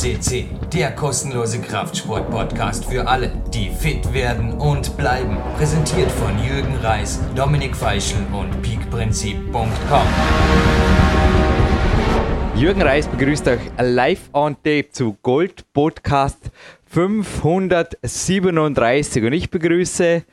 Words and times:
CC, 0.00 0.46
der 0.72 0.92
kostenlose 0.92 1.60
Kraftsport-Podcast 1.60 2.86
für 2.86 3.06
alle, 3.06 3.30
die 3.52 3.68
fit 3.68 4.14
werden 4.14 4.54
und 4.54 4.96
bleiben. 4.96 5.36
Präsentiert 5.58 6.10
von 6.10 6.42
Jürgen 6.42 6.74
Reis, 6.76 7.20
Dominik 7.36 7.76
Feischl 7.76 8.16
und 8.32 8.62
peakprinzip.com. 8.62 10.06
Jürgen 12.54 12.80
Reis 12.80 13.08
begrüßt 13.08 13.46
euch 13.48 13.60
live 13.78 14.30
on 14.32 14.54
tape 14.54 14.88
zu 14.90 15.18
Gold 15.20 15.70
Podcast 15.74 16.50
537 16.86 19.22
und 19.22 19.34
ich 19.34 19.50
begrüße 19.50 20.24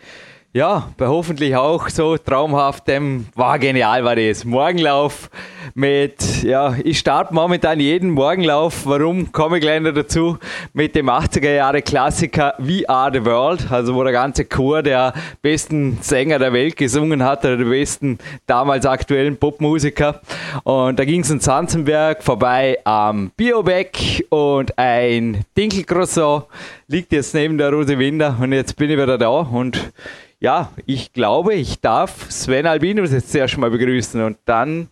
ja, 0.54 0.90
bei 0.98 1.08
hoffentlich 1.08 1.56
auch 1.56 1.90
so 1.90 2.18
traumhaftem, 2.18 3.28
war 3.36 3.60
genial 3.60 4.04
war 4.04 4.16
das. 4.16 4.44
Morgenlauf 4.44 5.30
mit, 5.76 6.42
ja, 6.42 6.76
ich 6.84 6.98
starte 6.98 7.34
momentan 7.34 7.80
jeden 7.80 8.12
Morgenlauf. 8.12 8.86
Warum? 8.86 9.32
Komme 9.32 9.58
ich 9.58 9.62
gleich 9.62 9.82
noch 9.82 9.94
dazu. 9.94 10.38
Mit 10.74 10.96
dem 10.96 11.10
80er 11.10 11.54
Jahre 11.54 11.82
Klassiker 11.84 12.56
We 12.58 12.88
Are 12.90 13.12
the 13.14 13.24
World, 13.24 13.72
also 13.72 13.94
wo 13.94 14.04
der 14.04 14.14
ganze 14.14 14.46
Chor 14.46 14.82
der 14.82 15.14
besten 15.44 16.00
Sänger 16.02 16.40
der 16.40 16.54
Welt 16.54 16.76
gesungen 16.76 17.24
hat, 17.24 17.46
oder 17.46 17.58
der 17.58 17.66
besten 17.66 18.18
damals 18.48 18.86
aktuellen 18.86 19.38
Popmusiker. 19.38 20.22
Und 20.64 20.98
da 20.98 21.06
ging 21.06 21.22
es 21.22 21.30
in 21.30 21.40
Sanzenberg 21.40 22.24
vorbei 22.24 22.80
am 22.84 23.32
Biobeck 23.38 24.26
und 24.30 24.78
ein 24.80 25.44
Dinkelcroissant 25.56 26.46
liegt 26.90 27.12
jetzt 27.12 27.36
neben 27.36 27.58
der 27.58 27.72
Rose 27.72 28.00
Winder 28.00 28.38
und 28.42 28.54
jetzt 28.54 28.78
bin 28.78 28.90
ich 28.90 28.98
wieder 28.98 29.18
da 29.18 29.28
und 29.28 29.92
ja, 30.40 30.72
ich 30.86 31.12
glaube, 31.14 31.56
ich 31.56 31.82
darf 31.82 32.32
Sven 32.32 32.66
Albinus 32.66 33.12
jetzt 33.12 33.32
zuerst 33.32 33.58
mal 33.58 33.72
begrüßen 33.72 34.24
und 34.24 34.38
dann 34.46 34.88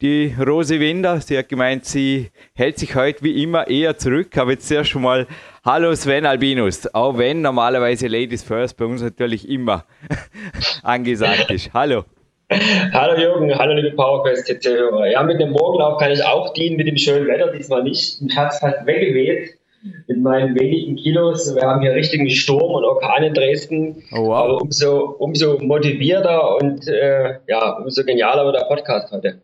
die 0.00 0.34
Rose 0.38 0.80
Winder. 0.80 1.20
Sie 1.20 1.36
hat 1.36 1.48
gemeint, 1.48 1.84
sie 1.84 2.30
hält 2.54 2.78
sich 2.78 2.94
heute 2.94 3.22
wie 3.24 3.42
immer 3.42 3.68
eher 3.68 3.98
zurück. 3.98 4.38
Aber 4.38 4.52
jetzt 4.52 4.72
schon 4.86 5.02
mal 5.02 5.26
Hallo 5.64 5.94
Sven 5.94 6.26
Albinus, 6.26 6.86
auch 6.94 7.18
wenn 7.18 7.42
normalerweise 7.42 8.06
Ladies 8.06 8.44
First 8.44 8.76
bei 8.76 8.84
uns 8.84 9.02
natürlich 9.02 9.48
immer 9.48 9.84
angesagt 10.82 11.50
ist. 11.50 11.74
Hallo. 11.74 12.04
Hallo 12.92 13.20
Jürgen, 13.20 13.58
hallo 13.58 13.74
liebe 13.74 13.96
PowerQuest 13.96 14.46
TC-Hörer. 14.46 15.10
Ja, 15.10 15.22
mit 15.22 15.40
dem 15.40 15.50
Morgenlauf 15.50 15.98
kann 15.98 16.12
ich 16.12 16.24
auch 16.24 16.52
dienen, 16.52 16.76
mit 16.76 16.86
dem 16.86 16.96
schönen 16.96 17.26
Wetter 17.26 17.50
diesmal 17.50 17.82
nicht. 17.82 18.22
Mich 18.22 18.36
hat 18.36 18.52
es 18.52 18.60
fast 18.60 18.86
weggeweht 18.86 19.58
mit 20.06 20.20
meinen 20.20 20.54
wenigen 20.54 20.96
Kilos. 20.96 21.54
Wir 21.54 21.62
haben 21.62 21.80
hier 21.80 21.92
richtigen 21.92 22.28
Sturm 22.30 22.74
und 22.74 22.84
Orkan 22.84 23.22
in 23.22 23.34
Dresden. 23.34 24.02
Oh, 24.12 24.26
wow. 24.26 24.36
Aber 24.36 24.62
umso, 24.62 25.16
umso 25.18 25.58
motivierter 25.58 26.56
und 26.56 26.86
äh, 26.88 27.38
ja, 27.46 27.78
umso 27.78 28.04
genialer 28.04 28.44
wird 28.44 28.56
der 28.56 28.66
Podcast 28.66 29.12
heute. 29.12 29.40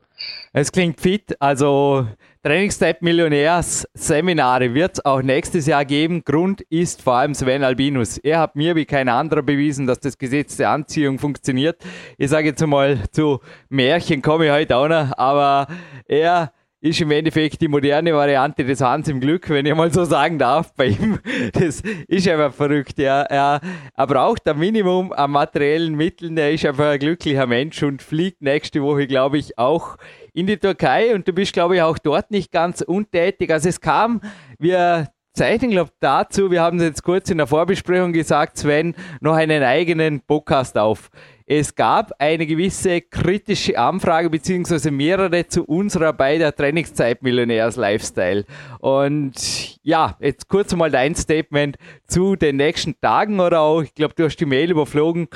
Es 0.52 0.72
klingt 0.72 1.00
fit. 1.00 1.36
Also 1.40 2.06
Trainingstype 2.42 2.98
Millionärs 3.02 3.86
Seminare 3.94 4.74
wird 4.74 4.94
es 4.94 5.04
auch 5.04 5.22
nächstes 5.22 5.66
Jahr 5.66 5.84
geben. 5.84 6.24
Grund 6.24 6.62
ist 6.62 7.02
vor 7.02 7.14
allem 7.14 7.34
Sven 7.34 7.62
Albinus. 7.62 8.18
Er 8.18 8.40
hat 8.40 8.56
mir 8.56 8.74
wie 8.76 8.86
kein 8.86 9.08
anderer 9.08 9.42
bewiesen, 9.42 9.86
dass 9.86 10.00
das 10.00 10.18
Gesetz 10.18 10.56
der 10.56 10.70
Anziehung 10.70 11.18
funktioniert. 11.18 11.76
Ich 12.18 12.30
sage 12.30 12.48
jetzt 12.48 12.66
mal, 12.66 12.98
zu 13.12 13.40
Märchen 13.68 14.22
komme 14.22 14.46
ich 14.46 14.52
heute 14.52 14.76
auch 14.76 14.88
noch, 14.88 15.16
aber 15.16 15.66
er 16.06 16.52
ist 16.80 17.00
im 17.00 17.10
Endeffekt 17.10 17.60
die 17.60 17.68
moderne 17.68 18.14
Variante 18.14 18.64
des 18.64 18.80
Hans 18.80 19.08
im 19.08 19.20
Glück, 19.20 19.50
wenn 19.50 19.66
ich 19.66 19.74
mal 19.74 19.92
so 19.92 20.04
sagen 20.04 20.38
darf, 20.38 20.72
bei 20.74 20.86
ihm. 20.86 21.18
Das 21.52 21.82
ist 22.08 22.28
einfach 22.28 22.54
verrückt. 22.54 22.98
Ja. 22.98 23.22
Er, 23.22 23.60
er 23.94 24.06
braucht 24.06 24.48
ein 24.48 24.58
Minimum 24.58 25.12
an 25.12 25.30
materiellen 25.30 25.94
Mitteln. 25.94 26.38
Er 26.38 26.52
ist 26.52 26.64
einfach 26.64 26.86
ein 26.86 26.98
glücklicher 26.98 27.46
Mensch 27.46 27.82
und 27.82 28.02
fliegt 28.02 28.40
nächste 28.40 28.82
Woche, 28.82 29.06
glaube 29.06 29.38
ich, 29.38 29.58
auch 29.58 29.96
in 30.32 30.46
die 30.46 30.56
Türkei. 30.56 31.14
Und 31.14 31.28
du 31.28 31.32
bist, 31.32 31.52
glaube 31.52 31.76
ich, 31.76 31.82
auch 31.82 31.98
dort 31.98 32.30
nicht 32.30 32.50
ganz 32.50 32.80
untätig. 32.80 33.50
Also 33.52 33.68
es 33.68 33.80
kam, 33.80 34.22
wir 34.58 35.08
zeichnen, 35.34 35.70
glaube 35.70 35.90
ich, 35.92 35.98
dazu, 36.00 36.50
wir 36.50 36.62
haben 36.62 36.78
es 36.78 36.84
jetzt 36.84 37.02
kurz 37.02 37.30
in 37.30 37.38
der 37.38 37.46
Vorbesprechung 37.46 38.12
gesagt, 38.12 38.56
Sven, 38.56 38.94
noch 39.20 39.34
einen 39.34 39.62
eigenen 39.62 40.20
Podcast 40.20 40.78
auf. 40.78 41.10
Es 41.52 41.74
gab 41.74 42.12
eine 42.20 42.46
gewisse 42.46 43.00
kritische 43.00 43.76
Anfrage, 43.76 44.30
beziehungsweise 44.30 44.92
mehrere 44.92 45.48
zu 45.48 45.64
unserer 45.64 46.12
bei 46.12 46.38
der 46.38 46.54
Trainingszeit 46.54 47.24
Millionärs 47.24 47.74
Lifestyle. 47.74 48.44
Und 48.78 49.76
ja, 49.82 50.16
jetzt 50.20 50.46
kurz 50.46 50.72
mal 50.76 50.92
dein 50.92 51.16
Statement 51.16 51.76
zu 52.06 52.36
den 52.36 52.54
nächsten 52.54 53.00
Tagen 53.00 53.40
oder 53.40 53.62
auch, 53.62 53.82
ich 53.82 53.92
glaube, 53.96 54.14
du 54.14 54.26
hast 54.26 54.36
die 54.36 54.46
Mail 54.46 54.70
überflogen. 54.70 55.26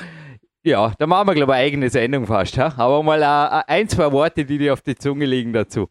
Ja, 0.63 0.93
da 0.97 1.05
machen 1.05 1.27
wir, 1.27 1.35
glaube 1.35 1.51
ich, 1.51 1.57
eine 1.57 1.65
eigene 1.65 1.89
Sendung 1.89 2.27
fast. 2.27 2.57
Ha? 2.59 2.73
Aber 2.77 3.03
mal 3.03 3.19
uh, 3.19 3.63
ein, 3.67 3.89
zwei 3.89 4.09
Worte, 4.13 4.45
die 4.45 4.57
dir 4.57 4.71
auf 4.71 4.81
die 4.81 4.95
Zunge 4.95 5.25
liegen 5.25 5.51
dazu. 5.51 5.89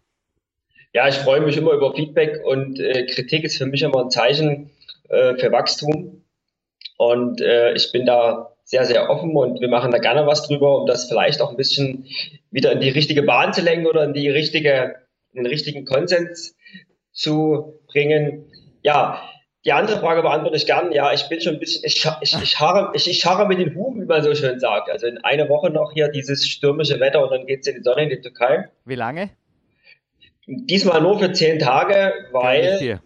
Ja, 0.94 1.06
ich 1.06 1.16
freue 1.16 1.42
mich 1.42 1.58
immer 1.58 1.72
über 1.72 1.94
Feedback 1.94 2.40
und 2.46 2.80
äh, 2.80 3.04
Kritik 3.04 3.44
ist 3.44 3.58
für 3.58 3.66
mich 3.66 3.82
immer 3.82 4.04
ein 4.04 4.10
Zeichen 4.10 4.70
äh, 5.10 5.34
für 5.34 5.52
Wachstum. 5.52 6.22
Und 6.96 7.42
äh, 7.42 7.74
ich 7.74 7.92
bin 7.92 8.06
da 8.06 8.53
sehr, 8.64 8.84
sehr 8.86 9.10
offen 9.10 9.36
und 9.36 9.60
wir 9.60 9.68
machen 9.68 9.90
da 9.90 9.98
gerne 9.98 10.26
was 10.26 10.46
drüber, 10.46 10.80
um 10.80 10.86
das 10.86 11.06
vielleicht 11.08 11.40
auch 11.42 11.50
ein 11.50 11.56
bisschen 11.56 12.06
wieder 12.50 12.72
in 12.72 12.80
die 12.80 12.88
richtige 12.88 13.22
Bahn 13.22 13.52
zu 13.52 13.60
lenken 13.60 13.86
oder 13.86 14.04
in 14.04 14.14
die 14.14 14.30
richtige, 14.30 14.96
in 15.32 15.44
den 15.44 15.46
richtigen 15.46 15.84
Konsens 15.84 16.56
zu 17.12 17.80
bringen. 17.86 18.50
Ja, 18.82 19.22
die 19.64 19.72
andere 19.72 19.98
Frage 19.98 20.22
beantworte 20.22 20.56
ich 20.56 20.66
gern. 20.66 20.92
Ja, 20.92 21.12
ich 21.12 21.28
bin 21.28 21.40
schon 21.40 21.54
ein 21.54 21.60
bisschen, 21.60 21.84
ich, 21.84 22.06
ich, 22.20 22.42
ich, 22.42 22.60
harre, 22.60 22.90
ich, 22.94 23.08
ich 23.08 23.24
harre 23.24 23.46
mit 23.46 23.58
den 23.58 23.74
Huben, 23.74 24.02
wie 24.02 24.06
man 24.06 24.22
so 24.22 24.34
schön 24.34 24.60
sagt. 24.60 24.90
Also 24.90 25.06
in 25.06 25.18
einer 25.18 25.48
Woche 25.48 25.70
noch 25.70 25.92
hier 25.92 26.08
dieses 26.08 26.46
stürmische 26.46 27.00
Wetter 27.00 27.22
und 27.22 27.30
dann 27.30 27.46
geht 27.46 27.60
es 27.60 27.66
in 27.66 27.76
die 27.76 27.82
Sonne 27.82 28.04
in 28.04 28.10
die 28.10 28.20
Türkei. 28.20 28.68
Wie 28.84 28.94
lange? 28.94 29.30
Diesmal 30.46 31.00
nur 31.00 31.18
für 31.18 31.32
zehn 31.32 31.58
Tage, 31.58 32.12
weil 32.32 33.00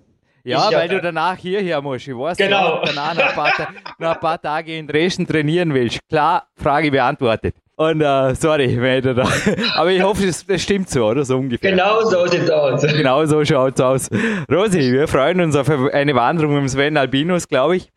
ja, 0.44 0.70
weil 0.72 0.88
du 0.88 1.00
danach 1.00 1.36
hierher 1.36 1.80
musst. 1.82 2.08
Ich 2.08 2.16
weiß, 2.16 2.36
genau. 2.36 2.80
du 2.80 2.86
danach 2.86 3.14
noch 3.14 3.24
ein, 3.24 3.34
paar, 3.34 3.68
noch 3.98 4.14
ein 4.14 4.20
paar 4.20 4.40
Tage 4.40 4.76
in 4.76 4.86
Dresden 4.86 5.26
trainieren 5.26 5.74
willst. 5.74 6.00
Klar, 6.08 6.48
Frage 6.56 6.90
beantwortet. 6.90 7.54
Und 7.76 8.02
uh, 8.02 8.34
sorry, 8.34 8.74
da. 9.02 9.28
aber 9.76 9.92
ich 9.92 10.02
hoffe, 10.02 10.26
das, 10.26 10.44
das, 10.44 10.60
stimmt 10.60 10.90
so, 10.90 11.06
oder? 11.06 11.24
So 11.24 11.38
ungefähr. 11.38 11.70
Genau 11.70 12.02
so 12.02 12.26
sieht 12.26 12.42
es 12.42 12.50
aus. 12.50 12.82
Genau 12.92 13.24
so 13.24 13.44
schaut 13.44 13.74
es 13.74 13.80
aus. 13.80 14.10
Rosi, 14.50 14.92
wir 14.92 15.06
freuen 15.06 15.40
uns 15.40 15.54
auf 15.54 15.70
eine 15.70 16.14
Wanderung 16.16 16.60
mit 16.60 16.70
Sven 16.70 16.96
Albinus, 16.96 17.46
glaube 17.46 17.76
ich. 17.76 17.92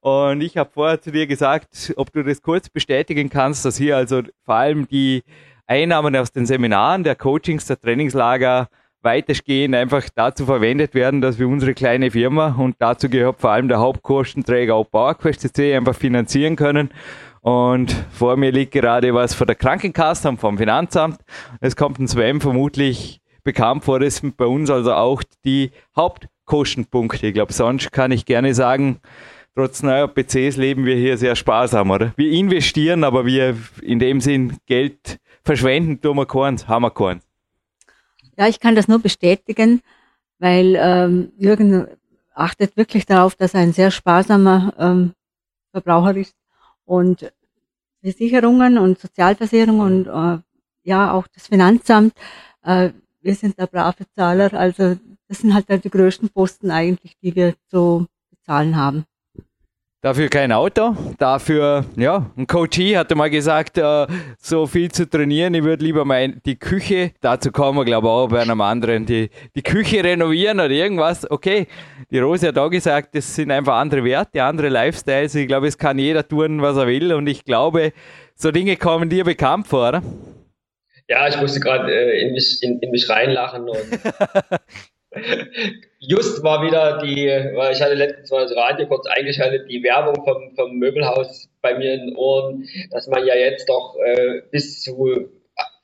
Und 0.00 0.42
ich 0.42 0.58
habe 0.58 0.68
vorher 0.70 1.00
zu 1.00 1.12
dir 1.12 1.26
gesagt, 1.26 1.94
ob 1.96 2.12
du 2.12 2.22
das 2.22 2.42
kurz 2.42 2.68
bestätigen 2.68 3.30
kannst, 3.30 3.64
dass 3.64 3.78
hier 3.78 3.96
also 3.96 4.20
vor 4.44 4.56
allem 4.56 4.86
die 4.86 5.22
Einnahmen 5.66 6.14
aus 6.14 6.30
den 6.30 6.44
Seminaren, 6.44 7.02
der 7.02 7.14
Coachings, 7.14 7.64
der 7.64 7.80
Trainingslager 7.80 8.68
weitestgehend 9.02 9.74
einfach 9.74 10.08
dazu 10.14 10.46
verwendet 10.46 10.94
werden, 10.94 11.20
dass 11.20 11.38
wir 11.38 11.48
unsere 11.48 11.74
kleine 11.74 12.10
Firma 12.10 12.54
und 12.58 12.76
dazu 12.78 13.08
gehört 13.08 13.40
vor 13.40 13.50
allem 13.50 13.68
der 13.68 13.80
Hauptkostenträger 13.80 14.74
auch 14.74 14.90
PowerQuest 14.90 15.58
einfach 15.58 15.94
finanzieren 15.94 16.56
können. 16.56 16.90
Und 17.40 17.92
vor 18.12 18.36
mir 18.36 18.52
liegt 18.52 18.72
gerade 18.72 19.12
was 19.14 19.34
von 19.34 19.48
der 19.48 19.56
Krankenkasse 19.56 20.28
und 20.28 20.38
vom 20.38 20.58
Finanzamt. 20.58 21.18
Es 21.60 21.74
kommt 21.74 21.98
ein 21.98 22.06
Sven 22.06 22.40
vermutlich 22.40 23.20
bekannt 23.42 23.84
vor, 23.84 23.98
das 23.98 24.16
sind 24.16 24.36
bei 24.36 24.46
uns 24.46 24.70
also 24.70 24.92
auch 24.92 25.22
die 25.44 25.72
Hauptkostenpunkte. 25.96 27.26
Ich 27.26 27.34
glaube, 27.34 27.52
sonst 27.52 27.90
kann 27.90 28.12
ich 28.12 28.24
gerne 28.26 28.54
sagen, 28.54 29.00
trotz 29.56 29.82
neuer 29.82 30.06
PCs 30.06 30.56
leben 30.56 30.84
wir 30.84 30.94
hier 30.94 31.18
sehr 31.18 31.34
sparsam, 31.34 31.90
oder? 31.90 32.12
Wir 32.16 32.30
investieren, 32.30 33.02
aber 33.02 33.26
wir 33.26 33.56
in 33.82 33.98
dem 33.98 34.20
Sinn 34.20 34.58
Geld 34.66 35.18
verschwenden 35.44 36.00
tun 36.00 36.16
wir 36.16 36.26
keins, 36.26 36.68
haben 36.68 36.82
wir 36.82 36.90
keins. 36.90 37.31
Ja, 38.36 38.48
ich 38.48 38.60
kann 38.60 38.74
das 38.74 38.88
nur 38.88 38.98
bestätigen, 38.98 39.82
weil 40.38 40.76
ähm, 40.78 41.32
Jürgen 41.36 41.86
achtet 42.34 42.76
wirklich 42.76 43.06
darauf, 43.06 43.34
dass 43.34 43.54
er 43.54 43.60
ein 43.60 43.72
sehr 43.72 43.90
sparsamer 43.90 44.74
ähm, 44.78 45.12
Verbraucher 45.70 46.16
ist 46.16 46.34
und 46.84 47.32
Versicherungen 48.02 48.78
und 48.78 48.98
Sozialversicherungen 48.98 50.08
und 50.08 50.38
äh, 50.38 50.42
ja 50.84 51.12
auch 51.12 51.26
das 51.28 51.48
Finanzamt. 51.48 52.14
Äh, 52.64 52.90
wir 53.20 53.34
sind 53.34 53.58
da 53.58 53.66
brave 53.66 54.04
Zahler, 54.16 54.52
also 54.54 54.96
das 55.28 55.38
sind 55.38 55.54
halt, 55.54 55.68
halt 55.68 55.84
die 55.84 55.90
größten 55.90 56.30
Posten 56.30 56.70
eigentlich, 56.70 57.16
die 57.22 57.34
wir 57.34 57.54
zu 57.68 58.06
bezahlen 58.30 58.76
haben. 58.76 59.04
Dafür 60.04 60.28
kein 60.30 60.50
Auto, 60.50 60.96
dafür, 61.18 61.84
ja, 61.96 62.28
ein 62.36 62.48
Coachie 62.48 62.96
hatte 62.96 63.14
mal 63.14 63.30
gesagt, 63.30 63.78
äh, 63.78 64.08
so 64.36 64.66
viel 64.66 64.90
zu 64.90 65.08
trainieren, 65.08 65.54
ich 65.54 65.62
würde 65.62 65.84
lieber 65.84 66.04
mal 66.04 66.28
die 66.44 66.56
Küche, 66.56 67.12
dazu 67.20 67.52
kommen 67.52 67.78
wir 67.78 67.84
glaube 67.84 68.08
ich 68.08 68.10
auch 68.10 68.26
bei 68.26 68.40
einem 68.40 68.60
anderen, 68.62 69.06
die, 69.06 69.30
die 69.54 69.62
Küche 69.62 70.02
renovieren 70.02 70.58
oder 70.58 70.70
irgendwas. 70.70 71.30
Okay, 71.30 71.68
die 72.10 72.18
Rose 72.18 72.48
hat 72.48 72.58
auch 72.58 72.68
gesagt, 72.68 73.14
das 73.14 73.32
sind 73.32 73.52
einfach 73.52 73.74
andere 73.76 74.02
Werte, 74.02 74.42
andere 74.42 74.70
Lifestyles. 74.70 75.36
Ich 75.36 75.46
glaube, 75.46 75.68
es 75.68 75.78
kann 75.78 76.00
jeder 76.00 76.26
tun, 76.26 76.60
was 76.60 76.76
er 76.76 76.88
will 76.88 77.12
und 77.12 77.28
ich 77.28 77.44
glaube, 77.44 77.92
so 78.34 78.50
Dinge 78.50 78.76
kommen 78.76 79.08
dir 79.08 79.22
bekannt 79.22 79.68
vor, 79.68 79.90
oder? 79.90 80.02
Ja, 81.08 81.28
ich 81.28 81.40
musste 81.40 81.60
gerade 81.60 81.92
äh, 81.92 82.26
in, 82.26 82.32
mich, 82.32 82.60
in, 82.60 82.80
in 82.80 82.90
mich 82.90 83.08
reinlachen 83.08 83.68
und 83.68 83.78
Just 85.98 86.42
war 86.42 86.64
wieder 86.64 86.98
die, 86.98 87.26
weil 87.54 87.72
ich 87.72 87.80
hatte 87.80 87.94
letztens 87.94 88.30
mal 88.30 88.42
das 88.42 88.56
Radio 88.56 88.86
kurz 88.86 89.06
eingeschaltet, 89.06 89.70
die 89.70 89.82
Werbung 89.82 90.24
vom, 90.24 90.54
vom 90.56 90.76
Möbelhaus 90.78 91.48
bei 91.60 91.76
mir 91.76 91.94
in 91.94 92.06
den 92.06 92.16
Ohren, 92.16 92.68
dass 92.90 93.06
man 93.06 93.24
ja 93.26 93.34
jetzt 93.34 93.68
doch 93.68 93.96
äh, 94.04 94.42
bis 94.50 94.82
zu 94.82 95.30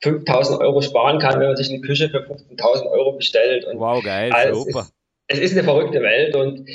5000 0.01 0.61
Euro 0.61 0.81
sparen 0.81 1.19
kann, 1.19 1.39
wenn 1.39 1.47
man 1.47 1.55
sich 1.55 1.69
eine 1.69 1.81
Küche 1.81 2.09
für 2.09 2.19
15.000 2.19 2.89
Euro 2.91 3.13
bestellt. 3.13 3.65
Und 3.65 3.79
wow, 3.79 4.03
geil, 4.03 4.31
super. 4.53 4.81
Ist, 4.81 4.93
es 5.27 5.39
ist 5.39 5.51
eine 5.53 5.63
verrückte 5.63 6.01
Welt 6.01 6.35
und 6.35 6.67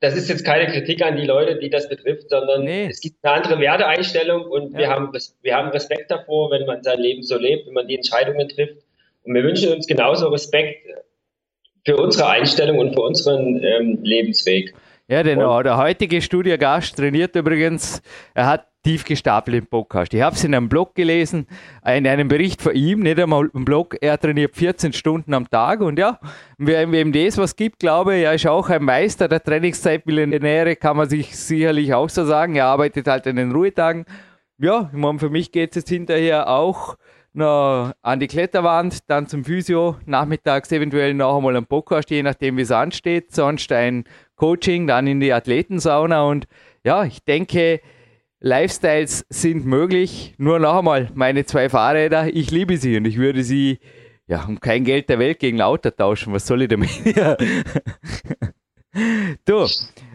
das 0.00 0.16
ist 0.16 0.28
jetzt 0.28 0.44
keine 0.44 0.70
Kritik 0.72 1.02
an 1.02 1.16
die 1.16 1.26
Leute, 1.26 1.58
die 1.58 1.70
das 1.70 1.88
betrifft, 1.88 2.30
sondern 2.30 2.64
nee. 2.64 2.88
es 2.90 3.00
gibt 3.00 3.16
eine 3.22 3.34
andere 3.34 3.60
Werteeinstellung 3.60 4.46
und 4.46 4.72
ja. 4.72 4.78
wir, 4.78 4.88
haben, 4.88 5.12
wir 5.42 5.54
haben 5.54 5.68
Respekt 5.70 6.10
davor, 6.10 6.50
wenn 6.50 6.66
man 6.66 6.82
sein 6.82 6.98
Leben 6.98 7.22
so 7.22 7.38
lebt, 7.38 7.66
wenn 7.66 7.74
man 7.74 7.86
die 7.86 7.94
Entscheidungen 7.94 8.48
trifft. 8.48 8.82
Und 9.22 9.34
wir 9.34 9.44
wünschen 9.44 9.72
uns 9.72 9.86
genauso 9.86 10.28
Respekt 10.28 10.88
für 11.84 11.96
unsere 11.96 12.28
Einstellung 12.28 12.78
und 12.78 12.94
für 12.94 13.02
unseren 13.02 13.62
ähm, 13.62 13.98
Lebensweg. 14.02 14.74
Ja, 15.08 15.22
denn 15.22 15.42
und, 15.42 15.64
der 15.64 15.76
heutige 15.76 16.22
Studiogast 16.22 16.96
trainiert 16.96 17.34
übrigens, 17.34 18.00
er 18.34 18.46
hat 18.46 18.68
tief 18.84 19.04
gestapelt 19.04 19.56
im 19.56 19.66
Podcast. 19.66 20.12
Ich 20.14 20.22
habe 20.22 20.34
es 20.34 20.42
in 20.42 20.54
einem 20.54 20.68
Blog 20.68 20.94
gelesen, 20.94 21.46
in 21.86 22.06
einem 22.06 22.28
Bericht 22.28 22.62
von 22.62 22.74
ihm, 22.74 23.00
nicht 23.00 23.18
einmal 23.18 23.48
im 23.54 23.64
Blog, 23.64 23.96
er 24.00 24.18
trainiert 24.18 24.56
14 24.56 24.92
Stunden 24.92 25.34
am 25.34 25.48
Tag 25.48 25.80
und 25.80 25.98
ja, 25.98 26.18
wem, 26.58 26.92
wem 26.92 27.12
das 27.12 27.38
was 27.38 27.54
gibt, 27.54 27.80
glaube 27.80 28.16
ich, 28.16 28.24
er 28.24 28.34
ist 28.34 28.46
auch 28.46 28.68
ein 28.70 28.82
Meister 28.82 29.28
der 29.28 29.42
Trainingszeitmillionäre, 29.42 30.76
kann 30.76 30.96
man 30.96 31.08
sich 31.08 31.36
sicherlich 31.36 31.94
auch 31.94 32.08
so 32.08 32.24
sagen. 32.24 32.56
Er 32.56 32.66
arbeitet 32.66 33.06
halt 33.06 33.26
in 33.26 33.36
den 33.36 33.52
Ruhetagen. 33.52 34.04
Ja, 34.58 34.90
ich 34.92 34.98
meine, 34.98 35.18
für 35.18 35.30
mich 35.30 35.52
geht 35.52 35.70
es 35.70 35.76
jetzt 35.76 35.88
hinterher 35.88 36.48
auch 36.48 36.96
noch 37.34 37.92
an 38.02 38.20
die 38.20 38.26
Kletterwand, 38.26 39.08
dann 39.08 39.26
zum 39.26 39.44
Physio, 39.44 39.96
nachmittags 40.06 40.70
eventuell 40.72 41.14
noch 41.14 41.36
einmal 41.36 41.56
ein 41.56 41.66
Podcast, 41.66 42.10
je 42.10 42.22
nachdem 42.22 42.56
wie 42.56 42.62
es 42.62 42.70
ansteht, 42.70 43.34
sonst 43.34 43.70
ein 43.72 44.04
Coaching, 44.36 44.86
dann 44.86 45.06
in 45.06 45.20
die 45.20 45.32
Athletensauna 45.32 46.24
und 46.24 46.46
ja, 46.84 47.04
ich 47.04 47.22
denke, 47.24 47.80
Lifestyles 48.40 49.24
sind 49.28 49.66
möglich. 49.66 50.34
Nur 50.36 50.58
noch 50.58 50.78
einmal, 50.78 51.10
meine 51.14 51.46
zwei 51.46 51.68
Fahrräder, 51.68 52.34
ich 52.34 52.50
liebe 52.50 52.76
sie 52.76 52.96
und 52.96 53.04
ich 53.04 53.16
würde 53.16 53.44
sie 53.44 53.78
ja 54.26 54.44
um 54.44 54.58
kein 54.58 54.84
Geld 54.84 55.08
der 55.08 55.20
Welt 55.20 55.38
gegen 55.38 55.62
Auto 55.62 55.90
tauschen. 55.90 56.32
Was 56.32 56.46
soll 56.46 56.62
ich 56.62 56.68
damit? 56.68 56.90
du, 59.44 59.66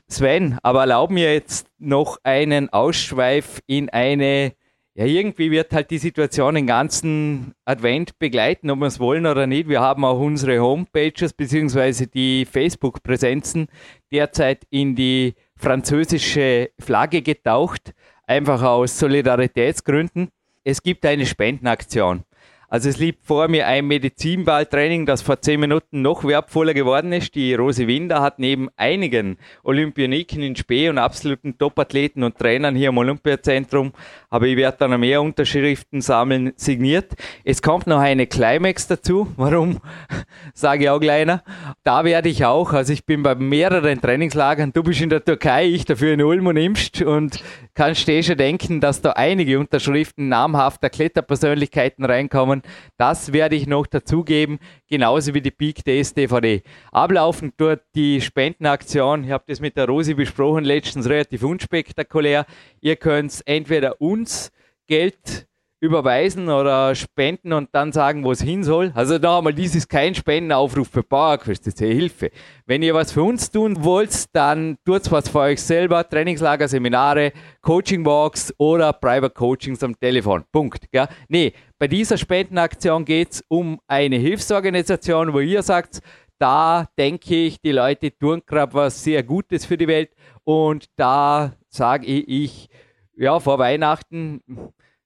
Sven, 0.10 0.58
aber 0.62 0.82
erlaub 0.82 1.10
mir 1.10 1.34
jetzt 1.34 1.68
noch 1.78 2.18
einen 2.24 2.70
Ausschweif 2.70 3.62
in 3.66 3.90
eine, 3.90 4.54
ja, 4.98 5.06
irgendwie 5.06 5.52
wird 5.52 5.74
halt 5.74 5.92
die 5.92 6.00
Situation 6.00 6.56
den 6.56 6.66
ganzen 6.66 7.54
Advent 7.66 8.18
begleiten, 8.18 8.72
ob 8.72 8.80
wir 8.80 8.88
es 8.88 9.00
wollen 9.00 9.28
oder 9.28 9.46
nicht. 9.46 9.70
Wir 9.70 9.80
haben 9.80 10.04
auch 10.04 10.20
unsere 10.20 10.60
Homepages 10.60 11.34
bzw. 11.34 12.08
die 12.08 12.46
Facebook-Präsenzen 12.46 13.68
derzeit 14.12 14.66
in 14.72 14.96
die 14.96 15.36
französische 15.56 16.72
Flagge 16.80 17.22
getaucht 17.22 17.94
einfach 18.26 18.64
aus 18.64 18.98
Solidaritätsgründen. 18.98 20.30
Es 20.64 20.82
gibt 20.82 21.06
eine 21.06 21.28
Spendenaktion. 21.28 22.24
Also 22.70 22.90
es 22.90 22.98
liegt 22.98 23.26
vor 23.26 23.48
mir 23.48 23.66
ein 23.66 23.88
Medizinballtraining, 23.88 25.06
das 25.06 25.22
vor 25.22 25.40
zehn 25.40 25.58
Minuten 25.58 26.02
noch 26.02 26.26
wertvoller 26.26 26.74
geworden 26.74 27.14
ist. 27.14 27.34
Die 27.34 27.54
Rose 27.54 27.88
Winder 27.88 28.22
hat 28.22 28.40
neben 28.40 28.68
einigen 28.76 29.38
Olympioniken 29.64 30.44
in 30.44 30.58
Spee 30.58 30.90
und 30.90 30.98
absoluten 30.98 31.58
Topathleten 31.58 32.24
und 32.24 32.38
Trainern 32.38 32.76
hier 32.76 32.90
im 32.90 32.98
Olympiazentrum, 32.98 33.94
aber 34.30 34.48
ich 34.48 34.58
werde 34.58 34.80
dann 34.80 34.92
noch 34.92 34.98
mehr 34.98 35.22
Unterschriften 35.22 36.02
sammeln, 36.02 36.52
signiert. 36.58 37.14
Es 37.46 37.62
kommt 37.62 37.88
noch 37.88 38.00
eine 38.00 38.28
Climax 38.28 38.86
dazu. 38.88 39.32
Warum? 39.38 39.80
Sage 40.54 40.84
ich 40.84 40.90
auch 40.90 41.00
kleiner. 41.00 41.44
Da 41.86 42.04
werde 42.04 42.28
ich 42.28 42.44
auch, 42.44 42.74
also 42.74 42.92
ich 42.92 43.06
bin 43.06 43.24
bei 43.24 43.36
mehreren 43.36 44.02
Trainingslagern, 44.02 44.74
du 44.74 44.84
bist 44.84 45.00
in 45.00 45.10
der 45.10 45.24
Türkei, 45.24 45.68
ich 45.68 45.86
dafür 45.86 46.14
in 46.14 46.22
Ulm 46.22 46.48
und 46.48 46.58
Impst 46.58 47.02
und 47.02 47.42
kannst 47.76 48.10
dir 48.10 48.22
schon 48.24 48.36
denken, 48.36 48.82
dass 48.82 49.02
da 49.02 49.12
einige 49.12 49.58
Unterschriften 49.58 50.28
namhafter 50.28 50.90
Kletterpersönlichkeiten 50.90 52.04
reinkommen 52.04 52.57
Informationen. 52.58 52.62
Das 52.98 53.34
werde 53.34 53.56
ich 53.56 53.68
noch 53.68 53.88
dazugeben, 53.88 54.60
genauso 54.88 55.34
wie 55.34 55.42
die 55.42 55.52
Peak 55.52 55.84
Days 55.84 56.14
DVD. 56.14 56.62
Ablaufen 56.92 57.54
dort 57.58 57.82
die 57.96 58.22
Spendenaktion. 58.22 59.24
Ich 59.24 59.32
habe 59.32 59.44
das 59.48 59.60
mit 59.60 59.78
der 59.78 59.88
Rosi 59.88 60.14
besprochen, 60.14 60.64
letztens 60.64 61.08
relativ 61.08 61.44
unspektakulär. 61.44 62.46
Ihr 62.82 62.96
könnt 62.96 63.42
entweder 63.46 64.02
uns 64.02 64.52
Geld 64.88 65.48
überweisen 65.80 66.50
oder 66.50 66.96
spenden 66.96 67.54
und 67.54 67.70
dann 67.74 67.92
sagen, 67.92 68.24
wo 68.24 68.32
es 68.32 68.42
hin 68.42 68.64
soll. 68.64 68.92
Also 68.96 69.20
da 69.20 69.38
einmal, 69.38 69.54
dies 69.54 69.76
ist 69.76 69.90
kein 69.90 70.16
Spendenaufruf 70.16 70.88
für 70.90 71.04
Bauerquest, 71.04 71.68
das 71.68 71.76
ist 71.76 71.80
Hilfe. 71.80 72.32
Wenn 72.66 72.82
ihr 72.82 72.94
was 72.94 73.12
für 73.12 73.24
uns 73.24 73.52
tun 73.52 73.84
wollt, 73.84 74.26
dann 74.36 74.78
tut 74.86 75.12
was 75.12 75.30
für 75.30 75.40
euch 75.40 75.62
selber. 75.62 76.08
Trainingslager, 76.08 76.68
Seminare, 76.68 77.32
Coaching 77.62 78.06
Walks 78.06 78.54
oder 78.58 78.92
Private 78.94 79.34
Coachings 79.34 79.84
am 79.84 79.98
Telefon. 80.00 80.44
Punkt. 80.52 80.92
Gell? 80.92 81.08
Nee, 81.28 81.54
bei 81.78 81.88
dieser 81.88 82.18
Spendenaktion 82.18 83.06
geht 83.06 83.34
es 83.34 83.44
um 83.48 83.80
eine 83.88 84.16
Hilfsorganisation, 84.16 85.34
wo 85.34 85.40
ihr 85.40 85.62
sagt, 85.62 86.02
da 86.40 86.88
denke 86.98 87.36
ich, 87.36 87.62
die 87.62 87.72
Leute 87.72 88.16
tun 88.18 88.42
gerade 88.46 88.74
was 88.74 89.04
sehr 89.04 89.24
Gutes 89.24 89.66
für 89.66 89.78
die 89.78 89.88
Welt 89.88 90.12
und 90.44 90.86
da 90.96 91.54
sage 91.70 92.06
ich, 92.06 92.70
ja, 93.16 93.40
vor 93.40 93.58
Weihnachten, 93.58 94.42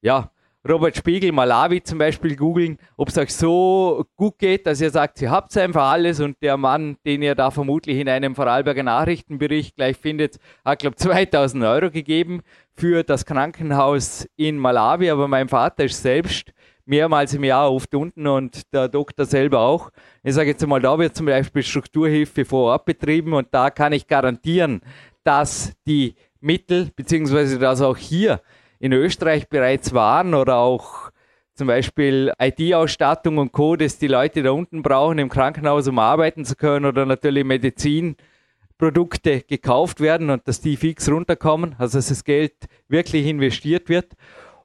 ja, 0.01 0.31
Robert 0.67 0.95
Spiegel, 0.95 1.31
Malawi 1.31 1.81
zum 1.81 1.97
Beispiel 1.97 2.35
googeln, 2.35 2.77
ob 2.95 3.09
es 3.09 3.17
euch 3.17 3.33
so 3.33 4.05
gut 4.15 4.37
geht, 4.37 4.67
dass 4.67 4.79
ihr 4.79 4.91
sagt, 4.91 5.19
ihr 5.19 5.31
habt 5.31 5.57
einfach 5.57 5.89
alles 5.89 6.19
und 6.19 6.37
der 6.39 6.55
Mann, 6.55 6.97
den 7.03 7.23
ihr 7.23 7.33
da 7.33 7.49
vermutlich 7.49 7.97
in 7.97 8.07
einem 8.07 8.35
Vorarlberger 8.35 8.83
Nachrichtenbericht 8.83 9.75
gleich 9.75 9.97
findet, 9.97 10.37
hat, 10.63 10.79
glaube 10.79 10.95
ich, 10.99 11.01
2000 11.01 11.63
Euro 11.63 11.89
gegeben 11.89 12.41
für 12.75 13.03
das 13.03 13.25
Krankenhaus 13.25 14.27
in 14.35 14.59
Malawi, 14.59 15.09
aber 15.09 15.27
mein 15.27 15.49
Vater 15.49 15.85
ist 15.85 16.03
selbst 16.03 16.53
mehrmals 16.85 17.33
im 17.33 17.43
Jahr 17.43 17.71
oft 17.71 17.95
unten 17.95 18.27
und 18.27 18.71
der 18.71 18.87
Doktor 18.87 19.25
selber 19.25 19.61
auch. 19.61 19.89
Ich 20.21 20.35
sage 20.35 20.51
jetzt 20.51 20.65
mal, 20.67 20.79
da 20.79 20.99
wird 20.99 21.15
zum 21.15 21.25
Beispiel 21.25 21.63
Strukturhilfe 21.63 22.45
vor 22.45 22.73
Ort 22.73 22.85
betrieben 22.85 23.33
und 23.33 23.47
da 23.49 23.71
kann 23.71 23.93
ich 23.93 24.05
garantieren, 24.05 24.81
dass 25.23 25.73
die 25.87 26.13
Mittel, 26.39 26.91
beziehungsweise 26.95 27.57
dass 27.57 27.81
auch 27.81 27.97
hier 27.97 28.41
in 28.81 28.94
Österreich 28.94 29.48
bereits 29.48 29.94
waren 29.94 30.33
oder 30.33 30.57
auch 30.57 31.12
zum 31.54 31.68
Beispiel 31.68 32.33
IT-Ausstattung 32.39 33.38
und 33.38 33.51
Co., 33.51 33.75
das 33.75 34.00
die 34.00 34.07
Leute 34.07 34.42
da 34.42 34.51
unten 34.51 34.81
brauchen 34.81 35.19
im 35.19 35.30
Krankenhaus, 35.30 35.88
um 35.88 36.00
arbeiten 36.00 36.45
zu 36.45 36.56
können 36.56 36.88
oder 36.88 37.06
natürlich 37.06 37.44
Medizinprodukte 37.44 39.42
gekauft 39.42 40.00
werden 40.00 40.31
und 40.31 40.48
dass 40.48 40.62
die 40.62 40.78
fix 40.78 41.07
runterkommen, 41.12 41.75
also 41.78 42.00
dass 42.00 42.07
das 42.07 42.24
Geld 42.24 42.56
wirklich 42.88 43.28
investiert 43.28 43.88
wird. 43.88 44.13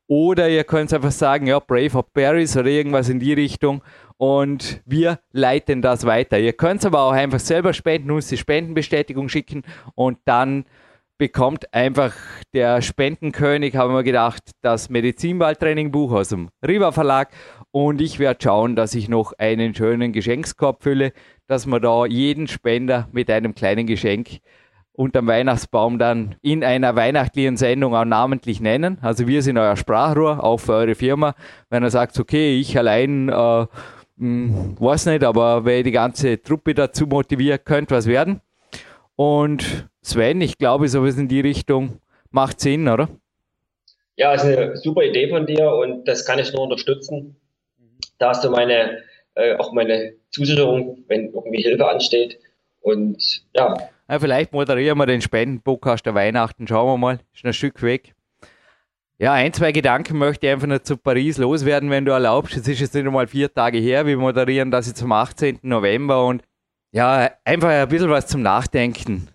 Oder 0.07 0.49
ihr 0.49 0.65
könnt 0.65 0.95
einfach 0.95 1.11
sagen, 1.11 1.47
ja, 1.47 1.59
Brave 1.59 1.99
of 1.99 2.11
Paris 2.15 2.57
oder 2.57 2.69
irgendwas 2.69 3.11
in 3.11 3.21
die 3.21 3.35
Richtung 3.35 3.83
und 4.17 4.81
wir 4.87 5.19
leiten 5.33 5.83
das 5.83 6.07
weiter. 6.07 6.39
Ihr 6.39 6.55
könnt 6.55 6.87
aber 6.87 7.03
auch 7.03 7.13
einfach 7.13 7.41
selber 7.41 7.75
spenden, 7.75 8.11
uns 8.13 8.29
die 8.29 8.39
Spendenbestätigung 8.39 9.29
schicken 9.29 9.63
und 9.95 10.17
dann 10.25 10.65
bekommt 11.19 11.73
einfach 11.73 12.15
der 12.53 12.83
Spendenkönig, 12.83 13.77
haben 13.77 13.95
wir 13.95 14.03
gedacht, 14.03 14.43
das 14.63 14.91
Medizinballtraining-Buch 14.91 16.13
aus 16.13 16.29
dem 16.29 16.49
Riva 16.67 16.93
Verlag 16.93 17.31
und 17.71 18.01
ich 18.01 18.19
werde 18.19 18.41
schauen, 18.43 18.77
dass 18.77 18.95
ich 18.95 19.09
noch 19.09 19.33
einen 19.39 19.75
schönen 19.75 20.13
Geschenkskorb 20.13 20.83
fülle, 20.83 21.13
dass 21.47 21.67
wir 21.67 21.81
da 21.81 22.07
jeden 22.07 22.49
Spender 22.49 23.09
mit 23.13 23.31
einem 23.31 23.55
kleinen 23.55 23.87
Geschenk 23.87 24.41
unterm 24.93 25.27
Weihnachtsbaum 25.27 25.99
dann 25.99 26.37
in 26.43 26.65
einer 26.65 26.97
weihnachtlichen 26.97 27.57
Sendung 27.57 27.95
auch 27.95 28.05
namentlich 28.05 28.61
nennen. 28.61 28.99
Also 29.03 29.27
wir 29.27 29.43
sind 29.43 29.59
euer 29.59 29.77
Sprachrohr, 29.77 30.43
auch 30.43 30.59
für 30.59 30.73
eure 30.73 30.95
Firma. 30.95 31.35
Wenn 31.69 31.83
er 31.83 31.91
sagt, 31.91 32.19
okay, 32.19 32.59
ich 32.59 32.77
allein, 32.79 33.29
äh, 33.29 33.33
mh, 33.33 33.67
hm, 34.19 34.77
weiß 34.81 35.07
nicht, 35.07 35.23
aber 35.23 35.65
wer 35.65 35.83
die 35.83 35.93
ganze 35.93 36.43
Truppe 36.43 36.75
dazu 36.75 37.07
motiviert, 37.07 37.67
könnte 37.67 37.95
was 37.95 38.07
werden. 38.07 38.41
Und 39.17 39.89
Sven, 40.03 40.41
ich 40.41 40.59
glaube, 40.59 40.89
sowas 40.89 41.17
in 41.17 41.29
die 41.29 41.41
Richtung 41.41 42.01
macht 42.31 42.61
Sinn, 42.61 42.87
oder? 42.87 43.09
Ja, 44.17 44.33
ist 44.35 44.45
eine 44.45 44.77
super 44.77 45.03
Idee 45.03 45.29
von 45.29 45.47
dir 45.47 45.73
und 45.73 46.07
das 46.07 46.25
kann 46.25 46.39
ich 46.39 46.53
nur 46.53 46.63
unterstützen. 46.63 47.37
Da 48.19 48.31
hast 48.31 48.45
du 48.45 48.51
meine, 48.51 49.03
äh, 49.35 49.57
auch 49.57 49.73
meine 49.73 50.15
Zusicherung, 50.31 51.05
wenn 51.09 51.33
irgendwie 51.33 51.63
Hilfe 51.63 51.89
ansteht. 51.89 52.39
Und 52.81 53.43
ja. 53.55 53.75
ja 54.09 54.19
vielleicht 54.19 54.53
moderieren 54.53 54.97
wir 54.99 55.07
den 55.07 55.21
Spendenpodcast 55.21 56.07
der 56.07 56.15
Weihnachten. 56.15 56.67
Schauen 56.67 56.87
wir 56.87 56.97
mal. 56.99 57.21
Ist 57.35 57.45
ein 57.45 57.53
Stück 57.53 57.83
weg. 57.83 58.15
Ja, 59.19 59.33
ein, 59.33 59.53
zwei 59.55 59.73
Gedanken 59.73 60.19
möchte 60.19 60.47
ich 60.47 60.53
einfach 60.53 60.67
noch 60.67 60.81
zu 60.81 60.99
Paris 60.99 61.39
loswerden, 61.39 61.91
wenn 61.91 62.05
du 62.05 62.13
erlaubst. 62.13 62.57
Es 62.57 62.69
ist 62.69 62.81
jetzt 62.81 62.95
nicht 62.95 63.07
einmal 63.07 63.27
vier 63.27 63.53
Tage 63.53 63.79
her. 63.79 64.07
Wir 64.07 64.19
moderieren 64.19 64.71
das 64.71 64.87
jetzt 64.89 65.03
am 65.03 65.13
18. 65.13 65.61
November 65.63 66.27
und 66.27 66.43
ja, 66.93 67.31
einfach 67.45 67.69
ein 67.69 67.89
bisschen 67.89 68.11
was 68.11 68.27
zum 68.27 68.43
Nachdenken. 68.43 69.29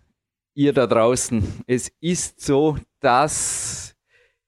Ihr 0.53 0.73
da 0.73 0.85
draußen. 0.87 1.63
Es 1.67 1.89
ist 2.01 2.41
so, 2.41 2.77
dass 2.99 3.95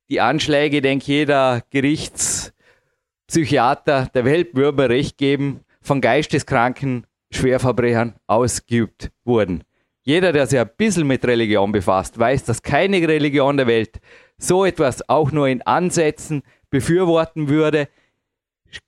die 0.10 0.20
Anschläge, 0.20 0.82
denke 0.82 1.06
jeder 1.06 1.64
Gerichtspsychiater 1.70 4.10
der 4.14 4.26
Welt 4.26 4.54
würde 4.56 4.90
recht 4.90 5.18
geben, 5.18 5.62
von 5.82 6.02
geisteskranken 6.02 7.08
Schwerverbrechern 7.32 8.16
ausgeübt 8.28 9.12
wurden. 9.24 9.64
Jeder, 10.06 10.34
der 10.34 10.48
sich 10.48 10.60
ein 10.60 10.70
bisschen 10.76 11.08
mit 11.08 11.26
Religion 11.26 11.72
befasst, 11.72 12.20
weiß, 12.20 12.44
dass 12.44 12.62
keine 12.62 13.08
Religion 13.08 13.56
der 13.58 13.68
Welt 13.68 14.00
so 14.38 14.66
etwas 14.66 15.08
auch 15.08 15.32
nur 15.32 15.48
in 15.48 15.62
Ansätzen 15.62 16.44
befürworten 16.70 17.48
würde, 17.48 17.88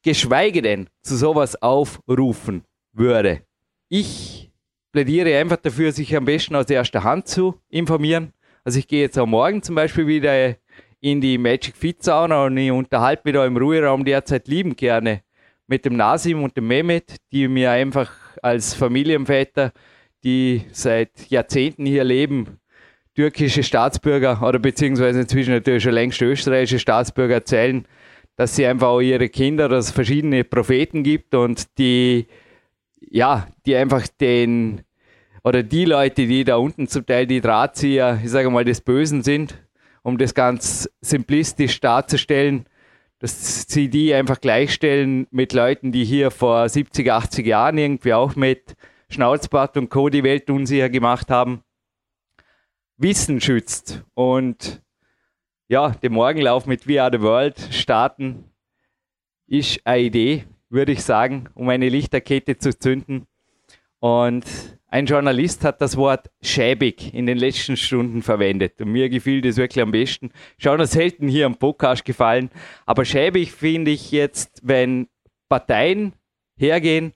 geschweige 0.03 0.61
denn 0.61 0.89
zu 1.01 1.15
sowas 1.15 1.61
aufrufen 1.61 2.65
würde. 2.91 3.43
Ich 3.89 4.51
plädiere 4.91 5.37
einfach 5.37 5.57
dafür, 5.57 5.91
sich 5.91 6.15
am 6.15 6.25
besten 6.25 6.55
aus 6.55 6.69
erster 6.69 7.03
Hand 7.03 7.27
zu 7.27 7.59
informieren. 7.69 8.33
Also 8.63 8.79
ich 8.79 8.87
gehe 8.87 9.01
jetzt 9.01 9.17
am 9.17 9.29
Morgen 9.29 9.61
zum 9.61 9.75
Beispiel 9.75 10.07
wieder 10.07 10.55
in 11.01 11.21
die 11.21 11.37
Magic 11.37 11.75
Fit 11.75 12.01
Sauna 12.01 12.45
und 12.45 12.57
ich 12.57 12.71
unterhalte 12.71 13.21
mich 13.25 13.35
da 13.35 13.45
im 13.45 13.57
Ruheraum 13.57 14.05
derzeit 14.05 14.47
lieben 14.47 14.75
gerne 14.75 15.21
mit 15.67 15.85
dem 15.85 15.95
Nasim 15.97 16.43
und 16.43 16.57
dem 16.57 16.67
Mehmet, 16.67 17.17
die 17.31 17.47
mir 17.47 17.71
einfach 17.71 18.11
als 18.41 18.73
Familienväter, 18.73 19.71
die 20.23 20.63
seit 20.71 21.29
Jahrzehnten 21.29 21.85
hier 21.85 22.03
leben, 22.03 22.59
türkische 23.15 23.63
Staatsbürger 23.63 24.41
oder 24.41 24.59
beziehungsweise 24.59 25.21
inzwischen 25.21 25.53
natürlich 25.53 25.83
schon 25.83 25.93
längst 25.93 26.21
österreichische 26.21 26.79
Staatsbürger 26.79 27.35
erzählen, 27.35 27.87
dass 28.35 28.55
sie 28.55 28.65
einfach 28.65 28.87
auch 28.87 29.01
ihre 29.01 29.29
Kinder, 29.29 29.69
dass 29.69 29.85
es 29.85 29.91
verschiedene 29.91 30.43
Propheten 30.43 31.03
gibt 31.03 31.35
und 31.35 31.77
die, 31.77 32.27
ja, 33.09 33.47
die 33.65 33.75
einfach 33.75 34.07
den, 34.07 34.81
oder 35.43 35.63
die 35.63 35.85
Leute, 35.85 36.27
die 36.27 36.43
da 36.43 36.57
unten 36.57 36.87
zum 36.87 37.05
Teil 37.05 37.27
die 37.27 37.41
Drahtzieher, 37.41 38.19
ich 38.23 38.31
sage 38.31 38.49
mal, 38.49 38.65
des 38.65 38.81
Bösen 38.81 39.23
sind, 39.23 39.55
um 40.03 40.17
das 40.17 40.33
ganz 40.33 40.89
simplistisch 41.01 41.79
darzustellen, 41.79 42.65
dass 43.19 43.63
sie 43.67 43.89
die 43.89 44.13
einfach 44.13 44.41
gleichstellen 44.41 45.27
mit 45.31 45.53
Leuten, 45.53 45.91
die 45.91 46.05
hier 46.05 46.31
vor 46.31 46.67
70, 46.67 47.11
80 47.11 47.45
Jahren 47.45 47.77
irgendwie 47.77 48.13
auch 48.13 48.35
mit 48.35 48.75
Schnauzbart 49.09 49.77
und 49.77 49.89
Co. 49.89 50.09
die 50.09 50.23
Welt 50.23 50.49
unsicher 50.49 50.89
gemacht 50.89 51.31
haben. 51.31 51.61
Wissen 52.97 53.41
schützt 53.41 54.03
und 54.13 54.81
ja, 55.67 55.89
den 55.89 56.13
Morgenlauf 56.13 56.65
mit 56.65 56.87
We 56.87 57.01
Are 57.01 57.11
the 57.11 57.21
World 57.21 57.59
starten 57.71 58.51
ist 59.47 59.79
eine 59.85 60.03
Idee, 60.03 60.45
würde 60.69 60.91
ich 60.91 61.03
sagen, 61.03 61.49
um 61.53 61.69
eine 61.69 61.89
Lichterkette 61.89 62.57
zu 62.57 62.77
zünden. 62.77 63.27
Und 63.99 64.45
ein 64.87 65.07
Journalist 65.07 65.63
hat 65.63 65.81
das 65.81 65.97
Wort 65.97 66.29
schäbig 66.41 67.13
in 67.13 67.25
den 67.25 67.37
letzten 67.37 67.75
Stunden 67.75 68.21
verwendet. 68.21 68.79
Und 68.79 68.91
mir 68.91 69.09
gefiel 69.09 69.41
das 69.41 69.57
wirklich 69.57 69.81
am 69.81 69.91
besten. 69.91 70.31
Uns 70.63 70.91
selten 70.91 71.27
hier 71.27 71.45
am 71.45 71.55
Podcast 71.55 72.05
gefallen. 72.05 72.49
Aber 72.85 73.03
schäbig 73.03 73.51
finde 73.51 73.91
ich 73.91 74.11
jetzt, 74.11 74.61
wenn 74.63 75.07
Parteien 75.49 76.13
hergehen 76.55 77.13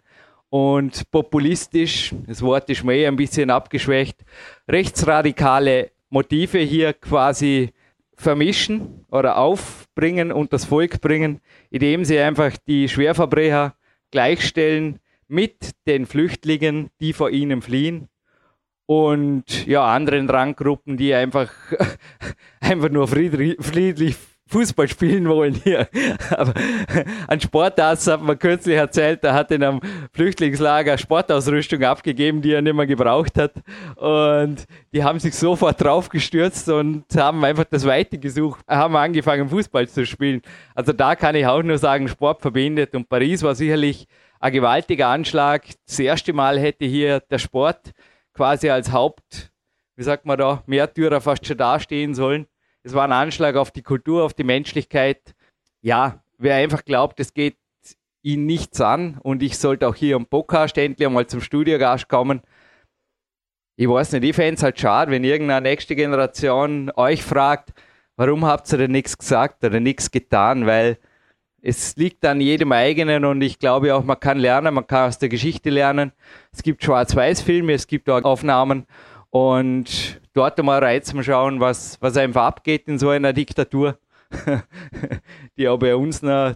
und 0.50 1.10
populistisch, 1.12 2.14
das 2.28 2.42
Wort 2.42 2.70
ist 2.70 2.84
mir 2.84 2.96
eh 2.96 3.08
ein 3.08 3.16
bisschen 3.16 3.50
abgeschwächt, 3.50 4.26
rechtsradikale 4.68 5.92
Motive 6.10 6.60
hier 6.60 6.94
quasi 6.94 7.72
vermischen 8.20 9.06
oder 9.10 9.38
aufbringen 9.38 10.32
und 10.32 10.52
das 10.52 10.66
Volk 10.66 11.02
bringen, 11.02 11.40
indem 11.70 12.04
sie 12.04 12.20
einfach 12.20 12.58
die 12.68 12.90
Schwerverbrecher 12.90 13.76
gleichstellen 14.12 15.00
mit 15.28 15.72
den 15.88 16.06
Flüchtlingen, 16.06 16.90
die 17.00 17.14
vor 17.14 17.30
ihnen 17.30 17.62
fliehen 17.62 18.10
und 18.86 19.68
ja, 19.68 19.86
anderen 19.86 20.30
Ranggruppen, 20.30 20.98
die 20.98 21.14
einfach, 21.14 21.52
einfach 22.60 22.90
nur 22.90 23.08
friedlich 23.08 24.18
Fußball 24.50 24.88
spielen 24.88 25.28
wollen 25.28 25.54
hier. 25.54 25.88
Aber 26.32 26.54
ein 27.28 27.40
Sportarzt 27.40 28.08
hat 28.08 28.22
man 28.22 28.38
kürzlich 28.38 28.76
erzählt, 28.76 29.24
der 29.24 29.34
hat 29.34 29.52
in 29.52 29.64
einem 29.64 29.80
Flüchtlingslager 30.12 30.98
Sportausrüstung 30.98 31.84
abgegeben, 31.84 32.42
die 32.42 32.54
er 32.54 32.62
nicht 32.62 32.76
mehr 32.76 32.88
gebraucht 32.88 33.38
hat. 33.38 33.54
Und 33.96 34.66
die 34.92 35.04
haben 35.04 35.20
sich 35.20 35.36
sofort 35.36 35.82
draufgestürzt 35.82 36.68
und 36.70 37.06
haben 37.16 37.46
einfach 37.46 37.66
das 37.66 37.86
Weite 37.86 38.18
gesucht, 38.18 38.66
haben 38.68 38.96
angefangen 38.96 39.50
Fußball 39.50 39.88
zu 39.88 40.06
spielen. 40.06 40.42
Also 40.74 40.94
da 40.94 41.16
kann 41.16 41.36
ich 41.36 41.46
auch 41.46 41.62
nur 41.62 41.78
sagen, 41.78 42.08
Sport 42.08 42.42
verbindet. 42.42 42.96
Und 42.96 43.08
Paris 43.08 43.44
war 43.44 43.54
sicherlich 43.54 44.08
ein 44.40 44.54
gewaltiger 44.54 45.08
Anschlag. 45.08 45.64
Das 45.86 46.00
erste 46.00 46.34
Mal 46.34 46.60
hätte 46.60 46.86
hier 46.86 47.20
der 47.20 47.38
Sport 47.38 47.92
quasi 48.34 48.70
als 48.70 48.92
Haupt, 48.92 49.52
wie 49.96 50.04
sagt 50.04 50.26
man 50.26 50.38
da, 50.38 50.64
Märtyrer 50.66 51.22
fast 51.22 51.46
schon 51.46 51.58
dastehen 51.58 52.16
sollen. 52.16 52.48
Es 52.90 52.96
war 52.96 53.04
ein 53.04 53.12
Anschlag 53.12 53.56
auf 53.56 53.70
die 53.70 53.84
Kultur, 53.84 54.24
auf 54.24 54.34
die 54.34 54.44
Menschlichkeit. 54.44 55.36
Ja, 55.84 56.24
wer 56.40 56.56
einfach 56.56 56.84
glaubt, 56.84 57.20
es 57.20 57.36
geht 57.36 57.56
ihn 58.24 58.48
nichts 58.48 58.82
an 58.82 59.20
und 59.22 59.44
ich 59.44 59.60
sollte 59.60 59.88
auch 59.88 59.94
hier 59.94 60.16
am 60.16 60.26
Podcast 60.26 60.76
endlich 60.76 61.06
einmal 61.06 61.28
zum 61.28 61.40
Studiogast 61.40 62.10
kommen. 62.10 62.42
Ich 63.76 63.88
weiß 63.88 64.14
nicht, 64.14 64.24
ich 64.24 64.36
fände 64.36 64.56
es 64.56 64.64
halt 64.64 64.80
schade, 64.80 65.12
wenn 65.12 65.24
irgendeine 65.24 65.70
nächste 65.70 65.96
Generation 65.96 66.92
euch 66.96 67.22
fragt, 67.22 67.74
warum 68.16 68.44
habt 68.44 68.72
ihr 68.72 68.80
denn 68.80 68.92
nichts 68.92 69.16
gesagt 69.16 69.64
oder 69.64 69.80
nichts 69.80 70.10
getan, 70.10 70.66
weil 70.66 70.98
es 71.62 71.96
liegt 71.96 72.26
an 72.26 72.42
jedem 72.42 72.72
eigenen 72.72 73.24
und 73.24 73.40
ich 73.44 73.60
glaube 73.60 73.94
auch, 73.94 74.04
man 74.04 74.20
kann 74.20 74.40
lernen, 74.40 74.74
man 74.74 74.88
kann 74.88 75.10
aus 75.10 75.20
der 75.20 75.30
Geschichte 75.30 75.70
lernen. 75.70 76.12
Es 76.52 76.64
gibt 76.64 76.84
Schwarz-Weiß-Filme, 76.84 77.72
es 77.72 77.86
gibt 77.86 78.10
auch 78.10 78.24
Aufnahmen 78.24 78.88
und 79.30 80.22
dort 80.34 80.60
einmal 80.60 80.84
rein 80.84 81.04
zum 81.04 81.24
Schauen, 81.24 81.60
was, 81.60 82.02
was 82.02 82.18
einfach 82.18 82.44
abgeht 82.44 82.88
in 82.88 82.98
so 82.98 83.10
einer 83.10 83.34
Diktatur, 83.34 83.98
die 85.58 85.68
auch 85.68 85.78
bei 85.78 85.96
uns 85.96 86.22
noch 86.22 86.56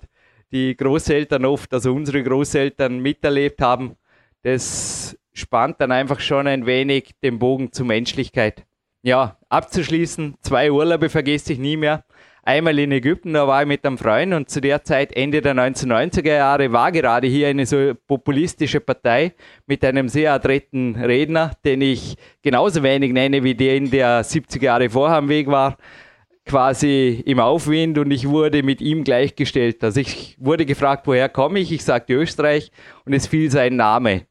die 0.51 0.75
Großeltern 0.75 1.45
oft, 1.45 1.73
also 1.73 1.93
unsere 1.93 2.23
Großeltern 2.23 2.99
miterlebt 2.99 3.61
haben. 3.61 3.95
Das 4.43 5.17
spannt 5.33 5.81
dann 5.81 5.91
einfach 5.91 6.19
schon 6.19 6.47
ein 6.47 6.65
wenig 6.65 7.15
den 7.23 7.39
Bogen 7.39 7.71
zur 7.71 7.87
Menschlichkeit. 7.87 8.65
Ja, 9.01 9.37
abzuschließen, 9.49 10.35
zwei 10.41 10.71
Urlaube 10.71 11.09
vergesse 11.09 11.53
ich 11.53 11.59
nie 11.59 11.75
mehr 11.75 12.05
einmal 12.43 12.77
in 12.77 12.91
Ägypten, 12.91 13.33
da 13.33 13.47
war 13.47 13.61
ich 13.61 13.67
mit 13.67 13.85
einem 13.85 13.97
Freund 13.97 14.33
und 14.33 14.49
zu 14.49 14.61
der 14.61 14.83
Zeit, 14.83 15.15
Ende 15.15 15.41
der 15.41 15.55
1990er 15.55 16.35
Jahre, 16.35 16.71
war 16.71 16.91
gerade 16.91 17.27
hier 17.27 17.47
eine 17.47 17.65
so 17.65 17.93
populistische 18.07 18.79
Partei 18.79 19.33
mit 19.65 19.83
einem 19.83 20.09
sehr 20.09 20.33
adretten 20.33 20.95
Redner, 20.95 21.51
den 21.65 21.81
ich 21.81 22.15
genauso 22.41 22.83
wenig 22.83 23.13
nenne 23.13 23.43
wie 23.43 23.55
den, 23.55 23.89
der 23.89 24.23
70 24.23 24.61
Jahre 24.61 24.89
vorher 24.89 25.17
am 25.17 25.29
Weg 25.29 25.47
war, 25.47 25.77
quasi 26.45 27.23
im 27.25 27.39
Aufwind 27.39 27.97
und 27.97 28.11
ich 28.11 28.27
wurde 28.27 28.63
mit 28.63 28.81
ihm 28.81 29.03
gleichgestellt. 29.03 29.83
Also 29.83 30.01
ich 30.01 30.35
wurde 30.39 30.65
gefragt, 30.65 31.07
woher 31.07 31.29
komme 31.29 31.59
ich? 31.59 31.71
Ich 31.71 31.83
sagte 31.83 32.13
Österreich 32.13 32.71
und 33.05 33.13
es 33.13 33.27
fiel 33.27 33.49
sein 33.49 33.77
Name, 33.77 34.27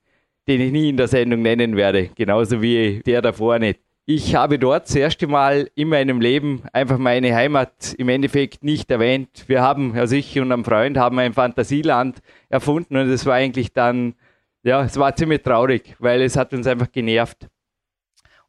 den 0.47 0.61
ich 0.61 0.73
nie 0.73 0.91
in 0.91 0.99
der 0.99 1.09
Sendung 1.09 1.41
nennen 1.41 1.77
werde, 1.77 2.11
genauso 2.15 2.61
wie 2.61 3.01
der 3.07 3.23
davor 3.23 3.59
nicht 3.59 3.81
ich 4.05 4.35
habe 4.35 4.59
dort 4.59 4.85
das 4.87 4.95
erste 4.97 5.29
Mal 5.29 5.71
in 5.75 5.89
meinem 5.89 6.21
Leben 6.21 6.63
einfach 6.73 6.99
meine 6.99 7.35
Heimat 7.35 7.95
im 7.97 8.09
Endeffekt 8.09 8.65
nicht 8.65 8.91
erwähnt. 8.91 9.45
Wir 9.47 9.63
haben, 9.63 9.97
also 9.97 10.17
ich 10.17 10.39
und 10.41 10.51
ein 10.51 10.65
Freund 10.65 10.97
haben 10.99 11.19
ein 11.21 11.33
Fantasieland 11.33 12.21
erfunden 12.49 12.97
und 12.97 13.09
es 13.09 13.27
war 13.27 13.35
eigentlich 13.35 13.73
dann, 13.73 14.15
ja, 14.65 14.83
es 14.83 14.99
war 14.99 15.15
ziemlich 15.15 15.43
traurig, 15.43 15.95
weil 16.01 16.21
es 16.23 16.37
hat 16.37 16.53
uns 16.53 16.67
einfach 16.67 16.91
genervt. 16.91 17.49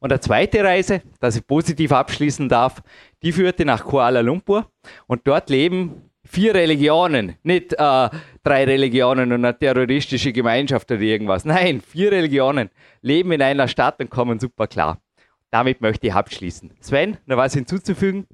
Und 0.00 0.12
eine 0.12 0.20
zweite 0.20 0.62
Reise, 0.64 1.02
dass 1.20 1.36
ich 1.36 1.46
positiv 1.46 1.92
abschließen 1.92 2.48
darf, 2.48 2.82
die 3.22 3.32
führte 3.32 3.64
nach 3.64 3.84
Kuala 3.84 4.20
Lumpur 4.20 4.68
und 5.06 5.26
dort 5.26 5.50
leben 5.50 6.10
vier 6.24 6.54
Religionen, 6.54 7.36
nicht 7.44 7.74
äh, 7.74 7.76
drei 8.42 8.64
Religionen 8.64 9.32
und 9.32 9.44
eine 9.44 9.56
terroristische 9.56 10.32
Gemeinschaft 10.32 10.90
oder 10.90 11.00
irgendwas. 11.00 11.44
Nein, 11.44 11.80
vier 11.80 12.10
Religionen 12.10 12.70
leben 13.02 13.30
in 13.32 13.40
einer 13.40 13.68
Stadt 13.68 14.00
und 14.00 14.10
kommen 14.10 14.40
super 14.40 14.66
klar 14.66 14.98
damit 15.54 15.80
möchte 15.80 16.08
ich 16.08 16.12
abschließen. 16.12 16.72
Sven, 16.80 17.16
noch 17.26 17.36
was 17.36 17.54
hinzuzufügen? 17.54 18.26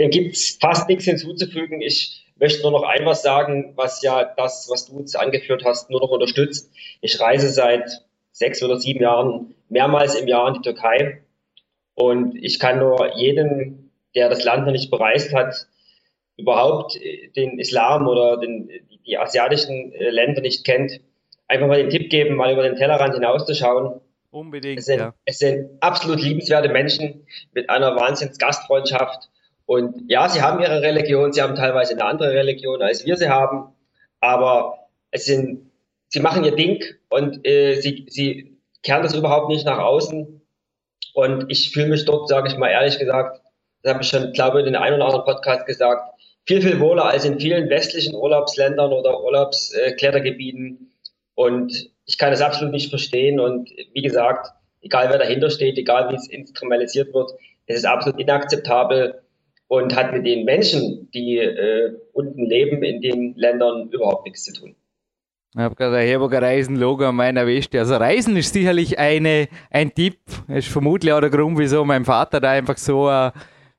Dem 0.00 0.10
gibt 0.10 0.34
es 0.34 0.58
fast 0.60 0.88
nichts 0.88 1.04
hinzuzufügen. 1.04 1.80
Ich 1.80 2.26
möchte 2.34 2.60
nur 2.62 2.72
noch 2.72 2.82
ein 2.82 3.06
was 3.06 3.22
sagen, 3.22 3.72
was 3.76 4.02
ja 4.02 4.24
das, 4.36 4.66
was 4.68 4.86
du 4.86 4.98
jetzt 4.98 5.16
angeführt 5.16 5.62
hast, 5.64 5.90
nur 5.90 6.00
noch 6.00 6.10
unterstützt. 6.10 6.72
Ich 7.02 7.20
reise 7.20 7.48
seit 7.50 7.88
sechs 8.32 8.60
oder 8.64 8.80
sieben 8.80 9.00
Jahren 9.00 9.54
mehrmals 9.68 10.16
im 10.16 10.26
Jahr 10.26 10.48
in 10.48 10.54
die 10.54 10.62
Türkei 10.62 11.22
und 11.94 12.34
ich 12.34 12.58
kann 12.58 12.80
nur 12.80 13.16
jeden, 13.16 13.92
der 14.16 14.28
das 14.28 14.42
Land 14.42 14.66
noch 14.66 14.72
nicht 14.72 14.90
bereist 14.90 15.32
hat, 15.32 15.68
überhaupt 16.36 16.98
den 17.36 17.60
Islam 17.60 18.08
oder 18.08 18.38
den, 18.38 18.68
die 19.06 19.18
asiatischen 19.18 19.92
äh, 19.92 20.10
Länder 20.10 20.40
nicht 20.40 20.64
kennt, 20.64 21.00
einfach 21.46 21.68
mal 21.68 21.80
den 21.80 21.90
Tipp 21.90 22.10
geben, 22.10 22.34
mal 22.34 22.52
über 22.52 22.64
den 22.64 22.74
Tellerrand 22.74 23.14
hinauszuschauen 23.14 24.00
Unbedingt. 24.30 24.78
Es 24.78 24.86
sind, 24.86 25.00
ja. 25.00 25.14
es 25.24 25.38
sind 25.38 25.70
absolut 25.80 26.20
liebenswerte 26.20 26.68
Menschen 26.68 27.26
mit 27.52 27.70
einer 27.70 27.96
Wahnsinns 27.96 28.38
Gastfreundschaft. 28.38 29.28
Und 29.66 30.10
ja, 30.10 30.28
sie 30.28 30.42
haben 30.42 30.60
ihre 30.60 30.82
Religion, 30.82 31.32
sie 31.32 31.42
haben 31.42 31.54
teilweise 31.54 31.94
eine 31.94 32.04
andere 32.04 32.32
Religion, 32.32 32.82
als 32.82 33.04
wir 33.04 33.16
sie 33.16 33.28
haben. 33.28 33.72
Aber 34.20 34.88
es 35.10 35.24
sind, 35.24 35.70
sie 36.08 36.20
machen 36.20 36.44
ihr 36.44 36.54
Ding 36.54 36.82
und 37.08 37.46
äh, 37.46 37.80
sie, 37.80 38.06
sie 38.08 38.58
kehren 38.82 39.02
das 39.02 39.14
überhaupt 39.14 39.48
nicht 39.48 39.66
nach 39.66 39.78
außen. 39.78 40.42
Und 41.14 41.46
ich 41.48 41.70
fühle 41.72 41.88
mich 41.88 42.04
dort, 42.04 42.28
sage 42.28 42.48
ich 42.48 42.56
mal 42.56 42.70
ehrlich 42.70 42.98
gesagt, 42.98 43.40
das 43.82 43.94
habe 43.94 44.02
ich 44.02 44.08
schon, 44.08 44.32
glaube 44.32 44.60
ich, 44.60 44.66
in 44.66 44.72
den 44.72 44.82
einen 44.82 44.96
oder 44.96 45.06
anderen 45.06 45.24
Podcast 45.24 45.66
gesagt, 45.66 46.14
viel, 46.46 46.62
viel 46.62 46.80
wohler 46.80 47.04
als 47.04 47.24
in 47.24 47.38
vielen 47.38 47.68
westlichen 47.68 48.14
Urlaubsländern 48.14 48.92
oder 48.92 49.22
Urlaubsklettergebieten. 49.22 50.92
Und 51.38 51.92
ich 52.04 52.18
kann 52.18 52.32
das 52.32 52.40
absolut 52.40 52.72
nicht 52.72 52.90
verstehen 52.90 53.38
und 53.38 53.70
wie 53.92 54.02
gesagt, 54.02 54.48
egal 54.80 55.08
wer 55.08 55.18
dahinter 55.18 55.50
steht, 55.50 55.78
egal 55.78 56.10
wie 56.10 56.16
es 56.16 56.28
instrumentalisiert 56.28 57.14
wird, 57.14 57.30
es 57.66 57.76
ist 57.76 57.84
absolut 57.84 58.18
inakzeptabel 58.18 59.22
und 59.68 59.94
hat 59.94 60.12
mit 60.12 60.26
den 60.26 60.44
Menschen, 60.44 61.08
die 61.14 61.36
äh, 61.36 61.92
unten 62.12 62.44
leben 62.44 62.82
in 62.82 63.00
den 63.00 63.34
Ländern, 63.36 63.88
überhaupt 63.92 64.26
nichts 64.26 64.46
zu 64.46 64.52
tun. 64.52 64.74
Ich 65.54 65.60
habe 65.60 65.76
gerade 65.76 65.98
ein 65.98 66.08
Herburger 66.08 66.42
Reisen-Logo 66.42 67.04
an 67.04 67.14
meiner 67.14 67.46
Weste. 67.46 67.78
Also 67.78 67.94
Reisen 67.94 68.36
ist 68.36 68.52
sicherlich 68.52 68.98
eine, 68.98 69.46
ein 69.70 69.94
Tipp. 69.94 70.18
Das 70.48 70.58
ist 70.58 70.72
vermutlich 70.72 71.12
auch 71.12 71.20
der 71.20 71.30
Grund, 71.30 71.56
wieso 71.56 71.84
mein 71.84 72.04
Vater 72.04 72.40
da 72.40 72.50
einfach 72.50 72.78
so 72.78 73.08
uh, 73.08 73.30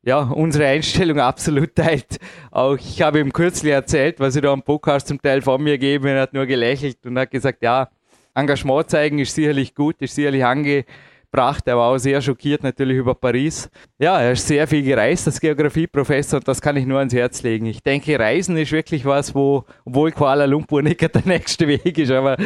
ja, 0.03 0.19
unsere 0.21 0.65
Einstellung 0.65 1.19
absolut 1.19 1.75
teilt. 1.75 2.17
Auch 2.51 2.75
ich 2.75 3.01
habe 3.01 3.19
ihm 3.19 3.33
kürzlich 3.33 3.73
erzählt, 3.73 4.19
was 4.19 4.35
ich 4.35 4.41
da 4.41 4.51
am 4.51 4.63
Podcast 4.63 5.07
zum 5.07 5.21
Teil 5.21 5.41
von 5.41 5.61
mir 5.61 5.77
gebe. 5.77 6.09
Er 6.09 6.21
hat 6.21 6.33
nur 6.33 6.45
gelächelt 6.45 7.05
und 7.05 7.17
hat 7.17 7.31
gesagt, 7.31 7.61
ja, 7.61 7.89
Engagement 8.33 8.89
zeigen 8.89 9.19
ist 9.19 9.35
sicherlich 9.35 9.75
gut, 9.75 10.01
ist 10.01 10.15
sicherlich 10.15 10.45
angebracht. 10.45 11.67
Er 11.67 11.77
war 11.77 11.91
auch 11.91 11.97
sehr 11.97 12.21
schockiert 12.21 12.63
natürlich 12.63 12.97
über 12.97 13.13
Paris. 13.13 13.69
Ja, 13.97 14.21
er 14.21 14.31
ist 14.31 14.47
sehr 14.47 14.67
viel 14.67 14.83
gereist 14.83 15.27
als 15.27 15.41
Geografieprofessor 15.41 16.37
und 16.37 16.47
das 16.47 16.61
kann 16.61 16.77
ich 16.77 16.85
nur 16.85 16.99
ans 16.99 17.13
Herz 17.13 17.43
legen. 17.43 17.65
Ich 17.65 17.83
denke, 17.83 18.17
Reisen 18.17 18.55
ist 18.55 18.71
wirklich 18.71 19.03
was, 19.05 19.35
wo, 19.35 19.65
obwohl 19.83 20.11
Kuala 20.11 20.45
Lumpur 20.45 20.81
nicht 20.81 21.01
der 21.13 21.25
nächste 21.25 21.67
Weg 21.67 21.97
ist, 21.97 22.11
aber 22.11 22.37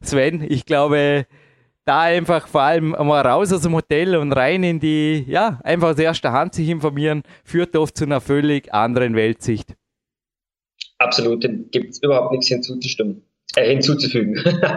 Sven, 0.00 0.46
ich 0.48 0.64
glaube, 0.64 1.26
da 1.84 2.02
einfach 2.02 2.46
vor 2.46 2.62
allem 2.62 2.90
mal 2.90 3.26
raus 3.26 3.52
aus 3.52 3.62
dem 3.62 3.74
Hotel 3.74 4.16
und 4.16 4.32
rein 4.32 4.62
in 4.62 4.80
die, 4.80 5.24
ja, 5.26 5.60
einfach 5.64 5.90
aus 5.90 5.98
erster 5.98 6.32
Hand 6.32 6.54
sich 6.54 6.68
informieren, 6.68 7.22
führt 7.44 7.76
oft 7.76 7.96
zu 7.96 8.04
einer 8.04 8.20
völlig 8.20 8.72
anderen 8.72 9.14
Weltsicht. 9.16 9.74
Absolut, 10.98 11.42
dem 11.42 11.70
gibt 11.70 11.90
es 11.90 12.02
überhaupt 12.02 12.32
nichts 12.32 12.46
hinzuzustimmen, 12.48 13.22
äh, 13.56 13.68
hinzuzufügen. 13.70 14.40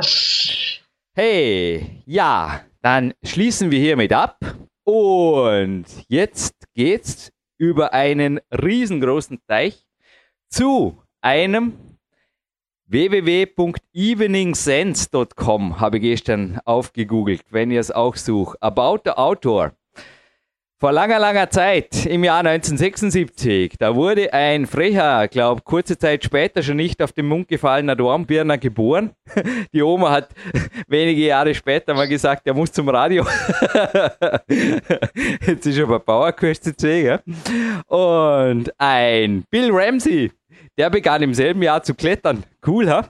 hey, 1.16 2.02
ja, 2.06 2.62
dann 2.82 3.14
schließen 3.24 3.70
wir 3.70 3.80
hiermit 3.80 4.12
ab 4.12 4.40
und 4.84 5.86
jetzt 6.08 6.54
geht's 6.74 7.32
über 7.58 7.94
einen 7.94 8.40
riesengroßen 8.52 9.40
Teich 9.48 9.86
zu 10.50 11.02
einem 11.22 11.74
www.eveningsense.com 12.88 15.80
habe 15.80 15.98
ich 15.98 16.04
gestern 16.04 16.60
aufgegoogelt, 16.66 17.42
wenn 17.50 17.72
ihr 17.72 17.80
es 17.80 17.90
auch 17.92 18.16
sucht. 18.16 18.62
About 18.62 19.00
the 19.06 19.12
Autor. 19.12 19.72
Vor 20.78 20.92
langer, 20.92 21.20
langer 21.20 21.50
Zeit, 21.50 22.06
im 22.06 22.26
Jahr 22.26 22.40
1976, 22.40 23.76
da 23.80 23.96
wurde 23.96 24.34
ein 24.34 24.66
frecher, 24.66 25.30
glaube 25.30 25.62
kurze 25.64 25.98
Zeit 25.98 26.26
später 26.26 26.62
schon 26.62 26.76
nicht 26.76 27.02
auf 27.02 27.14
den 27.14 27.28
Mund 27.28 27.48
gefallener 27.48 27.96
Dornbirner 27.96 28.58
geboren. 28.58 29.12
Die 29.74 29.82
Oma 29.82 30.12
hat 30.12 30.32
wenige 30.90 31.22
Jahre 31.22 31.56
später 31.56 31.94
mal 31.94 32.10
gesagt, 32.10 32.46
er 32.46 32.54
muss 32.54 32.74
zum 32.74 32.90
Radio. 32.90 33.26
Jetzt 34.50 35.66
ist 35.66 35.78
er 35.78 35.88
bei 35.88 35.98
PowerQuest 35.98 36.66
CC, 36.66 37.20
Und 37.88 38.70
ein 38.78 39.46
Bill 39.50 39.70
Ramsey, 39.72 40.30
der 40.78 40.90
begann 40.90 41.22
im 41.22 41.34
selben 41.34 41.62
Jahr 41.62 41.84
zu 41.84 41.96
klettern. 41.96 42.44
Cool, 42.66 42.90
ha? 42.90 43.10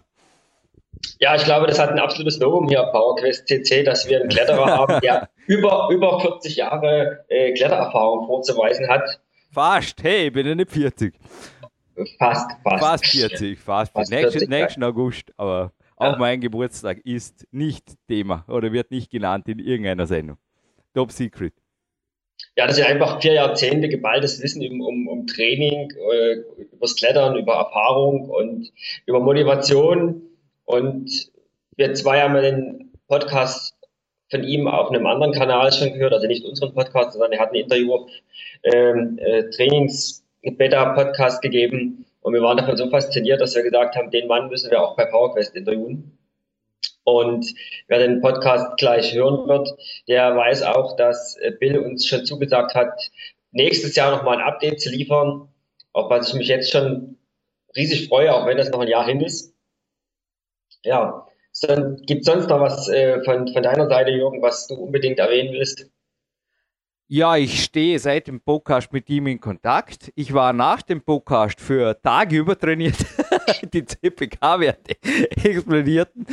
Ja, 1.20 1.36
ich 1.36 1.44
glaube, 1.44 1.68
das 1.68 1.80
hat 1.80 1.92
ein 1.92 2.00
absolutes 2.00 2.40
Novum 2.40 2.68
hier 2.68 2.84
PowerQuest 2.92 3.48
CC, 3.48 3.84
dass 3.84 4.08
wir 4.08 4.22
einen 4.22 4.30
Kletterer 4.30 4.66
haben, 4.66 5.00
der 5.04 5.30
über, 5.48 5.90
über 5.92 6.20
40 6.20 6.56
Jahre 6.56 7.26
äh, 7.28 7.54
Klettererfahrung 7.54 8.26
vorzuweisen 8.26 8.88
hat. 8.90 9.20
Fast, 9.52 10.02
hey, 10.04 10.28
ich 10.28 10.34
bin 10.34 10.48
ja 10.48 10.56
nicht 10.56 10.72
40. 10.72 11.16
Fast, 12.18 12.52
fast. 12.64 12.84
Fast 12.84 13.06
40, 13.06 13.60
fast. 13.60 13.94
fast 13.94 14.12
nächsten, 14.12 14.32
40, 14.32 14.50
nächsten 14.50 14.84
August, 14.84 15.32
aber 15.38 15.72
auch 15.96 16.14
ja. 16.14 16.18
mein 16.18 16.42
Geburtstag 16.42 16.98
ist 17.06 17.48
nicht 17.52 17.94
Thema 18.08 18.44
oder 18.48 18.72
wird 18.74 18.92
nicht 18.92 19.10
genannt 19.10 19.48
in 19.48 19.60
irgendeiner 19.60 20.08
Sendung. 20.08 20.38
Top 20.94 21.12
Secret 21.12 21.54
ja, 22.58 22.68
das 22.68 22.78
ist 22.78 22.86
einfach 22.86 23.22
vier 23.22 23.34
Jahrzehnte 23.34 23.90
geballtes 23.90 24.42
Wissen 24.42 24.66
um, 24.66 24.82
um, 24.82 25.08
um 25.08 25.28
Training, 25.28 25.92
äh, 25.92 26.36
übers 26.74 26.96
Klettern, 26.96 27.36
über 27.36 27.56
Erfahrung 27.56 28.30
und 28.30 28.72
über 29.06 29.20
Motivation. 29.20 30.22
Und 30.64 31.30
wir 31.76 31.94
zwei 31.94 32.22
haben 32.22 32.34
den 32.36 32.94
Podcast 33.08 33.76
von 34.32 34.44
ihm 34.44 34.68
auf 34.68 34.90
einem 34.90 35.06
anderen 35.06 35.34
Kanal 35.34 35.72
schon 35.72 35.94
gehört, 35.94 36.14
also 36.14 36.28
nicht 36.28 36.46
unseren 36.46 36.74
Podcast, 36.74 37.14
sondern 37.14 37.34
er 37.34 37.40
hat 37.40 37.52
ein 37.52 37.56
Interview, 37.56 38.08
ähm, 38.64 39.20
äh, 39.20 39.50
Trainings-Beta-Podcast 39.50 41.42
gegeben. 41.42 42.06
Und 42.22 42.34
wir 42.34 42.42
waren 42.42 42.58
davon 42.58 42.78
so 42.78 42.90
fasziniert, 42.90 43.42
dass 43.42 43.56
wir 43.56 43.64
gesagt 43.64 43.96
haben, 43.96 44.10
den 44.10 44.28
Mann 44.28 44.50
müssen 44.50 44.72
wir 44.72 44.82
auch 44.82 44.96
bei 44.96 45.06
PowerQuest 45.06 45.56
interviewen. 45.56 46.18
Und 47.06 47.54
wer 47.88 48.00
den 48.00 48.20
Podcast 48.20 48.78
gleich 48.78 49.14
hören 49.14 49.48
wird, 49.48 49.70
der 50.08 50.36
weiß 50.36 50.64
auch, 50.64 50.96
dass 50.98 51.38
äh, 51.38 51.52
Bill 51.52 51.78
uns 51.78 52.08
schon 52.08 52.26
zugesagt 52.26 52.74
hat, 52.74 53.00
nächstes 53.52 53.96
Jahr 53.96 54.12
nochmal 54.12 54.40
ein 54.40 54.44
Update 54.44 54.82
zu 54.82 54.90
liefern, 54.90 55.48
auf 55.94 56.10
was 56.10 56.30
ich 56.30 56.34
mich 56.34 56.48
jetzt 56.48 56.72
schon 56.72 57.18
riesig 57.76 58.10
freue, 58.10 58.34
auch 58.34 58.48
wenn 58.48 58.58
das 58.58 58.72
noch 58.72 58.80
ein 58.80 58.88
Jahr 58.88 59.06
hin 59.06 59.22
ist. 59.22 59.54
Ja, 60.84 61.28
gibt 62.06 62.22
es 62.22 62.26
sonst 62.26 62.50
noch 62.50 62.60
was 62.60 62.90
äh, 62.90 63.24
von, 63.24 63.48
von 63.48 63.64
deiner 63.64 63.88
Seite, 63.88 64.12
Jürgen, 64.12 64.42
was 64.42 64.68
du 64.68 64.74
unbedingt 64.76 65.20
erwähnen 65.20 65.54
willst? 65.54 65.90
Ja, 67.08 67.38
ich 67.38 67.64
stehe 67.64 68.00
seit 68.00 68.26
dem 68.26 68.42
Podcast 68.42 68.92
mit 68.92 69.08
ihm 69.12 69.28
in 69.28 69.40
Kontakt. 69.40 70.12
Ich 70.16 70.34
war 70.34 70.54
nach 70.54 70.82
dem 70.82 71.04
Podcast 71.04 71.62
für 71.62 72.02
Tage 72.02 72.38
übertrainiert. 72.38 72.98
Die 73.74 73.86
CPK-Werte 73.86 74.98
explodierten. 75.44 76.26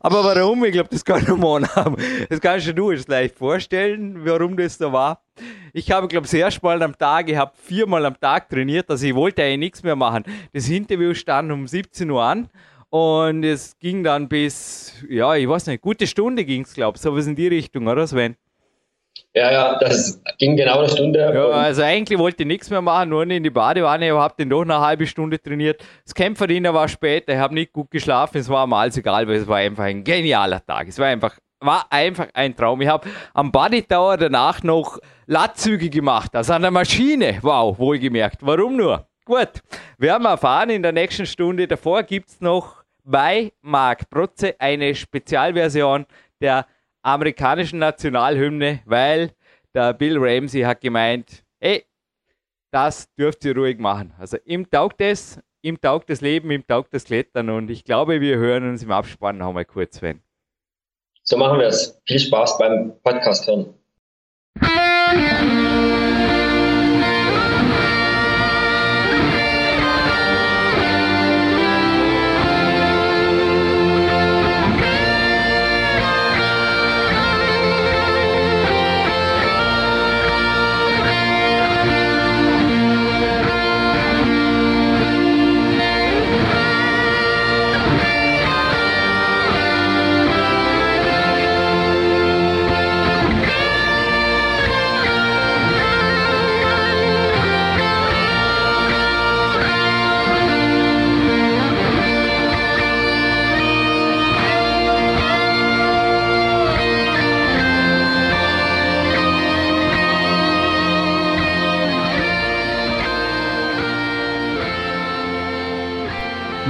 Aber 0.00 0.24
warum? 0.24 0.64
Ich 0.64 0.72
glaube, 0.72 0.88
das 0.90 1.04
kann 1.04 1.24
nur 1.24 1.38
Mann 1.38 1.68
haben. 1.74 1.96
Das 2.28 2.40
kannst 2.40 2.66
du 2.66 2.72
dir 2.72 3.04
leicht 3.06 3.36
vorstellen, 3.36 4.24
warum 4.24 4.56
das 4.56 4.78
so 4.78 4.92
war. 4.92 5.22
Ich 5.72 5.90
habe, 5.90 6.08
glaube 6.08 6.26
ich, 6.26 6.30
das 6.30 6.38
erste 6.38 6.60
Mal 6.64 6.82
am 6.82 6.96
Tag, 6.96 7.28
ich 7.28 7.36
habe 7.36 7.52
viermal 7.54 8.04
am 8.04 8.18
Tag 8.20 8.48
trainiert, 8.48 8.90
also 8.90 9.06
ich 9.06 9.14
wollte 9.14 9.42
eigentlich 9.42 9.58
nichts 9.58 9.82
mehr 9.82 9.96
machen. 9.96 10.24
Das 10.52 10.68
Interview 10.68 11.14
stand 11.14 11.50
um 11.50 11.66
17 11.66 12.10
Uhr 12.10 12.22
an 12.22 12.48
und 12.90 13.42
es 13.42 13.78
ging 13.78 14.04
dann 14.04 14.28
bis, 14.28 14.92
ja, 15.08 15.34
ich 15.34 15.48
weiß 15.48 15.68
nicht, 15.68 15.80
gute 15.80 16.06
Stunde 16.06 16.44
ging 16.44 16.62
es, 16.62 16.74
glaube 16.74 16.96
ich, 16.96 17.02
sowas 17.02 17.26
in 17.26 17.34
die 17.34 17.48
Richtung, 17.48 17.86
oder 17.86 18.06
Sven? 18.06 18.36
Ja, 19.34 19.50
ja, 19.50 19.78
das 19.78 20.22
ging 20.36 20.56
genau 20.56 20.80
eine 20.80 20.90
Stunde. 20.90 21.18
Ja, 21.18 21.48
also 21.48 21.82
eigentlich 21.82 22.18
wollte 22.18 22.42
ich 22.42 22.46
nichts 22.46 22.68
mehr 22.68 22.82
machen, 22.82 23.08
nur 23.08 23.22
in 23.22 23.42
die 23.42 23.48
Badewanne, 23.48 24.10
aber 24.10 24.20
habe 24.20 24.34
den 24.38 24.50
doch 24.50 24.60
eine 24.60 24.78
halbe 24.78 25.06
Stunde 25.06 25.40
trainiert. 25.40 25.82
Das 26.04 26.14
Kämpferdiener 26.14 26.74
war 26.74 26.86
später, 26.86 27.32
ich 27.32 27.38
habe 27.38 27.54
nicht 27.54 27.72
gut 27.72 27.90
geschlafen, 27.90 28.38
es 28.38 28.48
war 28.50 28.66
mal 28.66 28.90
egal, 28.94 29.26
weil 29.26 29.36
es 29.36 29.48
war 29.48 29.56
einfach 29.56 29.84
ein 29.84 30.04
genialer 30.04 30.64
Tag. 30.64 30.86
Es 30.88 30.98
war 30.98 31.06
einfach, 31.06 31.38
war 31.60 31.86
einfach 31.88 32.28
ein 32.34 32.54
Traum. 32.54 32.82
Ich 32.82 32.88
habe 32.88 33.08
am 33.32 33.50
Body 33.50 33.82
Tower 33.82 34.18
danach 34.18 34.62
noch 34.62 34.98
Latzüge 35.26 35.88
gemacht, 35.88 36.36
also 36.36 36.52
an 36.52 36.62
der 36.62 36.70
Maschine. 36.70 37.38
Wow, 37.40 37.78
wohlgemerkt. 37.78 38.38
Warum 38.42 38.76
nur? 38.76 39.06
Gut, 39.24 39.62
wir 39.96 40.12
haben 40.12 40.26
erfahren 40.26 40.68
in 40.68 40.82
der 40.82 40.92
nächsten 40.92 41.24
Stunde. 41.24 41.66
Davor 41.66 42.02
gibt 42.02 42.28
es 42.28 42.40
noch 42.42 42.82
bei 43.02 43.52
Marc 43.62 44.10
Protze 44.10 44.56
eine 44.58 44.94
Spezialversion 44.94 46.04
der 46.40 46.66
amerikanischen 47.02 47.78
Nationalhymne, 47.78 48.80
weil 48.84 49.32
der 49.74 49.92
Bill 49.94 50.18
Ramsey 50.18 50.62
hat 50.62 50.80
gemeint, 50.80 51.44
ey, 51.60 51.84
das 52.72 53.12
dürft 53.14 53.44
ihr 53.44 53.56
ruhig 53.56 53.78
machen. 53.78 54.14
Also 54.18 54.38
ihm 54.44 54.70
taugt 54.70 55.00
es, 55.00 55.38
ihm 55.62 55.80
taugt 55.80 56.10
das 56.10 56.20
Leben, 56.20 56.50
ihm 56.50 56.66
taugt 56.66 56.94
das 56.94 57.04
Klettern 57.04 57.50
und 57.50 57.70
ich 57.70 57.84
glaube, 57.84 58.20
wir 58.20 58.36
hören 58.36 58.68
uns 58.68 58.82
im 58.82 58.90
Abspann 58.90 59.38
noch 59.38 59.52
mal 59.52 59.64
kurz, 59.64 59.96
Sven. 59.96 60.22
So 61.24 61.36
machen 61.36 61.58
wir 61.58 61.66
es. 61.66 62.00
Viel 62.06 62.18
Spaß 62.18 62.58
beim 62.58 62.94
Podcast 63.02 63.46
hören. 63.46 63.74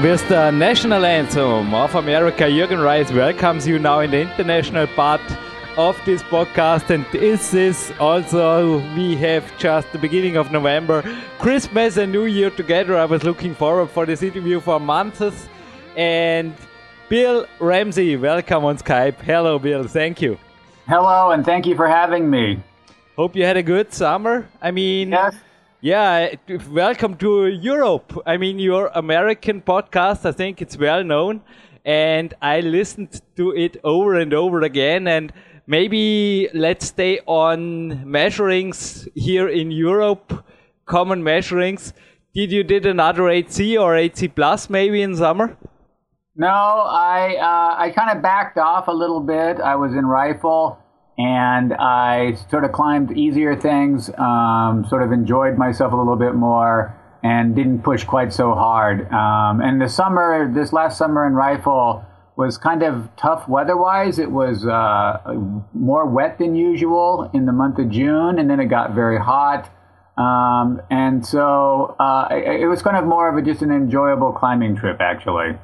With 0.00 0.26
the 0.28 0.50
national 0.50 1.04
anthem 1.04 1.74
of 1.74 1.94
America, 1.94 2.44
Jürgen 2.44 2.82
Reis 2.82 3.12
welcomes 3.12 3.68
you 3.68 3.78
now 3.78 4.00
in 4.00 4.10
the 4.10 4.22
international 4.22 4.86
part 4.86 5.20
of 5.76 6.00
this 6.06 6.22
podcast. 6.22 6.88
And 6.88 7.04
this 7.12 7.52
is 7.52 7.92
also, 8.00 8.78
we 8.96 9.16
have 9.16 9.44
just 9.58 9.92
the 9.92 9.98
beginning 9.98 10.38
of 10.38 10.50
November, 10.50 11.02
Christmas 11.38 11.98
and 11.98 12.10
New 12.10 12.24
Year 12.24 12.48
together. 12.48 12.96
I 12.96 13.04
was 13.04 13.22
looking 13.22 13.54
forward 13.54 13.90
for 13.90 14.06
this 14.06 14.22
interview 14.22 14.60
for 14.60 14.80
months. 14.80 15.46
And 15.94 16.54
Bill 17.10 17.46
Ramsey, 17.60 18.16
welcome 18.16 18.64
on 18.64 18.78
Skype. 18.78 19.20
Hello, 19.20 19.58
Bill. 19.58 19.84
Thank 19.84 20.22
you. 20.22 20.38
Hello, 20.88 21.32
and 21.32 21.44
thank 21.44 21.66
you 21.66 21.76
for 21.76 21.86
having 21.86 22.30
me. 22.30 22.60
Hope 23.14 23.36
you 23.36 23.44
had 23.44 23.58
a 23.58 23.62
good 23.62 23.92
summer. 23.92 24.48
I 24.62 24.70
mean, 24.70 25.10
yes. 25.10 25.36
Yeah, 25.84 26.36
welcome 26.70 27.16
to 27.16 27.48
Europe. 27.48 28.16
I 28.24 28.36
mean, 28.36 28.60
your 28.60 28.92
American 28.94 29.60
podcast, 29.60 30.24
I 30.24 30.30
think 30.30 30.62
it's 30.62 30.78
well 30.78 31.02
known. 31.02 31.40
And 31.84 32.32
I 32.40 32.60
listened 32.60 33.20
to 33.34 33.50
it 33.50 33.78
over 33.82 34.14
and 34.14 34.32
over 34.32 34.60
again. 34.60 35.08
And 35.08 35.32
maybe 35.66 36.48
let's 36.54 36.86
stay 36.86 37.18
on 37.26 38.04
measurings 38.06 39.08
here 39.16 39.48
in 39.48 39.72
Europe, 39.72 40.44
common 40.86 41.20
measurings. 41.20 41.94
Did 42.32 42.52
you 42.52 42.62
did 42.62 42.86
another 42.86 43.22
8C 43.22 43.76
or 43.76 43.94
8C 43.94 44.32
plus 44.36 44.70
maybe 44.70 45.02
in 45.02 45.16
summer? 45.16 45.56
No, 46.36 46.46
I 46.46 47.34
uh, 47.40 47.74
I 47.82 47.90
kind 47.90 48.16
of 48.16 48.22
backed 48.22 48.56
off 48.56 48.86
a 48.86 48.92
little 48.92 49.20
bit. 49.20 49.58
I 49.58 49.74
was 49.74 49.94
in 49.94 50.06
rifle 50.06 50.78
and 51.18 51.74
I 51.74 52.34
sort 52.50 52.64
of 52.64 52.72
climbed 52.72 53.16
easier 53.16 53.54
things, 53.54 54.10
um, 54.18 54.84
sort 54.88 55.02
of 55.02 55.12
enjoyed 55.12 55.58
myself 55.58 55.92
a 55.92 55.96
little 55.96 56.16
bit 56.16 56.34
more, 56.34 56.94
and 57.22 57.54
didn't 57.54 57.82
push 57.82 58.04
quite 58.04 58.32
so 58.32 58.54
hard. 58.54 59.12
Um, 59.12 59.60
and 59.60 59.80
the 59.80 59.88
summer, 59.88 60.52
this 60.52 60.72
last 60.72 60.98
summer 60.98 61.26
in 61.26 61.34
rifle 61.34 62.04
was 62.34 62.58
kind 62.58 62.82
of 62.82 63.08
tough 63.16 63.46
weather-wise. 63.48 64.18
It 64.18 64.30
was 64.30 64.66
uh, 64.66 65.18
more 65.74 66.06
wet 66.06 66.38
than 66.38 66.56
usual 66.56 67.30
in 67.34 67.46
the 67.46 67.52
month 67.52 67.78
of 67.78 67.90
June, 67.90 68.38
and 68.38 68.48
then 68.50 68.58
it 68.58 68.66
got 68.66 68.94
very 68.94 69.20
hot. 69.20 69.70
Um, 70.16 70.82
and 70.90 71.24
so 71.24 71.94
uh, 72.00 72.28
it, 72.30 72.62
it 72.62 72.66
was 72.66 72.82
kind 72.82 72.96
of 72.96 73.04
more 73.04 73.28
of 73.28 73.36
a, 73.36 73.42
just 73.42 73.62
an 73.62 73.70
enjoyable 73.70 74.32
climbing 74.32 74.76
trip, 74.76 74.98
actually. 75.00 75.58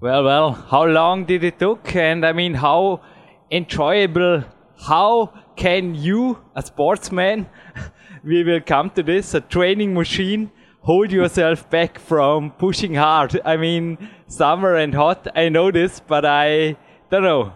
Well, 0.00 0.24
well, 0.24 0.52
how 0.52 0.84
long 0.84 1.24
did 1.26 1.44
it 1.44 1.58
took? 1.58 1.94
And 1.94 2.24
I 2.24 2.32
mean, 2.32 2.54
how 2.54 3.00
enjoyable? 3.50 4.44
How 4.78 5.32
can 5.56 5.94
you, 5.94 6.38
a 6.54 6.62
sportsman, 6.62 7.48
we 8.24 8.44
will 8.44 8.60
come 8.60 8.90
to 8.90 9.02
this, 9.02 9.34
a 9.34 9.40
training 9.40 9.94
machine, 9.94 10.50
hold 10.80 11.10
yourself 11.10 11.68
back 11.70 11.98
from 11.98 12.50
pushing 12.52 12.94
hard? 12.94 13.40
I 13.44 13.56
mean, 13.56 13.98
summer 14.28 14.76
and 14.76 14.94
hot, 14.94 15.28
I 15.34 15.48
know 15.48 15.70
this, 15.70 16.00
but 16.00 16.24
I 16.24 16.76
don't 17.10 17.22
know. 17.22 17.52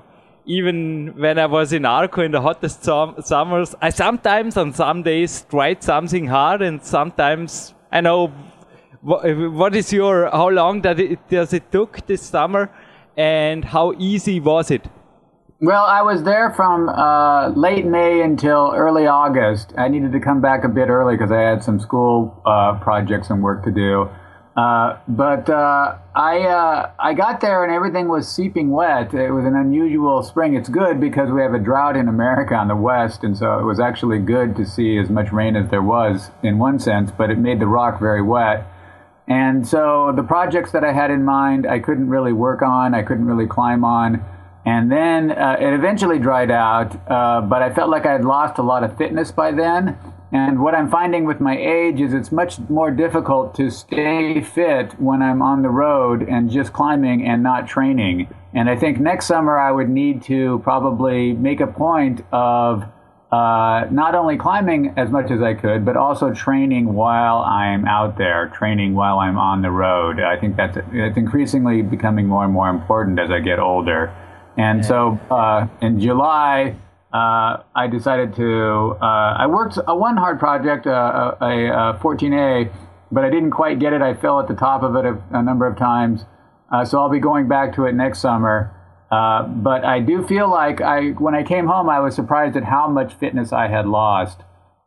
Even 0.46 1.14
when 1.16 1.38
I 1.38 1.46
was 1.46 1.72
in 1.72 1.84
Arco 1.84 2.22
in 2.22 2.32
the 2.32 2.40
hottest 2.40 2.82
summers, 2.82 3.74
I 3.80 3.90
sometimes 3.90 4.56
on 4.56 4.72
some 4.72 5.02
days 5.02 5.44
tried 5.48 5.82
something 5.82 6.26
hard, 6.26 6.62
and 6.62 6.82
sometimes 6.82 7.74
I 7.92 8.00
know 8.00 8.32
what 9.02 9.74
is 9.76 9.92
your 9.92 10.30
how 10.30 10.48
long 10.48 10.80
does 10.80 10.98
it 10.98 11.28
does 11.28 11.52
it 11.52 11.70
took 11.72 12.06
this 12.06 12.22
summer 12.22 12.70
and 13.16 13.64
how 13.64 13.94
easy 13.98 14.40
was 14.40 14.70
it 14.70 14.86
well 15.60 15.84
i 15.84 16.00
was 16.00 16.22
there 16.22 16.50
from 16.50 16.88
uh, 16.88 17.48
late 17.50 17.84
may 17.84 18.22
until 18.22 18.72
early 18.74 19.06
august 19.06 19.72
i 19.76 19.88
needed 19.88 20.12
to 20.12 20.20
come 20.20 20.40
back 20.40 20.64
a 20.64 20.68
bit 20.68 20.88
early 20.88 21.14
because 21.14 21.30
i 21.30 21.40
had 21.40 21.62
some 21.62 21.78
school 21.78 22.40
uh, 22.46 22.78
projects 22.80 23.30
and 23.30 23.42
work 23.42 23.62
to 23.64 23.70
do 23.70 24.08
uh, 24.56 24.98
but 25.06 25.48
uh, 25.48 25.96
I 26.14 26.40
uh, 26.40 26.90
I 26.98 27.14
got 27.14 27.40
there 27.40 27.62
and 27.62 27.72
everything 27.72 28.08
was 28.08 28.28
seeping 28.28 28.70
wet. 28.70 29.14
It 29.14 29.30
was 29.30 29.44
an 29.44 29.54
unusual 29.54 30.22
spring. 30.24 30.54
It's 30.54 30.68
good 30.68 31.00
because 31.00 31.30
we 31.30 31.40
have 31.40 31.54
a 31.54 31.58
drought 31.58 31.96
in 31.96 32.08
America 32.08 32.54
on 32.56 32.66
the 32.66 32.76
west, 32.76 33.22
and 33.22 33.36
so 33.36 33.58
it 33.60 33.64
was 33.64 33.78
actually 33.78 34.18
good 34.18 34.56
to 34.56 34.66
see 34.66 34.98
as 34.98 35.08
much 35.08 35.30
rain 35.32 35.54
as 35.54 35.70
there 35.70 35.82
was 35.82 36.30
in 36.42 36.58
one 36.58 36.80
sense. 36.80 37.10
But 37.10 37.30
it 37.30 37.38
made 37.38 37.60
the 37.60 37.68
rock 37.68 38.00
very 38.00 38.22
wet. 38.22 38.66
And 39.28 39.66
so 39.66 40.12
the 40.14 40.24
projects 40.24 40.72
that 40.72 40.82
I 40.82 40.92
had 40.92 41.12
in 41.12 41.24
mind, 41.24 41.64
I 41.64 41.78
couldn't 41.78 42.10
really 42.10 42.32
work 42.32 42.60
on, 42.60 42.92
I 42.94 43.02
couldn't 43.02 43.26
really 43.26 43.46
climb 43.46 43.84
on. 43.84 44.24
And 44.64 44.92
then 44.92 45.30
uh, 45.30 45.56
it 45.58 45.72
eventually 45.72 46.18
dried 46.18 46.50
out, 46.50 46.94
uh, 47.10 47.40
but 47.40 47.62
I 47.62 47.72
felt 47.72 47.88
like 47.88 48.04
I 48.04 48.12
had 48.12 48.24
lost 48.24 48.58
a 48.58 48.62
lot 48.62 48.84
of 48.84 48.96
fitness 48.98 49.32
by 49.32 49.52
then. 49.52 49.98
And 50.32 50.62
what 50.62 50.74
I'm 50.74 50.90
finding 50.90 51.24
with 51.24 51.40
my 51.40 51.56
age 51.56 52.00
is 52.00 52.12
it's 52.12 52.30
much 52.30 52.58
more 52.68 52.90
difficult 52.90 53.54
to 53.56 53.70
stay 53.70 54.40
fit 54.40 54.92
when 55.00 55.22
I'm 55.22 55.42
on 55.42 55.62
the 55.62 55.70
road 55.70 56.22
and 56.22 56.50
just 56.50 56.72
climbing 56.72 57.26
and 57.26 57.42
not 57.42 57.66
training. 57.66 58.28
And 58.54 58.70
I 58.70 58.76
think 58.76 59.00
next 59.00 59.26
summer 59.26 59.58
I 59.58 59.72
would 59.72 59.88
need 59.88 60.22
to 60.24 60.60
probably 60.60 61.32
make 61.32 61.60
a 61.60 61.66
point 61.66 62.22
of 62.30 62.84
uh, 63.32 63.86
not 63.90 64.14
only 64.14 64.36
climbing 64.36 64.92
as 64.96 65.08
much 65.10 65.30
as 65.30 65.40
I 65.40 65.54
could, 65.54 65.84
but 65.84 65.96
also 65.96 66.32
training 66.32 66.94
while 66.94 67.38
I'm 67.38 67.84
out 67.86 68.18
there, 68.18 68.48
training 68.48 68.94
while 68.94 69.18
I'm 69.18 69.38
on 69.38 69.62
the 69.62 69.70
road. 69.70 70.20
I 70.20 70.36
think 70.36 70.56
that's 70.56 70.76
it's 70.92 71.16
increasingly 71.16 71.82
becoming 71.82 72.26
more 72.26 72.44
and 72.44 72.52
more 72.52 72.68
important 72.68 73.18
as 73.18 73.30
I 73.30 73.40
get 73.40 73.58
older. 73.58 74.12
And 74.56 74.84
so 74.84 75.18
uh, 75.30 75.68
in 75.80 76.00
July, 76.00 76.76
uh, 77.12 77.62
I 77.74 77.88
decided 77.90 78.34
to. 78.36 78.96
Uh, 79.00 79.36
I 79.38 79.46
worked 79.46 79.78
a 79.86 79.96
one 79.96 80.16
hard 80.16 80.38
project, 80.38 80.86
uh, 80.86 81.34
a, 81.40 81.44
a, 81.44 81.98
14A, 82.00 82.72
but 83.10 83.24
I 83.24 83.30
didn't 83.30 83.50
quite 83.50 83.78
get 83.78 83.92
it. 83.92 84.02
I 84.02 84.14
fell 84.14 84.38
at 84.38 84.48
the 84.48 84.54
top 84.54 84.82
of 84.82 84.94
it 84.96 85.04
a, 85.04 85.20
a 85.30 85.42
number 85.42 85.66
of 85.66 85.76
times. 85.76 86.24
Uh, 86.70 86.84
so 86.84 87.00
I'll 87.00 87.10
be 87.10 87.18
going 87.18 87.48
back 87.48 87.74
to 87.76 87.86
it 87.86 87.94
next 87.94 88.20
summer. 88.20 88.74
Uh, 89.10 89.42
but 89.42 89.84
I 89.84 89.98
do 89.98 90.24
feel 90.24 90.48
like 90.48 90.80
I, 90.80 91.10
when 91.10 91.34
I 91.34 91.42
came 91.42 91.66
home, 91.66 91.88
I 91.88 91.98
was 91.98 92.14
surprised 92.14 92.56
at 92.56 92.64
how 92.64 92.86
much 92.86 93.14
fitness 93.14 93.52
I 93.52 93.66
had 93.66 93.86
lost. 93.86 94.42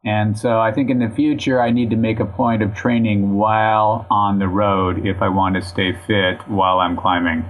And 0.05 0.37
so 0.37 0.59
I 0.59 0.71
think 0.71 0.89
in 0.89 0.99
the 0.99 1.09
future, 1.09 1.61
I 1.61 1.71
need 1.71 1.89
to 1.89 1.97
make 1.97 2.19
a 2.19 2.25
point 2.25 2.61
of 2.61 2.73
training 2.73 3.35
while 3.35 4.05
on 4.09 4.39
the 4.39 4.47
road 4.47 5.05
if 5.05 5.21
I 5.21 5.27
want 5.27 5.55
to 5.55 5.61
stay 5.61 5.93
fit 6.07 6.47
while 6.47 6.79
I'm 6.79 6.95
climbing. 6.95 7.45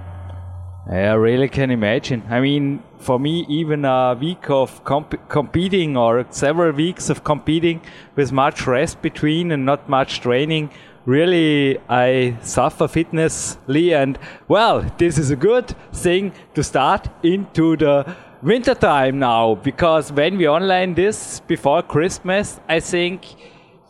I 0.86 1.12
really 1.14 1.48
can 1.48 1.70
imagine. 1.70 2.24
I 2.28 2.40
mean, 2.40 2.82
for 2.98 3.18
me, 3.18 3.46
even 3.48 3.86
a 3.86 4.14
week 4.20 4.50
of 4.50 4.84
comp 4.84 5.16
competing 5.30 5.96
or 5.96 6.26
several 6.28 6.72
weeks 6.72 7.08
of 7.08 7.24
competing 7.24 7.80
with 8.16 8.32
much 8.32 8.66
rest 8.66 9.00
between 9.00 9.50
and 9.50 9.64
not 9.64 9.88
much 9.88 10.20
training 10.20 10.70
really 11.06 11.78
I 11.88 12.38
suffer 12.40 12.88
fitnessly 12.88 13.94
and 13.94 14.18
well 14.48 14.90
this 14.96 15.18
is 15.18 15.30
a 15.30 15.36
good 15.36 15.74
thing 15.92 16.32
to 16.54 16.62
start 16.62 17.08
into 17.22 17.76
the 17.76 18.16
winter 18.42 18.74
time 18.74 19.18
now 19.18 19.56
because 19.56 20.10
when 20.12 20.38
we 20.38 20.48
online 20.48 20.94
this 20.94 21.40
before 21.40 21.82
Christmas 21.82 22.58
I 22.68 22.80
think 22.80 23.36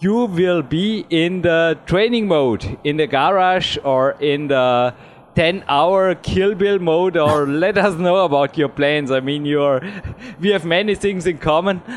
you 0.01 0.25
will 0.25 0.63
be 0.63 1.07
in 1.09 1.43
the 1.43 1.79
training 1.87 2.27
mode 2.27 2.79
in 2.83 2.97
the 2.97 3.07
garage 3.07 3.79
or 3.85 4.17
in 4.21 4.49
the 4.49 4.93
10 5.35 5.65
hour 5.69 6.15
kill 6.15 6.55
bill 6.55 6.79
mode 6.79 7.17
or 7.17 7.47
let 7.65 7.77
us 7.77 7.95
know 7.99 8.25
about 8.25 8.57
your 8.57 8.69
plans. 8.69 9.11
I 9.11 9.21
mean 9.21 9.45
you're 9.45 9.81
we 10.41 10.51
have 10.51 10.65
many 10.65 10.95
things 10.95 11.27
in 11.27 11.39
common. 11.39 11.83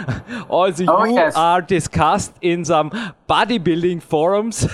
Also 0.50 0.86
oh, 0.88 1.04
you 1.04 1.16
yes. 1.16 1.36
are 1.36 1.62
discussed 1.62 2.34
in 2.42 2.64
some 2.64 2.90
bodybuilding 3.30 4.02
forums. 4.02 4.66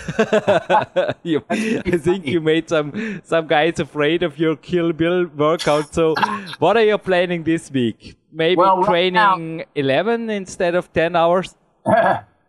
You, 1.23 1.43
i 1.49 1.97
think 1.97 2.25
you 2.27 2.41
made 2.41 2.69
some 2.69 3.21
some 3.23 3.47
guys 3.47 3.79
afraid 3.79 4.23
of 4.23 4.37
your 4.37 4.55
kill 4.55 4.93
bill 4.93 5.25
workout. 5.35 5.93
So 5.93 6.15
what 6.59 6.77
are 6.77 6.83
you 6.83 6.97
planning 6.97 7.43
this 7.43 7.71
week? 7.71 8.17
Maybe 8.31 8.57
well, 8.57 8.83
training 8.83 9.57
right 9.57 9.67
11 9.75 10.29
instead 10.29 10.75
of 10.75 10.91
10 10.93 11.15
hours? 11.15 11.55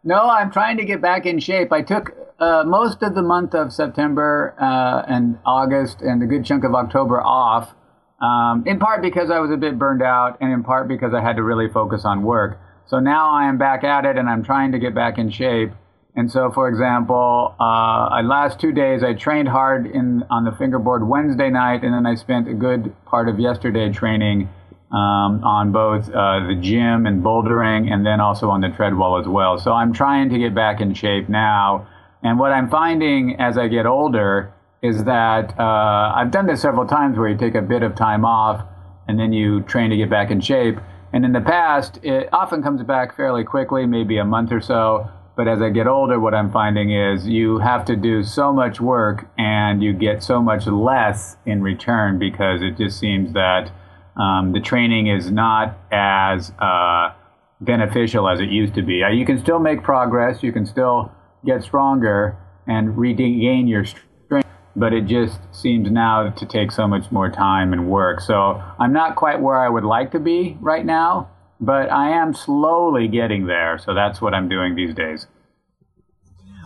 No 0.05 0.29
i'm 0.29 0.51
trying 0.51 0.77
to 0.77 0.85
get 0.85 1.01
back 1.01 1.27
in 1.27 1.39
shape. 1.39 1.73
I 1.73 1.83
took 1.83 2.24
uh, 2.39 2.65
most 2.67 3.03
of 3.03 3.15
the 3.15 3.23
month 3.23 3.55
of 3.55 3.73
September 3.73 4.55
uh, 4.61 5.03
and 5.07 5.39
August 5.47 6.01
and 6.01 6.23
a 6.23 6.27
good 6.27 6.45
chunk 6.45 6.65
of 6.65 6.75
October 6.75 7.21
off, 7.21 7.75
um, 8.21 8.65
in 8.67 8.79
part 8.79 9.03
because 9.03 9.31
I 9.31 9.39
was 9.39 9.51
a 9.51 9.57
bit 9.57 9.79
burned 9.79 10.03
out 10.03 10.39
and 10.41 10.53
in 10.53 10.63
part 10.63 10.89
because 10.89 11.15
I 11.15 11.21
had 11.21 11.37
to 11.37 11.43
really 11.43 11.69
focus 11.69 12.05
on 12.05 12.23
work. 12.23 12.59
So 12.87 12.99
now 12.99 13.31
I 13.31 13.49
am 13.49 13.57
back 13.57 13.85
at 13.85 14.05
it 14.05 14.17
and 14.17 14.29
I'm 14.29 14.43
trying 14.43 14.73
to 14.73 14.79
get 14.79 14.95
back 14.95 15.19
in 15.19 15.31
shape. 15.31 15.73
And 16.17 16.31
so, 16.31 16.51
for 16.53 16.69
example, 16.69 17.55
uh, 17.59 18.23
last 18.23 18.61
two 18.61 18.71
days 18.71 19.03
I 19.03 19.15
trained 19.15 19.49
hard 19.49 19.87
in 19.87 20.23
on 20.31 20.45
the 20.45 20.53
fingerboard 20.53 21.07
Wednesday 21.09 21.51
night, 21.51 21.83
and 21.83 21.93
then 21.93 22.07
I 22.07 22.15
spent 22.15 22.49
a 22.49 22.55
good 22.55 22.95
part 23.05 23.29
of 23.29 23.41
yesterday 23.41 23.91
training 23.93 24.49
um, 24.93 25.43
on 25.43 25.73
both 25.73 26.09
uh, 26.09 26.47
the 26.47 26.57
gym 26.61 27.07
and 27.07 27.21
bouldering, 27.21 27.93
and 27.93 28.07
then 28.07 28.21
also 28.21 28.49
on 28.49 28.61
the 28.61 28.69
treadwall 28.69 29.21
as 29.21 29.27
well. 29.27 29.59
So 29.59 29.73
I'm 29.73 29.93
trying 29.93 30.31
to 30.31 30.39
get 30.39 30.55
back 30.55 30.81
in 30.81 30.95
shape 30.95 31.29
now. 31.29 31.89
And 32.25 32.39
what 32.39 32.53
I'm 32.53 32.71
finding 32.71 33.37
as 33.39 33.59
I 33.59 33.69
get 33.69 33.85
older 33.85 34.53
is 34.83 35.05
that 35.05 35.59
uh, 35.59 36.13
I've 36.17 36.31
done 36.31 36.47
this 36.47 36.63
several 36.63 36.87
times 36.87 37.19
where 37.19 37.29
you 37.29 37.37
take 37.37 37.55
a 37.55 37.63
bit 37.63 37.83
of 37.83 37.95
time 37.95 38.25
off 38.25 38.67
and 39.07 39.21
then 39.21 39.33
you 39.33 39.61
train 39.63 39.91
to 39.91 39.97
get 39.97 40.09
back 40.09 40.31
in 40.31 40.41
shape. 40.41 40.79
And 41.13 41.25
in 41.25 41.33
the 41.33 41.41
past, 41.43 42.01
it 42.03 42.31
often 42.33 42.63
comes 42.63 42.83
back 42.83 43.15
fairly 43.15 43.45
quickly, 43.45 43.87
maybe 43.87 44.17
a 44.17 44.25
month 44.25 44.53
or 44.53 44.61
so. 44.61 45.09
But 45.37 45.49
as 45.49 45.61
I 45.61 45.69
get 45.69 45.87
older, 45.87 46.19
what 46.19 46.35
I'm 46.35 46.51
finding 46.51 46.93
is 46.93 47.27
you 47.27 47.59
have 47.59 47.85
to 47.87 47.97
do 47.97 48.23
so 48.23 48.53
much 48.53 48.81
work 48.81 49.27
and 49.37 49.83
you 49.83 49.93
get 49.93 50.23
so 50.23 50.41
much 50.41 50.67
less 50.67 51.37
in 51.45 51.63
return 51.63 52.19
because 52.19 52.63
it 52.63 52.79
just 52.79 52.99
seems 52.99 53.35
that 53.35 53.71
um, 54.17 54.53
the 54.53 54.61
training 54.61 55.09
is 55.09 55.31
not 55.31 55.77
as 55.93 56.53
uh, 56.59 57.13
beneficial 57.61 58.29
as 58.29 58.41
it 58.41 58.49
used 58.49 58.75
to 58.75 58.83
be. 58.83 59.03
Uh, 59.03 59.09
you 59.09 59.27
can 59.27 59.39
still 59.39 59.59
make 59.59 59.83
progress, 59.83 60.43
you 60.43 60.53
can 60.53 60.65
still 60.65 61.13
get 61.45 61.63
stronger 61.63 62.37
and 62.67 62.97
regain 62.97 63.67
your 63.69 63.85
strength. 63.85 64.49
but 64.77 64.93
it 64.93 65.07
just 65.07 65.39
seems 65.53 65.91
now 65.91 66.31
to 66.31 66.47
take 66.47 66.73
so 66.73 66.89
much 66.89 67.11
more 67.13 67.31
time 67.31 67.73
and 67.73 67.89
work. 67.89 68.21
So 68.21 68.63
I'm 68.79 68.93
not 68.93 69.15
quite 69.15 69.41
where 69.41 69.59
I 69.59 69.69
would 69.69 69.85
like 69.85 70.11
to 70.13 70.21
be 70.21 70.57
right 70.61 70.85
now, 70.85 71.31
but 71.61 71.93
I 71.93 72.11
am 72.11 72.35
slowly 72.35 73.07
getting 73.07 73.47
there. 73.47 73.79
So 73.79 73.95
that's 73.95 74.21
what 74.21 74.35
I'm 74.35 74.49
doing 74.49 74.75
these 74.75 74.95
days. 74.95 75.29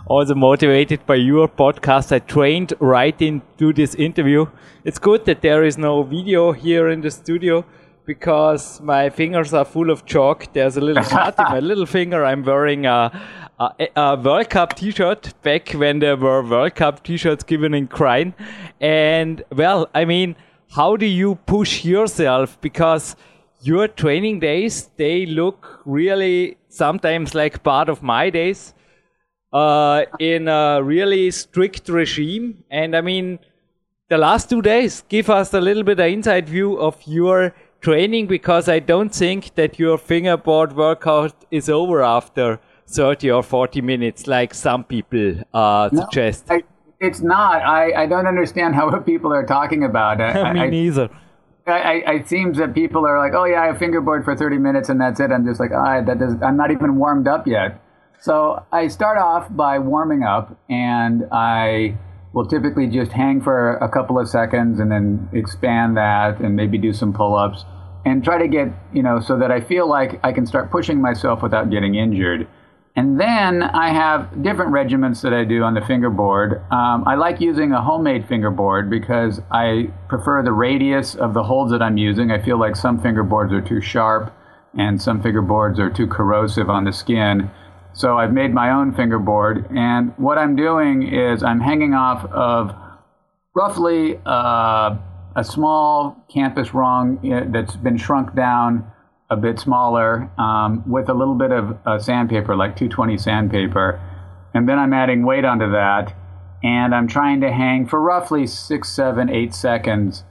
Also 0.06 0.34
motivated 0.34 1.04
by 1.04 1.16
your 1.16 1.46
podcast, 1.48 2.12
I 2.12 2.20
trained 2.20 2.72
right 2.80 3.20
into 3.20 3.74
this 3.74 3.94
interview. 3.94 4.46
It's 4.84 4.98
good 4.98 5.26
that 5.26 5.42
there 5.42 5.62
is 5.62 5.76
no 5.76 6.02
video 6.02 6.52
here 6.52 6.88
in 6.88 7.02
the 7.02 7.10
studio 7.10 7.66
because 8.06 8.80
my 8.80 9.10
fingers 9.10 9.52
are 9.52 9.66
full 9.66 9.90
of 9.90 10.06
chalk. 10.06 10.50
There's 10.54 10.78
a 10.78 10.80
little 10.80 11.04
cut 11.16 11.38
in 11.38 11.44
my 11.44 11.60
little 11.60 11.84
finger. 11.84 12.24
I'm 12.24 12.42
wearing 12.42 12.86
a, 12.86 13.12
a, 13.59 13.88
a, 13.97 14.16
World 14.16 14.51
Cup 14.51 14.77
T-shirt 14.77 15.35
back 15.42 15.71
when 15.71 15.99
there 15.99 16.16
were 16.16 16.42
World 16.42 16.75
Cup 16.75 17.03
T-shirts 17.03 17.42
given 17.44 17.75
in 17.75 17.88
Kranj. 17.88 18.35
And 18.81 19.42
well, 19.51 19.88
I 19.94 20.05
mean, 20.05 20.37
how 20.71 20.97
do 20.97 21.07
you 21.07 21.37
push 21.47 21.85
yourself? 21.85 22.61
Because 22.61 23.16
your 23.61 23.88
training 23.88 24.40
days, 24.40 24.90
they 24.97 25.27
look 25.27 25.81
really 25.85 26.57
sometimes 26.68 27.35
like 27.35 27.62
part 27.62 27.88
of 27.88 28.03
my 28.03 28.31
days 28.31 28.75
uh, 29.53 30.05
in 30.21 30.47
a 30.49 30.81
really 30.83 31.31
strict 31.31 31.88
regime. 31.88 32.62
And 32.71 32.94
I 32.94 33.01
mean, 33.01 33.38
the 34.09 34.18
last 34.18 34.49
two 34.49 34.62
days 34.62 35.03
give 35.09 35.29
us 35.29 35.53
a 35.53 35.61
little 35.61 35.83
bit 35.83 35.99
of 35.99 36.07
inside 36.07 36.49
view 36.49 36.79
of 36.79 36.97
your 37.07 37.55
training 37.81 38.27
because 38.27 38.68
I 38.68 38.79
don't 38.79 39.14
think 39.14 39.55
that 39.55 39.79
your 39.79 39.99
fingerboard 39.99 40.77
workout 40.77 41.44
is 41.51 41.68
over 41.68 42.03
after 42.03 42.61
30 42.88 43.31
or 43.31 43.42
40 43.42 43.81
minutes, 43.83 44.27
like 44.27 44.55
some 44.55 44.85
people 44.85 45.35
uh, 45.53 45.88
no, 45.92 46.03
suggest. 46.03 46.46
I, 46.51 46.62
it's 47.01 47.20
not. 47.20 47.62
I, 47.62 48.03
I 48.03 48.07
don't 48.07 48.27
understand 48.27 48.74
how 48.74 48.90
people 49.12 49.33
are 49.33 49.46
talking 49.46 49.85
about 49.85 50.20
it. 50.20 50.35
Me 50.55 50.61
I, 50.61 50.70
neither. 50.70 51.11
I, 51.66 52.03
it 52.14 52.29
seems 52.29 52.57
that 52.59 52.74
people 52.74 53.07
are 53.07 53.18
like, 53.18 53.35
oh 53.35 53.44
yeah, 53.44 53.62
I 53.62 53.66
have 53.66 53.79
fingerboard 53.79 54.24
for 54.24 54.35
30 54.35 54.57
minutes 54.57 54.88
and 54.88 54.98
that's 55.01 55.20
it. 55.20 55.31
I'm 55.31 55.44
just 55.44 55.61
like, 55.61 55.70
oh, 55.70 56.03
that 56.05 56.18
does, 56.18 56.35
I'm 56.42 56.57
not 56.57 56.70
even 56.70 56.96
warmed 56.96 57.29
up 57.29 57.46
yet. 57.46 57.81
So 58.20 58.64
I 58.72 58.88
start 58.88 59.18
off 59.18 59.55
by 59.55 59.79
warming 59.79 60.22
up 60.22 60.59
and 60.70 61.24
I 61.31 61.96
will 62.33 62.46
typically 62.46 62.87
just 62.87 63.12
hang 63.12 63.40
for 63.40 63.77
a 63.77 63.88
couple 63.88 64.18
of 64.18 64.29
seconds 64.29 64.81
and 64.81 64.90
then 64.90 65.29
expand 65.33 65.96
that 65.96 66.40
and 66.40 66.57
maybe 66.57 66.79
do 66.79 66.92
some 66.92 67.12
pull-ups 67.12 67.64
and 68.05 68.24
try 68.24 68.38
to 68.38 68.48
get, 68.48 68.68
you 68.92 69.03
know, 69.03 69.20
so 69.20 69.38
that 69.38 69.51
I 69.51 69.61
feel 69.61 69.88
like 69.88 70.18
I 70.24 70.33
can 70.33 70.46
start 70.46 70.70
pushing 70.70 71.01
myself 71.01 71.42
without 71.42 71.70
getting 71.70 71.94
injured. 71.94 72.48
And 72.98 73.20
then 73.20 73.62
I 73.62 73.90
have 73.90 74.42
different 74.42 74.72
regiments 74.72 75.20
that 75.20 75.32
I 75.32 75.44
do 75.44 75.62
on 75.62 75.74
the 75.74 75.80
fingerboard. 75.80 76.61
Um, 76.72 77.04
I 77.06 77.14
like 77.14 77.40
using 77.40 77.70
a 77.70 77.80
homemade 77.80 78.26
fingerboard 78.26 78.90
because 78.90 79.40
I 79.52 79.92
prefer 80.08 80.42
the 80.42 80.50
radius 80.50 81.14
of 81.14 81.32
the 81.32 81.44
holds 81.44 81.70
that 81.70 81.80
I'm 81.80 81.96
using. 81.96 82.32
I 82.32 82.42
feel 82.42 82.58
like 82.58 82.74
some 82.74 82.98
fingerboards 82.98 83.52
are 83.52 83.61
too 83.61 83.80
sharp 83.80 84.34
and 84.76 85.00
some 85.00 85.22
fingerboards 85.22 85.78
are 85.78 85.90
too 85.90 86.08
corrosive 86.08 86.68
on 86.68 86.82
the 86.82 86.92
skin. 86.92 87.52
So 87.92 88.18
I've 88.18 88.32
made 88.32 88.52
my 88.52 88.72
own 88.72 88.92
fingerboard, 88.92 89.70
and 89.70 90.12
what 90.16 90.37
I'm 90.37 90.56
doing 90.56 91.04
is 91.04 91.44
I'm 91.44 91.61
hanging 91.61 91.94
off 91.94 92.24
of 92.32 92.74
roughly 93.54 94.18
uh, 94.26 94.96
a 95.37 95.44
small 95.44 96.16
campus 96.34 96.74
rung 96.74 97.20
that's 97.52 97.76
been 97.76 97.96
shrunk 97.96 98.34
down 98.34 98.90
a 99.30 99.36
bit 99.36 99.58
smaller 99.58 100.30
um, 100.38 100.82
with 100.90 101.08
a 101.08 101.14
little 101.14 101.34
bit 101.34 101.52
of 101.52 101.78
uh, 101.86 101.98
sandpaper, 101.98 102.56
like 102.56 102.76
220 102.76 103.18
sandpaper. 103.18 104.00
And 104.54 104.68
then 104.68 104.78
I'm 104.78 104.92
adding 104.92 105.24
weight 105.24 105.44
onto 105.44 105.70
that, 105.70 106.14
and 106.62 106.94
I'm 106.94 107.06
trying 107.06 107.40
to 107.42 107.52
hang 107.52 107.86
for 107.86 108.00
roughly 108.00 108.46
six, 108.46 108.88
seven, 108.88 109.28
eight 109.28 109.54
seconds. 109.54 110.24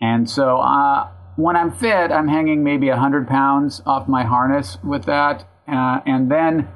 And 0.00 0.30
so 0.30 0.58
uh, 0.58 1.08
when 1.36 1.56
I'm 1.56 1.72
fit, 1.72 2.12
I'm 2.12 2.28
hanging 2.28 2.62
maybe 2.62 2.88
100 2.88 3.26
pounds 3.26 3.82
off 3.84 4.06
my 4.06 4.24
harness 4.24 4.78
with 4.84 5.04
that. 5.06 5.46
Uh, 5.66 6.00
and 6.06 6.30
then 6.30 6.68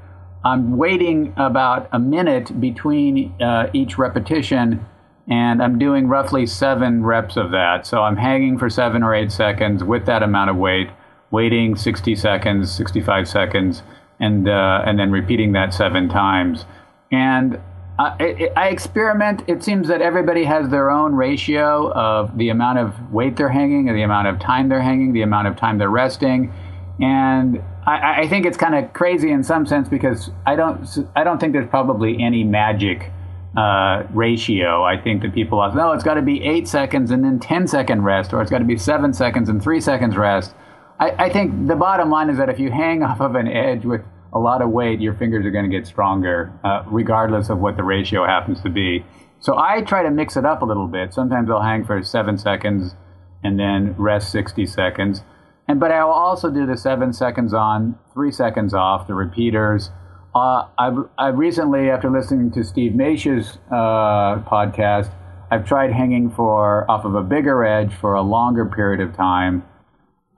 I'm 0.44 0.76
waiting 0.76 1.34
about 1.36 1.88
a 1.92 1.98
minute 1.98 2.60
between 2.60 3.40
uh, 3.40 3.70
each 3.72 3.98
repetition, 3.98 4.84
and 5.28 5.62
I'm 5.62 5.78
doing 5.78 6.08
roughly 6.08 6.46
seven 6.46 7.04
reps 7.04 7.36
of 7.36 7.50
that. 7.50 7.86
So 7.86 8.02
I'm 8.02 8.16
hanging 8.16 8.58
for 8.58 8.70
seven 8.70 9.02
or 9.02 9.14
eight 9.14 9.30
seconds 9.30 9.84
with 9.84 10.06
that 10.06 10.22
amount 10.22 10.50
of 10.50 10.56
weight, 10.56 10.90
waiting 11.30 11.76
60 11.76 12.14
seconds, 12.16 12.70
65 12.72 13.28
seconds, 13.28 13.82
and 14.20 14.48
uh, 14.48 14.82
and 14.84 14.98
then 14.98 15.10
repeating 15.10 15.52
that 15.52 15.74
seven 15.74 16.08
times. 16.08 16.64
And 17.10 17.60
I, 17.98 18.50
I, 18.56 18.68
experiment. 18.68 19.42
It 19.46 19.64
seems 19.64 19.88
that 19.88 20.00
everybody 20.00 20.44
has 20.44 20.68
their 20.68 20.90
own 20.90 21.14
ratio 21.14 21.92
of 21.92 22.36
the 22.38 22.48
amount 22.48 22.78
of 22.78 23.12
weight 23.12 23.36
they're 23.36 23.48
hanging, 23.48 23.88
and 23.88 23.96
the 23.96 24.02
amount 24.02 24.28
of 24.28 24.38
time 24.38 24.68
they're 24.68 24.82
hanging, 24.82 25.12
the 25.12 25.22
amount 25.22 25.48
of 25.48 25.56
time 25.56 25.78
they're 25.78 25.90
resting, 25.90 26.52
and 27.00 27.62
I, 27.88 28.28
think 28.28 28.44
it's 28.44 28.58
kind 28.58 28.74
of 28.74 28.92
crazy 28.92 29.30
in 29.30 29.42
some 29.42 29.64
sense 29.66 29.88
because 29.88 30.30
I 30.46 30.56
don't 30.56 30.86
I 31.16 31.24
don't 31.24 31.38
think 31.38 31.52
there's 31.54 31.68
probably 31.68 32.22
any 32.22 32.44
magic 32.44 33.10
uh, 33.56 34.02
ratio. 34.10 34.84
I 34.84 35.00
think 35.00 35.22
that 35.22 35.32
people 35.32 35.58
no, 35.74 35.92
it's 35.92 36.04
got 36.04 36.14
to 36.14 36.22
be 36.22 36.42
eight 36.42 36.68
seconds 36.68 37.10
and 37.10 37.24
then 37.24 37.40
10 37.40 37.66
second 37.66 38.02
rest, 38.02 38.32
or 38.32 38.42
it's 38.42 38.50
got 38.50 38.58
to 38.58 38.64
be 38.64 38.76
seven 38.76 39.12
seconds 39.12 39.48
and 39.48 39.62
three 39.62 39.80
seconds 39.80 40.16
rest. 40.16 40.54
I, 40.98 41.26
I, 41.26 41.32
think 41.32 41.68
the 41.68 41.76
bottom 41.76 42.10
line 42.10 42.28
is 42.28 42.38
that 42.38 42.48
if 42.48 42.58
you 42.58 42.70
hang 42.70 43.02
off 43.08 43.20
of 43.20 43.34
an 43.34 43.48
edge 43.48 43.84
with 43.84 44.02
a 44.32 44.38
lot 44.38 44.62
of 44.62 44.70
weight, 44.70 45.00
your 45.00 45.14
fingers 45.14 45.46
are 45.46 45.50
going 45.50 45.70
to 45.70 45.76
get 45.76 45.86
stronger, 45.86 46.52
uh, 46.64 46.82
regardless 46.86 47.48
of 47.48 47.58
what 47.58 47.76
the 47.76 47.84
ratio 47.84 48.26
happens 48.26 48.60
to 48.62 48.68
be. 48.68 49.04
So 49.40 49.56
I 49.56 49.82
try 49.82 50.02
to 50.02 50.10
mix 50.10 50.36
it 50.36 50.44
up 50.44 50.62
a 50.62 50.64
little 50.64 50.88
bit. 50.88 51.14
Sometimes 51.14 51.48
I'll 51.50 51.62
hang 51.62 51.84
for 51.84 52.02
seven 52.02 52.36
seconds 52.36 52.94
and 53.42 53.58
then 53.58 53.94
rest 53.96 54.32
60 54.32 54.66
seconds. 54.66 55.22
And 55.68 55.78
but 55.78 55.92
I 55.92 56.04
will 56.04 56.12
also 56.12 56.50
do 56.50 56.66
the 56.66 56.76
seven 56.76 57.12
seconds 57.12 57.54
on, 57.54 57.98
three 58.12 58.32
seconds 58.32 58.74
off, 58.74 59.06
the 59.06 59.14
repeaters. 59.14 59.90
Uh, 60.34 60.66
I've, 60.78 60.96
I've 61.16 61.38
recently, 61.38 61.90
after 61.90 62.10
listening 62.10 62.50
to 62.52 62.64
Steve 62.64 62.94
Maisch's 62.94 63.58
uh, 63.70 64.40
podcast, 64.42 65.12
I've 65.50 65.66
tried 65.66 65.92
hanging 65.92 66.30
for 66.30 66.90
off 66.90 67.04
of 67.04 67.14
a 67.14 67.22
bigger 67.22 67.64
edge 67.64 67.94
for 67.94 68.14
a 68.14 68.22
longer 68.22 68.66
period 68.66 69.00
of 69.00 69.16
time 69.16 69.62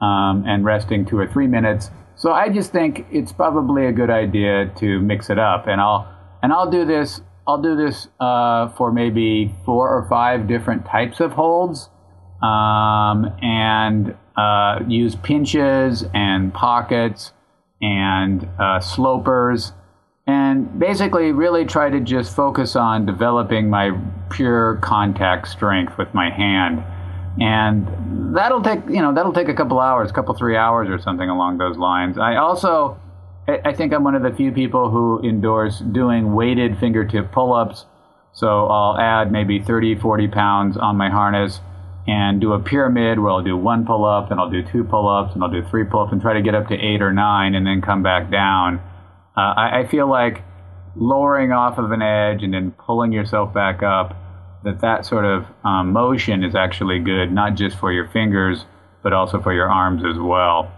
um, 0.00 0.44
and 0.46 0.64
resting 0.64 1.04
two 1.04 1.18
or 1.18 1.26
three 1.26 1.46
minutes. 1.46 1.90
So 2.16 2.32
I 2.32 2.48
just 2.48 2.72
think 2.72 3.06
it's 3.10 3.32
probably 3.32 3.86
a 3.86 3.92
good 3.92 4.10
idea 4.10 4.72
to 4.76 5.00
mix 5.00 5.30
it 5.30 5.38
up, 5.38 5.66
and 5.66 5.80
I'll 5.80 6.08
and 6.42 6.52
I'll 6.52 6.70
do 6.70 6.84
this. 6.84 7.22
I'll 7.46 7.60
do 7.60 7.76
this 7.76 8.08
uh, 8.20 8.68
for 8.70 8.92
maybe 8.92 9.54
four 9.64 9.88
or 9.88 10.06
five 10.08 10.46
different 10.46 10.84
types 10.84 11.20
of 11.20 11.32
holds, 11.32 11.88
um, 12.42 13.34
and 13.42 14.14
uh, 14.36 14.80
use 14.86 15.16
pinches 15.16 16.04
and 16.14 16.52
pockets 16.52 17.32
and 17.80 18.46
uh, 18.58 18.80
slopers 18.80 19.72
and 20.26 20.78
basically 20.78 21.32
really 21.32 21.64
try 21.64 21.90
to 21.90 21.98
just 22.00 22.34
focus 22.36 22.76
on 22.76 23.04
developing 23.06 23.68
my 23.68 23.90
pure 24.30 24.76
contact 24.76 25.48
strength 25.48 25.96
with 25.98 26.12
my 26.14 26.30
hand 26.30 26.84
and 27.38 28.34
that'll 28.34 28.62
take 28.62 28.80
you 28.88 29.00
know 29.00 29.14
that'll 29.14 29.32
take 29.32 29.48
a 29.48 29.54
couple 29.54 29.78
hours 29.78 30.10
a 30.10 30.12
couple 30.12 30.34
three 30.34 30.56
hours 30.56 30.88
or 30.88 30.98
something 31.00 31.28
along 31.28 31.58
those 31.58 31.76
lines 31.76 32.18
i 32.18 32.36
also 32.36 32.98
i 33.46 33.72
think 33.72 33.92
i'm 33.92 34.02
one 34.02 34.14
of 34.14 34.22
the 34.22 34.32
few 34.32 34.50
people 34.50 34.90
who 34.90 35.20
endorse 35.22 35.78
doing 35.78 36.34
weighted 36.34 36.78
fingertip 36.78 37.30
pull-ups 37.30 37.86
so 38.32 38.66
i'll 38.66 38.98
add 38.98 39.30
maybe 39.30 39.60
30 39.60 39.96
40 39.96 40.28
pounds 40.28 40.76
on 40.76 40.96
my 40.96 41.08
harness 41.08 41.60
and 42.06 42.40
do 42.40 42.52
a 42.52 42.58
pyramid 42.58 43.18
where 43.18 43.30
I'll 43.30 43.42
do 43.42 43.56
one 43.56 43.86
pull 43.86 44.04
up, 44.04 44.30
and 44.30 44.40
I'll 44.40 44.50
do 44.50 44.62
two 44.62 44.84
pull 44.84 45.08
ups, 45.08 45.34
and 45.34 45.44
I'll 45.44 45.50
do 45.50 45.62
three 45.68 45.84
pull 45.84 46.00
ups, 46.00 46.12
and 46.12 46.20
try 46.20 46.34
to 46.34 46.42
get 46.42 46.54
up 46.54 46.68
to 46.68 46.74
eight 46.74 47.02
or 47.02 47.12
nine, 47.12 47.54
and 47.54 47.66
then 47.66 47.80
come 47.82 48.02
back 48.02 48.30
down. 48.30 48.80
Uh, 49.36 49.54
I, 49.56 49.80
I, 49.80 49.86
feel 49.86 50.08
like 50.08 50.42
lowering 50.96 51.52
off 51.52 51.78
of 51.78 51.92
an 51.92 52.02
edge 52.02 52.42
and 52.42 52.52
then 52.52 52.72
pulling 52.72 53.12
yourself 53.12 53.54
back 53.54 53.82
up, 53.82 54.16
that 54.64 54.80
that 54.80 55.06
sort 55.06 55.24
of 55.24 55.46
um, 55.64 55.92
motion 55.92 56.44
is 56.44 56.54
actually 56.54 56.98
good, 56.98 57.32
not 57.32 57.54
just 57.54 57.78
for 57.78 57.92
your 57.92 58.08
fingers, 58.08 58.64
but 59.02 59.12
also 59.12 59.40
for 59.40 59.52
your 59.52 59.70
arms 59.70 60.02
as 60.04 60.18
well. 60.18 60.70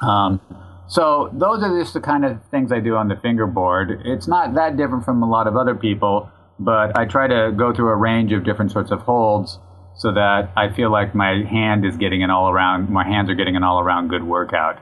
Um, 0.00 0.40
so 0.88 1.30
those 1.32 1.62
are 1.62 1.78
just 1.78 1.94
the 1.94 2.00
kind 2.00 2.24
of 2.24 2.38
things 2.50 2.72
I 2.72 2.80
do 2.80 2.96
on 2.96 3.08
the 3.08 3.16
fingerboard. 3.16 4.02
It's 4.04 4.28
not 4.28 4.54
that 4.54 4.76
different 4.76 5.04
from 5.04 5.22
a 5.22 5.28
lot 5.28 5.46
of 5.46 5.56
other 5.56 5.74
people, 5.74 6.30
but 6.58 6.96
I 6.98 7.06
try 7.06 7.26
to 7.26 7.52
go 7.56 7.72
through 7.72 7.90
a 7.90 7.96
range 7.96 8.32
of 8.32 8.44
different 8.44 8.72
sorts 8.72 8.90
of 8.90 9.00
holds 9.00 9.58
so 9.96 10.12
that 10.12 10.50
I 10.56 10.72
feel 10.72 10.90
like 10.90 11.14
my 11.14 11.44
hand 11.44 11.84
is 11.84 11.96
getting 11.96 12.22
an 12.22 12.30
all 12.30 12.50
around, 12.50 12.88
my 12.88 13.04
hands 13.04 13.30
are 13.30 13.34
getting 13.34 13.56
an 13.56 13.62
all 13.62 13.80
around 13.80 14.08
good 14.08 14.24
workout. 14.24 14.78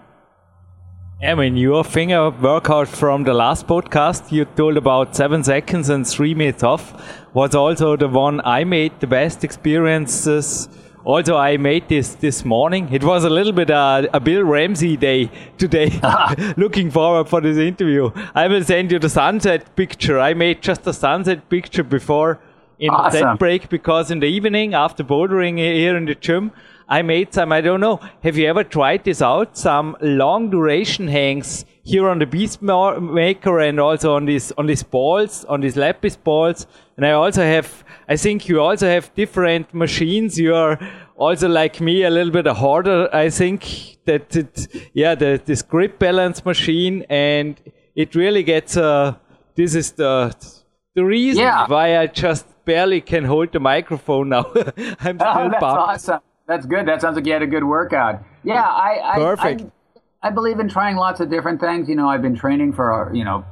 I 1.22 1.34
mean, 1.34 1.56
your 1.58 1.84
finger 1.84 2.30
workout 2.30 2.88
from 2.88 3.24
the 3.24 3.34
last 3.34 3.66
podcast 3.66 4.32
you 4.32 4.46
told 4.46 4.78
about 4.78 5.14
seven 5.14 5.44
seconds 5.44 5.90
and 5.90 6.06
three 6.06 6.34
minutes 6.34 6.62
off 6.62 6.94
was 7.32 7.54
also 7.54 7.96
the 7.96 8.08
one 8.08 8.40
I 8.44 8.64
made 8.64 8.98
the 9.00 9.06
best 9.06 9.44
experiences. 9.44 10.68
Also, 11.04 11.36
I 11.36 11.56
made 11.56 11.88
this 11.88 12.14
this 12.14 12.44
morning. 12.44 12.92
It 12.92 13.02
was 13.02 13.24
a 13.24 13.30
little 13.30 13.52
bit 13.52 13.70
uh, 13.70 14.06
a 14.12 14.20
Bill 14.20 14.44
Ramsey 14.44 14.96
day 14.96 15.30
today. 15.56 15.98
Looking 16.56 16.90
forward 16.90 17.28
for 17.28 17.40
this 17.40 17.56
interview. 17.56 18.10
I 18.34 18.48
will 18.48 18.64
send 18.64 18.92
you 18.92 18.98
the 18.98 19.08
sunset 19.08 19.74
picture. 19.76 20.18
I 20.18 20.34
made 20.34 20.60
just 20.60 20.86
a 20.86 20.92
sunset 20.92 21.48
picture 21.48 21.82
before 21.82 22.40
in 22.78 22.90
awesome. 22.90 23.20
the 23.20 23.32
set 23.32 23.38
break 23.38 23.68
because 23.68 24.10
in 24.10 24.20
the 24.20 24.26
evening 24.26 24.74
after 24.74 25.04
bouldering 25.04 25.58
here 25.58 25.96
in 25.96 26.04
the 26.06 26.14
gym, 26.14 26.52
I 26.88 27.02
made 27.02 27.32
some, 27.32 27.52
I 27.52 27.60
don't 27.60 27.80
know, 27.80 28.00
have 28.24 28.36
you 28.36 28.48
ever 28.48 28.64
tried 28.64 29.04
this 29.04 29.22
out? 29.22 29.56
Some 29.56 29.96
long 30.00 30.50
duration 30.50 31.06
hangs 31.06 31.64
here 31.84 32.08
on 32.08 32.18
the 32.18 32.26
Beast 32.26 32.60
Maker 32.60 33.60
and 33.60 33.78
also 33.78 34.16
on 34.16 34.24
these, 34.24 34.50
on 34.58 34.66
these 34.66 34.82
balls, 34.82 35.44
on 35.44 35.60
these 35.60 35.76
Lapis 35.76 36.16
balls. 36.16 36.66
And 37.00 37.06
I 37.06 37.12
also 37.12 37.40
have, 37.40 37.82
I 38.10 38.16
think 38.16 38.46
you 38.46 38.60
also 38.60 38.86
have 38.86 39.10
different 39.14 39.72
machines. 39.72 40.38
You 40.38 40.54
are 40.54 40.78
also 41.16 41.48
like 41.48 41.80
me, 41.80 42.02
a 42.02 42.10
little 42.10 42.30
bit 42.30 42.46
harder. 42.46 43.08
I 43.10 43.30
think 43.30 43.96
that 44.04 44.36
it, 44.36 44.66
yeah, 44.92 45.14
the, 45.14 45.40
this 45.42 45.62
grip 45.62 45.98
balance 45.98 46.44
machine 46.44 47.06
and 47.08 47.58
it 47.94 48.14
really 48.14 48.42
gets, 48.42 48.76
uh, 48.76 49.14
this 49.54 49.74
is 49.74 49.92
the, 49.92 50.36
the 50.94 51.02
reason 51.02 51.44
yeah. 51.44 51.66
why 51.68 51.96
I 51.96 52.06
just 52.06 52.44
barely 52.66 53.00
can 53.00 53.24
hold 53.24 53.52
the 53.52 53.60
microphone 53.60 54.28
now. 54.28 54.52
I'm 54.54 54.74
still 54.76 55.26
oh, 55.26 55.48
that's 55.48 55.58
pumped. 55.58 55.62
awesome. 55.62 56.20
That's 56.46 56.66
good. 56.66 56.86
That 56.86 57.00
sounds 57.00 57.16
like 57.16 57.24
you 57.24 57.32
had 57.32 57.40
a 57.40 57.46
good 57.46 57.64
workout. 57.64 58.22
Yeah, 58.44 58.60
I, 58.62 59.14
I 59.14 59.16
perfect. 59.16 59.62
I, 60.22 60.28
I, 60.28 60.30
believe 60.32 60.60
in 60.60 60.68
trying 60.68 60.96
lots 60.96 61.20
of 61.20 61.30
different 61.30 61.62
things. 61.62 61.88
You 61.88 61.96
know, 61.96 62.10
I've 62.10 62.20
been 62.20 62.36
training 62.36 62.74
for 62.74 63.10
you 63.14 63.24
know 63.24 63.44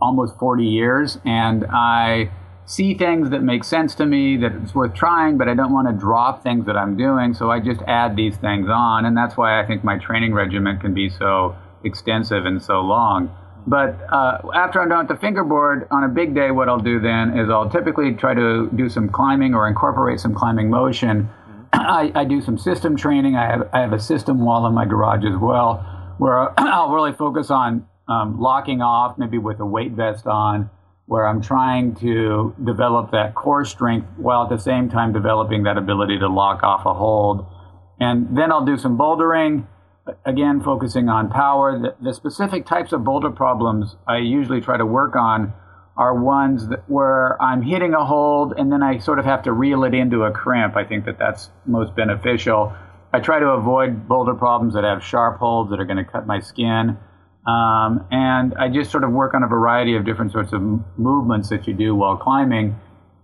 almost 0.00 0.38
40 0.38 0.64
years, 0.64 1.18
and 1.24 1.64
I 1.72 2.30
see 2.66 2.94
things 2.94 3.30
that 3.30 3.42
make 3.42 3.64
sense 3.64 3.94
to 3.96 4.06
me 4.06 4.36
that 4.38 4.52
it's 4.62 4.74
worth 4.74 4.94
trying, 4.94 5.36
but 5.36 5.48
I 5.48 5.54
don't 5.54 5.72
want 5.72 5.88
to 5.88 5.94
drop 5.94 6.42
things 6.42 6.66
that 6.66 6.76
I'm 6.76 6.96
doing. 6.96 7.34
So 7.34 7.50
I 7.50 7.60
just 7.60 7.80
add 7.86 8.16
these 8.16 8.36
things 8.36 8.68
on, 8.68 9.04
and 9.04 9.16
that's 9.16 9.36
why 9.36 9.60
I 9.60 9.66
think 9.66 9.84
my 9.84 9.98
training 9.98 10.32
regimen 10.32 10.78
can 10.78 10.94
be 10.94 11.08
so 11.10 11.56
extensive 11.84 12.46
and 12.46 12.62
so 12.62 12.80
long. 12.80 13.34
But 13.66 13.98
uh, 14.12 14.38
after 14.54 14.80
I'm 14.80 14.88
done 14.88 15.06
with 15.06 15.08
the 15.08 15.20
fingerboard, 15.20 15.88
on 15.90 16.04
a 16.04 16.08
big 16.08 16.34
day, 16.34 16.50
what 16.50 16.68
I'll 16.68 16.78
do 16.78 17.00
then 17.00 17.38
is 17.38 17.48
I'll 17.48 17.70
typically 17.70 18.12
try 18.12 18.34
to 18.34 18.70
do 18.74 18.88
some 18.88 19.08
climbing 19.08 19.54
or 19.54 19.68
incorporate 19.68 20.20
some 20.20 20.34
climbing 20.34 20.68
motion 20.68 21.30
I, 21.74 22.12
I, 22.14 22.24
do 22.24 22.40
some 22.40 22.56
system 22.56 22.96
training. 22.96 23.34
I 23.34 23.46
have, 23.46 23.68
I 23.72 23.80
have 23.80 23.92
a 23.92 23.98
system 23.98 24.44
wall 24.44 24.66
in 24.66 24.74
my 24.74 24.84
garage 24.84 25.24
as 25.24 25.36
well, 25.36 25.84
where 26.18 26.52
I'll 26.58 26.92
really 26.92 27.12
focus 27.12 27.50
on 27.50 27.86
um, 28.06 28.40
locking 28.40 28.80
off, 28.80 29.18
maybe 29.18 29.38
with 29.38 29.58
a 29.60 29.66
weight 29.66 29.92
vest 29.92 30.26
on, 30.26 30.70
where 31.06 31.26
I'm 31.26 31.42
trying 31.42 31.94
to 31.96 32.54
develop 32.64 33.10
that 33.10 33.34
core 33.34 33.64
strength 33.64 34.08
while 34.16 34.44
at 34.44 34.48
the 34.48 34.58
same 34.58 34.88
time 34.88 35.12
developing 35.12 35.64
that 35.64 35.76
ability 35.76 36.18
to 36.18 36.28
lock 36.28 36.62
off 36.62 36.86
a 36.86 36.94
hold. 36.94 37.46
And 38.00 38.36
then 38.36 38.50
I'll 38.50 38.64
do 38.64 38.78
some 38.78 38.96
bouldering, 38.96 39.66
again, 40.24 40.62
focusing 40.62 41.08
on 41.08 41.30
power. 41.30 41.78
The, 41.78 41.94
the 42.02 42.14
specific 42.14 42.64
types 42.66 42.92
of 42.92 43.04
boulder 43.04 43.30
problems 43.30 43.96
I 44.08 44.18
usually 44.18 44.60
try 44.60 44.78
to 44.78 44.86
work 44.86 45.14
on 45.14 45.52
are 45.96 46.14
ones 46.14 46.68
that 46.68 46.88
where 46.88 47.40
I'm 47.40 47.62
hitting 47.62 47.94
a 47.94 48.04
hold 48.04 48.54
and 48.56 48.72
then 48.72 48.82
I 48.82 48.98
sort 48.98 49.18
of 49.18 49.24
have 49.26 49.42
to 49.44 49.52
reel 49.52 49.84
it 49.84 49.94
into 49.94 50.24
a 50.24 50.32
crimp. 50.32 50.74
I 50.74 50.84
think 50.84 51.04
that 51.04 51.18
that's 51.18 51.50
most 51.66 51.94
beneficial. 51.94 52.74
I 53.12 53.20
try 53.20 53.38
to 53.38 53.46
avoid 53.50 54.08
boulder 54.08 54.34
problems 54.34 54.74
that 54.74 54.82
have 54.82 55.04
sharp 55.04 55.38
holds 55.38 55.70
that 55.70 55.78
are 55.78 55.84
going 55.84 55.98
to 55.98 56.04
cut 56.04 56.26
my 56.26 56.40
skin. 56.40 56.98
Um, 57.46 58.06
and 58.10 58.54
I 58.54 58.68
just 58.68 58.90
sort 58.90 59.04
of 59.04 59.10
work 59.10 59.34
on 59.34 59.42
a 59.42 59.46
variety 59.46 59.96
of 59.96 60.04
different 60.04 60.32
sorts 60.32 60.52
of 60.52 60.62
movements 60.96 61.50
that 61.50 61.66
you 61.66 61.74
do 61.74 61.94
while 61.94 62.16
climbing. 62.16 62.78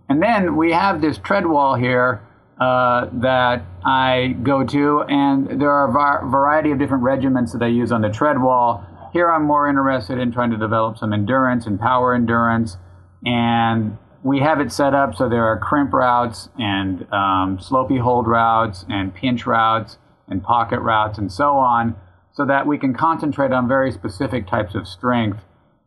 And 0.09 0.21
then 0.21 0.55
we 0.55 0.71
have 0.71 1.01
this 1.01 1.17
tread 1.17 1.47
wall 1.47 1.75
here 1.75 2.21
uh, 2.59 3.07
that 3.13 3.65
I 3.83 4.35
go 4.43 4.63
to, 4.63 5.01
and 5.03 5.59
there 5.59 5.71
are 5.71 5.89
a 5.89 6.29
variety 6.29 6.71
of 6.71 6.77
different 6.77 7.03
regiments 7.03 7.53
that 7.53 7.63
I 7.63 7.67
use 7.67 7.91
on 7.91 8.01
the 8.01 8.09
tread 8.09 8.39
wall 8.39 8.85
here 9.11 9.29
I'm 9.29 9.43
more 9.43 9.67
interested 9.69 10.19
in 10.19 10.31
trying 10.31 10.51
to 10.51 10.57
develop 10.57 10.97
some 10.97 11.13
endurance 11.13 11.65
and 11.65 11.79
power 11.79 12.13
endurance. 12.13 12.77
And 13.25 13.97
we 14.23 14.39
have 14.39 14.61
it 14.61 14.71
set 14.71 14.93
up 14.93 15.15
so 15.15 15.27
there 15.27 15.45
are 15.45 15.59
crimp 15.59 15.93
routes 15.93 16.49
and 16.57 17.01
um, 17.11 17.57
slopey 17.57 17.99
hold 17.99 18.27
routes 18.27 18.85
and 18.89 19.13
pinch 19.13 19.45
routes 19.45 19.97
and 20.27 20.43
pocket 20.43 20.79
routes 20.79 21.17
and 21.17 21.31
so 21.31 21.57
on 21.57 21.95
so 22.33 22.45
that 22.45 22.65
we 22.67 22.77
can 22.77 22.93
concentrate 22.93 23.51
on 23.51 23.67
very 23.67 23.91
specific 23.91 24.47
types 24.47 24.75
of 24.75 24.87
strength. 24.87 25.39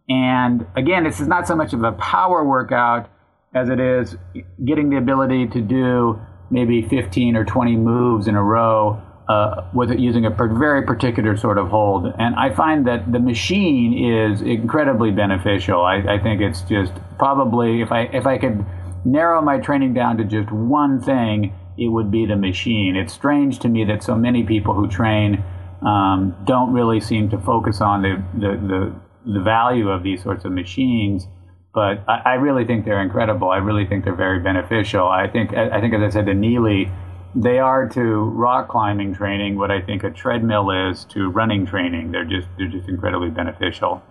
And 0.09 0.67
again, 0.77 1.05
this 1.05 1.21
is 1.21 1.29
not 1.29 1.47
so 1.47 1.57
much 1.57 1.73
of 1.73 1.83
a 1.83 1.93
power 1.93 2.45
workout 2.45 3.09
as 3.55 3.69
it 3.69 3.81
is 3.81 4.17
getting 4.65 4.91
the 4.91 4.97
ability 4.97 5.47
to 5.49 5.61
do 5.61 6.21
maybe 6.51 6.83
15 6.83 7.37
or 7.37 7.45
20 7.45 7.77
moves 7.77 8.27
in 8.27 8.35
a 8.35 8.43
row 8.43 9.01
uh, 9.29 9.65
with 9.73 9.91
it 9.91 9.99
using 9.99 10.27
a 10.27 10.31
very 10.31 10.83
particular 10.83 11.37
sort 11.37 11.57
of 11.57 11.69
hold. 11.69 12.13
And 12.19 12.35
I 12.35 12.55
find 12.55 12.87
that 12.87 13.11
the 13.11 13.19
machine 13.19 13.95
is 13.95 14.43
incredibly 14.43 15.11
beneficial. 15.11 15.83
I, 15.83 15.97
I, 15.97 16.19
think 16.19 16.43
it's 16.43 16.61
just 16.63 16.93
probably 17.19 17.81
if 17.81 17.91
I 17.91 18.03
if 18.13 18.27
I 18.27 18.37
could 18.37 18.67
narrow 19.05 19.41
my 19.41 19.59
training 19.59 19.95
down 19.95 20.19
to 20.19 20.25
just 20.25 20.51
one 20.53 21.01
thing, 21.01 21.55
it 21.79 21.89
would 21.89 22.11
be 22.11 22.27
the 22.27 22.37
machine. 22.37 22.97
It's 22.97 23.15
strange 23.15 23.61
to 23.61 23.69
me 23.69 23.85
that 23.85 24.03
so 24.03 24.15
many 24.15 24.45
people 24.45 24.75
who 24.75 24.89
train 24.89 25.43
um, 25.85 26.37
don't 26.45 26.73
really 26.73 27.01
seem 27.01 27.31
to 27.31 27.39
focus 27.39 27.81
on 27.81 28.03
the, 28.03 28.23
the, 28.35 28.49
the, 28.49 29.33
the 29.35 29.41
value 29.41 29.89
of 29.89 30.03
these 30.03 30.23
sorts 30.23 30.45
of 30.45 30.53
machines 30.53 31.27
but 31.75 32.05
I, 32.09 32.21
I, 32.25 32.35
really 32.35 32.65
think 32.65 32.85
they're 32.85 33.03
incredible. 33.03 33.51
I 33.51 33.57
really 33.57 33.85
think 33.85 34.05
they're 34.05 34.15
very 34.15 34.39
beneficial. 34.39 35.09
I 35.09 35.27
think, 35.27 35.53
I 35.55 35.81
think, 35.81 35.93
as 35.93 36.03
I 36.03 36.09
said 36.09 36.27
to 36.27 36.35
Neely, 36.35 36.89
they 37.35 37.59
are 37.59 37.89
to 37.89 38.01
rock 38.01 38.69
climbing 38.69 39.13
training 39.13 39.59
what 39.59 39.71
I 39.71 39.81
think 39.81 40.05
a 40.05 40.11
treadmill 40.11 40.71
is 40.71 41.05
to 41.07 41.29
running 41.31 41.67
training. 41.67 42.13
They're 42.13 42.25
just 42.25 42.47
they're 42.57 42.69
just 42.69 42.89
incredibly 42.89 43.31
beneficial. 43.31 44.03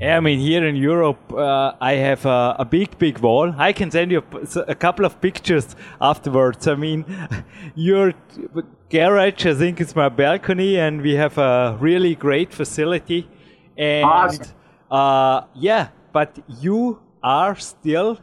Yeah, 0.00 0.16
I 0.16 0.20
mean, 0.20 0.38
here 0.38 0.64
in 0.64 0.76
Europe, 0.76 1.32
uh, 1.32 1.72
I 1.80 1.94
have 1.94 2.24
a, 2.24 2.54
a, 2.60 2.64
big, 2.64 2.96
big 2.98 3.18
wall. 3.18 3.52
I 3.58 3.72
can 3.72 3.90
send 3.90 4.12
you 4.12 4.22
a, 4.68 4.74
couple 4.76 5.04
of 5.04 5.20
pictures 5.20 5.74
afterwards. 6.00 6.68
I 6.68 6.76
mean, 6.76 7.04
your 7.74 8.14
garage, 8.90 9.46
I 9.46 9.54
think, 9.54 9.80
is 9.80 9.94
my 9.94 10.08
balcony, 10.08 10.78
and 10.78 11.02
we 11.02 11.14
have 11.14 11.38
a 11.38 11.76
really 11.80 12.14
great 12.14 12.52
facility. 12.52 13.28
And 13.76 14.04
awesome. 14.04 14.46
uh, 14.90 15.42
yeah, 15.54 15.88
but 16.12 16.38
you 16.60 17.00
are 17.22 17.56
still, 17.56 18.18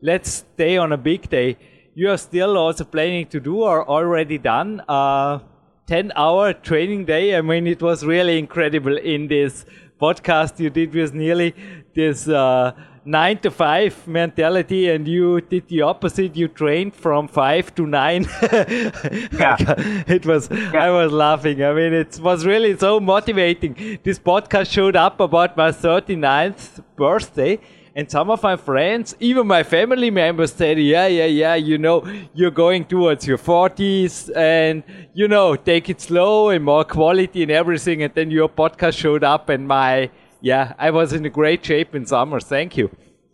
let's 0.00 0.30
stay 0.30 0.76
on 0.76 0.92
a 0.92 0.96
big 0.96 1.28
day 1.28 1.56
you 1.94 2.08
are 2.08 2.16
still 2.16 2.56
also 2.56 2.84
planning 2.84 3.26
to 3.26 3.40
do 3.40 3.62
or 3.62 3.86
already 3.88 4.38
done 4.38 4.82
a 4.88 5.40
10 5.86 6.12
hour 6.16 6.52
training 6.52 7.04
day. 7.04 7.36
I 7.36 7.42
mean, 7.42 7.66
it 7.66 7.82
was 7.82 8.06
really 8.06 8.38
incredible 8.38 8.96
in 8.96 9.26
this 9.28 9.64
podcast 10.00 10.58
you 10.60 10.70
did 10.70 10.94
with 10.94 11.12
Neely 11.12 11.54
this 11.94 12.28
uh, 12.28 12.72
nine 13.10 13.38
to 13.38 13.50
five 13.50 14.06
mentality, 14.06 14.88
and 14.90 15.06
you 15.08 15.40
did 15.40 15.68
the 15.68 15.82
opposite. 15.82 16.36
You 16.36 16.48
trained 16.48 16.94
from 16.94 17.28
five 17.28 17.74
to 17.74 17.86
nine. 17.86 18.26
yeah. 18.42 19.56
it 20.16 20.24
was. 20.24 20.48
Yeah. 20.50 20.84
I 20.84 20.90
was 20.90 21.12
laughing. 21.12 21.62
I 21.64 21.72
mean, 21.72 21.92
it 21.92 22.18
was 22.20 22.46
really 22.46 22.76
so 22.78 23.00
motivating. 23.00 23.98
This 24.04 24.18
podcast 24.18 24.70
showed 24.70 24.96
up 24.96 25.20
about 25.20 25.56
my 25.56 25.70
39th 25.70 26.82
birthday 26.96 27.58
and 27.94 28.10
some 28.10 28.30
of 28.30 28.42
my 28.42 28.56
friends, 28.56 29.16
even 29.18 29.46
my 29.46 29.62
family 29.62 30.10
members 30.10 30.52
said, 30.52 30.78
yeah, 30.78 31.06
yeah, 31.06 31.26
yeah, 31.26 31.54
you 31.54 31.76
know, 31.76 32.04
you're 32.34 32.50
going 32.52 32.84
towards 32.84 33.26
your 33.26 33.38
40s 33.38 34.34
and, 34.36 34.84
you 35.12 35.26
know, 35.26 35.56
take 35.56 35.90
it 35.90 36.00
slow 36.00 36.50
and 36.50 36.64
more 36.64 36.84
quality 36.84 37.42
and 37.42 37.50
everything. 37.50 38.02
And 38.02 38.14
then 38.14 38.30
your 38.30 38.48
podcast 38.48 38.96
showed 38.96 39.24
up 39.24 39.48
and 39.48 39.66
my, 39.66 40.10
yeah, 40.40 40.74
I 40.78 40.90
was 40.90 41.12
in 41.12 41.24
a 41.24 41.30
great 41.30 41.64
shape 41.64 41.94
in 41.94 42.06
summer. 42.06 42.40
Thank 42.40 42.76
you. 42.76 42.90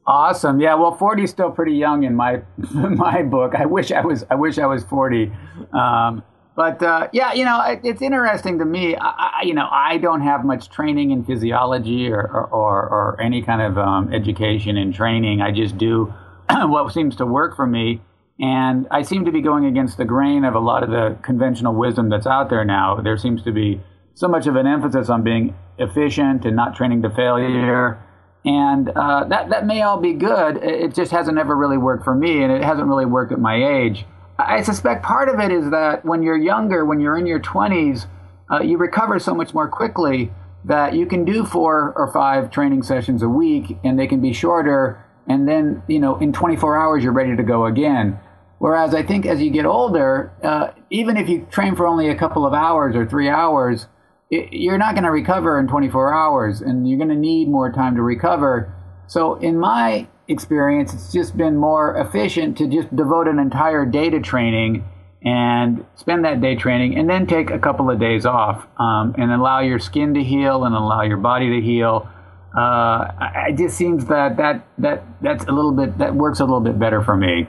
Awesome. 0.07 0.61
Yeah. 0.61 0.75
Well, 0.75 0.95
40 0.95 1.25
is 1.25 1.31
still 1.31 1.51
pretty 1.51 1.75
young 1.75 2.05
in 2.05 2.15
my, 2.15 2.43
my 2.73 3.23
book. 3.23 3.55
I 3.57 3.67
wish 3.67 3.91
I 3.91 4.03
was, 4.03 4.25
I 4.31 4.37
wish 4.37 4.59
I 4.59 4.67
was 4.67 4.85
40. 4.85 5.33
Um, 5.73 6.23
but 6.57 6.83
uh, 6.83 7.09
yeah, 7.13 7.35
you 7.35 7.45
know, 7.45 7.61
it, 7.61 7.81
it's 7.85 8.01
interesting 8.01 8.59
to 8.61 8.65
me. 8.65 8.97
I, 8.97 9.41
I, 9.41 9.43
you 9.45 9.53
know, 9.53 9.69
I 9.71 9.99
don't 9.99 10.23
have 10.23 10.45
much 10.45 10.71
training 10.71 11.11
in 11.11 11.23
physiology 11.23 12.11
or 12.11 12.23
or, 12.27 12.89
or, 12.89 13.21
any 13.21 13.43
kind 13.43 13.61
of 13.61 13.77
um, 13.77 14.13
education 14.13 14.79
in 14.79 14.91
training. 14.91 15.43
I 15.43 15.53
just 15.53 15.77
do 15.77 16.15
what 16.51 16.93
seems 16.95 17.15
to 17.17 17.27
work 17.27 17.57
for 17.57 17.67
me, 17.67 18.01
and 18.41 18.87
I 18.91 19.03
seem 19.03 19.27
to 19.27 19.33
be 19.33 19.43
going 19.43 19.67
against 19.67 19.99
the 19.99 20.07
grain 20.07 20.45
of 20.45 20.55
a 20.55 20.59
lot 20.59 20.83
of 20.83 20.89
the 20.89 21.19
conventional 21.23 21.75
wisdom 21.75 22.09
that's 22.09 22.27
out 22.27 22.49
there 22.49 22.65
now. 22.65 23.03
There 23.03 23.19
seems 23.19 23.43
to 23.43 23.53
be 23.53 23.83
so 24.17 24.27
much 24.27 24.47
of 24.47 24.57
an 24.57 24.67
emphasis 24.67 25.11
on 25.11 25.23
being 25.23 25.55
efficient 25.79 26.47
and 26.47 26.57
not 26.57 26.75
training 26.75 27.03
to 27.03 27.11
failure. 27.11 28.03
And 28.47 28.89
uh, 28.89 29.25
that 29.25 29.51
that 29.51 29.67
may 29.67 29.83
all 29.83 30.01
be 30.01 30.15
good. 30.15 30.57
It 30.57 30.95
just 30.95 31.13
hasn't 31.13 31.37
ever 31.37 31.55
really 31.55 31.77
worked 31.77 32.05
for 32.05 32.15
me, 32.15 32.43
and 32.43 32.51
it 32.51 32.65
hasn't 32.65 32.89
really 32.89 33.05
worked 33.05 33.33
at 33.33 33.39
my 33.39 33.57
age. 33.57 34.07
I 34.39 34.63
suspect 34.63 35.05
part 35.05 35.29
of 35.29 35.39
it 35.39 35.53
is 35.53 35.71
that 35.71 36.05
when 36.05 36.23
you're 36.23 36.37
younger, 36.37 36.85
when 36.85 37.01
you're 37.01 37.19
in 37.19 37.27
your 37.27 37.41
20s, 37.41 38.07
uh, 38.51 38.61
you 38.61 38.79
recover 38.79 39.19
so 39.19 39.35
much 39.35 39.53
more 39.53 39.69
quickly 39.69 40.31
that 40.65 40.95
you 40.95 41.07
can 41.07 41.25
do 41.25 41.45
four 41.45 41.93
or 41.97 42.13
five 42.13 42.51
training 42.51 42.83
sessions 42.83 43.23
a 43.23 43.29
week 43.29 43.79
and 43.83 43.99
they 43.99 44.07
can 44.07 44.21
be 44.21 44.33
shorter. 44.33 45.03
And 45.27 45.49
then, 45.49 45.83
you 45.89 45.99
know, 45.99 46.19
in 46.19 46.33
24 46.33 46.79
hours, 46.79 47.03
you're 47.03 47.13
ready 47.13 47.35
to 47.35 47.43
go 47.43 47.67
again. 47.67 48.19
Whereas 48.59 48.95
I 48.95 49.03
think 49.03 49.27
as 49.27 49.41
you 49.41 49.51
get 49.51 49.65
older, 49.67 50.33
uh, 50.43 50.69
even 50.91 51.17
if 51.17 51.29
you 51.29 51.47
train 51.51 51.75
for 51.75 51.87
only 51.87 52.09
a 52.09 52.15
couple 52.15 52.47
of 52.47 52.53
hours 52.53 52.95
or 52.95 53.07
three 53.07 53.29
hours, 53.29 53.87
you're 54.31 54.79
not 54.79 54.95
going 54.95 55.05
to 55.05 55.11
recover 55.11 55.59
in 55.59 55.69
24 55.69 56.13
hours 56.13 56.61
and 56.61 56.89
you're 56.89 56.99
going 56.99 57.11
to 57.11 57.15
need 57.15 57.49
more 57.49 57.71
time 57.73 57.95
to 57.97 58.03
recover. 58.03 58.73
So 59.07 59.35
in 59.37 59.59
my 59.59 60.09
experience, 60.29 60.93
it's 60.93 61.13
just 61.13 61.37
been 61.37 61.57
more 61.57 61.97
efficient 61.97 62.59
to 62.59 62.67
just 62.67 62.95
devote 62.95 63.29
an 63.29 63.39
entire 63.39 63.87
day 63.87 64.11
to 64.11 64.21
training 64.21 64.85
and 65.23 65.85
spend 65.95 66.25
that 66.25 66.41
day 66.41 66.55
training 66.55 66.97
and 66.97 67.09
then 67.09 67.27
take 67.27 67.51
a 67.51 67.59
couple 67.59 67.91
of 67.91 67.99
days 67.99 68.27
off 68.27 68.67
um, 68.79 69.15
and 69.19 69.33
allow 69.33 69.61
your 69.61 69.79
skin 69.79 70.15
to 70.15 70.23
heal 70.23 70.65
and 70.65 70.75
allow 70.75 71.03
your 71.03 71.17
body 71.17 71.51
to 71.51 71.65
heal. 71.65 72.09
Uh, 72.57 73.09
it 73.49 73.57
just 73.57 73.77
seems 73.77 74.07
that, 74.07 74.37
that 74.39 74.67
that 74.79 75.05
that's 75.21 75.45
a 75.45 75.53
little 75.53 75.73
bit 75.73 75.99
that 75.99 76.15
works 76.15 76.41
a 76.41 76.45
little 76.45 76.61
bit 76.61 76.79
better 76.79 77.03
for 77.03 77.17
me. 77.17 77.49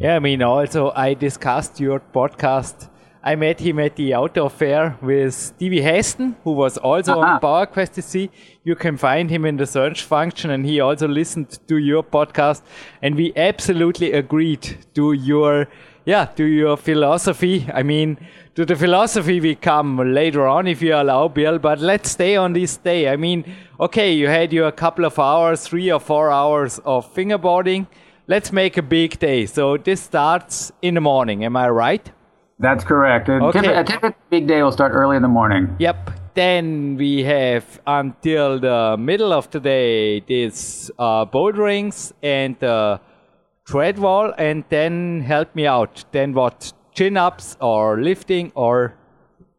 Yeah, 0.00 0.16
I 0.16 0.18
mean, 0.18 0.42
also 0.42 0.90
I 0.96 1.14
discussed 1.14 1.78
your 1.78 2.00
podcast. 2.00 2.88
I 3.26 3.36
met 3.36 3.58
him 3.58 3.78
at 3.78 3.96
the 3.96 4.12
outdoor 4.12 4.50
fair 4.50 4.98
with 5.00 5.32
Stevie 5.32 5.80
Heston, 5.80 6.36
who 6.44 6.52
was 6.52 6.76
also 6.76 7.20
on 7.20 7.40
PowerQuest 7.40 7.94
CC. 7.94 8.28
You 8.64 8.74
can 8.74 8.98
find 8.98 9.30
him 9.30 9.46
in 9.46 9.56
the 9.56 9.64
search 9.64 10.02
function, 10.02 10.50
and 10.50 10.66
he 10.66 10.78
also 10.78 11.08
listened 11.08 11.58
to 11.66 11.78
your 11.78 12.02
podcast. 12.02 12.60
And 13.00 13.14
we 13.14 13.32
absolutely 13.34 14.12
agreed 14.12 14.76
to 14.94 15.12
your 15.14 15.68
yeah, 16.04 16.26
to 16.36 16.44
your 16.44 16.76
philosophy. 16.76 17.66
I 17.72 17.82
mean, 17.82 18.18
to 18.56 18.66
the 18.66 18.76
philosophy 18.76 19.40
we 19.40 19.54
come 19.54 19.96
later 19.96 20.46
on, 20.46 20.66
if 20.66 20.82
you 20.82 20.94
allow, 20.94 21.28
Bill. 21.28 21.58
But 21.58 21.80
let's 21.80 22.10
stay 22.10 22.36
on 22.36 22.52
this 22.52 22.76
day. 22.76 23.08
I 23.08 23.16
mean, 23.16 23.50
okay, 23.80 24.12
you 24.12 24.28
had 24.28 24.52
your 24.52 24.70
couple 24.70 25.06
of 25.06 25.18
hours, 25.18 25.66
three 25.66 25.90
or 25.90 25.98
four 25.98 26.30
hours 26.30 26.78
of 26.84 27.10
fingerboarding. 27.14 27.86
Let's 28.26 28.52
make 28.52 28.76
a 28.76 28.82
big 28.82 29.18
day. 29.18 29.46
So 29.46 29.78
this 29.78 30.02
starts 30.02 30.72
in 30.82 30.92
the 30.92 31.00
morning. 31.00 31.42
Am 31.42 31.56
I 31.56 31.70
right? 31.70 32.12
That's 32.58 32.84
correct. 32.84 33.28
A, 33.28 33.34
okay. 33.34 33.60
typical, 33.60 33.80
a 33.80 33.84
typical 33.84 34.20
big 34.30 34.46
day 34.46 34.62
will 34.62 34.72
start 34.72 34.92
early 34.92 35.16
in 35.16 35.22
the 35.22 35.28
morning. 35.28 35.74
Yep. 35.78 36.10
Then 36.34 36.96
we 36.96 37.22
have 37.24 37.80
until 37.86 38.58
the 38.58 38.96
middle 38.98 39.32
of 39.32 39.50
the 39.50 39.60
day 39.60 40.20
these 40.20 40.90
uh, 40.98 41.24
boulderings 41.26 42.12
and 42.22 42.62
uh, 42.62 42.98
tread 43.66 43.98
wall 43.98 44.32
and 44.36 44.64
then 44.68 45.20
help 45.20 45.54
me 45.54 45.66
out. 45.66 46.04
Then 46.12 46.32
what? 46.34 46.72
Chin 46.94 47.16
ups 47.16 47.56
or 47.60 48.00
lifting 48.00 48.52
or? 48.54 48.94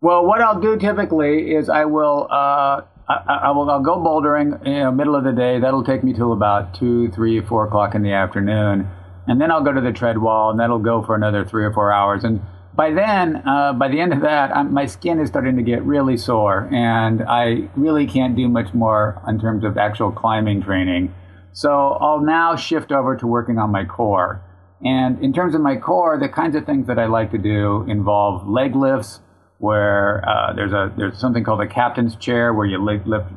Well, 0.02 0.26
what 0.26 0.42
I'll 0.42 0.60
do 0.60 0.78
typically 0.78 1.54
is 1.54 1.70
I 1.70 1.86
will 1.86 2.28
uh, 2.30 2.82
I, 3.08 3.40
I, 3.44 3.52
will 3.52 3.70
I'll 3.70 3.82
go 3.82 3.98
bouldering 3.98 4.66
you 4.66 4.74
know 4.74 4.92
middle 4.92 5.16
of 5.16 5.24
the 5.24 5.34
day. 5.34 5.60
That'll 5.60 5.84
take 5.84 6.04
me 6.04 6.14
till 6.14 6.32
about 6.32 6.74
two, 6.74 7.12
three, 7.12 7.42
four 7.42 7.68
o'clock 7.68 7.94
in 7.94 8.04
the 8.04 8.14
afternoon, 8.14 8.88
and 9.28 9.40
then 9.40 9.52
I'll 9.52 9.64
go 9.64 9.74
to 9.74 9.82
the 9.82 9.92
tread 9.92 10.18
wall, 10.18 10.50
and 10.52 10.60
that'll 10.60 10.80
go 10.80 11.04
for 11.04 11.16
another 11.16 11.46
three 11.46 11.66
or 11.66 11.74
four 11.74 11.92
hours. 11.92 12.24
And 12.24 12.42
by 12.76 12.92
then, 12.92 13.42
uh, 13.48 13.74
by 13.74 13.88
the 13.88 14.00
end 14.00 14.12
of 14.12 14.22
that, 14.22 14.56
I'm, 14.56 14.74
my 14.74 14.86
skin 14.86 15.20
is 15.20 15.30
starting 15.30 15.56
to 15.56 15.64
get 15.64 15.84
really 15.84 16.18
sore, 16.18 16.70
and 16.74 17.24
I 17.24 17.70
really 17.76 18.06
can't 18.06 18.36
do 18.36 18.50
much 18.50 18.74
more 18.74 19.22
in 19.28 19.40
terms 19.40 19.64
of 19.64 19.78
actual 19.78 20.12
climbing 20.12 20.62
training. 20.62 21.14
So 21.54 21.72
I'll 21.72 22.20
now 22.20 22.56
shift 22.58 22.92
over 22.92 23.16
to 23.16 23.28
working 23.28 23.58
on 23.58 23.72
my 23.72 23.86
core. 23.86 24.42
And 24.84 25.24
in 25.24 25.32
terms 25.32 25.56
of 25.56 25.62
my 25.62 25.78
core, 25.78 26.20
the 26.20 26.28
kinds 26.28 26.56
of 26.56 26.66
things 26.66 26.88
that 26.88 27.00
I 27.00 27.06
like 27.06 27.32
to 27.32 27.38
do 27.38 27.86
involve 27.88 28.48
leg 28.48 28.76
lifts, 28.76 29.22
where 29.60 30.28
uh, 30.28 30.54
there's 30.54 30.74
a 30.74 30.94
there's 30.98 31.18
something 31.18 31.46
called 31.46 31.62
a 31.62 31.68
captain's 31.68 32.18
chair, 32.18 32.54
where 32.54 32.66
you 32.66 32.78
lift 32.78 33.08
lift, 33.08 33.28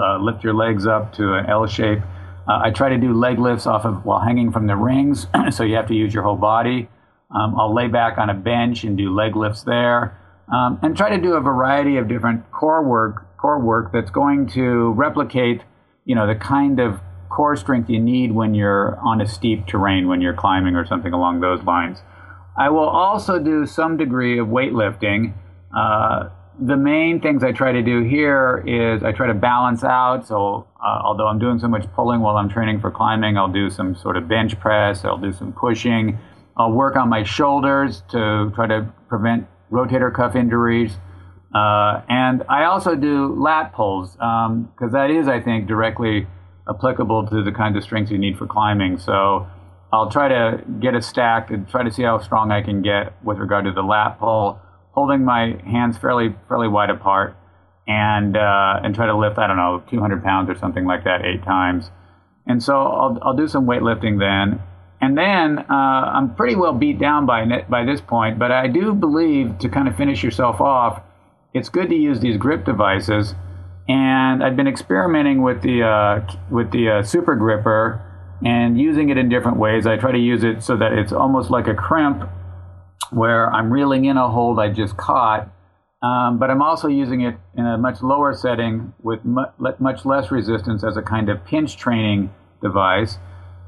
uh, 0.00 0.16
lift 0.18 0.42
your 0.42 0.54
legs 0.54 0.86
up 0.86 1.12
to 1.14 1.34
an 1.34 1.44
L 1.46 1.66
shape. 1.66 2.00
Uh, 2.48 2.60
I 2.64 2.70
try 2.70 2.88
to 2.88 2.96
do 2.96 3.12
leg 3.12 3.38
lifts 3.38 3.66
off 3.66 3.84
of 3.84 4.06
while 4.06 4.20
hanging 4.20 4.50
from 4.50 4.66
the 4.66 4.76
rings, 4.76 5.26
so 5.50 5.62
you 5.62 5.76
have 5.76 5.88
to 5.88 5.94
use 5.94 6.14
your 6.14 6.22
whole 6.22 6.36
body. 6.36 6.88
Um, 7.30 7.58
I'll 7.58 7.74
lay 7.74 7.88
back 7.88 8.18
on 8.18 8.30
a 8.30 8.34
bench 8.34 8.84
and 8.84 8.96
do 8.96 9.14
leg 9.14 9.36
lifts 9.36 9.62
there, 9.62 10.18
um, 10.52 10.78
and 10.82 10.96
try 10.96 11.10
to 11.10 11.18
do 11.18 11.34
a 11.34 11.40
variety 11.40 11.96
of 11.98 12.08
different 12.08 12.50
core 12.50 12.82
work 12.82 13.24
core 13.38 13.60
work 13.60 13.92
that's 13.92 14.10
going 14.10 14.48
to 14.48 14.92
replicate, 14.92 15.62
you 16.04 16.14
know, 16.14 16.26
the 16.26 16.34
kind 16.34 16.80
of 16.80 17.00
core 17.30 17.56
strength 17.56 17.88
you 17.88 18.00
need 18.00 18.32
when 18.32 18.54
you're 18.54 18.98
on 18.98 19.20
a 19.20 19.28
steep 19.28 19.66
terrain, 19.66 20.08
when 20.08 20.20
you're 20.20 20.34
climbing 20.34 20.74
or 20.74 20.84
something 20.84 21.12
along 21.12 21.40
those 21.40 21.62
lines. 21.62 22.02
I 22.58 22.70
will 22.70 22.88
also 22.88 23.38
do 23.38 23.64
some 23.64 23.96
degree 23.96 24.38
of 24.38 24.48
weightlifting. 24.48 25.34
Uh, 25.74 26.30
the 26.60 26.76
main 26.76 27.20
things 27.20 27.44
I 27.44 27.52
try 27.52 27.70
to 27.70 27.82
do 27.82 28.02
here 28.02 28.64
is 28.66 29.04
I 29.04 29.12
try 29.12 29.28
to 29.28 29.34
balance 29.34 29.84
out. 29.84 30.26
So, 30.26 30.66
uh, 30.82 31.00
although 31.04 31.28
I'm 31.28 31.38
doing 31.38 31.60
so 31.60 31.68
much 31.68 31.84
pulling 31.94 32.20
while 32.20 32.36
I'm 32.36 32.48
training 32.48 32.80
for 32.80 32.90
climbing, 32.90 33.38
I'll 33.38 33.52
do 33.52 33.70
some 33.70 33.94
sort 33.94 34.16
of 34.16 34.26
bench 34.26 34.58
press, 34.58 35.04
I'll 35.04 35.18
do 35.18 35.32
some 35.32 35.52
pushing, 35.52 36.18
I'll 36.58 36.72
work 36.72 36.96
on 36.96 37.08
my 37.08 37.22
shoulders 37.22 38.02
to 38.10 38.50
try 38.54 38.66
to 38.66 38.92
prevent 39.08 39.46
rotator 39.70 40.14
cuff 40.14 40.34
injuries. 40.34 40.92
Uh, 41.54 42.02
and 42.08 42.42
I 42.48 42.64
also 42.64 42.94
do 42.94 43.34
lat 43.40 43.72
pulls 43.72 44.12
because 44.12 44.50
um, 44.50 44.92
that 44.92 45.10
is, 45.10 45.28
I 45.28 45.40
think, 45.40 45.66
directly 45.66 46.26
applicable 46.68 47.28
to 47.28 47.42
the 47.42 47.52
kinds 47.52 47.76
of 47.76 47.82
strengths 47.82 48.10
you 48.10 48.18
need 48.18 48.36
for 48.36 48.46
climbing. 48.46 48.98
So 48.98 49.46
I'll 49.92 50.10
try 50.10 50.28
to 50.28 50.62
get 50.80 50.94
a 50.94 51.00
stack 51.00 51.50
and 51.50 51.68
try 51.68 51.82
to 51.82 51.90
see 51.90 52.02
how 52.02 52.18
strong 52.18 52.50
I 52.50 52.62
can 52.62 52.82
get 52.82 53.14
with 53.24 53.38
regard 53.38 53.64
to 53.64 53.72
the 53.72 53.82
lat 53.82 54.18
pull, 54.18 54.60
holding 54.92 55.24
my 55.24 55.56
hands 55.64 55.96
fairly 55.96 56.34
fairly 56.48 56.68
wide 56.68 56.90
apart, 56.90 57.36
and 57.86 58.36
uh, 58.36 58.80
and 58.82 58.94
try 58.94 59.06
to 59.06 59.16
lift 59.16 59.38
I 59.38 59.46
don't 59.46 59.56
know 59.56 59.82
200 59.88 60.22
pounds 60.22 60.50
or 60.50 60.56
something 60.56 60.84
like 60.84 61.04
that 61.04 61.24
eight 61.24 61.42
times. 61.42 61.90
And 62.46 62.62
so 62.62 62.74
I'll 62.74 63.18
I'll 63.22 63.36
do 63.36 63.48
some 63.48 63.66
weightlifting 63.66 64.18
then, 64.18 64.60
and 65.00 65.16
then 65.16 65.58
uh, 65.58 65.64
I'm 65.70 66.34
pretty 66.34 66.56
well 66.56 66.72
beat 66.72 66.98
down 66.98 67.26
by 67.26 67.42
it 67.42 67.70
by 67.70 67.84
this 67.84 68.00
point. 68.00 68.38
But 68.38 68.50
I 68.52 68.66
do 68.66 68.94
believe 68.94 69.58
to 69.58 69.68
kind 69.68 69.88
of 69.88 69.96
finish 69.96 70.22
yourself 70.22 70.60
off, 70.60 71.02
it's 71.54 71.68
good 71.68 71.88
to 71.90 71.96
use 71.96 72.20
these 72.20 72.36
grip 72.36 72.64
devices 72.64 73.34
and 73.88 74.44
I've 74.44 74.54
been 74.54 74.68
experimenting 74.68 75.42
with 75.42 75.62
the 75.62 75.82
uh, 75.82 76.20
with 76.50 76.70
the 76.72 76.90
uh, 76.90 77.02
super 77.02 77.34
gripper 77.34 78.04
and 78.44 78.78
using 78.78 79.08
it 79.08 79.16
in 79.16 79.28
different 79.28 79.56
ways. 79.56 79.86
I 79.86 79.96
try 79.96 80.12
to 80.12 80.18
use 80.18 80.44
it 80.44 80.62
so 80.62 80.76
that 80.76 80.92
it's 80.92 81.12
almost 81.12 81.50
like 81.50 81.66
a 81.66 81.74
crimp, 81.74 82.28
where 83.10 83.52
I'm 83.52 83.72
reeling 83.72 84.04
in 84.04 84.16
a 84.16 84.28
hold 84.28 84.60
I 84.60 84.68
just 84.68 84.96
caught, 84.96 85.50
um, 86.02 86.38
but 86.38 86.50
I'm 86.50 86.60
also 86.60 86.88
using 86.88 87.22
it 87.22 87.36
in 87.56 87.66
a 87.66 87.78
much 87.78 88.02
lower 88.02 88.34
setting 88.34 88.92
with 89.02 89.24
mu- 89.24 89.46
much 89.78 90.04
less 90.04 90.30
resistance 90.30 90.84
as 90.84 90.96
a 90.96 91.02
kind 91.02 91.30
of 91.30 91.44
pinch 91.46 91.78
training 91.78 92.32
device. 92.62 93.16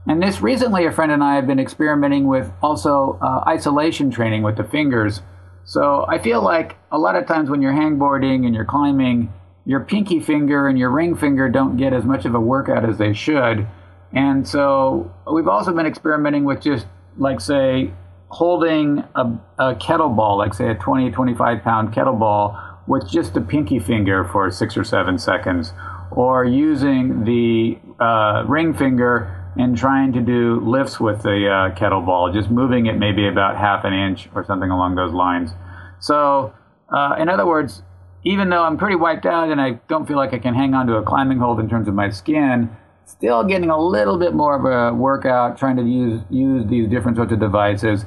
And 0.06 0.22
this 0.22 0.40
recently, 0.40 0.86
a 0.86 0.92
friend 0.92 1.12
and 1.12 1.22
I 1.22 1.36
have 1.36 1.46
been 1.46 1.60
experimenting 1.60 2.26
with 2.26 2.50
also 2.62 3.18
uh, 3.20 3.44
isolation 3.46 4.10
training 4.10 4.42
with 4.42 4.56
the 4.56 4.64
fingers. 4.64 5.22
So 5.64 6.06
I 6.08 6.18
feel 6.18 6.42
like 6.42 6.76
a 6.90 6.98
lot 6.98 7.16
of 7.16 7.26
times 7.26 7.50
when 7.50 7.62
you're 7.62 7.72
hangboarding 7.72 8.46
and 8.46 8.54
you're 8.54 8.64
climbing, 8.64 9.32
your 9.66 9.80
pinky 9.80 10.18
finger 10.18 10.68
and 10.68 10.78
your 10.78 10.90
ring 10.90 11.14
finger 11.14 11.48
don't 11.48 11.76
get 11.76 11.92
as 11.92 12.04
much 12.04 12.24
of 12.24 12.34
a 12.34 12.40
workout 12.40 12.88
as 12.88 12.98
they 12.98 13.12
should. 13.12 13.66
And 14.12 14.48
so 14.48 15.14
we've 15.30 15.46
also 15.46 15.72
been 15.72 15.86
experimenting 15.86 16.44
with 16.44 16.60
just 16.60 16.86
like 17.16 17.40
say 17.40 17.92
holding 18.28 19.04
a, 19.14 19.38
a 19.58 19.74
kettlebell, 19.74 20.38
like 20.38 20.54
say 20.54 20.70
a 20.70 20.74
20, 20.74 21.10
25 21.10 21.62
pound 21.62 21.92
kettlebell 21.92 22.88
with 22.88 23.08
just 23.08 23.34
the 23.34 23.40
pinky 23.40 23.78
finger 23.78 24.24
for 24.24 24.50
six 24.50 24.76
or 24.76 24.82
seven 24.82 25.18
seconds, 25.18 25.72
or 26.10 26.44
using 26.44 27.24
the 27.24 27.78
uh, 28.02 28.44
ring 28.48 28.74
finger 28.74 29.39
and 29.56 29.76
trying 29.76 30.12
to 30.12 30.20
do 30.20 30.60
lifts 30.60 31.00
with 31.00 31.22
the 31.22 31.48
uh, 31.48 31.74
kettlebell, 31.74 32.32
just 32.32 32.50
moving 32.50 32.86
it 32.86 32.96
maybe 32.98 33.26
about 33.26 33.56
half 33.56 33.84
an 33.84 33.92
inch 33.92 34.28
or 34.34 34.44
something 34.44 34.70
along 34.70 34.94
those 34.94 35.12
lines. 35.12 35.50
So, 35.98 36.52
uh, 36.88 37.16
in 37.18 37.28
other 37.28 37.46
words, 37.46 37.82
even 38.24 38.50
though 38.50 38.62
I'm 38.62 38.76
pretty 38.76 38.96
wiped 38.96 39.26
out 39.26 39.50
and 39.50 39.60
I 39.60 39.80
don't 39.88 40.06
feel 40.06 40.16
like 40.16 40.32
I 40.32 40.38
can 40.38 40.54
hang 40.54 40.74
on 40.74 40.86
to 40.86 40.96
a 40.96 41.02
climbing 41.02 41.38
hold 41.38 41.58
in 41.58 41.68
terms 41.68 41.88
of 41.88 41.94
my 41.94 42.10
skin, 42.10 42.76
still 43.04 43.44
getting 43.44 43.70
a 43.70 43.80
little 43.80 44.18
bit 44.18 44.34
more 44.34 44.54
of 44.54 44.64
a 44.64 44.94
workout, 44.94 45.58
trying 45.58 45.76
to 45.76 45.82
use 45.82 46.20
use 46.30 46.66
these 46.68 46.88
different 46.88 47.16
sorts 47.16 47.32
of 47.32 47.40
devices, 47.40 48.04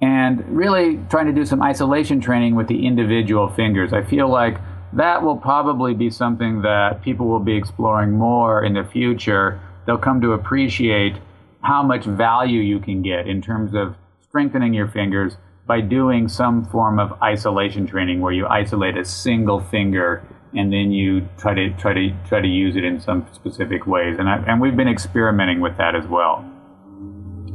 and 0.00 0.44
really 0.48 1.00
trying 1.10 1.26
to 1.26 1.32
do 1.32 1.44
some 1.44 1.62
isolation 1.62 2.20
training 2.20 2.54
with 2.54 2.68
the 2.68 2.86
individual 2.86 3.48
fingers. 3.48 3.92
I 3.92 4.02
feel 4.02 4.28
like 4.28 4.58
that 4.92 5.22
will 5.22 5.36
probably 5.36 5.94
be 5.94 6.10
something 6.10 6.62
that 6.62 7.02
people 7.02 7.26
will 7.26 7.40
be 7.40 7.56
exploring 7.56 8.12
more 8.12 8.64
in 8.64 8.74
the 8.74 8.84
future. 8.84 9.60
They'll 9.86 9.98
come 9.98 10.20
to 10.20 10.32
appreciate 10.32 11.16
how 11.62 11.82
much 11.82 12.04
value 12.04 12.60
you 12.60 12.78
can 12.78 13.02
get 13.02 13.26
in 13.26 13.40
terms 13.40 13.74
of 13.74 13.96
strengthening 14.20 14.74
your 14.74 14.88
fingers 14.88 15.36
by 15.66 15.80
doing 15.80 16.28
some 16.28 16.64
form 16.66 16.98
of 16.98 17.20
isolation 17.22 17.86
training 17.86 18.20
where 18.20 18.32
you 18.32 18.46
isolate 18.46 18.96
a 18.96 19.04
single 19.04 19.60
finger 19.60 20.22
and 20.54 20.72
then 20.72 20.92
you 20.92 21.26
try 21.38 21.54
to 21.54 21.70
try 21.74 21.92
to 21.94 22.14
try 22.28 22.40
to 22.40 22.48
use 22.48 22.76
it 22.76 22.84
in 22.84 23.00
some 23.00 23.26
specific 23.32 23.86
ways. 23.86 24.16
And 24.18 24.28
I, 24.28 24.36
and 24.46 24.60
we've 24.60 24.76
been 24.76 24.88
experimenting 24.88 25.60
with 25.60 25.76
that 25.78 25.94
as 25.94 26.06
well. 26.06 26.44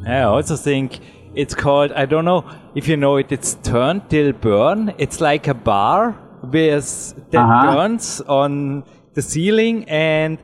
I 0.05 0.21
also 0.21 0.55
think 0.55 0.99
it's 1.35 1.53
called 1.53 1.91
i 1.91 2.05
don't 2.05 2.25
know 2.25 2.43
if 2.73 2.87
you 2.87 2.97
know 2.97 3.17
it 3.17 3.31
it's 3.31 3.53
turn 3.55 4.01
till 4.09 4.31
burn. 4.33 4.93
It's 4.97 5.21
like 5.21 5.47
a 5.47 5.53
bar 5.53 6.17
with 6.43 7.13
that 7.31 7.41
uh-huh. 7.41 7.75
turns 7.75 8.21
on 8.21 8.83
the 9.13 9.21
ceiling 9.21 9.87
and 9.87 10.39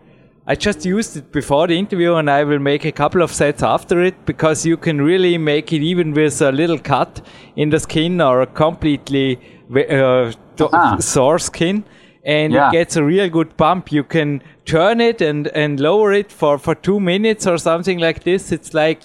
I 0.47 0.53
just 0.53 0.85
used 0.85 1.17
it 1.17 1.31
before 1.31 1.65
the 1.67 1.77
interview 1.77 2.13
and 2.15 2.29
I 2.29 2.43
will 2.43 2.59
make 2.59 2.85
a 2.85 2.91
couple 2.91 3.23
of 3.23 3.31
sets 3.31 3.63
after 3.63 4.03
it 4.03 4.27
because 4.27 4.63
you 4.63 4.77
can 4.77 5.01
really 5.01 5.39
make 5.39 5.73
it 5.73 5.81
even 5.81 6.13
with 6.13 6.39
a 6.39 6.51
little 6.51 6.77
cut 6.77 7.25
in 7.55 7.71
the 7.71 7.79
skin 7.79 8.21
or 8.21 8.41
a 8.41 8.47
completely 8.47 9.39
uh, 9.75 10.31
ah. 10.61 10.97
sore 10.99 11.39
skin. 11.39 11.83
and 12.23 12.53
Yeah. 12.53 12.69
it 12.69 12.71
gets 12.73 12.95
a 12.95 13.03
real 13.03 13.29
good 13.29 13.57
bump. 13.57 13.91
You 13.91 14.03
can 14.03 14.41
turn 14.65 15.01
it 15.01 15.21
and, 15.21 15.47
and 15.47 15.79
lower 15.79 16.13
it 16.13 16.31
for, 16.31 16.57
for 16.59 16.75
two 16.75 16.99
minutes 16.99 17.47
or 17.47 17.57
something 17.57 17.99
like 17.99 18.23
this. 18.23 18.51
It's 18.51 18.73
like, 18.73 19.01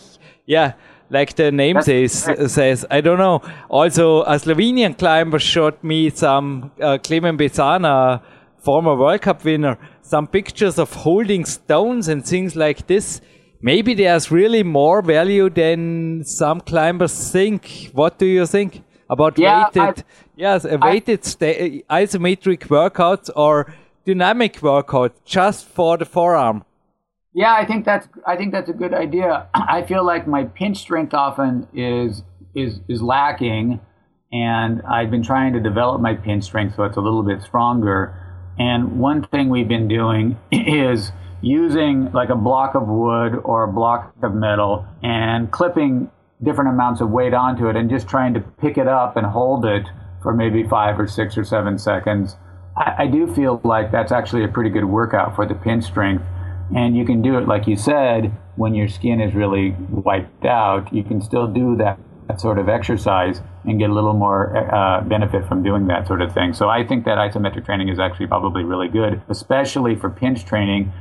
yeah, 0.46 0.72
like 1.10 1.36
the 1.36 1.50
name 1.52 1.74
That's 1.74 1.86
says, 1.86 2.24
correct. 2.24 2.50
says. 2.50 2.86
I 2.90 3.00
don't 3.00 3.18
know. 3.18 3.42
Also, 3.68 4.22
a 4.22 4.36
Slovenian 4.36 4.96
climber 4.96 5.38
showed 5.38 5.82
me 5.82 6.10
some, 6.10 6.70
uh, 6.80 6.98
Klemen 6.98 7.36
Bečan, 7.36 7.84
former 8.58 8.94
World 8.94 9.22
Cup 9.22 9.44
winner, 9.44 9.78
some 10.10 10.26
pictures 10.26 10.78
of 10.78 10.92
holding 10.92 11.44
stones 11.44 12.08
and 12.08 12.24
things 12.26 12.56
like 12.56 12.86
this. 12.88 13.20
Maybe 13.62 13.94
there's 13.94 14.30
really 14.30 14.62
more 14.62 15.02
value 15.02 15.48
than 15.50 16.24
some 16.24 16.60
climbers 16.60 17.30
think. 17.30 17.90
What 17.92 18.18
do 18.18 18.26
you 18.26 18.46
think 18.46 18.82
about 19.08 19.38
Yeah, 19.38 19.64
weighted, 19.74 20.04
yes, 20.36 20.64
a 20.64 20.78
weighted 20.78 21.24
sta- 21.24 21.82
isometric 21.88 22.62
workouts 22.68 23.30
or 23.36 23.72
dynamic 24.04 24.60
workout 24.62 25.12
just 25.24 25.66
for 25.66 25.96
the 25.96 26.04
forearm? 26.06 26.64
Yeah, 27.32 27.54
I 27.54 27.64
think 27.64 27.84
that's 27.84 28.08
I 28.26 28.36
think 28.36 28.52
that's 28.52 28.68
a 28.68 28.72
good 28.72 28.94
idea. 28.94 29.46
I 29.54 29.82
feel 29.82 30.04
like 30.04 30.26
my 30.26 30.44
pinch 30.44 30.78
strength 30.78 31.14
often 31.14 31.68
is 31.72 32.22
is 32.54 32.80
is 32.88 33.00
lacking, 33.02 33.80
and 34.32 34.82
I've 34.82 35.10
been 35.10 35.22
trying 35.22 35.52
to 35.52 35.60
develop 35.60 36.00
my 36.00 36.14
pinch 36.14 36.44
strength 36.44 36.74
so 36.76 36.82
it's 36.84 36.96
a 36.96 37.00
little 37.00 37.22
bit 37.22 37.42
stronger. 37.42 38.16
And 38.60 39.00
one 39.00 39.26
thing 39.26 39.48
we've 39.48 39.66
been 39.66 39.88
doing 39.88 40.38
is 40.52 41.12
using 41.40 42.12
like 42.12 42.28
a 42.28 42.36
block 42.36 42.74
of 42.74 42.86
wood 42.86 43.40
or 43.42 43.64
a 43.64 43.72
block 43.72 44.14
of 44.22 44.34
metal 44.34 44.86
and 45.02 45.50
clipping 45.50 46.10
different 46.42 46.68
amounts 46.68 47.00
of 47.00 47.10
weight 47.10 47.32
onto 47.32 47.68
it 47.68 47.76
and 47.76 47.88
just 47.88 48.06
trying 48.06 48.34
to 48.34 48.40
pick 48.40 48.76
it 48.76 48.86
up 48.86 49.16
and 49.16 49.26
hold 49.26 49.64
it 49.64 49.88
for 50.22 50.34
maybe 50.34 50.62
five 50.62 51.00
or 51.00 51.08
six 51.08 51.38
or 51.38 51.44
seven 51.44 51.78
seconds. 51.78 52.36
I, 52.76 53.04
I 53.04 53.06
do 53.06 53.26
feel 53.34 53.62
like 53.64 53.90
that's 53.90 54.12
actually 54.12 54.44
a 54.44 54.48
pretty 54.48 54.68
good 54.68 54.84
workout 54.84 55.34
for 55.34 55.46
the 55.46 55.54
pin 55.54 55.80
strength. 55.80 56.24
And 56.76 56.94
you 56.94 57.06
can 57.06 57.22
do 57.22 57.38
it, 57.38 57.48
like 57.48 57.66
you 57.66 57.76
said, 57.76 58.30
when 58.56 58.74
your 58.74 58.88
skin 58.88 59.22
is 59.22 59.34
really 59.34 59.74
wiped 59.88 60.44
out. 60.44 60.92
You 60.92 61.02
can 61.02 61.22
still 61.22 61.46
do 61.46 61.76
that, 61.78 61.98
that 62.30 62.40
sort 62.40 62.58
of 62.58 62.68
exercise 62.68 63.40
and 63.64 63.78
get 63.78 63.90
a 63.90 63.92
little 63.92 64.12
more 64.12 64.56
uh, 64.56 65.00
benefit 65.02 65.46
from 65.48 65.62
doing 65.62 65.88
that 65.88 66.06
sort 66.06 66.22
of 66.22 66.32
thing. 66.32 66.52
So 66.52 66.68
I 66.68 66.86
think 66.86 67.04
that 67.04 67.18
isometric 67.18 67.64
training 67.64 67.88
is 67.88 67.98
actually 67.98 68.28
probably 68.28 68.62
really 68.62 68.88
good, 68.88 69.20
especially 69.28 69.96
for 69.96 70.10
pinch 70.10 70.44
training. 70.44 70.92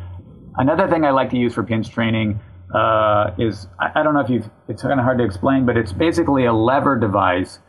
Another 0.55 0.89
thing 0.89 1.05
I 1.05 1.11
like 1.11 1.29
to 1.29 1.37
use 1.37 1.53
for 1.53 1.63
pinch 1.63 1.89
training 1.91 2.39
uh, 2.73 3.31
is 3.37 3.67
I, 3.79 3.99
I 3.99 4.03
don't 4.03 4.13
know 4.13 4.21
if 4.21 4.29
you've, 4.29 4.49
it's 4.67 4.81
kind 4.81 4.99
of 4.99 5.03
hard 5.03 5.19
to 5.19 5.23
explain, 5.23 5.65
but 5.65 5.77
it's 5.77 5.93
basically 5.93 6.45
a 6.45 6.53
lever 6.53 6.97
device 6.97 7.59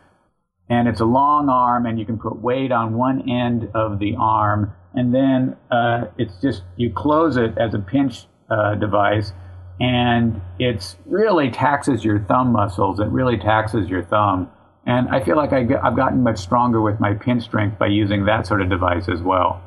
and 0.71 0.89
it's 0.89 1.01
a 1.01 1.05
long 1.05 1.49
arm 1.49 1.85
and 1.85 1.99
you 1.99 2.07
can 2.07 2.19
put 2.19 2.41
weight 2.41 2.73
on 2.73 2.95
one 2.95 3.29
end 3.29 3.69
of 3.75 3.99
the 3.99 4.17
arm 4.19 4.73
and 4.95 5.15
then 5.15 5.57
uh, 5.71 6.05
it's 6.17 6.41
just 6.41 6.63
you 6.77 6.91
close 6.91 7.37
it 7.37 7.57
as 7.59 7.75
a 7.75 7.79
pinch 7.79 8.27
uh, 8.51 8.75
device 8.75 9.33
and 9.81 10.41
it's 10.59 10.97
really 11.07 11.51
taxes 11.51 12.05
your 12.05 12.21
thumb 12.21 12.53
muscles 12.53 13.01
it 13.01 13.09
really 13.09 13.39
taxes 13.39 13.89
your 13.89 14.03
thumb 14.05 14.51
and 14.87 15.09
i 15.09 15.23
feel 15.23 15.37
like 15.37 15.53
I 15.53 15.63
get, 15.63 15.83
i've 15.85 15.97
gotten 15.97 16.23
much 16.23 16.39
stronger 16.39 16.81
with 16.81 17.01
my 17.01 17.15
pinch 17.15 17.43
strength 17.45 17.79
by 17.79 17.87
using 17.87 18.27
that 18.27 18.47
sort 18.47 18.61
of 18.63 18.69
device 18.69 19.09
as 19.09 19.21
well 19.23 19.63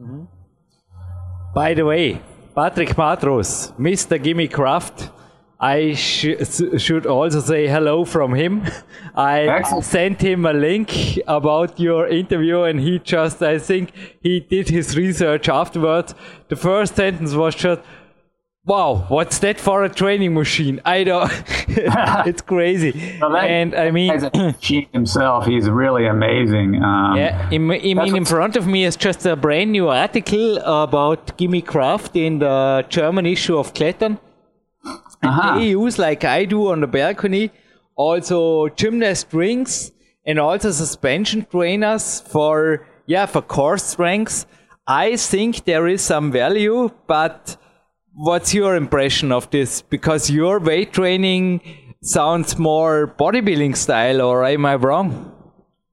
mm-hmm. 0.00 0.24
By 1.54 1.74
the 1.74 1.84
way, 1.84 2.20
Patrick 2.54 2.90
Matros, 2.90 3.72
Mr. 3.78 4.22
Gimme 4.22 4.48
Kraft, 4.48 5.10
I 5.58 5.94
sh- 5.94 6.36
should 6.76 7.04
also 7.04 7.40
say 7.40 7.66
hello 7.66 8.04
from 8.04 8.34
him. 8.34 8.62
I 9.14 9.40
Excellent. 9.40 9.84
sent 9.84 10.20
him 10.20 10.46
a 10.46 10.52
link 10.52 11.18
about 11.26 11.80
your 11.80 12.06
interview 12.06 12.62
and 12.62 12.78
he 12.78 13.00
just, 13.00 13.42
I 13.42 13.58
think, 13.58 13.92
he 14.20 14.38
did 14.38 14.68
his 14.68 14.96
research 14.96 15.48
afterwards. 15.48 16.14
The 16.48 16.54
first 16.54 16.94
sentence 16.94 17.34
was 17.34 17.56
just, 17.56 17.80
wow, 18.68 19.06
what's 19.08 19.38
that 19.44 19.58
for 19.58 19.82
a 19.82 19.88
training 19.88 20.34
machine? 20.34 20.80
I 20.84 20.98
don't, 21.04 21.32
it's 22.30 22.42
crazy. 22.42 22.92
Well, 23.20 23.32
that- 23.32 23.50
and 23.58 23.74
I 23.74 23.90
mean, 23.90 24.10
as 24.10 24.22
a 24.24 24.30
machine 24.34 24.86
himself 24.92 25.46
he's 25.46 25.68
really 25.82 26.06
amazing 26.06 26.70
um, 26.82 27.16
Yeah, 27.16 27.48
I 27.50 27.58
mean, 27.58 28.16
in 28.20 28.24
front 28.24 28.54
of 28.56 28.66
me 28.66 28.84
is 28.84 28.96
just 28.96 29.24
a 29.26 29.34
brand 29.36 29.72
new 29.72 29.88
article 29.88 30.58
about 30.58 31.36
Gimme 31.38 31.62
Kraft 31.62 32.14
in 32.16 32.38
the 32.40 32.84
German 32.88 33.26
issue 33.26 33.56
of 33.58 33.72
Klettern. 33.74 34.18
And 35.22 35.30
Uh-huh. 35.30 35.58
they 35.58 35.68
use, 35.70 35.98
like 35.98 36.22
I 36.24 36.44
do 36.44 36.68
on 36.72 36.80
the 36.80 36.86
balcony, 36.86 37.50
also 37.96 38.68
gymnast 38.80 39.26
rings 39.32 39.90
and 40.24 40.38
also 40.38 40.70
suspension 40.70 41.46
trainers 41.50 42.20
for, 42.20 42.86
yeah, 43.06 43.26
for 43.26 43.42
core 43.42 43.78
strength. 43.78 44.46
I 44.86 45.16
think 45.16 45.64
there 45.64 45.86
is 45.88 46.02
some 46.02 46.30
value, 46.30 46.90
but 47.06 47.56
what's 48.18 48.52
your 48.52 48.74
impression 48.74 49.30
of 49.30 49.48
this? 49.50 49.80
Because 49.80 50.28
your 50.28 50.58
weight 50.58 50.92
training 50.92 51.60
sounds 52.02 52.58
more 52.58 53.14
bodybuilding 53.18 53.76
style, 53.76 54.20
or 54.20 54.44
am 54.44 54.66
I 54.66 54.74
wrong? 54.74 55.32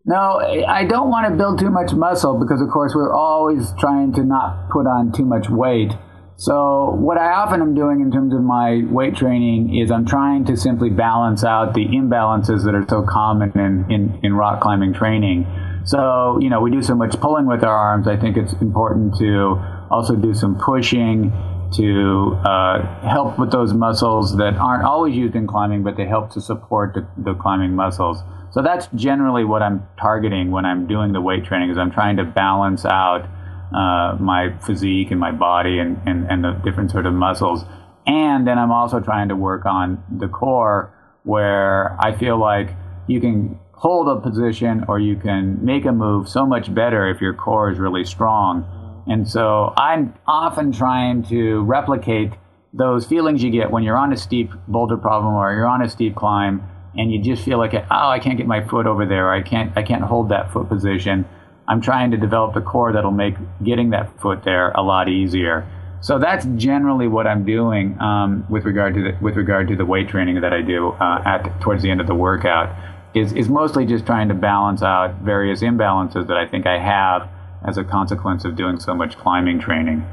No, 0.06 0.40
I 0.68 0.86
don't 0.86 1.10
want 1.10 1.28
to 1.30 1.36
build 1.36 1.60
too 1.60 1.70
much 1.70 1.94
muscle 1.94 2.40
because, 2.40 2.62
of 2.62 2.70
course, 2.70 2.94
we're 2.96 3.14
always 3.14 3.74
trying 3.80 4.14
to 4.14 4.24
not 4.24 4.70
put 4.70 4.86
on 4.88 5.12
too 5.12 5.26
much 5.26 5.50
weight. 5.50 5.94
So, 6.38 6.96
what 7.00 7.18
I 7.18 7.32
often 7.32 7.62
am 7.62 7.74
doing 7.76 8.02
in 8.02 8.12
terms 8.12 8.34
of 8.34 8.42
my 8.42 8.84
weight 8.90 9.16
training 9.16 9.78
is 9.78 9.90
I'm 9.90 10.06
trying 10.06 10.46
to 10.46 10.58
simply 10.58 10.90
balance 10.90 11.44
out 11.44 11.74
the 11.74 11.86
imbalances 11.86 12.66
that 12.66 12.76
are 12.76 12.86
so 12.90 13.04
common 13.08 13.52
in, 13.58 13.90
in, 13.90 14.20
in 14.22 14.34
rock 14.34 14.62
climbing 14.62 14.94
training. 14.94 15.48
So, 15.86 16.38
you 16.42 16.50
know, 16.50 16.60
we 16.60 16.72
do 16.72 16.84
so 16.84 16.94
much 16.94 17.20
pulling 17.22 17.46
with 17.46 17.64
our 17.64 17.76
arms. 17.76 18.08
I 18.08 18.18
think 18.18 18.36
it's 18.38 18.54
important 18.54 19.16
to 19.20 19.56
also 19.90 20.16
do 20.16 20.34
some 20.34 20.58
pushing 20.58 21.32
to 21.78 22.40
uh, 22.46 23.02
help 23.02 23.40
with 23.40 23.52
those 23.52 23.74
muscles 23.74 24.38
that 24.38 24.56
aren't 24.56 24.84
always 24.84 25.16
used 25.16 25.36
in 25.36 25.48
climbing, 25.48 25.84
but 25.84 25.98
they 25.98 26.06
help 26.06 26.32
to 26.32 26.42
support 26.42 26.94
the, 26.94 27.08
the 27.18 27.34
climbing 27.36 27.76
muscles. 27.76 28.22
So 28.52 28.62
that's 28.62 28.88
generally 28.96 29.44
what 29.44 29.62
I'm 29.62 29.86
targeting 30.00 30.52
when 30.52 30.66
I'm 30.66 30.88
doing 30.88 31.12
the 31.12 31.22
weight 31.22 31.46
training. 31.46 31.70
Is 31.70 31.78
I'm 31.78 31.92
trying 31.92 32.18
to 32.18 32.24
balance 32.24 32.86
out 32.86 33.28
uh, 33.76 34.18
my 34.20 34.58
physique 34.66 35.12
and 35.12 35.20
my 35.20 35.32
body 35.32 35.80
and, 35.80 36.00
and, 36.06 36.30
and 36.32 36.44
the 36.44 36.52
different 36.64 36.92
sort 36.92 37.06
of 37.06 37.14
muscles, 37.14 37.66
and 38.08 38.48
then 38.48 38.58
I'm 38.58 38.72
also 38.72 39.00
trying 39.00 39.30
to 39.30 39.36
work 39.36 39.66
on 39.66 40.04
the 40.16 40.28
core 40.28 40.94
where 41.24 41.98
I 42.00 42.16
feel 42.16 42.38
like 42.40 42.70
you 43.08 43.20
can 43.20 43.60
hold 43.74 44.08
a 44.08 44.22
position 44.22 44.86
or 44.88 45.00
you 45.00 45.16
can 45.16 45.64
make 45.64 45.86
a 45.86 45.92
move 45.92 46.30
so 46.30 46.46
much 46.46 46.74
better 46.74 47.10
if 47.10 47.20
your 47.20 47.34
core 47.34 47.72
is 47.72 47.78
really 47.78 48.06
strong. 48.06 48.64
And 49.08 49.28
so 49.28 49.74
I'm 49.78 50.14
often 50.28 50.72
trying 50.72 51.24
to 51.24 51.62
replicate 51.62 52.34
those 52.74 53.06
feelings 53.06 53.42
you 53.42 53.52
get 53.52 53.72
when 53.72 53.84
you're 53.84 53.98
on 53.98 54.12
a 54.12 54.18
steep 54.18 54.52
boulder 54.68 54.98
problem 54.98 55.34
or 55.34 55.54
you're 55.54 55.68
on 55.68 55.82
a 55.82 55.90
steep 55.90 56.16
climb 56.16 56.64
and 56.98 57.12
you 57.12 57.22
just 57.22 57.44
feel 57.44 57.58
like 57.58 57.74
oh 57.74 57.86
I 57.90 58.20
can't 58.20 58.38
get 58.38 58.48
my 58.48 58.66
foot 58.68 58.86
over 58.86 59.06
there 59.06 59.32
I 59.32 59.42
can't 59.42 59.72
I 59.78 59.84
can't 59.84 60.04
hold 60.04 60.30
that 60.30 60.52
foot 60.52 60.68
position. 60.68 61.26
I'm 61.68 61.82
trying 61.82 62.12
to 62.12 62.18
develop 62.18 62.54
the 62.54 62.62
core 62.62 62.94
that'll 62.94 63.12
make 63.12 63.36
getting 63.64 63.92
that 63.92 64.20
foot 64.20 64.44
there 64.44 64.72
a 64.72 64.82
lot 64.82 65.10
easier. 65.10 65.68
So 66.02 66.20
that's 66.20 66.46
generally 66.56 67.08
what 67.08 67.26
I'm 67.26 67.46
doing 67.46 68.00
um, 68.00 68.46
with 68.50 68.66
regard 68.66 68.94
to 68.94 69.02
the, 69.02 69.18
with 69.22 69.36
regard 69.36 69.70
to 69.70 69.76
the 69.76 69.86
weight 69.86 70.08
training 70.08 70.42
that 70.42 70.54
I 70.54 70.62
do 70.62 70.90
uh, 70.90 71.24
at 71.26 71.62
towards 71.62 71.82
the 71.82 71.90
end 71.90 72.02
of 72.02 72.08
the 72.08 72.14
workout. 72.14 72.76
Is 73.16 73.32
is 73.32 73.48
mostly 73.48 73.86
just 73.86 74.06
trying 74.06 74.28
to 74.28 74.34
balance 74.34 74.84
out 74.84 75.16
various 75.22 75.62
imbalances 75.62 76.28
that 76.28 76.38
I 76.38 76.46
think 76.48 76.68
I 76.68 76.78
have 76.78 77.30
as 77.68 77.78
a 77.78 77.84
consequence 77.84 78.46
of 78.46 78.56
doing 78.56 78.80
so 78.80 78.94
much 78.94 79.18
climbing 79.18 79.60
training. 79.60 80.04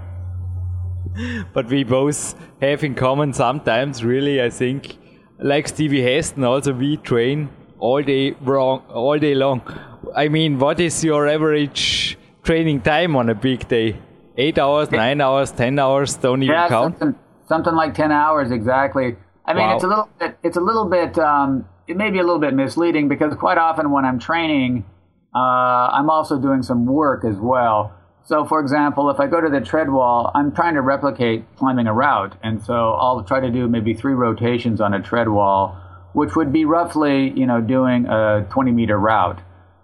but 1.52 1.66
we 1.66 1.84
both 1.84 2.34
have 2.60 2.82
in 2.84 2.94
common 2.94 3.32
sometimes 3.32 4.02
really 4.04 4.40
i 4.42 4.48
think 4.48 4.96
like 5.38 5.68
stevie 5.68 6.02
heston 6.02 6.44
also 6.44 6.72
we 6.72 6.96
train 6.98 7.48
all 7.78 8.02
day 8.02 8.30
wrong 8.40 8.82
all 8.88 9.18
day 9.18 9.34
long 9.34 9.60
i 10.16 10.28
mean 10.28 10.58
what 10.58 10.80
is 10.80 11.02
your 11.04 11.28
average 11.28 12.16
training 12.44 12.80
time 12.80 13.14
on 13.16 13.28
a 13.28 13.34
big 13.34 13.66
day 13.68 13.96
eight 14.36 14.58
hours 14.58 14.90
nine 14.90 15.20
hours 15.20 15.50
ten 15.50 15.78
hours 15.78 16.16
don't 16.16 16.42
even 16.42 16.54
Yeah, 16.54 16.68
count 16.68 16.98
something, 16.98 17.18
something 17.48 17.74
like 17.74 17.92
ten 17.94 18.10
hours 18.12 18.50
exactly. 18.50 19.16
I 19.44 19.54
mean, 19.54 19.66
Wow. 19.66 19.74
it's 19.74 19.84
a 19.84 19.88
little 19.88 20.08
bit. 20.20 20.38
It's 20.44 20.56
a 20.56 20.60
little 20.60 20.84
bit. 20.86 21.18
Um, 21.18 21.64
it 21.88 21.96
may 21.96 22.10
be 22.10 22.18
a 22.20 22.22
little 22.22 22.38
bit 22.38 22.54
misleading 22.54 23.08
because 23.08 23.34
quite 23.34 23.58
often 23.58 23.90
when 23.90 24.04
I'm 24.04 24.18
training, 24.20 24.84
uh, 25.34 25.38
I'm 25.38 26.10
also 26.10 26.38
doing 26.38 26.62
some 26.62 26.86
work 26.86 27.24
as 27.24 27.36
well. 27.36 27.92
So, 28.24 28.44
for 28.44 28.60
example, 28.60 29.10
if 29.10 29.18
I 29.18 29.26
go 29.26 29.40
to 29.40 29.48
the 29.48 29.60
tread 29.60 29.90
wall, 29.90 30.30
I'm 30.34 30.52
trying 30.52 30.74
to 30.74 30.80
replicate 30.80 31.44
climbing 31.56 31.86
a 31.86 31.92
route, 31.92 32.36
and 32.42 32.62
so 32.62 32.92
I'll 32.92 33.24
try 33.24 33.40
to 33.40 33.50
do 33.50 33.68
maybe 33.68 33.94
three 33.94 34.14
rotations 34.14 34.80
on 34.80 34.94
a 34.94 35.02
tread 35.02 35.28
wall, 35.28 35.76
which 36.12 36.36
would 36.36 36.52
be 36.52 36.64
roughly, 36.64 37.32
you 37.36 37.46
know, 37.46 37.60
doing 37.60 38.06
a 38.06 38.46
20 38.50 38.70
meter 38.70 38.98
route 38.98 39.40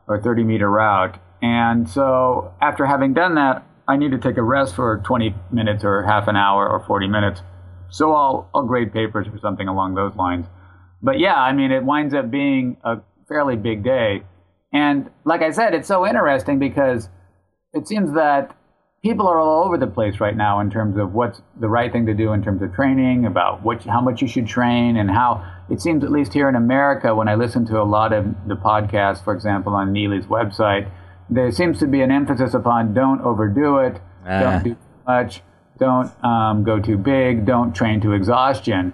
or 0.07 0.23
30 0.23 0.45
meter 0.45 0.71
route. 0.71 1.19
And 1.43 1.89
so, 1.89 2.55
after 2.61 2.87
having 2.87 3.13
done 3.15 3.35
that, 3.35 3.65
I 3.89 3.97
need 3.97 4.11
to 4.11 4.19
take 4.19 4.37
a 4.37 4.43
rest 4.43 4.75
for 4.75 5.01
20 5.05 5.35
minutes 5.51 5.83
or 5.83 6.03
half 6.03 6.29
an 6.29 6.37
hour 6.37 6.69
or 6.69 6.85
40 6.87 7.09
minutes. 7.09 7.41
So 7.91 8.13
I'll, 8.13 8.51
I'll 8.55 8.67
grade 8.67 8.93
papers 8.93 9.27
or 9.29 9.39
something 9.39 9.67
along 9.67 9.95
those 9.95 10.15
lines. 10.15 10.47
But 11.03 11.19
yeah, 11.19 11.35
I 11.35 11.55
mean, 11.55 11.73
it 11.73 11.83
winds 11.83 12.13
up 12.13 12.31
being 12.31 12.77
a 12.85 12.99
fairly 13.29 13.57
big 13.57 13.83
day. 13.83 14.25
And 14.73 15.11
like 15.25 15.43
I 15.43 15.51
said, 15.51 15.75
it's 15.75 15.89
so 15.89 16.07
interesting 16.07 16.59
because 16.59 17.09
it 17.73 17.89
seems 17.89 18.13
that 18.15 18.55
people 19.03 19.27
are 19.27 19.39
all 19.39 19.65
over 19.65 19.79
the 19.79 19.87
place 19.87 20.21
right 20.21 20.37
now 20.37 20.61
in 20.61 20.71
terms 20.71 20.99
of 20.99 21.15
what's 21.15 21.41
the 21.61 21.69
right 21.69 21.91
thing 21.93 22.07
to 22.07 22.15
do 22.15 22.33
in 22.33 22.43
terms 22.43 22.63
of 22.63 22.75
training, 22.75 23.27
about 23.27 23.63
what, 23.63 23.83
how 23.85 24.01
much 24.01 24.21
you 24.21 24.29
should 24.29 24.47
train, 24.47 24.97
and 24.97 25.11
how 25.11 25.45
it 25.71 25.81
seems, 25.81 26.03
at 26.03 26.11
least 26.11 26.33
here 26.33 26.49
in 26.49 26.57
America, 26.57 27.15
when 27.15 27.29
I 27.29 27.35
listen 27.35 27.65
to 27.67 27.81
a 27.81 27.85
lot 27.85 28.13
of 28.13 28.27
the 28.47 28.57
podcasts, 28.57 29.23
for 29.23 29.33
example, 29.33 29.75
on 29.75 29.93
Neely's 29.93 30.27
website, 30.27 30.91
there 31.31 31.51
seems 31.53 31.79
to 31.79 31.87
be 31.87 32.01
an 32.01 32.11
emphasis 32.11 32.55
upon 32.55 32.95
don't 32.95 33.21
overdo 33.21 33.79
it, 33.79 34.01
don't 34.27 34.65
do 34.65 34.71
too 34.75 34.81
much, 35.07 35.43
don't 35.79 36.25
um, 36.25 36.65
go 36.65 36.81
too 36.81 36.97
big, 36.97 37.47
don't 37.47 37.75
train 37.75 38.01
to 38.01 38.13
exhaustion. 38.13 38.93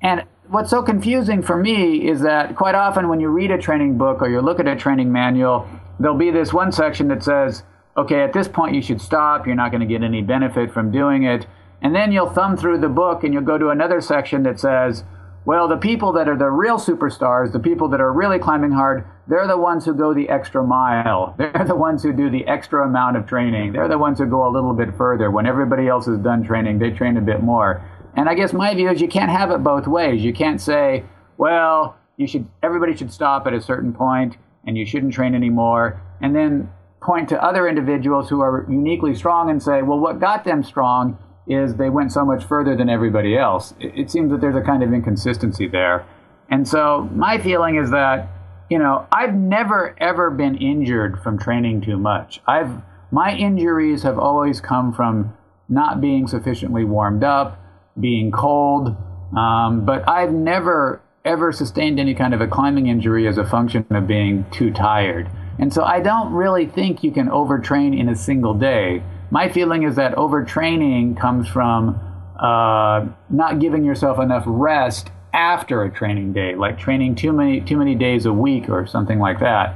And 0.00 0.24
what's 0.48 0.70
so 0.70 0.82
confusing 0.82 1.42
for 1.42 1.56
me 1.56 2.08
is 2.08 2.20
that 2.22 2.56
quite 2.56 2.74
often 2.74 3.08
when 3.08 3.20
you 3.20 3.28
read 3.28 3.50
a 3.50 3.58
training 3.58 3.98
book 3.98 4.22
or 4.22 4.28
you 4.28 4.40
look 4.40 4.60
at 4.60 4.66
a 4.66 4.76
training 4.76 5.10
manual, 5.10 5.68
there'll 5.98 6.16
be 6.16 6.30
this 6.30 6.52
one 6.52 6.72
section 6.72 7.08
that 7.08 7.22
says, 7.22 7.62
okay, 7.96 8.20
at 8.20 8.32
this 8.32 8.48
point 8.48 8.74
you 8.74 8.82
should 8.82 9.00
stop. 9.00 9.46
You're 9.46 9.56
not 9.56 9.70
going 9.70 9.80
to 9.80 9.86
get 9.86 10.02
any 10.02 10.22
benefit 10.22 10.72
from 10.72 10.90
doing 10.90 11.24
it. 11.24 11.46
And 11.82 11.94
then 11.94 12.12
you'll 12.12 12.30
thumb 12.30 12.56
through 12.56 12.78
the 12.78 12.88
book 12.88 13.24
and 13.24 13.32
you'll 13.32 13.42
go 13.42 13.58
to 13.58 13.68
another 13.68 14.00
section 14.00 14.42
that 14.44 14.60
says, 14.60 15.04
well, 15.44 15.68
the 15.68 15.76
people 15.76 16.12
that 16.14 16.28
are 16.28 16.36
the 16.36 16.50
real 16.50 16.76
superstars, 16.76 17.52
the 17.52 17.60
people 17.60 17.88
that 17.90 18.00
are 18.00 18.12
really 18.12 18.40
climbing 18.40 18.72
hard, 18.72 19.06
they're 19.28 19.46
the 19.46 19.56
ones 19.56 19.84
who 19.84 19.94
go 19.94 20.12
the 20.12 20.28
extra 20.28 20.64
mile. 20.64 21.34
They're 21.38 21.64
the 21.66 21.74
ones 21.74 22.02
who 22.02 22.12
do 22.12 22.30
the 22.30 22.46
extra 22.46 22.86
amount 22.86 23.16
of 23.16 23.26
training. 23.26 23.72
They're 23.72 23.88
the 23.88 23.98
ones 23.98 24.18
who 24.18 24.26
go 24.26 24.48
a 24.48 24.50
little 24.50 24.72
bit 24.72 24.96
further. 24.96 25.30
When 25.30 25.46
everybody 25.46 25.88
else 25.88 26.06
is 26.06 26.18
done 26.18 26.44
training, 26.44 26.78
they 26.78 26.90
train 26.90 27.16
a 27.16 27.20
bit 27.20 27.42
more. 27.42 27.82
And 28.16 28.28
I 28.28 28.34
guess 28.34 28.52
my 28.52 28.74
view 28.74 28.90
is 28.90 29.00
you 29.00 29.08
can't 29.08 29.30
have 29.30 29.50
it 29.50 29.62
both 29.62 29.86
ways. 29.86 30.24
You 30.24 30.32
can't 30.32 30.60
say, 30.60 31.04
well, 31.36 31.96
you 32.16 32.26
should 32.26 32.48
everybody 32.62 32.96
should 32.96 33.12
stop 33.12 33.46
at 33.46 33.52
a 33.52 33.60
certain 33.60 33.92
point 33.92 34.36
and 34.66 34.76
you 34.76 34.86
shouldn't 34.86 35.12
train 35.12 35.34
anymore. 35.34 36.00
And 36.20 36.34
then 36.34 36.70
point 37.02 37.28
to 37.28 37.42
other 37.42 37.68
individuals 37.68 38.28
who 38.28 38.40
are 38.40 38.66
uniquely 38.68 39.14
strong 39.14 39.50
and 39.50 39.62
say, 39.62 39.82
well, 39.82 39.98
what 39.98 40.18
got 40.18 40.44
them 40.44 40.64
strong 40.64 41.18
is 41.46 41.76
they 41.76 41.90
went 41.90 42.10
so 42.10 42.24
much 42.24 42.42
further 42.44 42.74
than 42.74 42.88
everybody 42.88 43.36
else. 43.36 43.74
It, 43.78 43.92
it 43.96 44.10
seems 44.10 44.32
that 44.32 44.40
there's 44.40 44.56
a 44.56 44.62
kind 44.62 44.82
of 44.82 44.92
inconsistency 44.92 45.68
there. 45.68 46.04
And 46.50 46.66
so 46.66 47.08
my 47.12 47.38
feeling 47.38 47.76
is 47.76 47.90
that, 47.90 48.28
you 48.70 48.78
know, 48.78 49.06
I've 49.12 49.34
never 49.34 49.94
ever 50.00 50.30
been 50.30 50.56
injured 50.56 51.22
from 51.22 51.38
training 51.38 51.82
too 51.82 51.98
much. 51.98 52.40
I've 52.46 52.70
my 53.12 53.36
injuries 53.36 54.02
have 54.02 54.18
always 54.18 54.60
come 54.60 54.92
from 54.92 55.36
not 55.68 56.00
being 56.00 56.26
sufficiently 56.26 56.84
warmed 56.84 57.22
up, 57.22 57.60
being 57.98 58.30
cold, 58.30 58.96
um, 59.36 59.84
but 59.84 60.08
I've 60.08 60.32
never 60.32 61.00
ever 61.24 61.52
sustained 61.52 61.98
any 61.98 62.14
kind 62.14 62.32
of 62.32 62.40
a 62.40 62.46
climbing 62.46 62.86
injury 62.86 63.26
as 63.26 63.36
a 63.36 63.44
function 63.44 63.84
of 63.90 64.06
being 64.06 64.46
too 64.52 64.72
tired. 64.72 65.28
And 65.58 65.72
so 65.72 65.82
I 65.82 66.00
don't 66.00 66.32
really 66.32 66.66
think 66.66 67.02
you 67.02 67.10
can 67.10 67.28
overtrain 67.28 67.98
in 67.98 68.08
a 68.08 68.14
single 68.14 68.54
day. 68.54 69.02
My 69.30 69.48
feeling 69.48 69.82
is 69.82 69.96
that 69.96 70.14
overtraining 70.14 71.18
comes 71.18 71.48
from 71.48 71.98
uh, 72.38 73.06
not 73.28 73.58
giving 73.58 73.84
yourself 73.84 74.20
enough 74.20 74.44
rest 74.46 75.10
after 75.32 75.82
a 75.82 75.90
training 75.90 76.32
day, 76.32 76.54
like 76.54 76.78
training 76.78 77.14
too 77.16 77.32
many 77.32 77.60
too 77.60 77.76
many 77.76 77.94
days 77.94 78.24
a 78.24 78.32
week 78.32 78.68
or 78.68 78.86
something 78.86 79.18
like 79.18 79.40
that. 79.40 79.74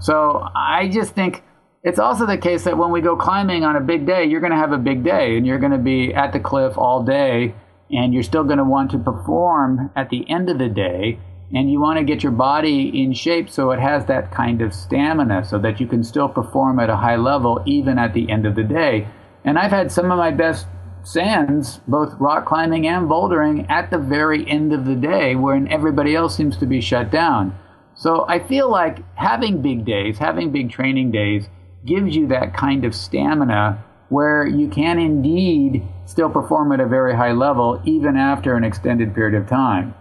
So 0.00 0.48
I 0.54 0.88
just 0.88 1.14
think 1.14 1.42
it's 1.86 2.00
also 2.00 2.26
the 2.26 2.36
case 2.36 2.64
that 2.64 2.76
when 2.76 2.90
we 2.90 3.00
go 3.00 3.14
climbing 3.14 3.62
on 3.62 3.76
a 3.76 3.80
big 3.80 4.06
day, 4.06 4.24
you're 4.24 4.40
going 4.40 4.50
to 4.50 4.58
have 4.58 4.72
a 4.72 4.78
big 4.78 5.04
day 5.04 5.36
and 5.36 5.46
you're 5.46 5.60
going 5.60 5.70
to 5.70 5.78
be 5.78 6.12
at 6.12 6.32
the 6.32 6.40
cliff 6.40 6.76
all 6.76 7.04
day 7.04 7.54
and 7.92 8.12
you're 8.12 8.24
still 8.24 8.42
going 8.42 8.58
to 8.58 8.64
want 8.64 8.90
to 8.90 8.98
perform 8.98 9.88
at 9.94 10.10
the 10.10 10.28
end 10.28 10.50
of 10.50 10.58
the 10.58 10.68
day 10.68 11.16
and 11.54 11.70
you 11.70 11.80
want 11.80 11.96
to 11.96 12.02
get 12.04 12.24
your 12.24 12.32
body 12.32 13.00
in 13.00 13.12
shape 13.12 13.48
so 13.48 13.70
it 13.70 13.78
has 13.78 14.04
that 14.06 14.32
kind 14.32 14.62
of 14.62 14.74
stamina 14.74 15.44
so 15.44 15.60
that 15.60 15.78
you 15.78 15.86
can 15.86 16.02
still 16.02 16.28
perform 16.28 16.80
at 16.80 16.90
a 16.90 16.96
high 16.96 17.14
level 17.14 17.62
even 17.66 17.98
at 18.00 18.12
the 18.14 18.28
end 18.32 18.46
of 18.46 18.56
the 18.56 18.64
day. 18.64 19.06
And 19.44 19.56
I've 19.56 19.70
had 19.70 19.92
some 19.92 20.10
of 20.10 20.18
my 20.18 20.32
best 20.32 20.66
sands, 21.04 21.80
both 21.86 22.12
rock 22.18 22.46
climbing 22.46 22.88
and 22.88 23.08
bouldering, 23.08 23.64
at 23.70 23.92
the 23.92 23.98
very 23.98 24.44
end 24.50 24.72
of 24.72 24.86
the 24.86 24.96
day 24.96 25.36
when 25.36 25.68
everybody 25.68 26.16
else 26.16 26.36
seems 26.36 26.56
to 26.56 26.66
be 26.66 26.80
shut 26.80 27.12
down. 27.12 27.56
So 27.94 28.26
I 28.28 28.40
feel 28.40 28.68
like 28.68 29.04
having 29.14 29.62
big 29.62 29.84
days, 29.84 30.18
having 30.18 30.50
big 30.50 30.68
training 30.72 31.12
days, 31.12 31.48
gives 31.84 32.16
you 32.16 32.26
that 32.28 32.54
kind 32.54 32.84
of 32.84 32.94
stamina 32.94 33.84
where 34.08 34.46
you 34.46 34.68
can 34.68 34.98
indeed 34.98 35.82
still 36.04 36.30
perform 36.30 36.72
at 36.72 36.80
a 36.80 36.86
very 36.86 37.14
high 37.14 37.32
level 37.32 37.80
even 37.84 38.16
after 38.16 38.54
an 38.54 38.64
extended 38.64 39.14
period 39.14 39.40
of 39.40 39.48
time. 39.48 39.94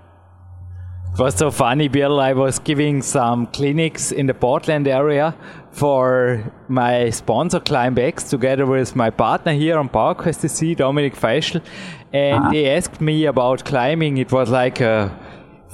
It 1.14 1.20
was 1.20 1.36
so 1.36 1.50
funny, 1.50 1.88
Bill. 1.88 2.20
I 2.20 2.34
was 2.34 2.60
giving 2.60 3.02
some 3.02 3.48
clinics 3.48 4.12
in 4.12 4.26
the 4.26 4.34
Portland 4.34 4.86
area 4.86 5.34
for 5.72 6.52
my 6.68 7.10
sponsor 7.10 7.62
ClimbX 7.62 8.30
together 8.30 8.66
with 8.66 8.98
my 8.98 9.10
partner 9.12 9.54
here 9.54 9.78
on 9.78 9.88
PowerQuest 9.88 10.44
CC, 10.44 10.76
Dominic 10.76 11.16
Feischl. 11.16 11.62
And 12.12 12.44
uh-huh. 12.44 12.52
they 12.52 12.70
asked 12.76 13.00
me 13.00 13.26
about 13.26 13.64
climbing. 13.64 14.18
It 14.18 14.34
was 14.34 14.50
like 14.50 14.82
a 14.82 15.18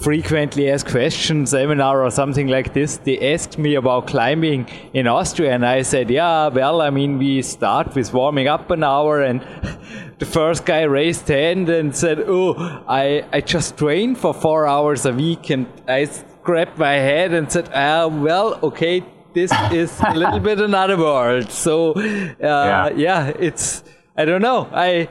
frequently 0.01 0.69
asked 0.71 0.87
questions 0.87 1.51
seminar 1.51 2.03
or 2.03 2.11
something 2.11 2.47
like 2.47 2.73
this. 2.73 2.97
They 2.97 3.33
asked 3.33 3.57
me 3.57 3.75
about 3.75 4.07
climbing 4.07 4.67
in 4.93 5.07
Austria, 5.07 5.53
and 5.53 5.65
I 5.65 5.83
said, 5.83 6.09
Yeah, 6.09 6.47
well, 6.47 6.81
I 6.81 6.89
mean, 6.89 7.17
we 7.17 7.41
start 7.41 7.95
with 7.95 8.13
warming 8.13 8.47
up 8.47 8.71
an 8.71 8.83
hour 8.83 9.21
and 9.21 9.41
the 10.21 10.25
first 10.27 10.65
guy 10.65 10.83
raised 10.83 11.27
hand 11.27 11.67
and 11.67 11.95
said, 11.95 12.19
"Oh, 12.27 12.53
I 12.87 13.25
I 13.33 13.41
just 13.41 13.75
train 13.77 14.13
for 14.13 14.33
four 14.35 14.67
hours 14.67 15.05
a 15.07 15.13
week," 15.13 15.49
and 15.49 15.65
I 15.87 16.07
grabbed 16.43 16.77
my 16.77 16.93
head 17.09 17.33
and 17.33 17.51
said, 17.51 17.69
"Ah, 17.73 18.05
well, 18.07 18.59
okay." 18.61 19.03
This 19.33 19.51
is 19.71 19.91
a 20.05 20.13
little 20.13 20.39
bit 20.39 20.59
another 20.59 20.97
world. 20.97 21.49
So, 21.51 21.93
uh, 21.93 22.35
yeah. 22.39 22.89
yeah, 22.89 23.27
it's 23.47 23.83
I 24.15 24.25
don't 24.25 24.43
know. 24.43 24.69
I 24.71 25.09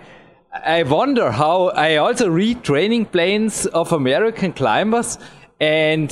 I 0.53 0.83
wonder 0.83 1.31
how 1.31 1.69
I 1.69 1.97
also 1.97 2.29
read 2.29 2.65
training 2.65 3.07
plans 3.07 3.67
of 3.67 3.93
American 3.93 4.53
climbers 4.53 5.17
and 5.61 6.11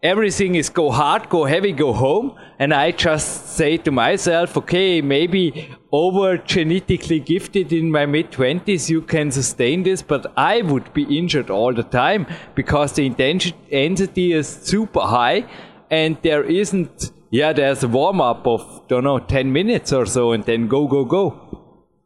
everything 0.00 0.54
is 0.54 0.68
go 0.68 0.92
hard, 0.92 1.28
go 1.28 1.44
heavy, 1.44 1.72
go 1.72 1.92
home. 1.92 2.36
And 2.60 2.72
I 2.72 2.92
just 2.92 3.56
say 3.56 3.78
to 3.78 3.90
myself, 3.90 4.56
okay, 4.58 5.02
maybe 5.02 5.68
over 5.90 6.38
genetically 6.38 7.18
gifted 7.18 7.72
in 7.72 7.90
my 7.90 8.06
mid 8.06 8.30
20s, 8.30 8.88
you 8.88 9.02
can 9.02 9.32
sustain 9.32 9.82
this, 9.82 10.02
but 10.02 10.32
I 10.36 10.62
would 10.62 10.94
be 10.94 11.18
injured 11.18 11.50
all 11.50 11.74
the 11.74 11.82
time 11.82 12.28
because 12.54 12.92
the 12.92 13.06
intensity 13.06 14.32
is 14.32 14.46
super 14.46 15.00
high 15.00 15.46
and 15.90 16.16
there 16.22 16.44
isn't, 16.44 17.10
yeah, 17.30 17.52
there's 17.52 17.82
a 17.82 17.88
warm 17.88 18.20
up 18.20 18.46
of, 18.46 18.82
don't 18.86 19.02
know, 19.02 19.18
10 19.18 19.52
minutes 19.52 19.92
or 19.92 20.06
so 20.06 20.30
and 20.30 20.44
then 20.44 20.68
go, 20.68 20.86
go, 20.86 21.04
go. 21.04 21.49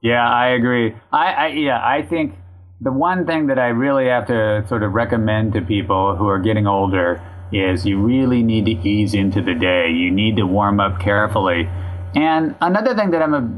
Yeah, 0.05 0.28
I 0.28 0.48
agree. 0.48 0.94
I, 1.11 1.32
I 1.32 1.46
yeah, 1.46 1.80
I 1.82 2.02
think 2.02 2.34
the 2.78 2.92
one 2.92 3.24
thing 3.24 3.46
that 3.46 3.59
I 3.59 3.68
really 3.68 4.07
have 4.09 4.26
to 4.26 4.62
sort 4.68 4.82
of 4.82 4.92
recommend 4.92 5.55
to 5.55 5.62
people 5.62 6.14
who 6.16 6.28
are 6.28 6.38
getting 6.38 6.66
older 6.66 7.22
is 7.50 7.86
you 7.86 7.98
really 7.98 8.42
need 8.42 8.66
to 8.66 8.72
ease 8.86 9.14
into 9.14 9.40
the 9.40 9.55
day. 9.55 9.88
You 9.88 10.11
need 10.11 10.36
to 10.36 10.46
warm 10.46 10.78
up 10.78 11.00
carefully. 11.00 11.70
And 12.14 12.55
another 12.61 12.94
thing 12.94 13.12
that 13.12 13.22
I'm 13.22 13.32
a 13.32 13.48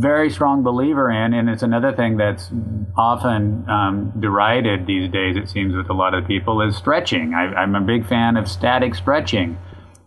very 0.00 0.30
strong 0.30 0.62
believer 0.62 1.10
in, 1.10 1.34
and 1.34 1.50
it's 1.50 1.64
another 1.64 1.92
thing 1.92 2.16
that's 2.16 2.48
often 2.96 3.68
um, 3.68 4.12
derided 4.20 4.86
these 4.86 5.10
days, 5.10 5.36
it 5.36 5.48
seems, 5.48 5.74
with 5.74 5.90
a 5.90 5.94
lot 5.94 6.14
of 6.14 6.28
people, 6.28 6.62
is 6.62 6.76
stretching. 6.76 7.34
I, 7.34 7.64
am 7.64 7.74
a 7.74 7.80
big 7.80 8.06
fan 8.06 8.36
of 8.36 8.48
static 8.48 8.94
stretching. 8.94 9.58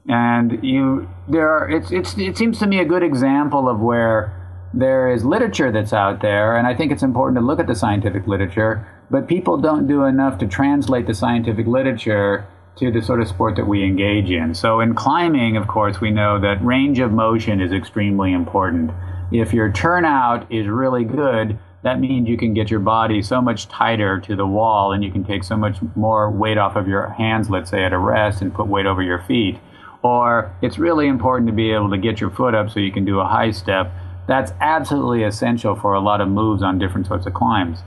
And 0.07 0.63
you, 0.63 1.09
there 1.27 1.49
are, 1.49 1.69
it's, 1.69 1.91
it's, 1.91 2.17
it 2.17 2.37
seems 2.37 2.59
to 2.59 2.67
me 2.67 2.79
a 2.79 2.85
good 2.85 3.03
example 3.03 3.67
of 3.67 3.81
where 3.81 4.40
there 4.74 5.11
is 5.11 5.26
literature 5.26 5.72
that's 5.72 5.93
out 5.93 6.22
there, 6.22 6.55
and 6.55 6.65
I 6.65 6.74
think 6.74 6.91
it's 6.91 7.03
important 7.03 7.38
to 7.38 7.45
look 7.45 7.59
at 7.59 7.67
the 7.67 7.76
scientific 7.76 8.28
literature, 8.28 8.88
but 9.09 9.28
people 9.28 9.57
don't 9.57 9.88
do 9.88 10.05
enough 10.05 10.38
to 10.39 10.47
translate 10.47 11.07
the 11.07 11.13
scientific 11.13 11.67
literature 11.67 12.45
to 12.78 12.91
the 12.91 13.01
sort 13.01 13.22
of 13.22 13.28
sport 13.28 13.57
that 13.57 13.67
we 13.67 13.84
engage 13.84 14.32
in. 14.32 14.55
So 14.55 14.80
in 14.80 14.95
climbing, 14.95 15.57
of 15.57 15.67
course, 15.67 15.99
we 15.99 16.09
know 16.09 16.39
that 16.39 16.63
range 16.63 16.99
of 16.99 17.11
motion 17.11 17.59
is 17.59 17.74
extremely 17.74 18.32
important. 18.32 18.91
If 19.32 19.53
your 19.53 19.72
turnout 19.72 20.49
is 20.51 20.67
really 20.67 21.03
good, 21.03 21.59
that 21.84 21.99
means 21.99 22.30
you 22.30 22.38
can 22.38 22.53
get 22.53 22.69
your 22.69 22.80
body 22.80 23.22
so 23.22 23.41
much 23.41 23.67
tighter 23.67 24.19
to 24.22 24.36
the 24.36 24.45
wall 24.45 24.93
and 24.93 25.03
you 25.03 25.11
can 25.11 25.24
take 25.24 25.43
so 25.43 25.57
much 25.57 25.78
more 25.95 26.30
weight 26.30 26.57
off 26.57 26.76
of 26.76 26.88
your 26.88 27.09
hands, 27.09 27.49
let's 27.49 27.72
say 27.72 27.84
at 27.84 27.91
a 27.91 27.97
rest, 27.97 28.41
and 28.41 28.53
put 28.53 28.67
weight 28.67 28.86
over 28.86 29.01
your 29.01 29.22
feet. 29.24 29.59
Or 30.03 30.55
it's 30.61 30.78
really 30.78 31.07
important 31.07 31.47
to 31.47 31.53
be 31.53 31.72
able 31.72 31.89
to 31.89 31.97
get 31.97 32.22
your 32.22 32.30
foot 32.30 32.55
up 32.55 32.69
so 32.69 32.80
you 32.80 32.91
can 32.91 33.03
do 33.03 33.19
a 33.19 33.26
high 33.26 33.51
step. 33.51 33.91
That's 34.28 34.53
absolutely 34.61 35.24
essential 35.24 35.76
for 35.76 35.93
a 35.93 35.99
lot 35.99 36.22
of 36.22 36.28
moves 36.30 36.63
on 36.63 36.80
different 36.80 37.07
sorts 37.07 37.26
of 37.26 37.34
climbs. 37.34 37.80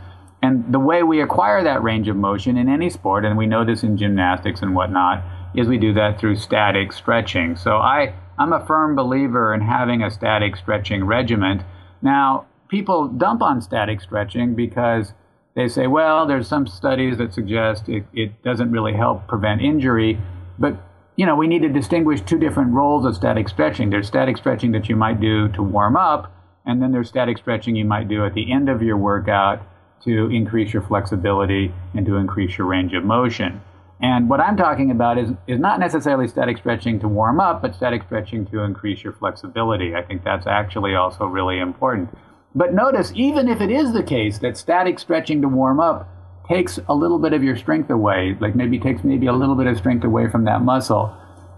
And 0.43 0.71
the 0.73 0.79
way 0.79 1.03
we 1.03 1.23
acquire 1.23 1.65
that 1.65 1.83
range 1.83 2.07
of 2.09 2.17
motion 2.17 2.59
in 2.59 2.69
any 2.69 2.91
sport, 2.91 3.25
and 3.25 3.39
we 3.39 3.47
know 3.47 3.65
this 3.65 3.83
in 3.83 3.97
gymnastics 3.97 4.61
and 4.61 4.75
whatnot, 4.75 5.23
is 5.55 5.69
we 5.69 5.79
do 5.79 5.95
that 5.95 6.19
through 6.19 6.37
static 6.37 6.93
stretching. 6.93 7.57
So 7.57 7.77
I, 7.79 8.15
I'm 8.39 8.53
a 8.53 8.65
firm 8.67 8.95
believer 8.95 9.55
in 9.55 9.63
having 9.63 10.03
a 10.03 10.11
static 10.11 10.57
stretching 10.57 11.05
regiment. 11.05 11.63
Now, 12.03 12.47
people 12.69 13.09
dump 13.09 13.41
on 13.41 13.63
static 13.63 14.01
stretching 14.01 14.55
because 14.55 15.15
they 15.55 15.69
say, 15.69 15.87
well, 15.87 16.27
there's 16.27 16.49
some 16.49 16.67
studies 16.67 17.17
that 17.19 17.33
suggest 17.33 17.89
it, 17.89 18.05
it 18.13 18.43
doesn't 18.43 18.71
really 18.71 18.93
help 18.93 19.27
prevent 19.29 19.63
injury. 19.63 20.19
But 20.59 20.77
you 21.17 21.27
know, 21.27 21.37
we 21.37 21.47
need 21.47 21.63
to 21.63 21.69
distinguish 21.69 22.21
two 22.21 22.39
different 22.39 22.73
roles 22.73 23.05
of 23.05 23.15
static 23.15 23.49
stretching. 23.49 23.91
There's 23.91 24.07
static 24.07 24.37
stretching 24.37 24.73
that 24.73 24.89
you 24.89 24.97
might 24.97 25.21
do 25.21 25.49
to 25.51 25.63
warm 25.63 25.97
up, 25.97 26.33
and 26.67 26.83
then 26.83 26.93
there's 26.93 27.09
static 27.09 27.39
stretching 27.39 27.77
you 27.77 27.85
might 27.85 28.09
do 28.09 28.25
at 28.25 28.35
the 28.35 28.53
end 28.53 28.69
of 28.69 28.83
your 28.83 28.97
workout 28.97 29.63
to 30.05 30.31
increase 30.31 30.73
your 30.73 30.83
flexibility 30.83 31.73
and 31.95 32.05
to 32.07 32.17
increase 32.17 32.59
your 32.59 32.67
range 32.67 32.95
of 32.95 33.05
motion. 33.05 33.63
And 34.01 34.29
what 34.29 34.41
I'm 34.41 34.57
talking 34.57 34.91
about 34.91 35.19
is, 35.19 35.31
is 35.47 35.61
not 35.61 35.79
necessarily 35.79 36.27
static 36.27 36.59
stretching 36.59 36.99
to 37.01 37.09
warm 37.09 37.41
up, 37.41 37.63
but 37.63 37.75
static 37.75 38.03
stretching 38.03 38.45
to 38.47 38.61
increase 38.61 39.03
your 39.05 39.13
flexibility. 39.13 39.95
I 39.95 40.03
think 40.03 40.25
that's 40.25 40.47
actually 40.47 40.95
also 40.95 41.27
really 41.27 41.59
important. 41.59 42.11
But 42.55 42.75
notice, 42.75 43.13
even 43.15 43.49
if 43.49 43.61
it 43.61 43.71
is 43.71 43.93
the 43.93 44.03
case 44.03 44.39
that 44.39 44.57
static 44.57 44.99
stretching 44.99 45.41
to 45.43 45.49
warm 45.49 45.81
up 45.81 46.09
takes 46.49 46.79
a 46.89 46.95
little 46.95 47.19
bit 47.19 47.33
of 47.33 47.43
your 47.43 47.57
strength 47.57 47.91
away, 47.91 48.37
like 48.41 48.55
maybe 48.55 48.79
takes 48.79 49.03
maybe 49.05 49.27
a 49.27 49.33
little 49.33 49.55
bit 49.55 49.67
of 49.67 49.77
strength 49.79 50.05
away 50.05 50.29
from 50.29 50.45
that 50.45 50.63
muscle, 50.63 51.15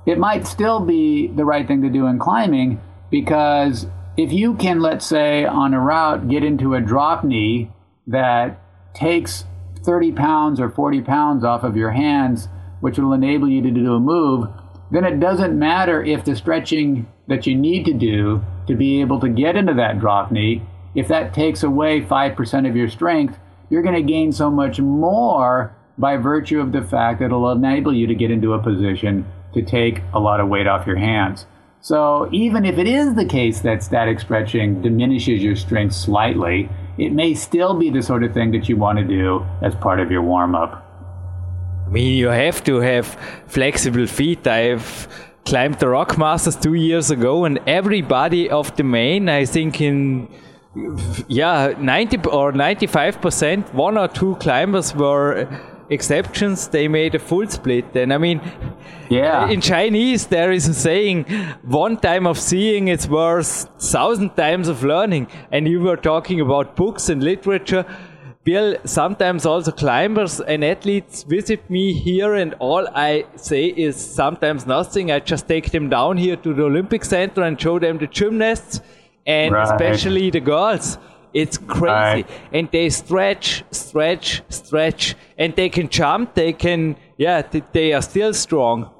it 0.06 0.18
might 0.18 0.46
still 0.46 0.80
be 0.80 1.26
the 1.26 1.44
right 1.44 1.66
thing 1.66 1.82
to 1.82 1.88
do 1.88 2.06
in 2.06 2.18
climbing 2.18 2.80
because 3.10 3.86
if 4.16 4.32
you 4.32 4.54
can, 4.54 4.80
let's 4.80 5.04
say, 5.04 5.44
on 5.44 5.74
a 5.74 5.80
route, 5.80 6.28
get 6.28 6.44
into 6.44 6.74
a 6.74 6.80
drop 6.80 7.24
knee 7.24 7.70
that 8.06 8.60
takes 8.94 9.44
30 9.84 10.12
pounds 10.12 10.60
or 10.60 10.70
40 10.70 11.02
pounds 11.02 11.44
off 11.44 11.64
of 11.64 11.76
your 11.76 11.90
hands, 11.90 12.48
which 12.80 12.98
will 12.98 13.12
enable 13.12 13.48
you 13.48 13.60
to 13.62 13.70
do 13.70 13.94
a 13.94 14.00
move, 14.00 14.48
then 14.90 15.04
it 15.04 15.18
doesn't 15.18 15.58
matter 15.58 16.02
if 16.02 16.24
the 16.24 16.36
stretching 16.36 17.06
that 17.26 17.46
you 17.46 17.54
need 17.56 17.84
to 17.84 17.92
do 17.92 18.42
to 18.68 18.74
be 18.74 19.00
able 19.00 19.20
to 19.20 19.28
get 19.28 19.56
into 19.56 19.74
that 19.74 19.98
drop 19.98 20.30
knee, 20.30 20.62
if 20.94 21.08
that 21.08 21.34
takes 21.34 21.62
away 21.62 22.00
5% 22.00 22.68
of 22.68 22.76
your 22.76 22.88
strength, 22.88 23.38
you're 23.70 23.82
going 23.82 23.94
to 23.94 24.02
gain 24.02 24.32
so 24.32 24.50
much 24.50 24.80
more 24.80 25.74
by 25.98 26.16
virtue 26.16 26.60
of 26.60 26.72
the 26.72 26.82
fact 26.82 27.20
that 27.20 27.26
it'll 27.26 27.50
enable 27.50 27.94
you 27.94 28.06
to 28.06 28.14
get 28.14 28.30
into 28.30 28.52
a 28.52 28.62
position 28.62 29.24
to 29.54 29.62
take 29.62 30.02
a 30.12 30.20
lot 30.20 30.40
of 30.40 30.48
weight 30.48 30.66
off 30.66 30.86
your 30.86 30.96
hands. 30.96 31.46
So 31.80 32.28
even 32.32 32.64
if 32.64 32.78
it 32.78 32.86
is 32.86 33.14
the 33.14 33.24
case 33.24 33.60
that 33.60 33.82
static 33.82 34.20
stretching 34.20 34.82
diminishes 34.82 35.42
your 35.42 35.56
strength 35.56 35.94
slightly, 35.94 36.68
it 36.98 37.12
may 37.12 37.34
still 37.34 37.74
be 37.74 37.90
the 37.90 38.02
sort 38.02 38.24
of 38.24 38.34
thing 38.34 38.50
that 38.52 38.68
you 38.68 38.76
want 38.76 38.98
to 38.98 39.04
do 39.04 39.46
as 39.62 39.74
part 39.76 40.00
of 40.00 40.10
your 40.10 40.22
warm 40.22 40.54
up. 40.54 40.82
I 41.86 41.88
mean, 41.90 42.16
you 42.18 42.28
have 42.28 42.64
to 42.64 42.80
have 42.80 43.06
flexible 43.46 44.06
feet. 44.06 44.46
I've 44.46 45.06
climbed 45.44 45.78
the 45.78 45.88
Rock 45.88 46.18
Masters 46.18 46.56
two 46.56 46.74
years 46.74 47.12
ago, 47.12 47.44
and 47.44 47.60
everybody 47.66 48.50
of 48.50 48.74
the 48.76 48.82
main, 48.82 49.28
I 49.28 49.44
think 49.44 49.80
in 49.80 50.28
yeah, 51.28 51.74
90 51.78 52.28
or 52.28 52.52
95 52.52 53.20
percent, 53.20 53.74
one 53.74 53.96
or 53.98 54.08
two 54.08 54.36
climbers 54.36 54.94
were 54.94 55.48
exceptions. 55.88 56.68
They 56.68 56.88
made 56.88 57.14
a 57.14 57.18
full 57.18 57.46
split. 57.48 57.94
And 57.94 58.12
I 58.12 58.18
mean, 58.18 58.40
yeah. 59.08 59.48
In 59.48 59.60
Chinese, 59.60 60.26
there 60.26 60.52
is 60.52 60.68
a 60.68 60.74
saying, 60.74 61.24
one 61.62 61.96
time 61.96 62.26
of 62.26 62.38
seeing 62.38 62.88
is 62.88 63.08
worth 63.08 63.68
thousand 63.78 64.36
times 64.36 64.68
of 64.68 64.82
learning. 64.82 65.28
And 65.50 65.68
you 65.68 65.80
were 65.80 65.96
talking 65.96 66.40
about 66.40 66.76
books 66.76 67.08
and 67.08 67.22
literature. 67.22 67.84
Bill, 68.44 68.76
sometimes 68.84 69.44
also 69.44 69.72
climbers 69.72 70.40
and 70.40 70.64
athletes 70.64 71.24
visit 71.24 71.68
me 71.68 71.92
here, 71.92 72.34
and 72.34 72.54
all 72.60 72.86
I 72.94 73.24
say 73.34 73.66
is 73.66 73.96
sometimes 73.96 74.66
nothing. 74.68 75.10
I 75.10 75.18
just 75.18 75.48
take 75.48 75.72
them 75.72 75.88
down 75.88 76.16
here 76.16 76.36
to 76.36 76.54
the 76.54 76.62
Olympic 76.62 77.04
Center 77.04 77.42
and 77.42 77.60
show 77.60 77.80
them 77.80 77.98
the 77.98 78.06
gymnasts, 78.06 78.80
and 79.26 79.52
right. 79.52 79.64
especially 79.64 80.30
the 80.30 80.40
girls. 80.40 80.98
It's 81.34 81.58
crazy. 81.58 81.84
Right. 81.84 82.30
And 82.52 82.70
they 82.70 82.88
stretch, 82.88 83.64
stretch, 83.70 84.42
stretch, 84.48 85.14
and 85.36 85.54
they 85.54 85.68
can 85.68 85.88
jump. 85.88 86.34
They 86.34 86.52
can, 86.54 86.96
yeah, 87.18 87.42
they 87.72 87.92
are 87.92 88.00
still 88.00 88.32
strong. 88.32 88.90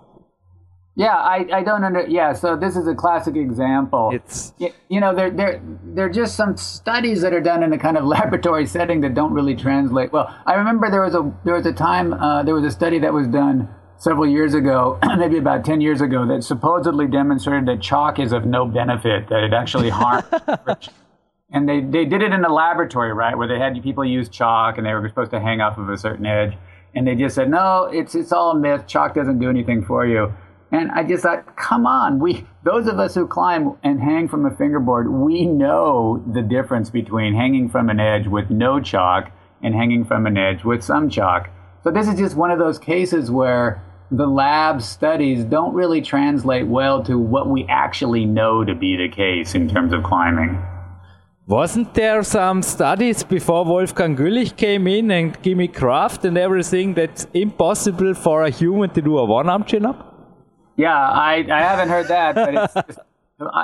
Yeah, 0.99 1.15
I, 1.15 1.47
I 1.53 1.63
don't 1.63 1.85
under 1.85 2.07
yeah. 2.07 2.33
So 2.33 2.57
this 2.57 2.75
is 2.75 2.89
a 2.89 2.95
classic 2.95 3.37
example. 3.37 4.11
It's 4.15 4.55
you, 4.59 4.71
you 4.89 4.99
know 4.99 5.15
there 5.15 5.31
there 5.31 5.63
there 5.85 6.07
are 6.07 6.11
just 6.11 6.37
some 6.37 6.57
studies 6.57 7.21
that 7.21 7.35
are 7.35 7.41
done 7.41 7.63
in 7.63 7.71
a 7.75 7.79
kind 7.79 7.99
of 7.99 8.05
laboratory 8.17 8.65
setting 8.65 9.03
that 9.03 9.13
don't 9.13 9.35
really 9.35 9.55
translate 9.55 10.11
well. 10.11 10.35
I 10.47 10.55
remember 10.55 10.91
there 10.91 11.03
was 11.03 11.15
a 11.15 11.31
there 11.45 11.53
was 11.53 11.67
a 11.67 11.73
time 11.73 12.15
uh, 12.15 12.43
there 12.45 12.55
was 12.55 12.65
a 12.65 12.71
study 12.71 12.99
that 13.01 13.13
was 13.13 13.29
done 13.29 13.69
several 13.99 14.27
years 14.27 14.55
ago, 14.55 14.99
maybe 15.19 15.39
about 15.39 15.65
ten 15.65 15.81
years 15.81 16.01
ago, 16.01 16.27
that 16.27 16.45
supposedly 16.45 17.07
demonstrated 17.07 17.67
that 17.67 17.81
chalk 17.81 18.19
is 18.19 18.33
of 18.33 18.45
no 18.45 18.67
benefit, 18.67 19.29
that 19.29 19.43
it 19.43 19.53
actually 19.53 19.91
harms. 19.91 20.27
and 21.51 21.69
they 21.69 21.81
they 21.81 22.05
did 22.05 22.23
it 22.23 22.33
in 22.33 22.45
a 22.45 22.53
laboratory, 22.53 23.13
right, 23.13 23.37
where 23.37 23.49
they 23.49 23.59
had 23.59 23.81
people 23.83 24.05
use 24.05 24.29
chalk 24.29 24.79
and 24.79 24.87
they 24.87 24.95
were 24.95 25.09
supposed 25.09 25.31
to 25.31 25.41
hang 25.41 25.61
off 25.61 25.79
of 25.79 25.89
a 25.89 25.97
certain 25.97 26.27
edge, 26.27 26.57
and 26.95 27.07
they 27.07 27.15
just 27.15 27.35
said 27.35 27.51
no, 27.51 27.89
it's 27.93 28.15
it's 28.15 28.33
all 28.33 28.53
a 28.53 28.59
myth. 28.59 28.87
Chalk 28.87 29.15
doesn't 29.15 29.39
do 29.39 29.51
anything 29.51 29.85
for 29.85 30.07
you. 30.07 30.33
And 30.73 30.91
I 30.91 31.05
just 31.05 31.23
thought, 31.23 31.57
come 31.57 31.87
on, 31.87 32.19
we 32.19 32.45
those 32.65 32.89
of 32.89 32.99
us 32.99 33.15
who 33.15 33.27
climb 33.27 33.77
and 33.85 34.01
hang 34.01 34.29
from 34.29 34.45
a 34.47 34.51
fingerboard, 34.51 35.09
we 35.09 35.47
know 35.47 36.25
the 36.33 36.43
difference 36.43 36.91
between 36.91 37.35
hanging 37.35 37.69
from 37.69 37.89
an 37.89 38.01
edge 38.01 38.27
with 38.27 38.51
no 38.51 38.81
chalk 38.81 39.31
and 39.63 39.75
hanging 39.75 40.05
from 40.05 40.27
an 40.27 40.37
edge 40.37 40.65
with 40.65 40.83
some 40.83 41.09
chalk. 41.09 41.51
So 41.85 41.93
this 41.93 42.09
is 42.09 42.19
just 42.19 42.35
one 42.35 42.51
of 42.51 42.59
those 42.59 42.81
cases 42.81 43.31
where 43.31 43.81
the 44.11 44.27
lab 44.27 44.83
studies 44.83 45.45
don't 45.45 45.75
really 45.75 46.01
translate 46.01 46.67
well 46.67 47.03
to 47.05 47.19
what 47.19 47.49
we 47.49 47.67
actually 47.69 48.25
know 48.25 48.65
to 48.65 48.75
be 48.75 48.97
the 48.97 49.09
case 49.09 49.55
in 49.55 49.69
terms 49.69 49.93
of 49.93 50.03
climbing. 50.03 50.63
Wasn't 51.47 51.95
there 51.95 52.23
some 52.23 52.63
studies 52.63 53.23
before 53.23 53.65
Wolfgang 53.65 54.17
Güllich 54.17 54.57
came 54.57 54.87
in 54.89 55.11
and 55.11 55.41
Gimme 55.43 55.69
Kraft 55.69 56.25
and 56.25 56.37
everything 56.37 56.95
that's 56.95 57.27
impossible 57.35 58.15
for 58.15 58.43
a 58.43 58.51
human 58.51 58.91
to 58.91 59.03
do 59.03 59.19
a 59.19 59.25
one-arm 59.25 59.65
chin-up? 59.65 60.13
Yeah, 60.77 60.97
I, 60.97 61.47
I 61.49 61.61
haven't 61.61 61.89
heard 61.89 62.09
that, 62.09 62.35
but 62.35 62.55
it's 62.55 62.75
just, 62.87 62.99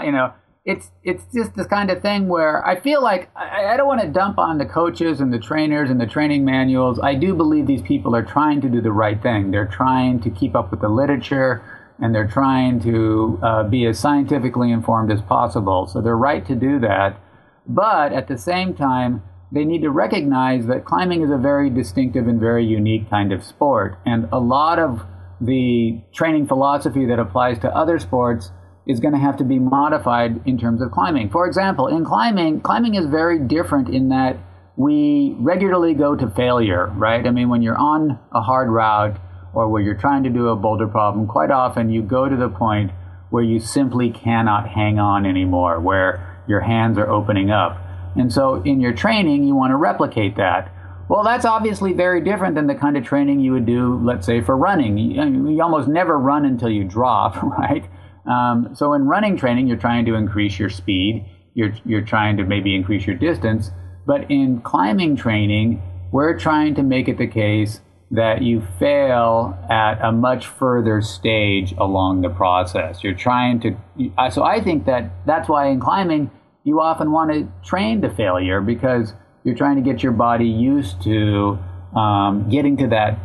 you 0.05 0.12
know 0.12 0.32
it's 0.65 0.91
it's 1.03 1.25
just 1.35 1.57
this 1.57 1.67
kind 1.67 1.91
of 1.91 2.03
thing 2.03 2.29
where 2.29 2.65
I 2.65 2.79
feel 2.79 3.03
like 3.03 3.31
I, 3.35 3.67
I 3.75 3.77
don't 3.77 3.89
want 3.89 4.01
to 4.01 4.09
dump 4.09 4.39
on 4.39 4.59
the 4.59 4.67
coaches 4.67 5.21
and 5.21 5.33
the 5.33 5.39
trainers 5.39 5.91
and 5.91 6.01
the 6.01 6.07
training 6.07 6.45
manuals. 6.45 7.01
I 7.01 7.15
do 7.15 7.35
believe 7.35 7.67
these 7.67 7.83
people 7.83 8.15
are 8.15 8.23
trying 8.23 8.61
to 8.61 8.69
do 8.69 8.81
the 8.81 8.93
right 8.93 9.21
thing. 9.21 9.51
They're 9.51 9.67
trying 9.67 10.21
to 10.21 10.31
keep 10.31 10.55
up 10.55 10.71
with 10.71 10.81
the 10.81 10.89
literature 10.89 11.63
and 11.99 12.15
they're 12.15 12.29
trying 12.29 12.81
to 12.81 13.41
uh, 13.43 13.63
be 13.65 13.87
as 13.87 13.99
scientifically 13.99 14.71
informed 14.71 15.11
as 15.11 15.21
possible. 15.23 15.87
So 15.87 16.01
they're 16.01 16.17
right 16.17 16.47
to 16.47 16.55
do 16.55 16.79
that. 16.81 17.21
But 17.67 18.13
at 18.13 18.29
the 18.29 18.39
same 18.39 18.75
time, 18.75 19.23
they 19.51 19.65
need 19.65 19.83
to 19.83 19.91
recognize 19.91 20.67
that 20.67 20.85
climbing 20.85 21.23
is 21.23 21.31
a 21.31 21.37
very 21.37 21.71
distinctive 21.71 22.27
and 22.27 22.41
very 22.41 22.65
unique 22.65 23.11
kind 23.11 23.33
of 23.33 23.45
sport. 23.45 23.99
And 24.07 24.29
a 24.33 24.39
lot 24.39 24.79
of 24.79 25.05
the 25.41 26.01
training 26.13 26.47
philosophy 26.47 27.05
that 27.07 27.19
applies 27.19 27.59
to 27.61 27.77
other 27.77 27.99
sports 27.99 28.51
is 28.87 29.01
going 29.01 29.14
to 29.14 29.20
have 29.20 29.37
to 29.37 29.45
be 29.45 29.59
modified 29.59 30.41
in 30.47 30.59
terms 30.59 30.83
of 30.83 30.91
climbing. 30.91 31.30
For 31.30 31.47
example, 31.47 31.87
in 31.87 32.05
climbing, 32.05 32.61
climbing 32.61 32.95
is 32.95 33.07
very 33.07 33.39
different 33.39 33.89
in 33.89 34.09
that 34.09 34.37
we 34.76 35.37
regularly 35.39 35.95
go 35.95 36.16
to 36.16 36.28
failure, 36.30 36.87
right? 36.97 37.26
I 37.26 37.30
mean, 37.30 37.49
when 37.49 37.62
you're 37.62 37.78
on 37.78 38.18
a 38.33 38.41
hard 38.41 38.68
route 38.68 39.18
or 39.55 39.68
where 39.68 39.83
you're 39.83 39.95
trying 39.95 40.24
to 40.24 40.30
do 40.30 40.49
a 40.49 40.57
boulder 40.57 40.89
problem, 40.89 41.26
quite 41.26 41.51
often 41.51 41.91
you 41.91 42.03
go 42.03 42.28
to 42.28 42.37
the 42.37 42.49
point 42.49 42.91
where 43.30 43.43
you 43.43 43.61
simply 43.61 44.11
cannot 44.11 44.68
hang 44.68 44.99
on 44.99 45.26
anymore, 45.26 45.78
where 45.80 46.43
your 46.49 46.61
hands 46.61 46.99
are 46.99 47.09
opening 47.09 47.51
up. 47.51 47.78
And 48.16 48.33
so 48.33 48.62
in 48.62 48.80
your 48.80 48.93
training, 48.93 49.45
you 49.45 49.55
want 49.55 49.70
to 49.70 49.76
replicate 49.76 50.37
that. 50.37 50.72
Well, 51.09 51.24
that's 51.24 51.45
obviously 51.45 51.93
very 51.93 52.22
different 52.22 52.55
than 52.55 52.66
the 52.66 52.74
kind 52.74 52.97
of 52.97 53.05
training 53.05 53.41
you 53.41 53.53
would 53.53 53.66
do, 53.66 54.01
let's 54.03 54.26
say, 54.26 54.41
for 54.41 54.57
running. 54.57 54.97
You, 54.99 55.51
you 55.51 55.62
almost 55.62 55.89
never 55.89 56.18
run 56.18 56.45
until 56.45 56.70
you 56.70 56.85
drop, 56.85 57.43
right? 57.43 57.85
Um, 58.27 58.75
so 58.75 58.95
in 58.95 59.05
running 59.07 59.37
training, 59.37 59.66
you're 59.66 59.77
trying 59.77 60.05
to 60.07 60.14
increase 60.14 60.59
your 60.59 60.70
speed. 60.70 61.27
You're, 61.55 61.75
you're 61.85 62.03
trying 62.03 62.37
to 62.39 62.45
maybe 62.45 62.75
increase 62.75 63.07
your 63.07 63.16
distance. 63.16 63.70
But 64.07 64.31
in 64.31 64.61
climbing 64.61 65.16
training, 65.16 65.83
we're 66.12 66.39
trying 66.39 66.75
to 66.77 66.83
make 66.83 67.09
it 67.09 67.18
the 67.18 67.27
case 67.27 67.81
that 68.11 68.43
you 68.43 68.62
fail 68.79 69.59
at 69.70 69.95
a 70.03 70.12
much 70.12 70.47
further 70.47 71.01
stage 71.01 71.73
along 71.79 72.20
the 72.20 72.29
process. 72.29 73.03
You're 73.03 73.14
trying 73.14 73.61
to, 73.61 74.31
so 74.31 74.43
I 74.43 74.62
think 74.62 74.85
that 74.85 75.11
that's 75.27 75.49
why 75.49 75.68
in 75.68 75.81
climbing, 75.81 76.31
you 76.64 76.81
often 76.81 77.11
want 77.11 77.33
to 77.33 77.49
train 77.64 78.03
to 78.03 78.11
failure 78.11 78.61
because 78.61 79.14
you're 79.45 79.55
trying 79.55 79.77
to 79.77 79.83
get 79.83 80.03
your 80.03 80.12
body 80.12 80.47
used 80.47 81.03
to 81.03 81.59
um, 81.97 82.49
getting 82.51 82.77
to 82.79 82.89
that 82.89 83.18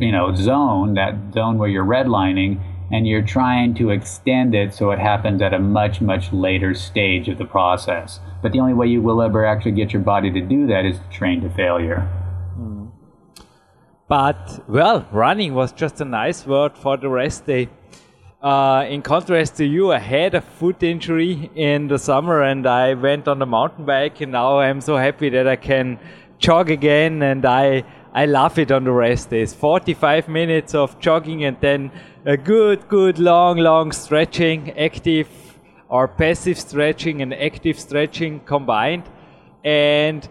you 0.00 0.10
know 0.10 0.34
zone 0.34 0.94
that 0.94 1.14
zone 1.32 1.56
where 1.58 1.68
you're 1.68 1.84
redlining 1.84 2.60
and 2.90 3.06
you're 3.06 3.22
trying 3.22 3.74
to 3.74 3.90
extend 3.90 4.54
it 4.54 4.74
so 4.74 4.90
it 4.90 4.98
happens 4.98 5.42
at 5.42 5.52
a 5.52 5.58
much 5.58 6.00
much 6.00 6.32
later 6.32 6.74
stage 6.74 7.28
of 7.28 7.38
the 7.38 7.44
process. 7.44 8.20
But 8.42 8.52
the 8.52 8.60
only 8.60 8.74
way 8.74 8.86
you 8.86 9.02
will 9.02 9.20
ever 9.20 9.44
actually 9.44 9.72
get 9.72 9.92
your 9.92 10.02
body 10.02 10.30
to 10.30 10.40
do 10.40 10.66
that 10.68 10.84
is 10.84 10.98
to 10.98 11.08
train 11.10 11.42
to 11.42 11.50
failure. 11.50 12.08
But 14.08 14.64
well 14.68 15.06
running 15.12 15.54
was 15.54 15.72
just 15.72 16.00
a 16.00 16.04
nice 16.04 16.46
word 16.46 16.78
for 16.78 16.96
the 16.96 17.08
rest 17.08 17.46
day. 17.46 17.68
Uh, 18.40 18.86
in 18.88 19.02
contrast 19.02 19.56
to 19.56 19.66
you, 19.66 19.92
I 19.92 19.98
had 19.98 20.34
a 20.34 20.40
foot 20.40 20.82
injury 20.82 21.50
in 21.56 21.88
the 21.88 21.98
summer 21.98 22.42
and 22.42 22.66
I 22.68 22.94
went 22.94 23.26
on 23.26 23.40
the 23.40 23.46
mountain 23.46 23.84
bike 23.84 24.20
and 24.20 24.32
now 24.32 24.60
I'm 24.60 24.80
so 24.80 24.96
happy 24.96 25.28
that 25.30 25.48
I 25.48 25.56
can 25.56 25.98
jog 26.38 26.70
again 26.70 27.20
and 27.22 27.44
I 27.44 27.84
I 28.14 28.24
love 28.24 28.58
it 28.58 28.72
on 28.72 28.84
the 28.84 28.92
rest 28.92 29.30
days. 29.30 29.52
45 29.52 30.28
minutes 30.28 30.74
of 30.74 30.98
jogging 30.98 31.44
and 31.44 31.56
then 31.60 31.90
a 32.28 32.36
good, 32.36 32.86
good, 32.88 33.18
long, 33.18 33.56
long 33.56 33.90
stretching, 33.90 34.78
active 34.78 35.28
or 35.88 36.06
passive 36.06 36.58
stretching 36.58 37.22
and 37.22 37.32
active 37.32 37.80
stretching 37.80 38.40
combined. 38.40 39.04
And 39.64 40.28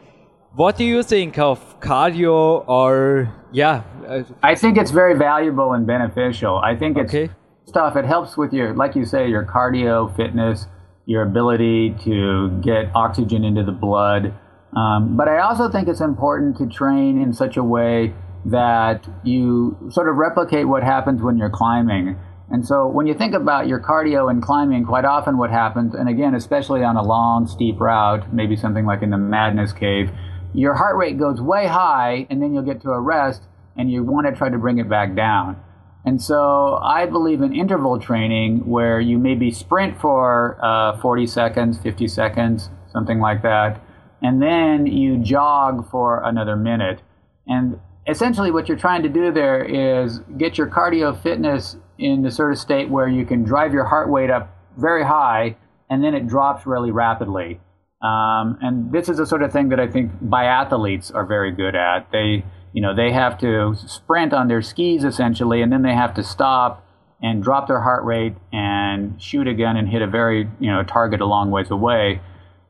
what 0.54 0.78
do 0.78 0.84
you 0.84 1.02
think 1.02 1.40
of 1.40 1.80
cardio 1.80 2.64
or, 2.70 3.34
yeah? 3.52 3.82
Uh, 4.08 4.22
I 4.44 4.54
think 4.54 4.78
it's 4.78 4.92
very 4.92 5.18
valuable 5.18 5.74
and 5.74 5.88
beneficial. 5.88 6.58
I 6.60 6.76
think 6.76 7.00
it's 7.00 7.12
okay. 7.12 7.34
stuff, 7.66 7.96
it 7.96 8.06
helps 8.06 8.38
with 8.38 8.54
your, 8.54 8.76
like 8.76 8.96
you 8.96 9.04
say, 9.04 9.28
your 9.28 9.44
cardio, 9.44 10.16
fitness, 10.16 10.68
your 11.08 11.24
ability 11.24 11.96
to 12.04 12.52
get 12.62 12.92
oxygen 12.94 13.44
into 13.44 13.64
the 13.64 13.72
blood 13.72 14.36
um, 14.76 15.16
but 15.16 15.28
I 15.28 15.40
also 15.40 15.70
think 15.70 15.88
it's 15.88 16.02
important 16.02 16.58
to 16.58 16.68
train 16.68 17.22
in 17.22 17.34
such 17.34 17.58
a 17.58 17.64
way 17.64 18.14
that 18.46 19.08
you 19.24 19.78
sort 19.92 20.08
of 20.10 20.16
replicate 20.16 20.68
what 20.68 20.84
happens 20.84 21.22
when 21.22 21.38
you're 21.38 21.50
climbing. 21.50 22.18
And 22.50 22.66
so 22.66 22.88
when 22.88 23.08
you 23.08 23.14
think 23.14 23.34
about 23.34 23.68
your 23.68 23.80
cardio 23.80 24.30
and 24.32 24.42
climbing, 24.42 24.86
quite 24.86 25.04
often 25.04 25.38
what 25.38 25.50
happens, 25.50 25.94
and 25.94 26.08
again, 26.08 26.34
especially 26.34 26.84
on 26.84 26.96
a 26.96 27.04
long, 27.04 27.46
steep 27.46 27.80
route, 27.80 28.34
maybe 28.34 28.56
something 28.56 28.86
like 28.86 29.02
in 29.02 29.10
the 29.10 29.18
Madness 29.18 29.74
Cave, 29.74 30.12
your 30.54 30.74
heart 30.76 30.96
rate 30.96 31.20
goes 31.20 31.42
way 31.42 31.68
high, 31.68 32.26
and 32.30 32.42
then 32.42 32.54
you'll 32.54 32.64
get 32.64 32.82
to 32.84 32.92
a 32.92 33.02
rest, 33.02 33.44
and 33.76 33.92
you 33.92 34.04
want 34.04 34.28
to 34.28 34.34
try 34.34 34.50
to 34.50 34.58
bring 34.58 34.78
it 34.78 34.90
back 34.90 35.14
down. 35.14 35.62
And 36.06 36.22
so 36.22 36.80
I 36.82 37.06
believe 37.06 37.42
in 37.42 37.54
interval 37.54 38.00
training 38.00 38.66
where 38.66 39.02
you 39.02 39.18
maybe 39.18 39.52
sprint 39.52 40.00
for 40.00 40.58
uh, 40.64 40.98
40 41.02 41.28
seconds, 41.28 41.80
50 41.80 42.08
seconds, 42.08 42.70
something 42.94 43.20
like 43.20 43.42
that, 43.42 43.82
and 44.22 44.42
then 44.42 44.88
you 44.88 45.18
jog 45.18 45.92
for 45.92 46.24
another 46.24 46.56
minute. 46.56 47.02
And 47.46 47.80
essentially, 48.08 48.52
what 48.52 48.68
you're 48.68 48.78
trying 48.78 49.04
to 49.04 49.10
do 49.10 49.32
there 49.32 49.64
is 49.64 50.20
get 50.38 50.58
your 50.58 50.68
cardio 50.68 51.22
fitness 51.22 51.78
in 51.98 52.22
the 52.22 52.32
sort 52.32 52.52
of 52.52 52.58
state 52.58 52.90
where 52.90 53.08
you 53.08 53.26
can 53.26 53.44
drive 53.44 53.74
your 53.74 53.86
heart 53.86 54.10
rate 54.10 54.30
up 54.30 54.54
very 54.78 55.04
high 55.04 55.58
and 55.90 56.04
then 56.04 56.14
it 56.14 56.28
drops 56.28 56.66
really 56.66 56.92
rapidly. 56.92 57.60
Um, 58.02 58.58
and 58.62 58.92
this 58.92 59.10
is 59.10 59.18
the 59.18 59.26
sort 59.26 59.42
of 59.42 59.52
thing 59.52 59.70
that 59.70 59.80
I 59.80 59.88
think 59.88 60.12
biathletes 60.24 61.14
are 61.14 61.26
very 61.26 61.52
good 61.52 61.76
at. 61.76 62.12
They, 62.12 62.46
you 62.74 62.82
know, 62.82 62.96
they 62.96 63.12
have 63.12 63.40
to 63.40 63.76
sprint 63.76 64.34
on 64.34 64.48
their 64.48 64.62
skis 64.62 65.04
essentially, 65.04 65.62
and 65.62 65.72
then 65.72 65.82
they 65.82 65.96
have 65.96 66.14
to 66.16 66.24
stop 66.24 66.86
and 67.22 67.42
drop 67.42 67.68
their 67.68 67.82
heart 67.82 68.04
rate 68.04 68.36
and 68.54 69.20
shoot 69.20 69.48
again 69.48 69.76
and 69.78 69.90
hit 69.90 70.04
a 70.04 70.08
very, 70.08 70.48
you 70.60 70.72
know, 70.72 70.84
target 70.84 71.22
a 71.22 71.26
long 71.26 71.50
ways 71.50 71.72
away. 71.72 72.22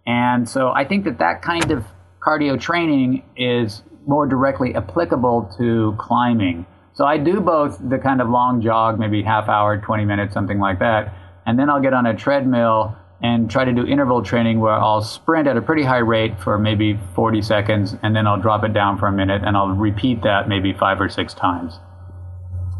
And 0.05 0.47
so 0.47 0.69
I 0.69 0.85
think 0.85 1.03
that 1.03 1.19
that 1.19 1.41
kind 1.41 1.69
of 1.71 1.85
cardio 2.25 2.57
training 2.59 3.23
is 3.35 3.83
more 4.07 4.25
directly 4.25 4.73
applicable 4.73 5.53
to 5.57 5.95
climbing. 5.99 6.65
So 6.93 7.05
I 7.05 7.17
do 7.17 7.39
both 7.41 7.77
the 7.87 7.99
kind 7.99 8.21
of 8.21 8.29
long 8.29 8.61
jog, 8.61 8.97
maybe 8.97 9.21
half 9.21 9.49
hour, 9.49 9.77
20 9.77 10.05
minutes, 10.05 10.33
something 10.33 10.59
like 10.59 10.79
that. 10.79 11.13
And 11.45 11.59
then 11.59 11.69
I'll 11.69 11.81
get 11.81 11.93
on 11.93 12.07
a 12.07 12.15
treadmill 12.15 12.95
and 13.21 13.49
try 13.49 13.65
to 13.65 13.71
do 13.71 13.85
interval 13.85 14.23
training 14.23 14.59
where 14.59 14.73
I'll 14.73 15.01
sprint 15.01 15.47
at 15.47 15.57
a 15.57 15.61
pretty 15.61 15.83
high 15.83 15.97
rate 15.97 16.39
for 16.39 16.57
maybe 16.57 16.99
40 17.15 17.41
seconds 17.41 17.95
and 18.01 18.15
then 18.15 18.27
I'll 18.27 18.39
drop 18.39 18.63
it 18.63 18.73
down 18.73 18.97
for 18.97 19.07
a 19.07 19.11
minute 19.11 19.41
and 19.43 19.57
I'll 19.57 19.69
repeat 19.69 20.23
that 20.23 20.47
maybe 20.47 20.73
five 20.73 21.01
or 21.01 21.09
six 21.09 21.33
times. 21.33 21.79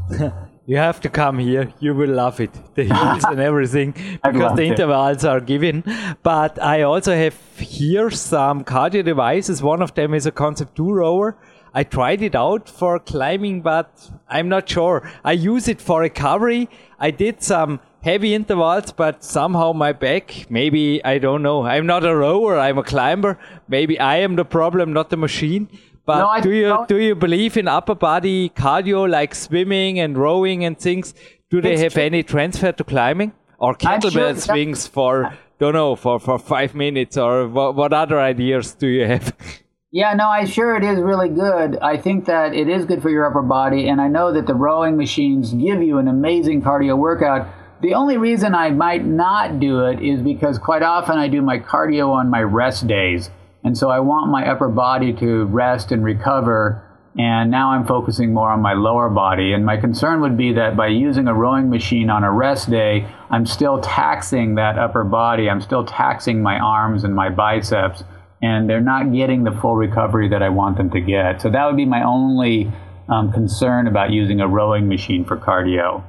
You 0.70 0.76
have 0.76 1.00
to 1.02 1.10
come 1.10 1.40
here. 1.40 1.72
You 1.80 1.96
will 1.96 2.10
love 2.10 2.42
it. 2.42 2.52
The 2.76 2.84
hills 2.94 3.24
and 3.24 3.40
everything 3.40 3.94
because 4.22 4.58
the 4.58 4.66
intervals 4.66 5.24
it. 5.24 5.28
are 5.30 5.40
given. 5.40 5.82
But 6.24 6.62
I 6.62 6.82
also 6.82 7.16
have 7.16 7.38
here 7.58 8.10
some 8.10 8.66
cardio 8.66 9.06
devices. 9.06 9.64
One 9.64 9.82
of 9.82 9.96
them 9.96 10.14
is 10.14 10.26
a 10.26 10.32
Concept 10.32 10.76
2 10.76 10.92
rower. 10.92 11.38
I 11.74 11.86
tried 11.86 12.22
it 12.22 12.36
out 12.36 12.68
for 12.68 13.00
climbing, 13.00 13.62
but 13.62 14.10
I'm 14.28 14.50
not 14.50 14.68
sure. 14.68 15.10
I 15.24 15.32
use 15.32 15.70
it 15.70 15.80
for 15.80 16.02
recovery. 16.02 16.70
I 17.00 17.12
did 17.12 17.42
some 17.42 17.80
heavy 18.02 18.34
intervals, 18.36 18.92
but 18.92 19.24
somehow 19.24 19.72
my 19.72 19.94
back, 19.94 20.48
maybe, 20.50 21.04
I 21.06 21.18
don't 21.18 21.44
know. 21.44 21.66
I'm 21.66 21.86
not 21.86 22.06
a 22.06 22.16
rower, 22.16 22.58
I'm 22.60 22.78
a 22.78 22.84
climber. 22.84 23.40
Maybe 23.70 23.98
I 24.00 24.18
am 24.18 24.36
the 24.36 24.46
problem, 24.46 24.92
not 24.92 25.12
the 25.12 25.18
machine. 25.18 25.70
But 26.08 26.20
no, 26.20 26.42
do 26.42 26.52
you 26.54 26.68
don't. 26.70 26.88
do 26.88 26.98
you 26.98 27.16
believe 27.16 27.58
in 27.58 27.68
upper 27.68 27.94
body 27.94 28.50
cardio 28.50 29.10
like 29.10 29.36
swimming 29.36 30.00
and 30.00 30.18
rowing 30.18 30.64
and 30.64 30.80
things? 30.80 31.14
Do 31.50 31.62
they 31.62 31.74
it's 31.74 31.82
have 31.82 31.94
true. 31.94 32.04
any 32.04 32.24
transfer 32.24 32.72
to 32.72 32.84
climbing 32.86 33.34
or 33.60 33.76
kettlebell 33.76 34.12
sure 34.12 34.36
swings 34.36 34.88
for 34.88 35.34
don't 35.60 35.74
know 35.74 35.98
for 35.98 36.18
for 36.18 36.40
five 36.40 36.74
minutes 36.74 37.18
or 37.18 37.50
what, 37.50 37.76
what 37.76 37.92
other 37.92 38.22
ideas 38.22 38.74
do 38.74 38.88
you 38.88 39.06
have? 39.06 39.34
Yeah, 39.90 40.14
no, 40.16 40.28
I 40.28 40.44
sure 40.44 40.76
it 40.76 40.84
is 40.84 41.00
really 41.00 41.30
good. 41.30 41.78
I 41.78 41.96
think 41.96 42.26
that 42.26 42.54
it 42.54 42.68
is 42.68 42.84
good 42.84 43.02
for 43.02 43.10
your 43.10 43.26
upper 43.26 43.42
body, 43.42 43.88
and 43.88 44.02
I 44.02 44.10
know 44.10 44.34
that 44.34 44.46
the 44.46 44.54
rowing 44.54 44.98
machines 44.98 45.54
give 45.54 45.82
you 45.82 45.98
an 45.98 46.10
amazing 46.10 46.62
cardio 46.62 46.98
workout. 46.98 47.48
The 47.82 47.94
only 47.94 48.18
reason 48.18 48.54
I 48.54 48.70
might 48.72 49.06
not 49.06 49.62
do 49.62 49.86
it 49.86 50.02
is 50.02 50.22
because 50.22 50.60
quite 50.60 50.84
often 50.84 51.18
I 51.18 51.30
do 51.30 51.42
my 51.42 51.58
cardio 51.60 52.10
on 52.10 52.30
my 52.30 52.42
rest 52.42 52.86
days. 52.86 53.32
And 53.68 53.78
so 53.78 53.90
I 53.90 54.00
want 54.00 54.32
my 54.32 54.50
upper 54.50 54.70
body 54.70 55.12
to 55.16 55.44
rest 55.48 55.92
and 55.92 56.02
recover. 56.02 56.82
And 57.18 57.52
now 57.52 57.72
I'm 57.72 57.86
focusing 57.86 58.34
more 58.34 58.50
on 58.50 58.62
my 58.62 58.72
lower 58.72 59.10
body. 59.10 59.52
And 59.52 59.66
my 59.66 59.76
concern 59.76 60.22
would 60.22 60.38
be 60.38 60.54
that 60.54 60.78
by 60.78 60.88
using 60.88 61.28
a 61.28 61.34
rowing 61.34 61.70
machine 61.70 62.10
on 62.10 62.24
a 62.24 62.32
rest 62.32 62.70
day, 62.70 63.06
I'm 63.30 63.46
still 63.46 63.82
taxing 63.82 64.56
that 64.56 64.80
upper 64.80 65.04
body. 65.04 65.50
I'm 65.50 65.60
still 65.60 65.84
taxing 65.84 66.42
my 66.42 66.58
arms 66.58 67.04
and 67.04 67.14
my 67.14 67.28
biceps. 67.28 68.06
And 68.42 68.70
they're 68.70 68.80
not 68.80 69.12
getting 69.12 69.44
the 69.44 69.52
full 69.52 69.76
recovery 69.76 70.30
that 70.30 70.42
I 70.42 70.48
want 70.48 70.78
them 70.78 70.90
to 70.92 71.02
get. 71.02 71.42
So 71.42 71.50
that 71.50 71.66
would 71.66 71.76
be 71.76 71.86
my 71.86 72.04
only 72.04 72.72
um, 73.10 73.34
concern 73.34 73.88
about 73.88 74.12
using 74.12 74.40
a 74.40 74.48
rowing 74.48 74.88
machine 74.88 75.26
for 75.26 75.36
cardio. 75.36 76.06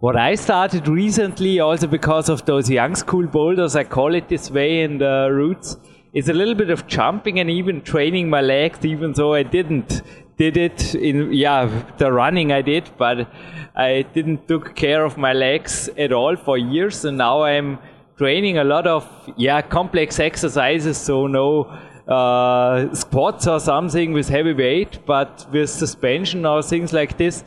What 0.00 0.16
I 0.16 0.34
started 0.34 0.88
recently, 0.88 1.60
also 1.60 1.86
because 1.86 2.28
of 2.28 2.44
those 2.46 2.68
young 2.68 2.96
school 2.96 3.28
boulders, 3.28 3.76
I 3.76 3.84
call 3.84 4.16
it 4.16 4.28
this 4.28 4.50
way 4.50 4.80
in 4.80 4.98
the 4.98 5.28
routes 5.30 5.76
it's 6.12 6.28
a 6.28 6.32
little 6.32 6.54
bit 6.54 6.70
of 6.70 6.86
jumping 6.86 7.38
and 7.38 7.50
even 7.50 7.82
training 7.82 8.30
my 8.30 8.40
legs, 8.40 8.84
even 8.84 9.12
though 9.12 9.34
I 9.34 9.42
didn't 9.42 10.02
did 10.38 10.56
it 10.56 10.94
in 10.94 11.32
yeah 11.32 11.68
the 11.98 12.12
running 12.12 12.52
I 12.52 12.62
did, 12.62 12.90
but 12.96 13.28
I 13.74 14.02
didn't 14.14 14.46
took 14.48 14.74
care 14.76 15.04
of 15.04 15.18
my 15.18 15.32
legs 15.32 15.90
at 15.98 16.12
all 16.12 16.36
for 16.36 16.56
years, 16.56 17.04
and 17.04 17.18
now 17.18 17.42
I'm 17.42 17.78
training 18.16 18.58
a 18.58 18.64
lot 18.64 18.86
of 18.86 19.06
yeah 19.36 19.60
complex 19.60 20.18
exercises. 20.20 20.96
So 20.96 21.26
no 21.26 21.64
uh, 22.08 22.94
squats 22.94 23.46
or 23.46 23.60
something 23.60 24.12
with 24.12 24.28
heavy 24.28 24.54
weight, 24.54 25.00
but 25.06 25.46
with 25.52 25.70
suspension 25.70 26.46
or 26.46 26.62
things 26.62 26.92
like 26.92 27.18
this. 27.18 27.44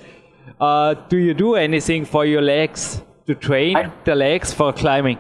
Uh, 0.59 0.93
do 1.09 1.17
you 1.17 1.33
do 1.33 1.55
anything 1.55 2.05
for 2.05 2.25
your 2.25 2.41
legs 2.41 3.01
to 3.25 3.33
train 3.33 3.75
I, 3.75 3.91
the 4.03 4.15
legs 4.15 4.53
for 4.53 4.71
climbing? 4.71 5.17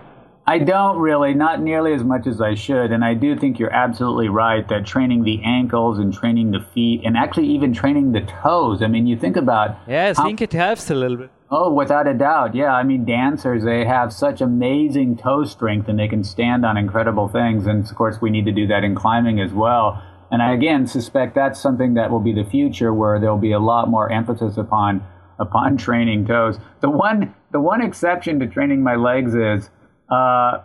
I 0.47 0.57
don't 0.57 0.97
really, 0.97 1.33
not 1.33 1.61
nearly 1.61 1.93
as 1.93 2.03
much 2.03 2.25
as 2.25 2.41
I 2.41 2.55
should. 2.55 2.91
And 2.91 3.05
I 3.05 3.13
do 3.13 3.37
think 3.37 3.59
you're 3.59 3.73
absolutely 3.73 4.27
right 4.27 4.67
that 4.69 4.85
training 4.85 5.23
the 5.23 5.41
ankles 5.43 5.99
and 5.99 6.13
training 6.13 6.51
the 6.51 6.61
feet 6.73 7.01
and 7.05 7.15
actually 7.15 7.47
even 7.47 7.73
training 7.73 8.11
the 8.11 8.21
toes. 8.21 8.81
I 8.81 8.87
mean, 8.87 9.05
you 9.05 9.15
think 9.17 9.37
about. 9.37 9.77
Yeah, 9.87 10.13
I 10.17 10.23
think 10.23 10.41
it 10.41 10.53
helps 10.53 10.89
a 10.89 10.95
little 10.95 11.17
bit. 11.17 11.29
Oh, 11.51 11.71
without 11.71 12.07
a 12.07 12.13
doubt. 12.13 12.55
Yeah. 12.55 12.73
I 12.73 12.83
mean, 12.83 13.05
dancers, 13.05 13.63
they 13.63 13.85
have 13.85 14.11
such 14.11 14.41
amazing 14.41 15.17
toe 15.17 15.43
strength 15.43 15.87
and 15.89 15.99
they 15.99 16.07
can 16.07 16.23
stand 16.23 16.65
on 16.65 16.75
incredible 16.75 17.27
things. 17.27 17.67
And 17.67 17.85
of 17.85 17.95
course, 17.95 18.19
we 18.21 18.31
need 18.31 18.45
to 18.45 18.51
do 18.51 18.65
that 18.67 18.83
in 18.83 18.95
climbing 18.95 19.39
as 19.39 19.51
well. 19.51 20.01
And 20.31 20.41
I 20.41 20.53
again 20.53 20.87
suspect 20.87 21.35
that's 21.35 21.59
something 21.59 21.93
that 21.95 22.09
will 22.09 22.21
be 22.21 22.33
the 22.33 22.45
future 22.45 22.93
where 22.93 23.19
there'll 23.19 23.37
be 23.37 23.51
a 23.51 23.59
lot 23.59 23.89
more 23.89 24.09
emphasis 24.09 24.57
upon 24.57 25.05
upon 25.37 25.75
training 25.75 26.25
toes. 26.25 26.57
The 26.79 26.89
one 26.89 27.35
the 27.51 27.59
one 27.59 27.81
exception 27.81 28.39
to 28.39 28.47
training 28.47 28.81
my 28.81 28.95
legs 28.95 29.35
is 29.35 29.69
uh, 30.11 30.61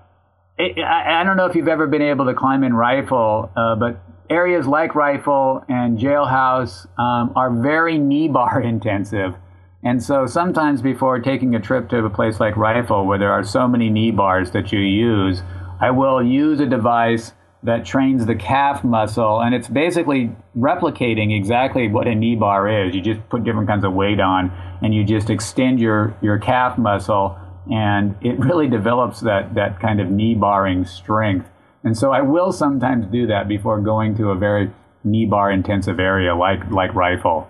it, 0.59 0.79
I, 0.79 1.21
I, 1.21 1.25
don't 1.25 1.37
know 1.37 1.47
if 1.47 1.55
you've 1.55 1.69
ever 1.69 1.87
been 1.87 2.03
able 2.03 2.25
to 2.27 2.35
climb 2.35 2.65
in 2.65 2.75
Rifle, 2.75 3.51
uh, 3.57 3.77
but 3.77 4.03
areas 4.29 4.67
like 4.67 4.95
Rifle 4.95 5.65
and 5.69 5.99
Jailhouse 5.99 6.87
um, 6.99 7.33
are 7.37 7.51
very 7.51 7.97
knee 8.11 8.29
bar 8.29 8.61
intensive. 8.61 9.35
And 9.83 10.03
so 10.03 10.27
sometimes 10.27 10.83
before 10.83 11.21
taking 11.21 11.55
a 11.55 11.61
trip 11.61 11.89
to 11.91 12.05
a 12.05 12.11
place 12.11 12.41
like 12.41 12.57
Rifle, 12.57 13.07
where 13.07 13.19
there 13.19 13.31
are 13.31 13.45
so 13.45 13.69
many 13.69 13.89
knee 13.89 14.11
bars 14.11 14.51
that 14.51 14.73
you 14.73 14.81
use, 14.81 15.43
I 15.81 15.91
will 15.91 16.23
use 16.23 16.59
a 16.59 16.67
device 16.67 17.33
that 17.63 17.85
trains 17.85 18.27
the 18.27 18.35
calf 18.35 18.83
muscle, 18.83 19.41
and 19.41 19.55
it's 19.55 19.69
basically 19.69 20.35
replicating 20.57 21.37
exactly 21.37 21.89
what 21.89 22.09
a 22.09 22.15
knee 22.15 22.35
bar 22.35 22.69
is. 22.69 22.95
You 22.95 23.01
just 23.01 23.29
put 23.29 23.45
different 23.45 23.69
kinds 23.69 23.85
of 23.85 23.93
weight 23.93 24.21
on, 24.21 24.51
and 24.83 24.95
you 24.95 25.05
just 25.05 25.31
extend 25.31 25.79
your, 25.79 26.17
your 26.21 26.39
calf 26.39 26.79
muscle 26.79 27.39
and 27.71 28.15
it 28.21 28.39
really 28.39 28.69
develops 28.69 29.21
that 29.21 29.55
that 29.55 29.81
kind 29.81 30.01
of 30.01 30.11
knee 30.11 30.35
barring 30.35 30.85
strength. 30.85 31.49
And 31.85 31.97
so 31.97 32.13
I 32.13 32.21
will 32.21 32.53
sometimes 32.53 33.07
do 33.07 33.27
that 33.27 33.49
before 33.49 33.81
going 33.81 34.17
to 34.17 34.31
a 34.31 34.35
very 34.35 34.71
knee 35.05 35.27
bar 35.27 35.51
intensive 35.51 36.01
area 36.01 36.35
like 36.35 36.69
like 36.71 36.95
rifle. 36.95 37.49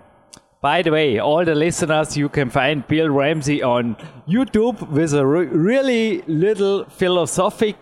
By 0.59 0.81
the 0.81 0.91
way, 0.91 1.19
all 1.19 1.45
the 1.45 1.53
listeners, 1.53 2.17
you 2.17 2.29
can 2.29 2.49
find 2.49 2.85
Bill 2.87 3.09
Ramsey 3.09 3.61
on 3.61 3.95
YouTube 4.27 4.89
with 4.89 5.13
a 5.13 5.25
re- 5.25 5.45
really 5.45 6.23
little 6.27 6.85
philosophic 6.85 7.77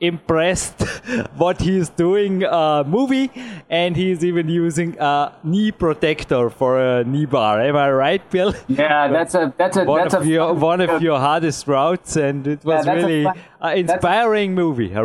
impressed 0.00 0.80
what 1.36 1.60
he's 1.60 1.88
doing 1.88 2.44
uh, 2.44 2.84
movie 2.86 3.30
and 3.68 3.96
he's 3.96 4.24
even 4.24 4.48
using 4.48 4.96
a 5.00 5.32
knee 5.42 5.72
protector 5.72 6.50
for 6.50 6.78
a 6.78 7.04
knee 7.04 7.26
bar. 7.26 7.60
Am 7.60 7.76
i 7.76 7.90
right 7.90 8.30
bill? 8.30 8.54
Yeah 8.68 9.08
that's 9.12 9.34
a 9.34 9.52
that's 9.58 9.76
a 9.76 9.84
one 9.84 10.02
that's 10.02 10.14
of 10.14 10.22
a 10.22 10.26
your 10.28 10.54
one 10.54 10.80
of 10.80 11.02
your 11.02 11.18
hardest 11.18 11.66
routes 11.66 12.16
and 12.16 12.46
it 12.46 12.64
was 12.64 12.86
Yeah, 12.86 12.92
really 12.92 13.24
fun- 13.24 13.38
an 13.60 13.78
inspiring 13.78 14.54
movie. 14.54 14.94
Uh, 14.94 15.00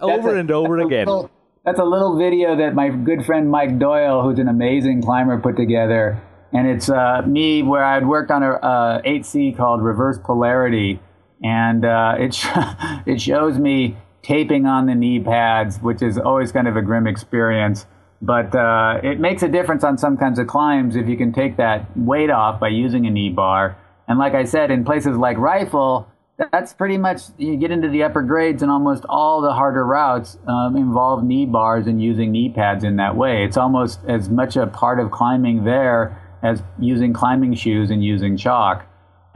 over 0.00 0.34
a- 0.34 0.40
and 0.40 0.50
over 0.50 0.78
again. 0.78 1.06
little- 1.06 1.30
that's 1.64 1.80
a 1.80 1.84
little 1.84 2.16
video 2.16 2.56
that 2.56 2.74
my 2.74 2.88
good 2.88 3.26
friend 3.26 3.50
Mike 3.50 3.78
Doyle, 3.78 4.22
who's 4.22 4.38
an 4.38 4.48
amazing 4.48 5.02
climber, 5.02 5.38
put 5.38 5.54
together, 5.56 6.18
and 6.54 6.66
it's 6.66 6.88
uh, 6.88 7.20
me 7.26 7.62
where 7.62 7.84
I'd 7.84 8.06
worked 8.06 8.30
on 8.30 8.42
a 8.42 8.52
uh, 8.52 9.02
8C 9.02 9.54
called 9.54 9.82
Reverse 9.82 10.18
Polarity, 10.24 10.98
and 11.44 11.84
uh, 11.84 12.14
it 12.18 12.32
sh- 12.32 12.46
it 13.06 13.20
shows 13.20 13.58
me 13.58 13.98
taping 14.22 14.66
on 14.66 14.86
the 14.86 14.94
knee 14.94 15.20
pads, 15.20 15.78
which 15.78 16.02
is 16.02 16.18
always 16.18 16.52
kind 16.52 16.68
of 16.68 16.76
a 16.76 16.82
grim 16.82 17.06
experience. 17.06 17.86
But 18.20 18.54
uh, 18.54 19.00
it 19.02 19.20
makes 19.20 19.42
a 19.42 19.48
difference 19.48 19.84
on 19.84 19.96
some 19.96 20.16
kinds 20.16 20.38
of 20.38 20.46
climbs 20.48 20.96
if 20.96 21.08
you 21.08 21.16
can 21.16 21.32
take 21.32 21.56
that 21.56 21.86
weight 21.96 22.30
off 22.30 22.58
by 22.58 22.68
using 22.68 23.06
a 23.06 23.10
knee 23.10 23.30
bar. 23.30 23.76
And 24.08 24.18
like 24.18 24.34
I 24.34 24.44
said, 24.44 24.70
in 24.70 24.84
places 24.84 25.16
like 25.16 25.38
Rifle, 25.38 26.08
that's 26.52 26.72
pretty 26.72 26.96
much 26.96 27.22
you 27.36 27.56
get 27.56 27.70
into 27.70 27.88
the 27.88 28.04
upper 28.04 28.22
grades 28.22 28.62
and 28.62 28.70
almost 28.70 29.04
all 29.08 29.40
the 29.40 29.52
harder 29.52 29.84
routes 29.84 30.38
um, 30.46 30.76
involve 30.76 31.24
knee 31.24 31.46
bars 31.46 31.86
and 31.86 32.00
using 32.00 32.30
knee 32.30 32.48
pads 32.48 32.84
in 32.84 32.96
that 32.96 33.16
way 33.16 33.44
it's 33.44 33.56
almost 33.56 33.98
as 34.06 34.28
much 34.28 34.56
a 34.56 34.66
part 34.66 35.00
of 35.00 35.10
climbing 35.10 35.64
there 35.64 36.16
as 36.42 36.62
using 36.78 37.12
climbing 37.12 37.54
shoes 37.54 37.90
and 37.90 38.04
using 38.04 38.36
chalk 38.36 38.86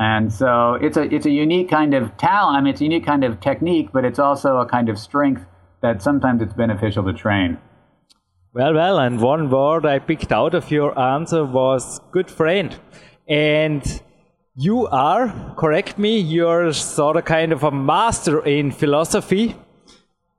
and 0.03 0.33
so 0.33 0.75
it's 0.87 0.97
a 0.97 1.05
it's 1.15 1.27
a 1.27 1.31
unique 1.31 1.69
kind 1.71 1.95
of 1.95 2.17
talent 2.17 2.57
i 2.57 2.61
mean 2.61 2.73
it's 2.73 2.81
a 2.81 2.85
unique 2.85 3.07
kind 3.07 3.25
of 3.25 3.41
technique 3.41 3.89
but 3.93 4.05
it's 4.05 4.19
also 4.19 4.59
a 4.59 4.67
kind 4.67 4.89
of 4.89 4.99
strength 4.99 5.45
that 5.83 6.03
sometimes 6.03 6.43
it's 6.43 6.55
beneficial 6.55 7.05
to 7.05 7.13
train 7.13 7.59
Well, 8.55 8.75
well, 8.75 8.99
and 8.99 9.19
one 9.19 9.49
word 9.49 9.87
I 9.87 9.99
picked 9.99 10.31
out 10.31 10.55
of 10.55 10.71
your 10.71 10.91
answer 10.99 11.43
was 11.43 12.01
good 12.11 12.31
friend. 12.31 12.79
And 13.27 13.83
you 14.55 14.87
are, 14.89 15.55
correct 15.57 15.99
me, 15.99 16.19
you're 16.19 16.75
sort 16.75 17.17
of 17.17 17.25
kind 17.25 17.53
of 17.53 17.63
a 17.63 17.71
master 17.71 18.45
in 18.45 18.71
philosophy 18.71 19.57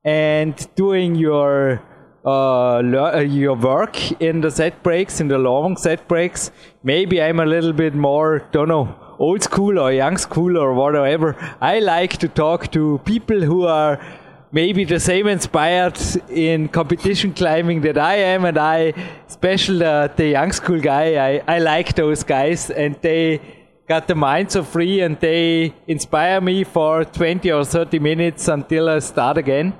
and 0.03 0.53
doing 0.76 1.16
your 1.16 1.82
uh, 2.24 2.78
uh, 2.78 3.20
your 3.20 3.55
work 3.55 3.97
in 4.22 4.41
the 4.41 4.51
set 4.51 4.84
breaks, 4.84 5.20
in 5.20 5.28
the 5.28 5.39
long 5.39 5.76
set 5.76 6.07
breaks. 6.07 6.51
Maybe 6.84 7.20
I'm 7.20 7.39
a 7.39 7.45
little 7.45 7.74
bit 7.74 7.95
more, 7.95 8.47
don't 8.51 8.68
know, 8.68 8.95
old 9.28 9.41
school 9.49 9.76
or 9.84 9.89
young 10.03 10.17
school 10.26 10.53
or 10.63 10.69
whatever. 10.82 11.30
I 11.61 11.80
like 11.80 12.13
to 12.24 12.28
talk 12.43 12.71
to 12.78 12.82
people 13.13 13.39
who 13.51 13.59
are 13.80 13.93
maybe 14.51 14.84
the 14.86 14.99
same 14.99 15.28
inspired 15.38 15.97
in 16.30 16.67
competition 16.80 17.34
climbing 17.34 17.82
that 17.88 17.97
I 17.97 18.15
am, 18.34 18.45
and 18.45 18.57
I, 18.57 18.93
especially 19.28 19.86
uh, 19.86 20.07
the 20.15 20.28
young 20.38 20.51
school 20.59 20.80
guy, 20.80 21.05
I, 21.30 21.32
I 21.55 21.59
like 21.59 21.95
those 21.95 22.24
guys, 22.24 22.69
and 22.69 22.95
they 23.01 23.41
got 23.88 24.07
the 24.07 24.15
mind 24.15 24.51
so 24.51 24.61
free, 24.63 25.01
and 25.05 25.19
they 25.19 25.74
inspire 25.88 26.39
me 26.41 26.63
for 26.63 27.03
20 27.05 27.51
or 27.51 27.63
30 27.65 27.99
minutes 27.99 28.47
until 28.47 28.89
I 28.89 28.99
start 28.99 29.38
again. 29.38 29.74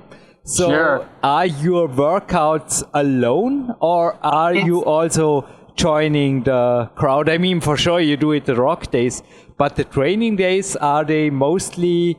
So, 0.46 0.68
Sure. 0.68 1.06
are 1.22 1.46
your 1.46 1.88
workouts 1.88 2.82
alone, 2.92 3.74
or 3.80 4.16
are 4.22 4.54
you 4.54 4.84
also 4.84 5.46
joining 5.76 6.44
the 6.44 6.90
crowd? 6.94 7.28
I 7.28 7.38
mean, 7.38 7.60
for 7.60 7.76
sure 7.76 8.00
you 8.00 8.16
do 8.16 8.32
it 8.32 8.44
the 8.44 8.54
rock 8.54 8.90
days, 8.90 9.22
but 9.56 9.76
the 9.76 9.84
training 9.84 10.36
days 10.36 10.76
are 10.76 11.04
they 11.04 11.30
mostly 11.30 12.18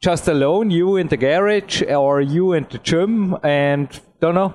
just 0.00 0.28
alone, 0.28 0.70
you 0.70 0.96
in 0.96 1.08
the 1.08 1.16
garage, 1.16 1.82
or 1.82 2.20
you 2.20 2.52
in 2.52 2.66
the 2.70 2.78
gym, 2.78 3.36
and 3.42 3.88
don't 4.20 4.34
know. 4.34 4.54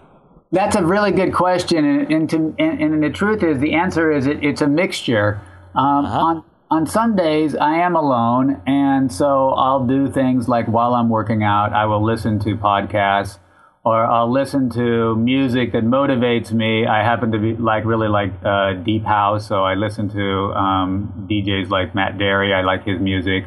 That's 0.52 0.76
a 0.76 0.86
really 0.86 1.12
good 1.12 1.34
question, 1.34 1.84
and 1.84 2.12
and, 2.12 2.30
to, 2.30 2.56
and, 2.60 2.82
and 2.82 3.04
the 3.04 3.10
truth 3.10 3.44
is, 3.44 3.60
the 3.60 3.74
answer 3.74 4.12
is 4.12 4.28
it, 4.28 4.44
it's 4.44 4.62
a 4.62 4.68
mixture. 4.68 5.42
Um, 5.76 6.06
On 6.06 6.44
on 6.70 6.88
Sundays, 6.88 7.56
I 7.56 7.76
am 7.76 7.96
alone, 7.96 8.62
and 8.66 9.12
so 9.12 9.50
I'll 9.50 9.86
do 9.86 10.12
things 10.12 10.48
like 10.48 10.68
while 10.68 10.96
I'm 10.96 11.10
working 11.10 11.44
out, 11.44 11.72
I 11.74 11.86
will 11.86 12.04
listen 12.04 12.40
to 12.40 12.56
podcasts, 12.56 13.38
or 13.86 14.06
I'll 14.06 14.32
listen 14.32 14.70
to 14.72 15.16
music 15.16 15.74
that 15.74 15.84
motivates 15.84 16.52
me. 16.52 16.88
I 16.88 17.04
happen 17.04 17.32
to 17.32 17.40
be 17.40 17.54
like 17.54 17.86
really 17.86 18.08
like 18.08 18.32
uh, 18.44 18.74
deep 18.74 19.04
house, 19.04 19.48
so 19.48 19.64
I 19.64 19.74
listen 19.76 20.10
to 20.10 20.54
um, 20.54 21.28
DJs 21.30 21.70
like 21.70 21.94
Matt 21.94 22.18
Derry. 22.18 22.54
I 22.54 22.62
like 22.62 22.86
his 22.86 23.00
music, 23.00 23.46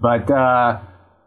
but. 0.00 0.30
Uh, 0.30 0.80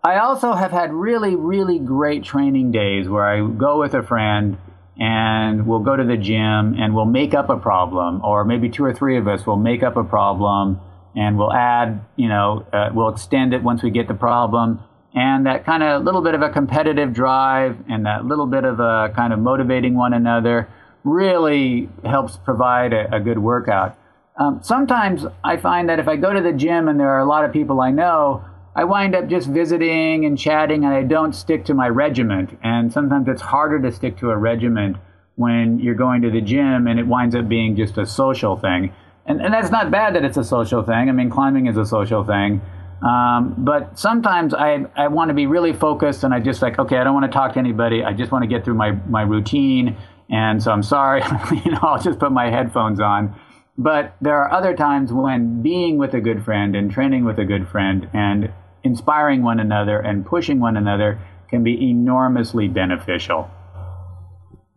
I 0.06 0.20
also 0.20 0.54
have 0.54 0.70
had 0.70 0.94
really, 0.94 1.36
really 1.36 1.80
great 1.80 2.24
training 2.24 2.72
days 2.72 3.10
where 3.10 3.26
I 3.26 3.42
go 3.42 3.80
with 3.80 3.96
a 3.96 4.04
friend 4.04 4.56
and 5.00 5.66
we'll 5.66 5.80
go 5.80 5.96
to 5.96 6.04
the 6.04 6.16
gym 6.16 6.76
and 6.78 6.94
we'll 6.94 7.06
make 7.06 7.34
up 7.34 7.50
a 7.50 7.58
problem, 7.58 8.22
or 8.24 8.46
maybe 8.46 8.70
two 8.70 8.86
or 8.86 8.94
three 8.94 9.18
of 9.18 9.28
us 9.28 9.48
will 9.48 9.58
make 9.58 9.82
up 9.82 9.98
a 9.98 10.04
problem 10.04 10.80
and 11.16 11.40
we'll 11.40 11.52
add, 11.52 12.06
you 12.18 12.30
know, 12.30 12.68
uh, 12.72 12.90
we'll 12.94 13.10
extend 13.10 13.56
it 13.56 13.64
once 13.64 13.82
we 13.82 13.90
get 13.90 14.08
the 14.08 14.14
problem. 14.14 14.80
And 15.16 15.46
that 15.46 15.66
kind 15.66 15.82
of 15.82 16.04
little 16.04 16.22
bit 16.22 16.36
of 16.36 16.42
a 16.42 16.50
competitive 16.50 17.14
drive 17.14 17.78
and 17.90 18.06
that 18.06 18.26
little 18.26 18.46
bit 18.46 18.66
of 18.66 18.82
a 18.82 19.14
kind 19.16 19.32
of 19.32 19.40
motivating 19.40 19.96
one 19.96 20.14
another 20.14 20.68
really 21.06 21.90
helps 22.04 22.36
provide 22.36 22.92
a, 22.92 23.16
a 23.16 23.20
good 23.22 23.40
workout. 23.40 23.98
Um, 24.38 24.60
sometimes 24.62 25.26
I 25.44 25.56
find 25.56 25.88
that 25.88 26.00
if 26.00 26.10
I 26.10 26.18
go 26.18 26.34
to 26.34 26.42
the 26.42 26.52
gym 26.52 26.90
and 26.90 27.00
there 27.00 27.10
are 27.10 27.20
a 27.20 27.26
lot 27.26 27.46
of 27.46 27.54
people 27.54 27.80
I 27.80 27.92
know, 27.92 28.44
I 28.76 28.84
wind 28.84 29.16
up 29.16 29.30
just 29.30 29.48
visiting 29.48 30.26
and 30.26 30.38
chatting 30.38 30.84
and 30.84 30.94
I 30.94 31.04
don't 31.04 31.34
stick 31.34 31.64
to 31.66 31.74
my 31.74 31.88
regiment. 31.88 32.58
And 32.62 32.92
sometimes 32.92 33.30
it's 33.30 33.42
harder 33.42 33.82
to 33.82 33.92
stick 33.94 34.18
to 34.18 34.32
a 34.32 34.38
regiment 34.38 34.98
when 35.36 35.80
you're 35.80 35.96
going 35.96 36.24
to 36.24 36.30
the 36.30 36.42
gym 36.42 36.88
and 36.88 37.00
it 37.00 37.08
winds 37.08 37.36
up 37.36 37.48
being 37.48 37.78
just 37.78 37.98
a 37.98 38.06
social 38.06 38.58
thing. 38.58 38.94
And, 39.26 39.42
and 39.42 39.54
that's 39.54 39.72
not 39.72 39.92
bad 39.92 40.16
that 40.16 40.26
it's 40.26 40.38
a 40.38 40.44
social 40.44 40.84
thing. 40.84 41.08
I 41.08 41.14
mean, 41.14 41.30
climbing 41.30 41.68
is 41.68 41.78
a 41.78 41.86
social 41.86 42.26
thing. 42.26 42.62
Um, 43.02 43.56
but 43.58 44.00
sometimes 44.00 44.54
I, 44.54 44.86
I 44.96 45.08
want 45.08 45.30
to 45.30 45.34
be 45.34 45.48
really 45.48 45.74
focused 45.74 46.24
and 46.24 46.34
I 46.34 46.40
just 46.40 46.62
like, 46.62 46.80
okay, 46.80 46.98
I 46.98 47.04
don't 47.04 47.14
want 47.14 47.32
to 47.32 47.32
talk 47.32 47.54
to 47.54 47.60
anybody. 47.60 48.04
I 48.04 48.14
just 48.14 48.32
want 48.32 48.44
to 48.44 48.48
get 48.48 48.64
through 48.64 48.76
my, 48.76 48.92
my 49.08 49.22
routine. 49.22 49.98
And 50.30 50.62
so 50.62 50.72
I'm 50.72 50.84
sorry, 50.84 51.22
you 51.66 51.72
know, 51.72 51.80
I'll 51.82 52.02
just 52.02 52.20
put 52.20 52.32
my 52.32 52.50
headphones 52.50 53.00
on. 53.00 53.36
But 53.78 54.16
there 54.22 54.38
are 54.38 54.52
other 54.52 54.76
times 54.76 55.12
when 55.12 55.62
being 55.62 55.98
with 55.98 56.14
a 56.14 56.22
good 56.22 56.44
friend 56.44 56.76
and 56.76 56.90
training 56.90 57.26
with 57.26 57.38
a 57.40 57.46
good 57.46 57.68
friend 57.68 58.10
and 58.14 58.52
inspiring 58.84 59.44
one 59.44 59.60
another 59.60 60.00
and 60.00 60.26
pushing 60.26 60.60
one 60.60 60.78
another 60.78 61.20
can 61.50 61.64
be 61.64 61.90
enormously 61.90 62.68
beneficial. 62.68 63.50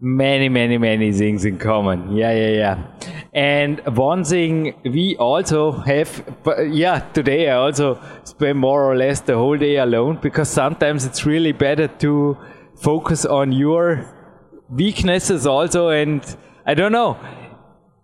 Many, 0.01 0.49
many, 0.49 0.78
many 0.78 1.11
things 1.12 1.44
in 1.44 1.59
common. 1.59 2.16
Yeah, 2.16 2.30
yeah, 2.30 2.51
yeah. 2.51 2.78
And 3.32 3.80
one 3.96 4.22
thing 4.22 4.74
we 4.84 5.16
also 5.16 5.72
have, 5.72 6.24
but 6.44 6.72
yeah, 6.72 7.01
today 7.14 7.51
I 7.51 7.57
also 7.57 8.01
spend 8.22 8.61
more 8.61 8.84
or 8.84 8.96
less 8.96 9.20
the 9.22 9.34
whole 9.34 9.57
day 9.57 9.78
alone 9.78 10.20
because 10.22 10.49
sometimes 10.49 11.05
it's 11.05 11.26
really 11.26 11.51
better 11.51 11.88
to 11.88 12.36
focus 12.76 13.24
on 13.24 13.51
your 13.51 14.07
weaknesses 14.70 15.49
also. 15.49 15.88
And 15.88 16.22
I 16.64 16.74
don't 16.74 16.92
know, 16.92 17.18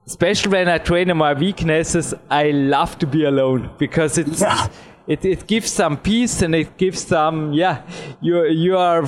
especially 0.04 0.50
when 0.50 0.68
I 0.68 0.78
train 0.78 1.12
on 1.12 1.18
my 1.18 1.32
weaknesses, 1.32 2.12
I 2.28 2.50
love 2.50 2.98
to 2.98 3.06
be 3.06 3.24
alone 3.24 3.70
because 3.78 4.18
it's. 4.18 4.40
Yeah. 4.40 4.66
It, 5.06 5.24
it 5.24 5.46
gives 5.46 5.70
some 5.70 5.98
peace 5.98 6.40
and 6.40 6.54
it 6.54 6.78
gives 6.78 7.06
some 7.06 7.52
yeah 7.52 7.82
you 8.22 8.46
you 8.46 8.78
are 8.78 9.04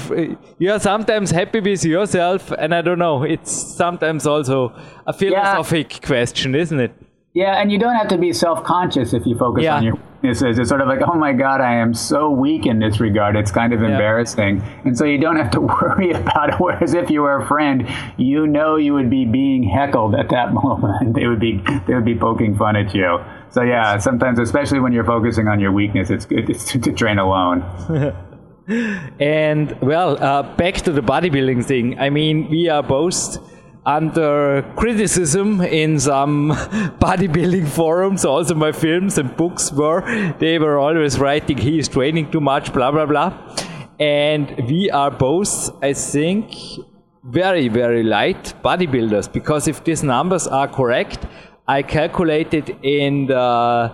you 0.59 0.71
are 0.73 0.79
sometimes 0.79 1.31
happy 1.31 1.61
with 1.61 1.85
yourself 1.87 2.53
and 2.59 2.75
I 2.75 2.83
don't 2.83 2.99
know 2.99 3.23
it's 3.23 3.51
sometimes 3.51 4.27
also 4.27 4.75
a 5.07 5.13
philosophic 5.15 6.01
question 6.03 6.55
isn't 6.55 6.81
it 6.81 6.93
Yeah, 7.37 7.61
and 7.61 7.71
you 7.71 7.79
don't 7.79 7.97
have 7.97 8.09
to 8.09 8.17
be 8.19 8.33
self 8.33 8.65
conscious 8.65 9.13
if 9.13 9.27
you 9.27 9.37
focus 9.37 9.63
Yeah. 9.65 9.77
on 9.77 9.85
your 9.85 9.97
weaknesses. 9.97 10.59
It's 10.59 10.71
sort 10.71 10.81
of 10.81 10.89
like, 10.89 11.03
oh 11.07 11.19
my 11.27 11.33
God, 11.35 11.61
I 11.61 11.75
am 11.85 11.93
so 11.93 12.31
weak 12.31 12.65
in 12.65 12.79
this 12.85 12.99
regard. 12.99 13.37
It's 13.37 13.53
kind 13.53 13.73
of 13.77 13.83
embarrassing. 13.83 14.63
And 14.87 14.97
so 14.97 15.05
you 15.05 15.19
don't 15.25 15.37
have 15.37 15.51
to 15.51 15.61
worry 15.75 16.13
about 16.13 16.47
it. 16.51 16.55
Whereas 16.59 16.95
if 16.95 17.11
you 17.11 17.21
were 17.27 17.37
a 17.43 17.47
friend, 17.47 17.87
you 18.17 18.47
know 18.47 18.77
you 18.77 18.95
would 18.95 19.11
be 19.11 19.25
being 19.27 19.63
heckled 19.79 20.15
at 20.15 20.29
that 20.31 20.55
moment. 20.63 21.13
They 21.15 21.27
would 21.31 21.39
be 21.49 21.53
they 21.87 21.95
would 21.95 22.07
be 22.13 22.17
poking 22.29 22.57
fun 22.57 22.75
at 22.83 22.95
you. 22.95 23.19
So 23.57 23.63
yeah, 23.63 23.97
sometimes, 23.97 24.39
especially 24.39 24.81
when 24.81 24.93
you're 24.93 25.07
focusing 25.07 25.49
on 25.49 25.61
your 25.61 25.73
weakness, 25.73 26.11
it's 26.11 26.27
good 26.27 26.47
to, 26.47 26.79
to 26.81 26.93
train 26.93 27.19
alone. 27.19 27.65
And 29.21 29.81
well, 29.81 30.21
uh, 30.21 30.43
back 30.57 30.75
to 30.87 30.93
the 30.93 31.01
bodybuilding 31.01 31.65
thing. 31.65 32.01
I 32.01 32.11
mean, 32.11 32.51
we 32.51 32.69
are 32.69 32.83
both 32.83 33.39
under 33.87 34.63
criticism 34.75 35.61
in 35.61 36.01
some 36.01 36.51
bodybuilding 36.99 37.69
forums. 37.69 38.25
Also, 38.25 38.57
my 38.57 38.73
films 38.73 39.19
and 39.19 39.35
books 39.37 39.73
were 39.73 40.03
they 40.41 40.59
were 40.59 40.79
always 40.79 41.21
writing 41.21 41.59
he 41.59 41.79
is 41.79 41.89
training 41.89 42.33
too 42.33 42.41
much, 42.41 42.73
blah 42.73 42.91
blah 42.91 43.07
blah. 43.07 43.31
And 44.01 44.51
we 44.69 44.91
are 44.91 45.13
both, 45.13 45.71
I 45.81 45.93
think, 45.93 46.53
very 47.23 47.69
very 47.69 48.03
light 48.03 48.53
bodybuilders 48.65 49.33
because 49.33 49.69
if 49.69 49.85
these 49.85 50.03
numbers 50.03 50.49
are 50.49 50.67
correct, 50.67 51.25
I 51.69 51.83
calculated 51.83 52.77
in 52.83 53.27
the 53.27 53.93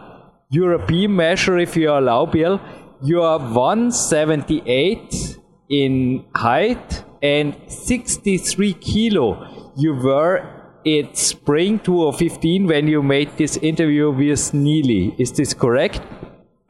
European 0.50 1.16
measure, 1.16 1.58
if 1.58 1.74
you 1.74 1.90
allow, 1.90 2.26
Bill, 2.26 2.60
you 3.02 3.22
are 3.22 3.38
178 3.38 5.38
in 5.70 6.22
height 6.34 7.02
and 7.22 7.56
63 7.68 8.74
kilo. 8.74 9.72
You 9.76 9.94
were 9.94 10.46
at 10.86 11.16
spring 11.16 11.78
2015 11.78 12.66
when 12.66 12.88
you 12.88 13.02
made 13.02 13.38
this 13.38 13.56
interview 13.56 14.10
with 14.10 14.52
Neely. 14.52 15.14
Is 15.16 15.32
this 15.32 15.54
correct? 15.54 16.02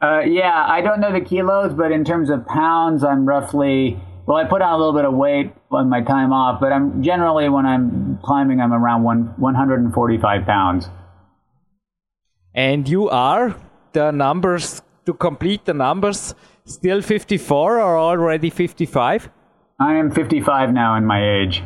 Uh, 0.01 0.21
yeah, 0.21 0.65
I 0.67 0.79
don't 0.79 1.01
know 1.01 1.11
the 1.11 1.19
kilos, 1.19 1.73
but 1.73 1.91
in 1.91 2.05
terms 2.05 2.29
of 2.29 2.47
pounds, 2.47 3.03
I'm 3.03 3.25
roughly. 3.25 3.99
Well, 4.25 4.37
I 4.37 4.45
put 4.45 4.61
on 4.61 4.73
a 4.73 4.77
little 4.77 4.93
bit 4.93 5.03
of 5.03 5.13
weight 5.13 5.51
on 5.75 5.89
my 5.89 6.01
time 6.01 6.31
off, 6.31 6.59
but 6.59 6.71
I'm 6.71 7.01
generally 7.01 7.49
when 7.49 7.65
I'm 7.65 8.19
climbing, 8.23 8.61
I'm 8.61 8.73
around 8.73 9.03
one 9.03 9.33
145 9.37 10.45
pounds. 10.45 10.89
And 12.53 12.87
you 12.87 13.09
are 13.09 13.55
the 13.93 14.11
numbers 14.11 14.81
to 15.05 15.13
complete 15.13 15.65
the 15.65 15.73
numbers 15.73 16.35
still 16.65 17.01
54 17.01 17.79
or 17.79 17.97
already 17.97 18.49
55? 18.49 19.29
I 19.79 19.95
am 19.95 20.11
55 20.11 20.71
now 20.71 20.95
in 20.95 21.05
my 21.05 21.41
age. 21.41 21.63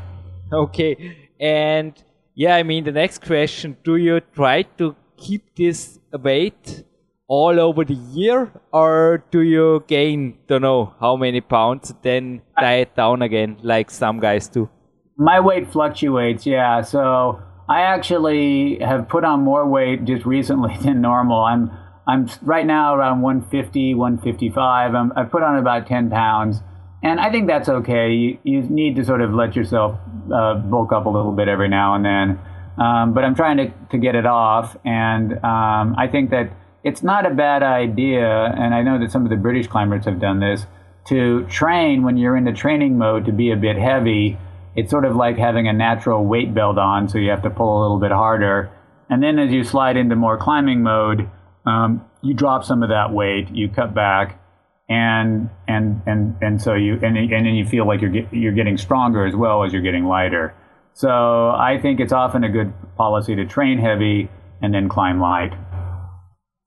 Okay, 0.51 1.29
and 1.39 1.93
yeah, 2.35 2.55
I 2.55 2.63
mean 2.63 2.83
the 2.83 2.91
next 2.91 3.25
question: 3.25 3.77
Do 3.83 3.97
you 3.97 4.21
try 4.33 4.63
to 4.77 4.95
keep 5.17 5.55
this 5.55 5.99
weight 6.13 6.83
all 7.27 7.59
over 7.59 7.83
the 7.83 7.93
year, 7.93 8.51
or 8.71 9.23
do 9.31 9.41
you 9.41 9.83
gain, 9.87 10.37
don't 10.47 10.61
know 10.61 10.93
how 10.99 11.15
many 11.15 11.41
pounds, 11.41 11.93
then 12.01 12.41
diet 12.59 12.95
down 12.95 13.21
again, 13.21 13.57
like 13.61 13.91
some 13.91 14.19
guys 14.19 14.47
do? 14.47 14.69
My 15.17 15.39
weight 15.39 15.71
fluctuates, 15.71 16.45
yeah. 16.45 16.81
So 16.81 17.41
I 17.67 17.81
actually 17.81 18.79
have 18.79 19.09
put 19.09 19.23
on 19.23 19.41
more 19.41 19.67
weight 19.67 20.05
just 20.05 20.25
recently 20.25 20.77
than 20.81 21.01
normal. 21.01 21.41
I'm 21.41 21.71
I'm 22.07 22.29
right 22.41 22.65
now 22.65 22.95
around 22.95 23.21
150, 23.21 23.93
155. 23.93 24.95
I'm, 24.95 25.11
I've 25.17 25.29
put 25.29 25.43
on 25.43 25.57
about 25.57 25.87
10 25.87 26.09
pounds, 26.09 26.61
and 27.03 27.19
I 27.19 27.29
think 27.29 27.47
that's 27.47 27.67
okay. 27.67 28.13
You, 28.13 28.37
you 28.43 28.61
need 28.61 28.95
to 28.95 29.03
sort 29.03 29.19
of 29.19 29.33
let 29.33 29.57
yourself 29.57 29.99
uh, 30.33 30.55
bulk 30.55 30.93
up 30.93 31.05
a 31.05 31.09
little 31.09 31.33
bit 31.33 31.49
every 31.49 31.67
now 31.67 31.95
and 31.95 32.05
then. 32.05 32.39
Um, 32.81 33.13
but 33.13 33.25
I'm 33.25 33.35
trying 33.35 33.57
to, 33.57 33.73
to 33.91 33.97
get 33.97 34.15
it 34.15 34.25
off, 34.25 34.77
and 34.85 35.33
um, 35.43 35.95
I 35.97 36.07
think 36.09 36.29
that 36.29 36.49
it's 36.83 37.03
not 37.03 37.25
a 37.25 37.33
bad 37.33 37.63
idea, 37.63 38.27
and 38.27 38.73
I 38.73 38.81
know 38.81 38.99
that 38.99 39.11
some 39.11 39.23
of 39.23 39.29
the 39.29 39.35
British 39.35 39.67
climbers 39.67 40.05
have 40.05 40.19
done 40.19 40.39
this, 40.39 40.65
to 41.07 41.45
train 41.47 42.03
when 42.03 42.17
you're 42.17 42.35
in 42.35 42.43
the 42.43 42.51
training 42.51 42.97
mode 42.97 43.25
to 43.25 43.31
be 43.31 43.51
a 43.51 43.55
bit 43.55 43.77
heavy. 43.77 44.37
It's 44.75 44.91
sort 44.91 45.05
of 45.05 45.15
like 45.15 45.37
having 45.37 45.67
a 45.67 45.73
natural 45.73 46.25
weight 46.25 46.53
belt 46.53 46.77
on, 46.77 47.09
so 47.09 47.17
you 47.17 47.29
have 47.29 47.43
to 47.43 47.49
pull 47.49 47.79
a 47.79 47.81
little 47.81 47.99
bit 47.99 48.11
harder. 48.11 48.69
And 49.09 49.23
then 49.23 49.39
as 49.39 49.51
you 49.51 49.63
slide 49.63 49.97
into 49.97 50.15
more 50.15 50.37
climbing 50.37 50.83
mode, 50.83 51.29
um, 51.65 52.05
you 52.21 52.33
drop 52.33 52.63
some 52.63 52.83
of 52.83 52.89
that 52.89 53.11
weight, 53.11 53.49
you 53.49 53.69
cut 53.69 53.93
back, 53.93 54.39
and 54.89 55.49
and 55.67 56.01
and 56.05 56.35
and 56.41 56.61
so 56.61 56.73
you 56.73 56.93
and, 56.93 57.17
and 57.17 57.45
then 57.45 57.55
you 57.55 57.65
feel 57.65 57.85
like 57.85 58.01
you're 58.01 58.09
get, 58.09 58.33
you're 58.33 58.53
getting 58.53 58.77
stronger 58.77 59.25
as 59.25 59.35
well 59.35 59.63
as 59.63 59.73
you're 59.73 59.81
getting 59.81 60.05
lighter. 60.05 60.53
So 60.93 61.09
I 61.49 61.77
think 61.81 61.99
it's 61.99 62.13
often 62.13 62.43
a 62.43 62.49
good 62.49 62.73
policy 62.95 63.35
to 63.35 63.45
train 63.45 63.77
heavy 63.77 64.29
and 64.61 64.73
then 64.73 64.89
climb 64.89 65.19
light. 65.19 65.53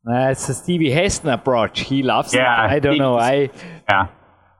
That's 0.05 0.49
a 0.49 0.55
Stevie 0.55 0.91
Haston 0.91 1.33
approach. 1.33 1.81
He 1.81 2.03
loves 2.03 2.35
yeah, 2.35 2.65
it. 2.65 2.71
I 2.71 2.79
don't 2.79 2.99
know. 2.99 3.19
I 3.19 3.51
yeah. 3.89 4.09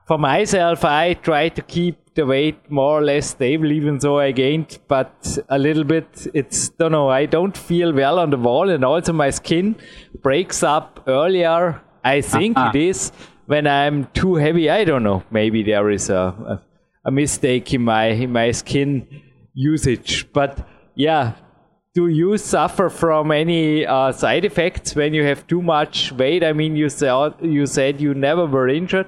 For 0.07 0.17
myself, 0.17 0.83
I 0.85 1.13
try 1.13 1.49
to 1.49 1.61
keep 1.61 2.13
the 2.13 2.25
weight 2.25 2.69
more 2.69 2.99
or 2.99 3.01
less 3.01 3.27
stable, 3.29 3.71
even 3.71 3.97
though 3.97 4.19
I 4.19 4.31
gained, 4.31 4.79
but 4.87 5.37
a 5.49 5.57
little 5.57 5.83
bit. 5.83 6.27
It's 6.33 6.69
don't 6.69 6.91
know. 6.91 7.09
I 7.09 7.25
don't 7.25 7.57
feel 7.57 7.93
well 7.93 8.19
on 8.19 8.29
the 8.29 8.37
wall, 8.37 8.69
and 8.69 8.83
also 8.85 9.13
my 9.13 9.29
skin 9.29 9.75
breaks 10.21 10.63
up 10.63 11.03
earlier. 11.07 11.81
I 12.03 12.21
think 12.21 12.57
uh-huh. 12.57 12.71
it 12.75 12.81
is 12.81 13.11
when 13.45 13.67
I'm 13.67 14.05
too 14.13 14.35
heavy. 14.35 14.69
I 14.69 14.83
don't 14.83 15.03
know. 15.03 15.23
Maybe 15.31 15.63
there 15.63 15.89
is 15.89 16.09
a, 16.09 16.35
a, 16.53 16.61
a 17.05 17.11
mistake 17.11 17.73
in 17.73 17.83
my 17.83 18.05
in 18.05 18.31
my 18.31 18.51
skin 18.51 19.07
usage, 19.53 20.31
but 20.33 20.67
yeah, 20.95 21.33
do 21.93 22.07
you 22.07 22.37
suffer 22.37 22.89
from 22.89 23.31
any 23.31 23.85
uh, 23.85 24.11
side 24.11 24.45
effects 24.45 24.95
when 24.95 25.13
you 25.13 25.23
have 25.23 25.45
too 25.47 25.61
much 25.61 26.11
weight? 26.13 26.43
I 26.43 26.53
mean, 26.53 26.75
you 26.75 26.89
said 26.89 27.33
you 27.41 27.65
said 27.65 27.99
you 27.99 28.13
never 28.13 28.45
were 28.45 28.69
injured. 28.69 29.07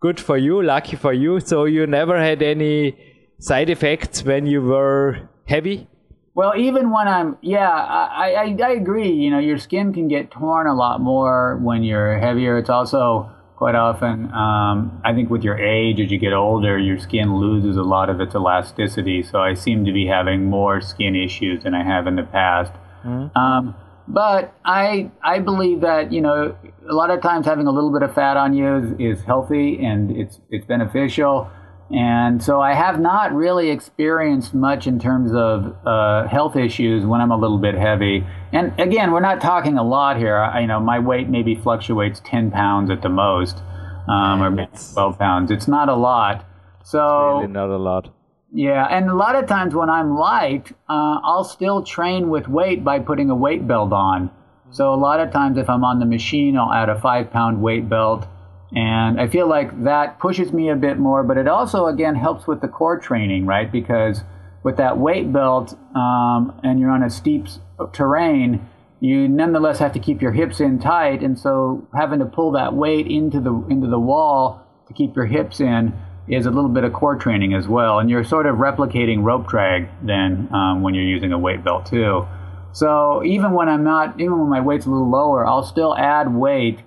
Good 0.00 0.20
for 0.20 0.36
you, 0.36 0.62
lucky 0.62 0.96
for 0.96 1.12
you. 1.12 1.40
So 1.40 1.64
you 1.64 1.86
never 1.86 2.18
had 2.18 2.42
any 2.42 2.96
side 3.40 3.70
effects 3.70 4.22
when 4.22 4.46
you 4.46 4.60
were 4.62 5.28
heavy. 5.46 5.88
Well, 6.34 6.52
even 6.56 6.92
when 6.92 7.08
I'm, 7.08 7.36
yeah, 7.40 7.68
I, 7.68 8.32
I, 8.32 8.56
I 8.62 8.70
agree. 8.70 9.10
You 9.10 9.30
know, 9.30 9.40
your 9.40 9.58
skin 9.58 9.92
can 9.92 10.06
get 10.06 10.30
torn 10.30 10.68
a 10.68 10.74
lot 10.74 11.00
more 11.00 11.58
when 11.60 11.82
you're 11.82 12.18
heavier. 12.18 12.58
It's 12.58 12.70
also 12.70 13.28
quite 13.58 13.74
often. 13.74 14.32
Um, 14.32 15.02
I 15.04 15.12
think 15.12 15.30
with 15.30 15.42
your 15.42 15.58
age, 15.58 15.98
as 16.00 16.12
you 16.12 16.18
get 16.18 16.32
older, 16.32 16.78
your 16.78 16.96
skin 17.00 17.36
loses 17.36 17.76
a 17.76 17.82
lot 17.82 18.08
of 18.08 18.20
its 18.20 18.36
elasticity. 18.36 19.20
So 19.24 19.40
I 19.40 19.54
seem 19.54 19.84
to 19.84 19.92
be 19.92 20.06
having 20.06 20.44
more 20.44 20.80
skin 20.80 21.16
issues 21.16 21.64
than 21.64 21.74
I 21.74 21.82
have 21.82 22.06
in 22.06 22.14
the 22.14 22.22
past. 22.22 22.72
Mm-hmm. 23.04 23.36
Um, 23.36 23.74
but 24.06 24.54
I 24.64 25.10
I 25.22 25.40
believe 25.40 25.80
that 25.80 26.12
you 26.12 26.20
know 26.20 26.56
a 26.88 26.94
lot 26.94 27.10
of 27.10 27.20
times 27.20 27.46
having 27.46 27.66
a 27.66 27.72
little 27.72 27.92
bit 27.92 28.02
of 28.02 28.14
fat 28.14 28.36
on 28.36 28.54
you 28.54 28.76
is, 28.76 29.18
is 29.18 29.24
healthy 29.24 29.84
and 29.84 30.12
it's 30.12 30.38
it's 30.50 30.64
beneficial. 30.64 31.50
And 31.90 32.42
so 32.42 32.60
I 32.60 32.74
have 32.74 33.00
not 33.00 33.32
really 33.32 33.70
experienced 33.70 34.52
much 34.52 34.86
in 34.86 34.98
terms 34.98 35.32
of 35.32 35.74
uh, 35.86 36.28
health 36.28 36.54
issues 36.54 37.06
when 37.06 37.20
I'm 37.22 37.30
a 37.30 37.36
little 37.36 37.58
bit 37.58 37.74
heavy. 37.74 38.26
And 38.52 38.78
again, 38.78 39.10
we're 39.10 39.20
not 39.20 39.40
talking 39.40 39.78
a 39.78 39.82
lot 39.82 40.18
here. 40.18 40.36
I, 40.36 40.60
you 40.60 40.66
know, 40.66 40.80
my 40.80 40.98
weight 40.98 41.30
maybe 41.30 41.54
fluctuates 41.54 42.20
10 42.24 42.50
pounds 42.50 42.90
at 42.90 43.00
the 43.00 43.08
most, 43.08 43.62
um, 44.06 44.42
or 44.42 44.50
maybe 44.50 44.70
12 44.92 45.18
pounds. 45.18 45.50
It's 45.50 45.66
not 45.66 45.88
a 45.88 45.94
lot. 45.94 46.44
So 46.84 47.38
really 47.38 47.52
not 47.52 47.70
a 47.70 47.78
lot. 47.78 48.14
Yeah, 48.52 48.86
and 48.86 49.10
a 49.10 49.14
lot 49.14 49.34
of 49.34 49.46
times 49.46 49.74
when 49.74 49.90
I'm 49.90 50.16
light, 50.16 50.72
uh, 50.88 51.20
I'll 51.22 51.44
still 51.44 51.82
train 51.82 52.30
with 52.30 52.48
weight 52.48 52.82
by 52.82 52.98
putting 52.98 53.28
a 53.28 53.34
weight 53.34 53.66
belt 53.66 53.92
on. 53.92 54.30
So 54.70 54.92
a 54.92 54.96
lot 54.96 55.20
of 55.20 55.30
times 55.30 55.58
if 55.58 55.68
I'm 55.68 55.84
on 55.84 55.98
the 55.98 56.06
machine, 56.06 56.56
I'll 56.56 56.72
add 56.72 56.88
a 56.88 56.98
five 56.98 57.30
pound 57.30 57.60
weight 57.62 57.88
belt 57.88 58.26
and 58.74 59.20
I 59.20 59.28
feel 59.28 59.48
like 59.48 59.84
that 59.84 60.18
pushes 60.18 60.52
me 60.52 60.68
a 60.68 60.76
bit 60.76 60.98
more, 60.98 61.22
but 61.22 61.38
it 61.38 61.48
also, 61.48 61.86
again, 61.86 62.14
helps 62.14 62.46
with 62.46 62.60
the 62.60 62.68
core 62.68 62.98
training, 62.98 63.46
right? 63.46 63.70
Because 63.70 64.22
with 64.62 64.76
that 64.76 64.98
weight 64.98 65.32
belt 65.32 65.76
um, 65.94 66.60
and 66.62 66.78
you're 66.78 66.90
on 66.90 67.02
a 67.02 67.10
steep 67.10 67.46
terrain, 67.92 68.68
you 69.00 69.28
nonetheless 69.28 69.78
have 69.78 69.92
to 69.92 69.98
keep 69.98 70.20
your 70.20 70.32
hips 70.32 70.60
in 70.60 70.78
tight. 70.78 71.22
And 71.22 71.38
so 71.38 71.86
having 71.94 72.18
to 72.18 72.26
pull 72.26 72.52
that 72.52 72.74
weight 72.74 73.06
into 73.06 73.40
the, 73.40 73.54
into 73.70 73.86
the 73.86 73.98
wall 73.98 74.66
to 74.88 74.92
keep 74.92 75.16
your 75.16 75.26
hips 75.26 75.60
in 75.60 75.94
is 76.26 76.44
a 76.44 76.50
little 76.50 76.68
bit 76.68 76.84
of 76.84 76.92
core 76.92 77.16
training 77.16 77.54
as 77.54 77.66
well. 77.66 78.00
And 78.00 78.10
you're 78.10 78.24
sort 78.24 78.44
of 78.44 78.56
replicating 78.56 79.22
rope 79.22 79.48
drag 79.48 79.88
then 80.02 80.48
um, 80.52 80.82
when 80.82 80.94
you're 80.94 81.04
using 81.04 81.32
a 81.32 81.38
weight 81.38 81.64
belt 81.64 81.86
too. 81.86 82.26
So 82.72 83.24
even 83.24 83.52
when 83.52 83.68
I'm 83.68 83.82
not, 83.82 84.20
even 84.20 84.38
when 84.38 84.50
my 84.50 84.60
weight's 84.60 84.84
a 84.84 84.90
little 84.90 85.10
lower, 85.10 85.46
I'll 85.46 85.62
still 85.62 85.96
add 85.96 86.34
weight 86.34 86.80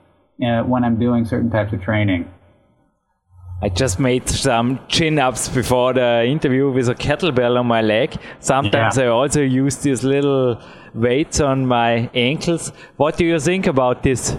uh, 0.44 0.64
when 0.64 0.84
I'm 0.84 1.00
doing 1.00 1.26
certain 1.26 1.50
types 1.50 1.74
of 1.74 1.82
training. 1.82 2.30
I 3.64 3.70
just 3.70 4.00
made 4.00 4.28
some 4.28 4.80
chin 4.88 5.20
ups 5.20 5.48
before 5.48 5.94
the 5.94 6.26
interview 6.26 6.72
with 6.72 6.90
a 6.90 6.96
kettlebell 6.96 7.60
on 7.60 7.68
my 7.68 7.82
leg. 7.82 8.16
Sometimes 8.40 8.98
yeah. 8.98 9.04
I 9.04 9.08
also 9.08 9.42
use 9.42 9.78
these 9.78 10.04
little 10.04 10.60
weights 10.96 11.40
on 11.40 11.68
my 11.68 12.10
ankles. 12.16 12.72
What 12.98 13.18
do 13.18 13.26
you 13.26 13.40
think 13.40 13.68
about 13.68 14.02
this? 14.02 14.36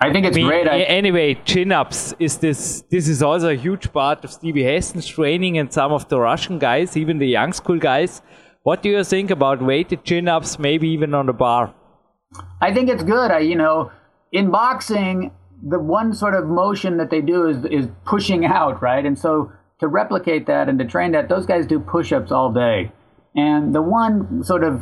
I 0.00 0.10
think 0.10 0.24
it's 0.26 0.36
I 0.36 0.40
mean, 0.40 0.46
great. 0.46 0.68
I... 0.68 0.80
Anyway, 0.82 1.34
chin 1.44 1.70
ups 1.70 2.14
is 2.18 2.38
this. 2.38 2.82
This 2.90 3.08
is 3.08 3.22
also 3.22 3.50
a 3.50 3.56
huge 3.56 3.92
part 3.92 4.24
of 4.24 4.30
Stevie 4.30 4.64
Haston's 4.64 5.06
training 5.06 5.58
and 5.58 5.70
some 5.70 5.92
of 5.92 6.08
the 6.08 6.18
Russian 6.18 6.58
guys, 6.58 6.96
even 6.96 7.18
the 7.18 7.28
young 7.28 7.52
school 7.52 7.78
guys. 7.78 8.22
What 8.62 8.82
do 8.82 8.88
you 8.88 9.04
think 9.04 9.30
about 9.30 9.62
weighted 9.62 10.04
chin 10.04 10.28
ups, 10.28 10.58
maybe 10.58 10.88
even 10.88 11.14
on 11.14 11.26
the 11.26 11.32
bar? 11.32 11.74
I 12.60 12.72
think 12.74 12.88
it's 12.88 13.02
good. 13.02 13.30
I, 13.30 13.38
you 13.40 13.54
know, 13.54 13.90
in 14.32 14.50
boxing, 14.50 15.32
the 15.62 15.78
one 15.78 16.12
sort 16.12 16.34
of 16.34 16.46
motion 16.46 16.98
that 16.98 17.10
they 17.10 17.20
do 17.20 17.46
is 17.46 17.64
is 17.64 17.88
pushing 18.04 18.44
out, 18.44 18.82
right? 18.82 19.04
And 19.04 19.18
so 19.18 19.52
to 19.80 19.88
replicate 19.88 20.46
that 20.46 20.68
and 20.68 20.78
to 20.78 20.84
train 20.84 21.12
that, 21.12 21.28
those 21.28 21.46
guys 21.46 21.66
do 21.66 21.78
push-ups 21.80 22.32
all 22.32 22.52
day. 22.52 22.92
And 23.34 23.74
the 23.74 23.82
one 23.82 24.42
sort 24.44 24.64
of 24.64 24.80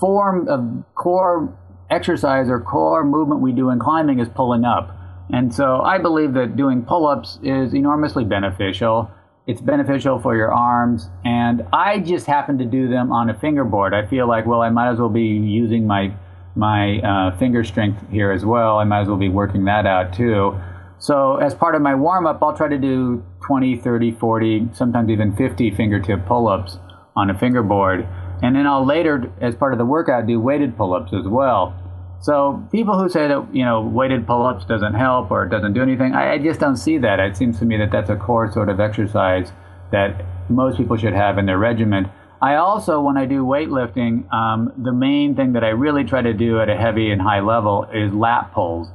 form 0.00 0.48
of 0.48 0.84
core 0.94 1.56
exercise 1.90 2.48
or 2.48 2.60
core 2.60 3.04
movement 3.04 3.40
we 3.40 3.52
do 3.52 3.70
in 3.70 3.78
climbing 3.78 4.18
is 4.18 4.28
pulling 4.28 4.64
up. 4.64 4.96
And 5.30 5.54
so 5.54 5.80
I 5.82 5.98
believe 5.98 6.34
that 6.34 6.56
doing 6.56 6.82
pull-ups 6.82 7.38
is 7.42 7.74
enormously 7.74 8.24
beneficial. 8.24 9.10
It's 9.46 9.60
beneficial 9.60 10.20
for 10.20 10.36
your 10.36 10.52
arms, 10.52 11.08
and 11.24 11.66
I 11.72 11.98
just 11.98 12.26
happen 12.26 12.58
to 12.58 12.64
do 12.64 12.88
them 12.88 13.10
on 13.10 13.28
a 13.28 13.34
fingerboard. 13.34 13.92
I 13.92 14.06
feel 14.06 14.28
like, 14.28 14.46
well, 14.46 14.62
I 14.62 14.70
might 14.70 14.92
as 14.92 15.00
well 15.00 15.08
be 15.08 15.22
using 15.22 15.84
my 15.84 16.14
my 16.54 16.98
uh, 17.00 17.36
finger 17.38 17.64
strength 17.64 18.02
here 18.10 18.30
as 18.30 18.44
well. 18.44 18.78
I 18.78 18.84
might 18.84 19.02
as 19.02 19.08
well 19.08 19.16
be 19.16 19.28
working 19.28 19.64
that 19.64 19.86
out 19.86 20.12
too. 20.12 20.58
So 20.98 21.36
as 21.36 21.54
part 21.54 21.74
of 21.74 21.82
my 21.82 21.94
warm 21.94 22.26
up, 22.26 22.42
I'll 22.42 22.56
try 22.56 22.68
to 22.68 22.78
do 22.78 23.24
20, 23.46 23.76
30, 23.76 24.12
40, 24.12 24.68
sometimes 24.72 25.10
even 25.10 25.34
50 25.34 25.70
fingertip 25.72 26.26
pull 26.26 26.48
ups 26.48 26.78
on 27.16 27.30
a 27.30 27.38
fingerboard. 27.38 28.06
And 28.42 28.56
then 28.56 28.66
I'll 28.66 28.86
later, 28.86 29.32
as 29.40 29.54
part 29.54 29.72
of 29.72 29.78
the 29.78 29.84
workout, 29.84 30.26
do 30.26 30.40
weighted 30.40 30.76
pull 30.76 30.94
ups 30.94 31.12
as 31.12 31.26
well. 31.26 31.76
So 32.22 32.64
people 32.70 32.96
who 32.96 33.08
say 33.08 33.26
that 33.26 33.48
you 33.52 33.64
know 33.64 33.82
weighted 33.82 34.28
pull-ups 34.28 34.64
doesn't 34.64 34.94
help 34.94 35.32
or 35.32 35.44
it 35.44 35.48
doesn't 35.50 35.72
do 35.72 35.82
anything, 35.82 36.14
I, 36.14 36.34
I 36.34 36.38
just 36.38 36.60
don't 36.60 36.76
see 36.76 36.96
that. 36.98 37.18
It 37.18 37.36
seems 37.36 37.58
to 37.58 37.64
me 37.64 37.76
that 37.78 37.90
that's 37.90 38.10
a 38.10 38.16
core 38.16 38.50
sort 38.50 38.68
of 38.68 38.78
exercise 38.78 39.50
that 39.90 40.24
most 40.48 40.76
people 40.76 40.96
should 40.96 41.14
have 41.14 41.36
in 41.36 41.46
their 41.46 41.58
regimen. 41.58 42.08
I 42.42 42.56
also, 42.56 43.00
when 43.00 43.16
I 43.16 43.24
do 43.24 43.44
weightlifting, 43.44 44.30
um, 44.34 44.72
the 44.76 44.92
main 44.92 45.36
thing 45.36 45.52
that 45.52 45.62
I 45.62 45.68
really 45.68 46.02
try 46.02 46.22
to 46.22 46.32
do 46.32 46.60
at 46.60 46.68
a 46.68 46.76
heavy 46.76 47.12
and 47.12 47.22
high 47.22 47.38
level 47.38 47.86
is 47.94 48.12
lat 48.12 48.52
pulls. 48.52 48.88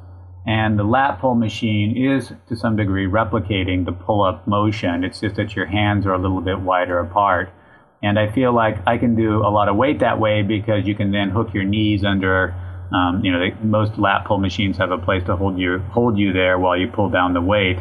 And 0.45 0.77
the 0.77 0.83
lat 0.83 1.21
pull 1.21 1.33
machine 1.33 1.95
is 1.95 2.33
to 2.49 2.57
some 2.57 2.75
degree 2.75 3.07
replicating 3.07 3.85
the 3.85 3.93
pull 3.93 4.21
up 4.21 4.45
motion. 4.47 5.05
It's 5.05 5.21
just 5.21 5.37
that 5.37 5.55
your 5.55 5.65
hands 5.65 6.05
are 6.05 6.13
a 6.13 6.17
little 6.17 6.41
bit 6.41 6.59
wider 6.59 6.99
apart. 6.99 7.49
And 8.03 8.19
I 8.19 8.29
feel 8.29 8.53
like 8.53 8.85
I 8.85 8.97
can 8.97 9.15
do 9.15 9.37
a 9.37 9.49
lot 9.49 9.69
of 9.69 9.77
weight 9.77 9.99
that 9.99 10.19
way 10.19 10.41
because 10.41 10.85
you 10.85 10.93
can 10.93 11.11
then 11.11 11.29
hook 11.29 11.53
your 11.53 11.63
knees 11.63 12.03
under. 12.03 12.53
Um, 12.93 13.23
you 13.23 13.31
know, 13.31 13.49
most 13.63 13.97
lat 13.97 14.25
pull 14.25 14.39
machines 14.39 14.77
have 14.77 14.91
a 14.91 14.97
place 14.97 15.23
to 15.23 15.37
hold 15.37 15.57
you 15.57 15.79
hold 15.79 16.17
you 16.17 16.33
there 16.33 16.59
while 16.59 16.77
you 16.77 16.87
pull 16.87 17.09
down 17.09 17.33
the 17.33 17.41
weight, 17.41 17.79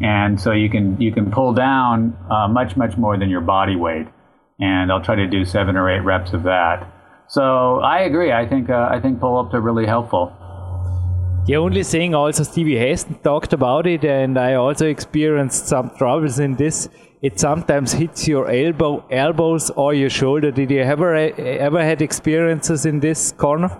and 0.00 0.40
so 0.40 0.52
you 0.52 0.70
can 0.70 0.98
you 0.98 1.12
can 1.12 1.30
pull 1.30 1.52
down 1.52 2.16
uh, 2.30 2.48
much 2.48 2.74
much 2.74 2.96
more 2.96 3.18
than 3.18 3.28
your 3.28 3.42
body 3.42 3.76
weight 3.76 4.06
and 4.58 4.90
I'll 4.90 5.02
try 5.02 5.14
to 5.14 5.26
do 5.26 5.44
seven 5.44 5.76
or 5.76 5.90
eight 5.90 6.00
reps 6.00 6.32
of 6.32 6.42
that. 6.44 6.92
So 7.28 7.80
I 7.80 8.00
agree. 8.00 8.32
I 8.32 8.46
think 8.46 8.70
uh, 8.70 8.88
I 8.90 9.00
think 9.00 9.20
pull 9.20 9.36
ups 9.38 9.54
are 9.54 9.60
really 9.60 9.86
helpful. 9.86 10.32
The 11.46 11.56
only 11.56 11.84
thing 11.84 12.14
also 12.14 12.42
Stevie 12.42 12.74
Haston 12.74 13.22
talked 13.22 13.52
about 13.52 13.86
it, 13.86 14.04
and 14.04 14.36
I 14.38 14.54
also 14.54 14.86
experienced 14.86 15.68
some 15.68 15.90
troubles 15.96 16.40
in 16.40 16.56
this. 16.56 16.88
It 17.22 17.38
sometimes 17.40 17.92
hits 17.92 18.28
your 18.28 18.50
elbow, 18.50 19.04
elbows 19.10 19.70
or 19.70 19.94
your 19.94 20.10
shoulder. 20.10 20.50
Did 20.50 20.70
you 20.70 20.80
ever 20.80 21.14
ever 21.14 21.84
had 21.84 22.02
experiences 22.02 22.84
in 22.86 23.00
this 23.00 23.32
corner? 23.32 23.70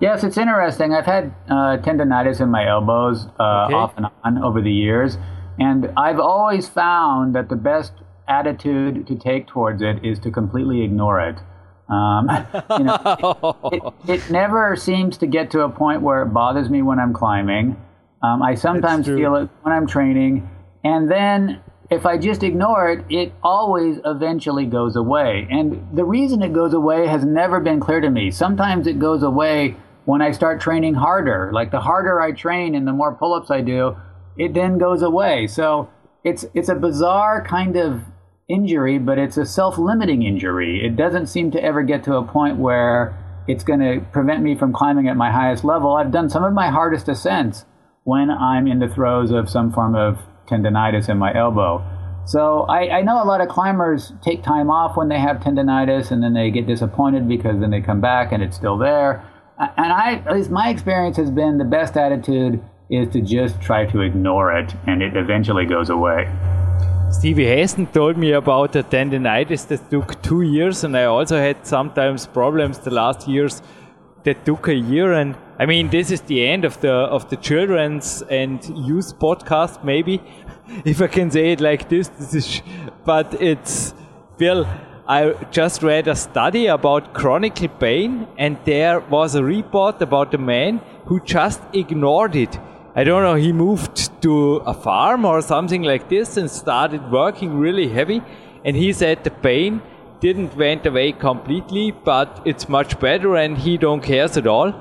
Yes, 0.00 0.24
it's 0.24 0.36
interesting. 0.36 0.92
I've 0.92 1.06
had 1.06 1.34
uh, 1.48 1.76
tendonitis 1.78 2.40
in 2.40 2.50
my 2.50 2.66
elbows 2.66 3.28
uh, 3.38 3.66
okay. 3.66 3.74
off 3.74 3.92
and 3.96 4.06
on 4.24 4.42
over 4.42 4.60
the 4.60 4.72
years, 4.72 5.16
and 5.58 5.92
I've 5.96 6.18
always 6.18 6.68
found 6.68 7.34
that 7.34 7.48
the 7.48 7.56
best 7.56 7.92
attitude 8.28 9.06
to 9.06 9.16
take 9.16 9.46
towards 9.46 9.82
it 9.82 10.04
is 10.04 10.18
to 10.20 10.30
completely 10.30 10.82
ignore 10.82 11.20
it. 11.20 11.36
Um, 11.88 12.28
you 12.78 12.84
know, 12.84 13.56
it, 13.72 13.82
it, 13.82 13.94
it, 14.08 14.30
never 14.30 14.76
seems 14.76 15.18
to 15.18 15.26
get 15.26 15.50
to 15.52 15.60
a 15.60 15.68
point 15.68 16.02
where 16.02 16.22
it 16.22 16.26
bothers 16.26 16.70
me 16.70 16.82
when 16.82 16.98
I'm 16.98 17.12
climbing. 17.12 17.76
Um, 18.22 18.42
I 18.42 18.54
sometimes 18.54 19.06
feel 19.06 19.34
it 19.34 19.50
when 19.62 19.74
I'm 19.74 19.86
training, 19.86 20.48
and 20.84 21.10
then 21.10 21.60
if 21.90 22.06
I 22.06 22.16
just 22.16 22.42
ignore 22.42 22.88
it, 22.90 23.04
it 23.10 23.32
always 23.42 23.98
eventually 24.04 24.64
goes 24.64 24.96
away. 24.96 25.46
And 25.50 25.86
the 25.92 26.04
reason 26.04 26.40
it 26.40 26.52
goes 26.52 26.72
away 26.72 27.06
has 27.06 27.24
never 27.24 27.60
been 27.60 27.80
clear 27.80 28.00
to 28.00 28.10
me. 28.10 28.30
Sometimes 28.30 28.86
it 28.86 28.98
goes 28.98 29.22
away 29.22 29.76
when 30.06 30.22
I 30.22 30.30
start 30.30 30.60
training 30.60 30.94
harder. 30.94 31.50
Like 31.52 31.70
the 31.70 31.80
harder 31.80 32.20
I 32.20 32.32
train 32.32 32.74
and 32.74 32.86
the 32.86 32.92
more 32.92 33.14
pull-ups 33.14 33.50
I 33.50 33.60
do, 33.60 33.96
it 34.38 34.54
then 34.54 34.78
goes 34.78 35.02
away. 35.02 35.46
So 35.46 35.90
it's 36.24 36.46
it's 36.54 36.68
a 36.68 36.74
bizarre 36.74 37.44
kind 37.44 37.76
of 37.76 38.02
injury, 38.52 38.98
but 38.98 39.18
it's 39.18 39.36
a 39.36 39.46
self 39.46 39.78
limiting 39.78 40.22
injury. 40.22 40.84
It 40.84 40.96
doesn't 40.96 41.26
seem 41.26 41.50
to 41.52 41.62
ever 41.62 41.82
get 41.82 42.04
to 42.04 42.16
a 42.16 42.22
point 42.22 42.58
where 42.58 43.16
it's 43.48 43.64
going 43.64 43.80
to 43.80 44.04
prevent 44.12 44.42
me 44.42 44.54
from 44.54 44.72
climbing 44.72 45.08
at 45.08 45.16
my 45.16 45.30
highest 45.30 45.64
level. 45.64 45.94
I've 45.94 46.12
done 46.12 46.28
some 46.28 46.44
of 46.44 46.52
my 46.52 46.70
hardest 46.70 47.08
ascents 47.08 47.64
when 48.04 48.30
I'm 48.30 48.66
in 48.66 48.78
the 48.78 48.88
throes 48.88 49.30
of 49.30 49.48
some 49.48 49.72
form 49.72 49.94
of 49.94 50.18
tendonitis 50.46 51.08
in 51.08 51.18
my 51.18 51.34
elbow. 51.34 51.84
So 52.24 52.62
I, 52.62 52.98
I, 52.98 53.02
know 53.02 53.20
a 53.20 53.26
lot 53.26 53.40
of 53.40 53.48
climbers 53.48 54.12
take 54.22 54.44
time 54.44 54.70
off 54.70 54.96
when 54.96 55.08
they 55.08 55.18
have 55.18 55.38
tendonitis 55.38 56.12
and 56.12 56.22
then 56.22 56.34
they 56.34 56.50
get 56.50 56.68
disappointed 56.68 57.28
because 57.28 57.58
then 57.58 57.70
they 57.70 57.80
come 57.80 58.00
back 58.00 58.30
and 58.30 58.42
it's 58.42 58.56
still 58.56 58.78
there. 58.78 59.24
And 59.58 59.92
I, 59.92 60.22
at 60.26 60.32
least 60.32 60.50
my 60.50 60.68
experience 60.68 61.16
has 61.16 61.30
been 61.30 61.58
the 61.58 61.64
best 61.64 61.96
attitude 61.96 62.62
is 62.90 63.08
to 63.12 63.20
just 63.20 63.60
try 63.60 63.86
to 63.86 64.00
ignore 64.00 64.56
it 64.56 64.72
and 64.86 65.02
it 65.02 65.16
eventually 65.16 65.66
goes 65.66 65.90
away. 65.90 66.30
Stevie 67.12 67.44
Haston 67.44 67.92
told 67.92 68.16
me 68.16 68.32
about 68.32 68.72
the 68.72 68.82
tendinitis 68.82 69.68
that 69.68 69.90
took 69.90 70.20
two 70.22 70.40
years, 70.40 70.82
and 70.82 70.96
I 70.96 71.04
also 71.04 71.36
had 71.36 71.66
sometimes 71.66 72.26
problems 72.26 72.78
the 72.78 72.90
last 72.90 73.28
years 73.28 73.60
that 74.24 74.46
took 74.46 74.68
a 74.68 74.74
year. 74.74 75.12
And 75.12 75.36
I 75.58 75.66
mean, 75.66 75.90
this 75.90 76.10
is 76.10 76.22
the 76.22 76.44
end 76.46 76.64
of 76.64 76.80
the 76.80 76.90
of 76.90 77.28
the 77.28 77.36
children's 77.36 78.22
and 78.22 78.64
youth 78.88 79.18
podcast, 79.18 79.84
maybe, 79.84 80.22
if 80.86 81.02
I 81.02 81.06
can 81.06 81.30
say 81.30 81.52
it 81.52 81.60
like 81.60 81.88
this. 81.90 82.08
This 82.08 82.34
is, 82.34 82.62
but 83.04 83.40
it's 83.40 83.94
Bill. 84.38 84.66
I 85.06 85.34
just 85.50 85.82
read 85.82 86.08
a 86.08 86.16
study 86.16 86.66
about 86.66 87.12
chronic 87.12 87.78
pain, 87.78 88.26
and 88.38 88.56
there 88.64 89.00
was 89.00 89.34
a 89.34 89.44
report 89.44 90.00
about 90.00 90.32
a 90.32 90.38
man 90.38 90.80
who 91.04 91.20
just 91.20 91.60
ignored 91.74 92.36
it 92.36 92.58
I 92.94 93.04
don't 93.04 93.22
know, 93.22 93.36
he 93.36 93.52
moved 93.52 94.22
to 94.22 94.56
a 94.66 94.74
farm 94.74 95.24
or 95.24 95.40
something 95.40 95.82
like 95.82 96.10
this 96.10 96.36
and 96.36 96.50
started 96.50 97.10
working 97.10 97.58
really 97.58 97.88
heavy. 97.88 98.22
And 98.64 98.76
he 98.76 98.92
said 98.92 99.24
the 99.24 99.30
pain 99.30 99.80
didn't 100.20 100.54
went 100.56 100.84
away 100.84 101.12
completely, 101.12 101.90
but 101.90 102.42
it's 102.44 102.68
much 102.68 103.00
better 103.00 103.36
and 103.36 103.56
he 103.56 103.78
don't 103.78 104.02
cares 104.02 104.36
at 104.36 104.46
all. 104.46 104.74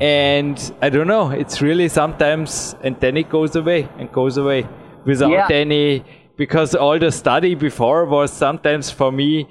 And 0.00 0.58
I 0.80 0.88
don't 0.88 1.08
know, 1.08 1.30
it's 1.30 1.60
really 1.60 1.88
sometimes, 1.88 2.74
and 2.82 2.98
then 3.00 3.16
it 3.16 3.28
goes 3.28 3.54
away 3.54 3.88
and 3.98 4.10
goes 4.10 4.38
away 4.38 4.66
without 5.04 5.30
yeah. 5.30 5.48
any, 5.50 6.04
because 6.36 6.74
all 6.74 6.98
the 6.98 7.12
study 7.12 7.54
before 7.54 8.06
was 8.06 8.32
sometimes 8.32 8.90
for 8.90 9.12
me, 9.12 9.46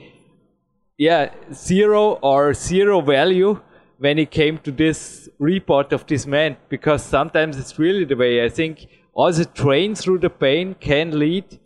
yeah, 0.97 1.33
zero 1.53 2.13
or 2.23 2.53
zero 2.53 3.01
value 3.01 3.61
when 3.99 4.17
it 4.17 4.31
came 4.31 4.57
to 4.59 4.71
this 4.71 5.26
report 5.39 5.93
of 5.93 6.05
this 6.07 6.25
man 6.25 6.57
because 6.69 7.03
sometimes 7.03 7.57
it's 7.57 7.77
really 7.77 8.05
the 8.05 8.15
way. 8.15 8.43
I 8.43 8.49
think 8.49 8.87
also 9.13 9.43
train 9.43 9.95
through 9.95 10.19
the 10.19 10.29
pain 10.29 10.75
can 10.79 11.17
lead 11.17 11.59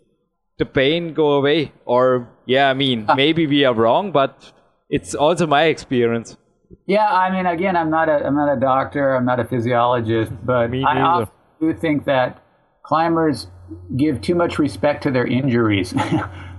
the 0.57 0.65
pain 0.65 1.13
go 1.13 1.33
away. 1.33 1.71
Or 1.85 2.29
yeah 2.45 2.69
I 2.69 2.73
mean 2.73 3.07
maybe 3.15 3.47
we 3.47 3.65
are 3.65 3.73
wrong 3.73 4.11
but 4.11 4.53
it's 4.89 5.15
also 5.15 5.47
my 5.47 5.65
experience. 5.65 6.37
Yeah 6.85 7.07
I 7.07 7.31
mean 7.31 7.45
again 7.45 7.75
I'm 7.75 7.89
not 7.89 8.09
a 8.09 8.25
I'm 8.25 8.35
not 8.35 8.51
a 8.55 8.59
doctor 8.59 9.15
I'm 9.15 9.25
not 9.25 9.39
a 9.39 9.45
physiologist 9.45 10.31
but 10.43 10.73
I 10.73 11.25
do 11.59 11.73
think 11.73 12.05
that 12.05 12.41
climbers 12.83 13.47
give 13.95 14.21
too 14.21 14.35
much 14.35 14.59
respect 14.59 15.03
to 15.03 15.11
their 15.11 15.25
injuries. 15.25 15.93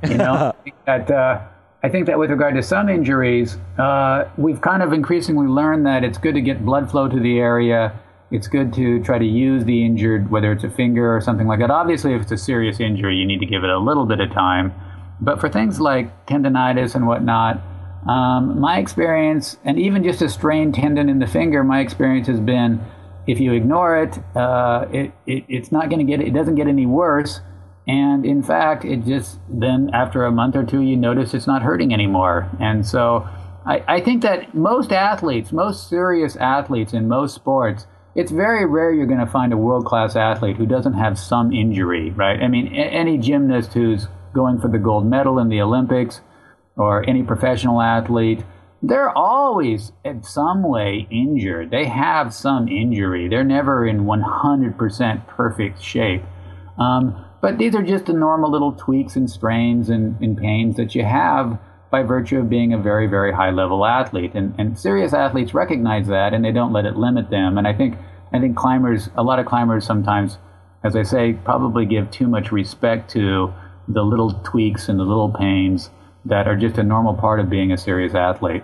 You 0.04 0.18
know 0.18 0.52
that 0.84 1.08
uh, 1.08 1.46
I 1.84 1.88
think 1.88 2.06
that 2.06 2.18
with 2.18 2.30
regard 2.30 2.54
to 2.54 2.62
some 2.62 2.88
injuries, 2.88 3.56
uh, 3.76 4.28
we've 4.36 4.60
kind 4.60 4.84
of 4.84 4.92
increasingly 4.92 5.48
learned 5.48 5.84
that 5.86 6.04
it's 6.04 6.16
good 6.16 6.34
to 6.34 6.40
get 6.40 6.64
blood 6.64 6.88
flow 6.88 7.08
to 7.08 7.18
the 7.18 7.40
area. 7.40 7.98
It's 8.30 8.46
good 8.46 8.72
to 8.74 9.02
try 9.02 9.18
to 9.18 9.24
use 9.24 9.64
the 9.64 9.84
injured, 9.84 10.30
whether 10.30 10.52
it's 10.52 10.62
a 10.62 10.70
finger 10.70 11.14
or 11.14 11.20
something 11.20 11.48
like 11.48 11.58
that. 11.58 11.72
Obviously, 11.72 12.14
if 12.14 12.22
it's 12.22 12.32
a 12.32 12.38
serious 12.38 12.78
injury, 12.78 13.16
you 13.16 13.26
need 13.26 13.40
to 13.40 13.46
give 13.46 13.64
it 13.64 13.70
a 13.70 13.78
little 13.78 14.06
bit 14.06 14.20
of 14.20 14.30
time. 14.30 14.72
But 15.20 15.40
for 15.40 15.48
things 15.48 15.80
like 15.80 16.26
tendonitis 16.26 16.94
and 16.94 17.06
whatnot, 17.06 17.60
um, 18.08 18.60
my 18.60 18.78
experience, 18.78 19.56
and 19.64 19.78
even 19.78 20.04
just 20.04 20.22
a 20.22 20.28
strained 20.28 20.76
tendon 20.76 21.08
in 21.08 21.18
the 21.18 21.26
finger, 21.26 21.64
my 21.64 21.80
experience 21.80 22.28
has 22.28 22.38
been 22.38 22.80
if 23.26 23.40
you 23.40 23.52
ignore 23.52 24.02
it, 24.02 24.18
uh, 24.36 24.86
it, 24.92 25.12
it 25.26 25.44
it's 25.48 25.72
not 25.72 25.90
going 25.90 26.04
to 26.04 26.16
get, 26.16 26.24
it 26.24 26.32
doesn't 26.32 26.54
get 26.54 26.68
any 26.68 26.86
worse 26.86 27.40
and 27.86 28.24
in 28.24 28.42
fact, 28.42 28.84
it 28.84 29.04
just 29.04 29.38
then 29.48 29.90
after 29.92 30.24
a 30.24 30.30
month 30.30 30.54
or 30.54 30.64
two, 30.64 30.80
you 30.82 30.96
notice 30.96 31.34
it's 31.34 31.46
not 31.46 31.62
hurting 31.62 31.92
anymore. 31.92 32.48
And 32.60 32.86
so 32.86 33.28
I, 33.66 33.82
I 33.88 34.00
think 34.00 34.22
that 34.22 34.54
most 34.54 34.92
athletes, 34.92 35.52
most 35.52 35.88
serious 35.88 36.36
athletes 36.36 36.92
in 36.92 37.08
most 37.08 37.34
sports, 37.34 37.86
it's 38.14 38.30
very 38.30 38.66
rare 38.66 38.92
you're 38.92 39.06
going 39.06 39.24
to 39.24 39.26
find 39.26 39.52
a 39.52 39.56
world 39.56 39.84
class 39.84 40.16
athlete 40.16 40.56
who 40.56 40.66
doesn't 40.66 40.92
have 40.92 41.18
some 41.18 41.52
injury, 41.52 42.10
right? 42.10 42.40
I 42.40 42.48
mean, 42.48 42.68
a- 42.68 42.78
any 42.78 43.18
gymnast 43.18 43.72
who's 43.72 44.06
going 44.32 44.60
for 44.60 44.68
the 44.68 44.78
gold 44.78 45.06
medal 45.06 45.38
in 45.38 45.48
the 45.48 45.60
Olympics 45.60 46.20
or 46.76 47.08
any 47.08 47.22
professional 47.22 47.80
athlete, 47.80 48.44
they're 48.82 49.16
always 49.16 49.92
in 50.04 50.22
some 50.22 50.62
way 50.62 51.06
injured. 51.10 51.70
They 51.70 51.86
have 51.86 52.34
some 52.34 52.68
injury. 52.68 53.28
They're 53.28 53.44
never 53.44 53.86
in 53.86 54.04
100% 54.04 55.26
perfect 55.28 55.82
shape. 55.82 56.22
Um, 56.78 57.24
but 57.42 57.58
these 57.58 57.74
are 57.74 57.82
just 57.82 58.06
the 58.06 58.12
normal 58.12 58.50
little 58.50 58.72
tweaks 58.72 59.16
and 59.16 59.28
strains 59.28 59.90
and, 59.90 60.18
and 60.22 60.38
pains 60.38 60.76
that 60.76 60.94
you 60.94 61.04
have 61.04 61.58
by 61.90 62.02
virtue 62.02 62.38
of 62.38 62.48
being 62.48 62.72
a 62.72 62.78
very, 62.78 63.08
very 63.08 63.32
high 63.32 63.50
level 63.50 63.84
athlete. 63.84 64.30
And, 64.34 64.54
and 64.58 64.78
serious 64.78 65.12
athletes 65.12 65.52
recognize 65.52 66.06
that 66.06 66.32
and 66.32 66.44
they 66.44 66.52
don't 66.52 66.72
let 66.72 66.86
it 66.86 66.96
limit 66.96 67.30
them. 67.30 67.58
And 67.58 67.66
I 67.66 67.74
think, 67.74 67.96
I 68.32 68.38
think 68.38 68.56
climbers, 68.56 69.10
a 69.16 69.24
lot 69.24 69.40
of 69.40 69.46
climbers 69.46 69.84
sometimes, 69.84 70.38
as 70.84 70.94
I 70.94 71.02
say, 71.02 71.32
probably 71.32 71.84
give 71.84 72.12
too 72.12 72.28
much 72.28 72.52
respect 72.52 73.10
to 73.10 73.52
the 73.88 74.02
little 74.02 74.32
tweaks 74.44 74.88
and 74.88 74.98
the 74.98 75.04
little 75.04 75.28
pains 75.28 75.90
that 76.24 76.46
are 76.46 76.56
just 76.56 76.78
a 76.78 76.84
normal 76.84 77.14
part 77.14 77.40
of 77.40 77.50
being 77.50 77.72
a 77.72 77.76
serious 77.76 78.14
athlete. 78.14 78.62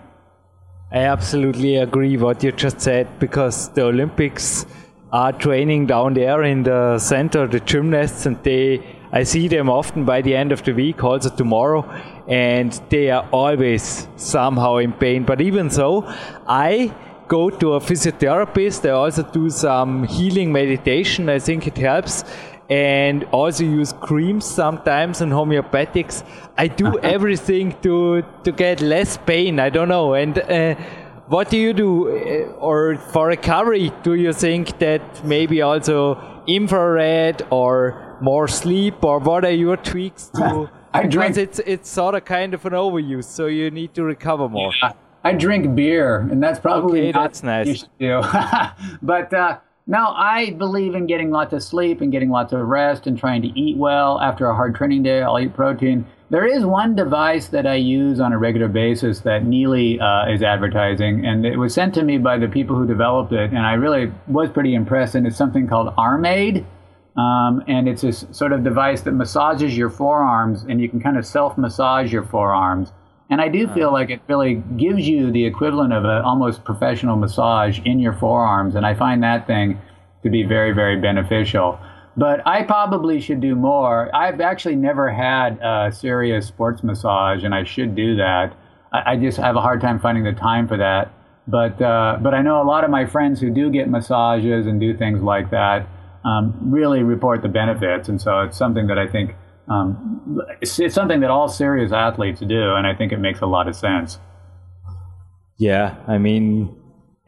I 0.93 1.01
absolutely 1.01 1.77
agree 1.77 2.17
what 2.17 2.45
you 2.45 2.53
just 2.53 2.81
said 2.81 3.19
because 3.19 3.71
the 3.71 3.83
Olympics 3.83 4.65
are 5.13 5.33
training 5.33 5.87
down 5.87 6.15
there 6.15 6.43
in 6.43 6.63
the 6.63 6.99
center, 6.99 7.47
the 7.47 7.61
gymnasts, 7.61 8.27
and 8.27 8.43
they 8.43 8.83
I 9.11 9.23
see 9.23 9.49
them 9.49 9.71
often 9.71 10.05
by 10.05 10.21
the 10.21 10.37
end 10.37 10.53
of 10.53 10.63
the 10.65 10.73
week, 10.73 11.03
also 11.03 11.31
tomorrow, 11.31 11.83
and 12.27 12.73
they 12.91 13.11
are 13.11 13.27
always 13.33 14.07
somehow 14.17 14.77
in 14.77 14.93
pain. 14.93 15.25
But 15.25 15.41
even 15.41 15.71
so, 15.71 16.05
I 16.47 16.93
go 17.27 17.49
to 17.49 17.75
a 17.75 17.81
physiotherapist. 17.81 18.87
I 18.87 18.91
also 18.91 19.23
do 19.23 19.49
some 19.49 20.05
healing 20.05 20.53
meditation. 20.53 21.31
I 21.31 21.39
think 21.39 21.67
it 21.67 21.79
helps. 21.79 22.25
And 22.69 23.25
also 23.33 23.65
use 23.65 23.95
creams 23.95 24.45
sometimes 24.45 25.23
and 25.23 25.33
homeopathics. 25.33 26.23
I 26.59 26.69
do 26.69 26.99
everything 27.03 27.75
to 27.81 28.23
to 28.45 28.53
get 28.53 28.83
less 28.83 29.17
pain. 29.17 29.59
I 29.59 29.71
don't 29.71 29.89
know. 29.89 30.13
And 30.13 30.39
uh, 30.39 30.75
what 31.29 31.51
do 31.51 31.57
you 31.59 31.73
do? 31.73 32.09
Uh, 32.09 32.53
or 32.59 32.97
for 33.13 33.27
recovery, 33.29 33.93
do 34.03 34.15
you 34.15 34.33
think 34.33 34.79
that 34.79 35.25
maybe 35.25 35.63
also 35.63 36.19
infrared 36.47 37.47
or 37.51 38.17
more 38.21 38.49
sleep, 38.49 39.05
or 39.05 39.19
what 39.19 39.45
are 39.45 39.51
your 39.51 39.77
tweaks 39.77 40.29
to? 40.35 40.71
I 40.95 41.03
drink. 41.03 41.35
Because 41.35 41.39
it's 41.39 41.59
it's 41.61 41.89
sort 41.91 42.15
of 42.15 42.25
kind 42.25 42.55
of 42.55 42.65
an 42.65 42.73
overuse, 42.73 43.25
so 43.25 43.47
you 43.47 43.71
need 43.71 43.95
to 43.95 44.03
recover 44.05 44.49
more. 44.49 44.73
Yeah. 44.83 44.93
I 45.25 45.33
drink 45.33 45.75
beer, 45.75 46.21
and 46.31 46.43
that's 46.43 46.59
probably 46.59 47.01
Okay, 47.01 47.13
not 47.13 47.23
that's 47.25 47.43
nice. 47.43 47.67
you 47.67 47.75
should 47.75 47.99
do. 47.99 48.23
but 49.03 49.33
uh, 49.35 49.59
no, 49.87 50.07
I 50.15 50.51
believe 50.53 50.95
in 50.95 51.07
getting 51.07 51.31
lots 51.31 51.53
of 51.53 51.63
sleep 51.63 52.01
and 52.01 52.11
getting 52.11 52.31
lots 52.31 52.53
of 52.53 52.61
rest 52.67 53.07
and 53.07 53.19
trying 53.19 53.43
to 53.43 53.49
eat 53.49 53.77
well 53.77 54.21
after 54.21 54.49
a 54.49 54.55
hard 54.55 54.75
training 54.75 55.03
day. 55.03 55.21
I'll 55.23 55.39
eat 55.39 55.55
protein. 55.55 56.07
There 56.31 56.45
is 56.45 56.67
one 56.67 56.95
device 56.95 57.49
that 57.49 57.67
I 57.67 57.77
use 57.77 58.21
on 58.21 58.35
a 58.35 58.39
regular 58.39 58.69
basis 58.69 59.21
that 59.21 59.45
Neely 59.45 59.99
uh, 59.99 60.31
is 60.31 60.43
advertising, 60.43 61.25
and 61.25 61.47
it 61.47 61.57
was 61.57 61.73
sent 61.73 61.95
to 61.95 62.03
me 62.03 62.19
by 62.19 62.37
the 62.37 62.49
people 62.49 62.77
who 62.77 62.87
developed 62.87 63.33
it, 63.33 63.51
and 63.51 63.61
I 63.61 63.73
really 63.75 64.13
was 64.27 64.51
pretty 64.51 64.75
impressed. 64.75 65.15
And 65.15 65.27
it's 65.27 65.37
something 65.39 65.67
called 65.67 65.95
Armaid. 65.97 66.67
Um, 67.17 67.65
and 67.67 67.89
it's 67.89 68.03
this 68.03 68.27
sort 68.31 68.53
of 68.53 68.63
device 68.63 69.01
that 69.03 69.13
massages 69.13 69.77
your 69.77 69.89
forearms, 69.89 70.65
and 70.69 70.81
you 70.81 70.89
can 70.89 71.01
kind 71.01 71.17
of 71.17 71.25
self 71.25 71.57
massage 71.57 72.13
your 72.13 72.23
forearms. 72.23 72.93
And 73.31 73.41
I 73.41 73.49
do 73.49 73.67
feel 73.69 73.91
like 73.91 74.11
it 74.11 74.21
really 74.29 74.63
gives 74.77 75.09
you 75.09 75.33
the 75.33 75.45
equivalent 75.45 75.93
of 75.93 76.05
an 76.05 76.23
almost 76.23 76.63
professional 76.63 77.17
massage 77.17 77.81
in 77.85 78.01
your 78.01 78.13
forearms. 78.13 78.75
And 78.75 78.87
I 78.87 78.95
find 78.95 79.23
that 79.23 79.47
thing 79.47 79.81
to 80.23 80.31
be 80.31 80.43
very, 80.45 80.73
very 80.73 81.01
beneficial. 81.01 81.79
But 82.19 82.45
I 82.47 82.65
probably 82.65 83.21
should 83.21 83.41
do 83.41 83.55
more. 83.55 84.15
I've 84.15 84.41
actually 84.41 84.75
never 84.77 85.09
had 85.11 85.59
a 85.63 85.93
serious 85.93 86.47
sports 86.47 86.83
massage, 86.83 87.45
and 87.45 87.55
I 87.55 87.63
should 87.63 87.95
do 87.95 88.17
that. 88.17 88.57
I, 88.93 89.13
I 89.13 89.17
just 89.17 89.39
have 89.39 89.55
a 89.55 89.61
hard 89.61 89.81
time 89.81 90.01
finding 90.01 90.25
the 90.25 90.33
time 90.33 90.67
for 90.67 90.77
that. 90.77 91.13
But, 91.47 91.81
uh, 91.81 92.19
but 92.21 92.35
I 92.35 92.43
know 92.43 92.61
a 92.61 92.65
lot 92.65 92.85
of 92.85 92.91
my 92.91 93.07
friends 93.07 93.41
who 93.41 93.51
do 93.51 93.71
get 93.71 93.89
massages 93.89 94.67
and 94.67 94.81
do 94.81 94.97
things 94.97 95.23
like 95.23 95.51
that 95.51 95.89
um, 96.25 96.59
really 96.61 97.03
report 97.03 97.43
the 97.43 97.49
benefits. 97.49 98.09
And 98.09 98.21
so 98.21 98.41
it's 98.41 98.59
something 98.59 98.89
that 98.89 98.99
I 98.99 99.07
think 99.07 99.35
um, 99.71 100.41
it's, 100.61 100.79
it's 100.79 100.95
something 100.95 101.21
that 101.21 101.31
all 101.31 101.49
serious 101.49 101.93
athletes 101.93 102.41
do, 102.41 102.75
and 102.75 102.87
I 102.87 102.95
think 102.95 103.13
it 103.13 103.19
makes 103.19 103.41
a 103.41 103.47
lot 103.47 103.69
of 103.69 103.77
sense. 103.77 104.19
Yeah, 105.59 105.97
I 106.07 106.19
mean 106.19 106.75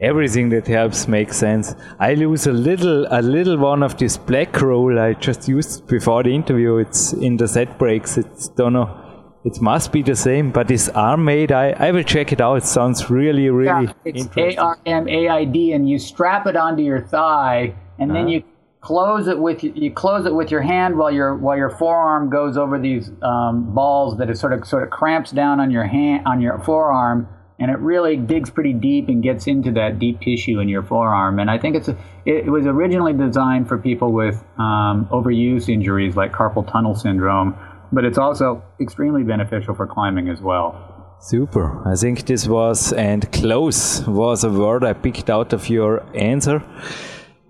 everything 0.01 0.49
that 0.49 0.67
helps 0.67 1.07
makes 1.07 1.37
sense. 1.37 1.75
I 1.99 2.15
lose 2.15 2.47
a 2.47 2.51
little 2.51 3.05
a 3.09 3.21
little 3.21 3.57
one 3.57 3.83
of 3.83 3.97
this 3.97 4.17
black 4.17 4.61
roll 4.61 4.99
I 4.99 5.13
just 5.13 5.47
used 5.47 5.87
before 5.87 6.23
the 6.23 6.33
interview. 6.33 6.77
It's 6.77 7.13
in 7.13 7.37
the 7.37 7.47
set 7.47 7.77
breaks. 7.77 8.17
It's 8.17 8.49
don't 8.49 8.73
know. 8.73 8.97
It 9.43 9.59
must 9.59 9.91
be 9.91 10.03
the 10.03 10.15
same, 10.15 10.51
but 10.51 10.67
this 10.67 10.89
Armaid. 10.89 11.51
I, 11.51 11.71
I 11.71 11.91
will 11.91 12.03
check 12.03 12.31
it 12.31 12.41
out. 12.41 12.57
It 12.57 12.63
sounds 12.63 13.09
really 13.09 13.49
really 13.49 13.85
Yeah, 13.85 13.93
it's 14.05 14.17
A 14.17 14.19
interesting. 14.19 14.59
R 14.59 14.77
M 14.85 15.07
A 15.07 15.29
I 15.29 15.45
D, 15.45 15.73
and 15.73 15.89
you 15.89 15.97
strap 15.97 16.45
it 16.45 16.55
onto 16.55 16.83
your 16.83 17.01
thigh, 17.01 17.73
and 17.97 18.15
then 18.15 18.27
you 18.27 18.43
close 18.81 19.27
it 19.27 19.39
with 19.39 19.63
you 19.63 19.91
close 19.91 20.25
it 20.25 20.33
with 20.33 20.51
your 20.51 20.61
hand 20.61 20.97
while 20.97 21.11
your 21.11 21.35
while 21.35 21.57
your 21.57 21.69
forearm 21.69 22.29
goes 22.29 22.57
over 22.57 22.79
these 22.79 23.11
um, 23.21 23.73
balls 23.73 24.17
that 24.17 24.29
it 24.29 24.37
sort 24.37 24.53
of 24.53 24.67
sort 24.67 24.83
of 24.83 24.89
cramps 24.89 25.31
down 25.31 25.59
on 25.59 25.71
your 25.71 25.85
hand 25.85 26.23
on 26.27 26.39
your 26.39 26.59
forearm, 26.59 27.27
and 27.61 27.69
it 27.69 27.77
really 27.77 28.17
digs 28.17 28.49
pretty 28.49 28.73
deep 28.73 29.07
and 29.07 29.21
gets 29.21 29.45
into 29.45 29.71
that 29.71 29.99
deep 29.99 30.19
tissue 30.19 30.59
in 30.59 30.67
your 30.67 30.81
forearm. 30.81 31.37
And 31.37 31.49
I 31.51 31.59
think 31.59 31.75
it's 31.75 31.87
a, 31.87 31.97
it, 32.25 32.51
was 32.51 32.65
originally 32.65 33.13
designed 33.13 33.67
for 33.67 33.77
people 33.77 34.11
with 34.11 34.43
um, 34.57 35.07
overuse 35.11 35.69
injuries 35.69 36.15
like 36.15 36.31
carpal 36.31 36.69
tunnel 36.69 36.95
syndrome, 36.95 37.55
but 37.91 38.03
it's 38.03 38.17
also 38.17 38.63
extremely 38.79 39.21
beneficial 39.21 39.75
for 39.75 39.85
climbing 39.85 40.27
as 40.27 40.41
well. 40.41 41.15
Super. 41.19 41.87
I 41.87 41.95
think 41.95 42.25
this 42.25 42.47
was 42.47 42.93
and 42.93 43.31
close 43.31 44.07
was 44.07 44.43
a 44.43 44.49
word 44.49 44.83
I 44.83 44.93
picked 44.93 45.29
out 45.29 45.53
of 45.53 45.69
your 45.69 46.03
answer. 46.15 46.63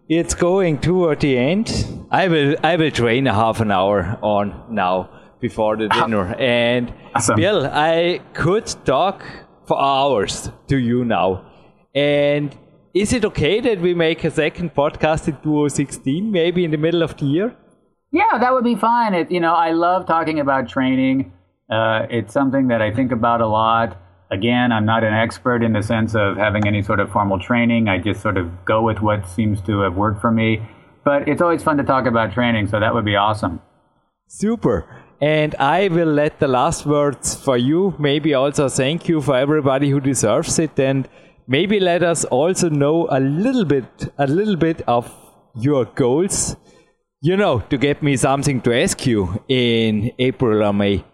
It's 0.09 0.35
going 0.35 0.79
toward 0.79 1.21
the 1.21 1.37
end. 1.37 2.05
I 2.11 2.27
will 2.27 2.57
I 2.61 2.75
will 2.75 2.91
train 2.91 3.27
a 3.27 3.33
half 3.33 3.61
an 3.61 3.71
hour 3.71 4.19
on 4.21 4.65
now 4.69 5.09
before 5.39 5.77
the 5.77 5.87
dinner. 5.99 6.35
And 6.35 6.93
Awesome. 7.13 7.35
Bill, 7.35 7.65
I 7.65 8.21
could 8.33 8.67
talk 8.85 9.23
for 9.65 9.81
hours 9.81 10.51
to 10.67 10.77
you 10.77 11.05
now. 11.05 11.45
And 11.93 12.55
is 12.93 13.13
it 13.13 13.23
okay 13.25 13.59
that 13.61 13.79
we 13.79 13.93
make 13.93 14.23
a 14.23 14.31
second 14.31 14.73
podcast 14.73 15.27
in 15.27 15.35
2016, 15.35 16.31
maybe 16.31 16.65
in 16.65 16.71
the 16.71 16.77
middle 16.77 17.03
of 17.03 17.17
the 17.17 17.25
year? 17.25 17.55
Yeah, 18.11 18.37
that 18.39 18.53
would 18.53 18.65
be 18.65 18.75
fine. 18.75 19.13
It, 19.13 19.31
you 19.31 19.39
know, 19.39 19.53
I 19.53 19.71
love 19.71 20.05
talking 20.05 20.39
about 20.39 20.67
training. 20.67 21.31
Uh, 21.69 22.05
it's 22.09 22.33
something 22.33 22.67
that 22.67 22.81
I 22.81 22.93
think 22.93 23.11
about 23.11 23.39
a 23.39 23.47
lot. 23.47 23.97
Again, 24.29 24.71
I'm 24.71 24.85
not 24.85 25.03
an 25.03 25.13
expert 25.13 25.63
in 25.63 25.73
the 25.73 25.81
sense 25.81 26.15
of 26.15 26.37
having 26.37 26.67
any 26.67 26.81
sort 26.81 26.99
of 26.99 27.11
formal 27.11 27.39
training. 27.39 27.87
I 27.87 27.97
just 27.97 28.21
sort 28.21 28.37
of 28.37 28.65
go 28.65 28.81
with 28.81 29.01
what 29.01 29.27
seems 29.27 29.61
to 29.61 29.81
have 29.81 29.95
worked 29.95 30.19
for 30.19 30.31
me. 30.31 30.61
But 31.03 31.27
it's 31.27 31.41
always 31.41 31.63
fun 31.63 31.77
to 31.77 31.83
talk 31.83 32.05
about 32.05 32.33
training, 32.33 32.67
so 32.67 32.79
that 32.79 32.93
would 32.93 33.05
be 33.05 33.15
awesome. 33.15 33.61
Super. 34.27 35.00
And 35.21 35.53
I 35.59 35.87
will 35.87 36.11
let 36.11 36.39
the 36.39 36.47
last 36.47 36.85
words 36.85 37.35
for 37.35 37.55
you. 37.55 37.93
Maybe 37.99 38.33
also 38.33 38.69
thank 38.69 39.07
you 39.07 39.21
for 39.21 39.35
everybody 39.35 39.89
who 39.89 39.99
deserves 39.99 40.57
it. 40.57 40.79
And 40.79 41.07
maybe 41.47 41.79
let 41.79 42.01
us 42.01 42.25
also 42.25 42.69
know 42.69 43.07
a 43.11 43.19
little 43.19 43.65
bit, 43.65 43.85
a 44.17 44.25
little 44.25 44.55
bit 44.55 44.81
of 44.87 45.13
your 45.55 45.85
goals. 45.85 46.55
You 47.21 47.37
know, 47.37 47.59
to 47.69 47.77
get 47.77 48.01
me 48.01 48.17
something 48.17 48.61
to 48.61 48.73
ask 48.75 49.05
you 49.05 49.43
in 49.47 50.11
April 50.17 50.63
or 50.63 50.73
May. 50.73 51.05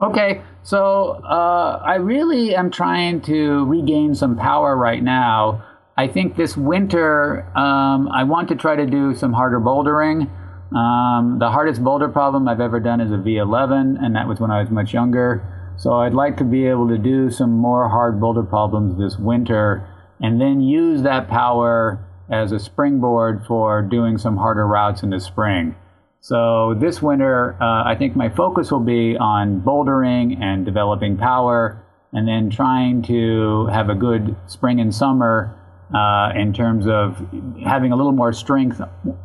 Okay, 0.00 0.42
so 0.62 1.20
uh, 1.24 1.82
I 1.84 1.96
really 1.96 2.54
am 2.54 2.70
trying 2.70 3.20
to 3.22 3.64
regain 3.64 4.14
some 4.14 4.36
power 4.36 4.76
right 4.76 5.02
now. 5.02 5.62
I 5.98 6.06
think 6.06 6.36
this 6.36 6.56
winter 6.56 7.44
um, 7.58 8.08
I 8.08 8.22
want 8.24 8.48
to 8.48 8.54
try 8.54 8.76
to 8.76 8.86
do 8.86 9.14
some 9.14 9.32
harder 9.32 9.60
bouldering. 9.60 10.30
Um, 10.74 11.38
the 11.40 11.50
hardest 11.50 11.82
boulder 11.82 12.08
problem 12.08 12.46
I've 12.46 12.60
ever 12.60 12.78
done 12.78 13.00
is 13.00 13.10
a 13.10 13.16
V11, 13.16 13.96
and 14.00 14.14
that 14.14 14.28
was 14.28 14.38
when 14.38 14.50
I 14.50 14.60
was 14.60 14.70
much 14.70 14.92
younger. 14.92 15.42
So 15.76 15.94
I'd 15.94 16.14
like 16.14 16.36
to 16.36 16.44
be 16.44 16.66
able 16.66 16.88
to 16.88 16.98
do 16.98 17.30
some 17.30 17.50
more 17.50 17.88
hard 17.88 18.20
boulder 18.20 18.42
problems 18.42 18.98
this 18.98 19.18
winter, 19.18 19.86
and 20.20 20.40
then 20.40 20.60
use 20.60 21.02
that 21.02 21.28
power 21.28 21.98
as 22.30 22.52
a 22.52 22.58
springboard 22.60 23.44
for 23.46 23.82
doing 23.82 24.16
some 24.16 24.36
harder 24.36 24.66
routes 24.66 25.02
in 25.02 25.10
the 25.10 25.18
spring. 25.18 25.74
So 26.20 26.74
this 26.78 27.02
winter, 27.02 27.56
uh, 27.60 27.82
I 27.84 27.96
think 27.98 28.14
my 28.14 28.28
focus 28.28 28.70
will 28.70 28.78
be 28.78 29.16
on 29.16 29.62
bouldering 29.62 30.40
and 30.40 30.64
developing 30.64 31.16
power, 31.16 31.82
and 32.12 32.28
then 32.28 32.50
trying 32.50 33.02
to 33.02 33.66
have 33.66 33.88
a 33.88 33.94
good 33.94 34.36
spring 34.46 34.80
and 34.80 34.94
summer 34.94 35.56
uh, 35.94 36.32
in 36.36 36.52
terms 36.52 36.86
of 36.86 37.16
having 37.64 37.92
a 37.92 37.96
little 37.96 38.12
more 38.12 38.32
strength 38.32 38.80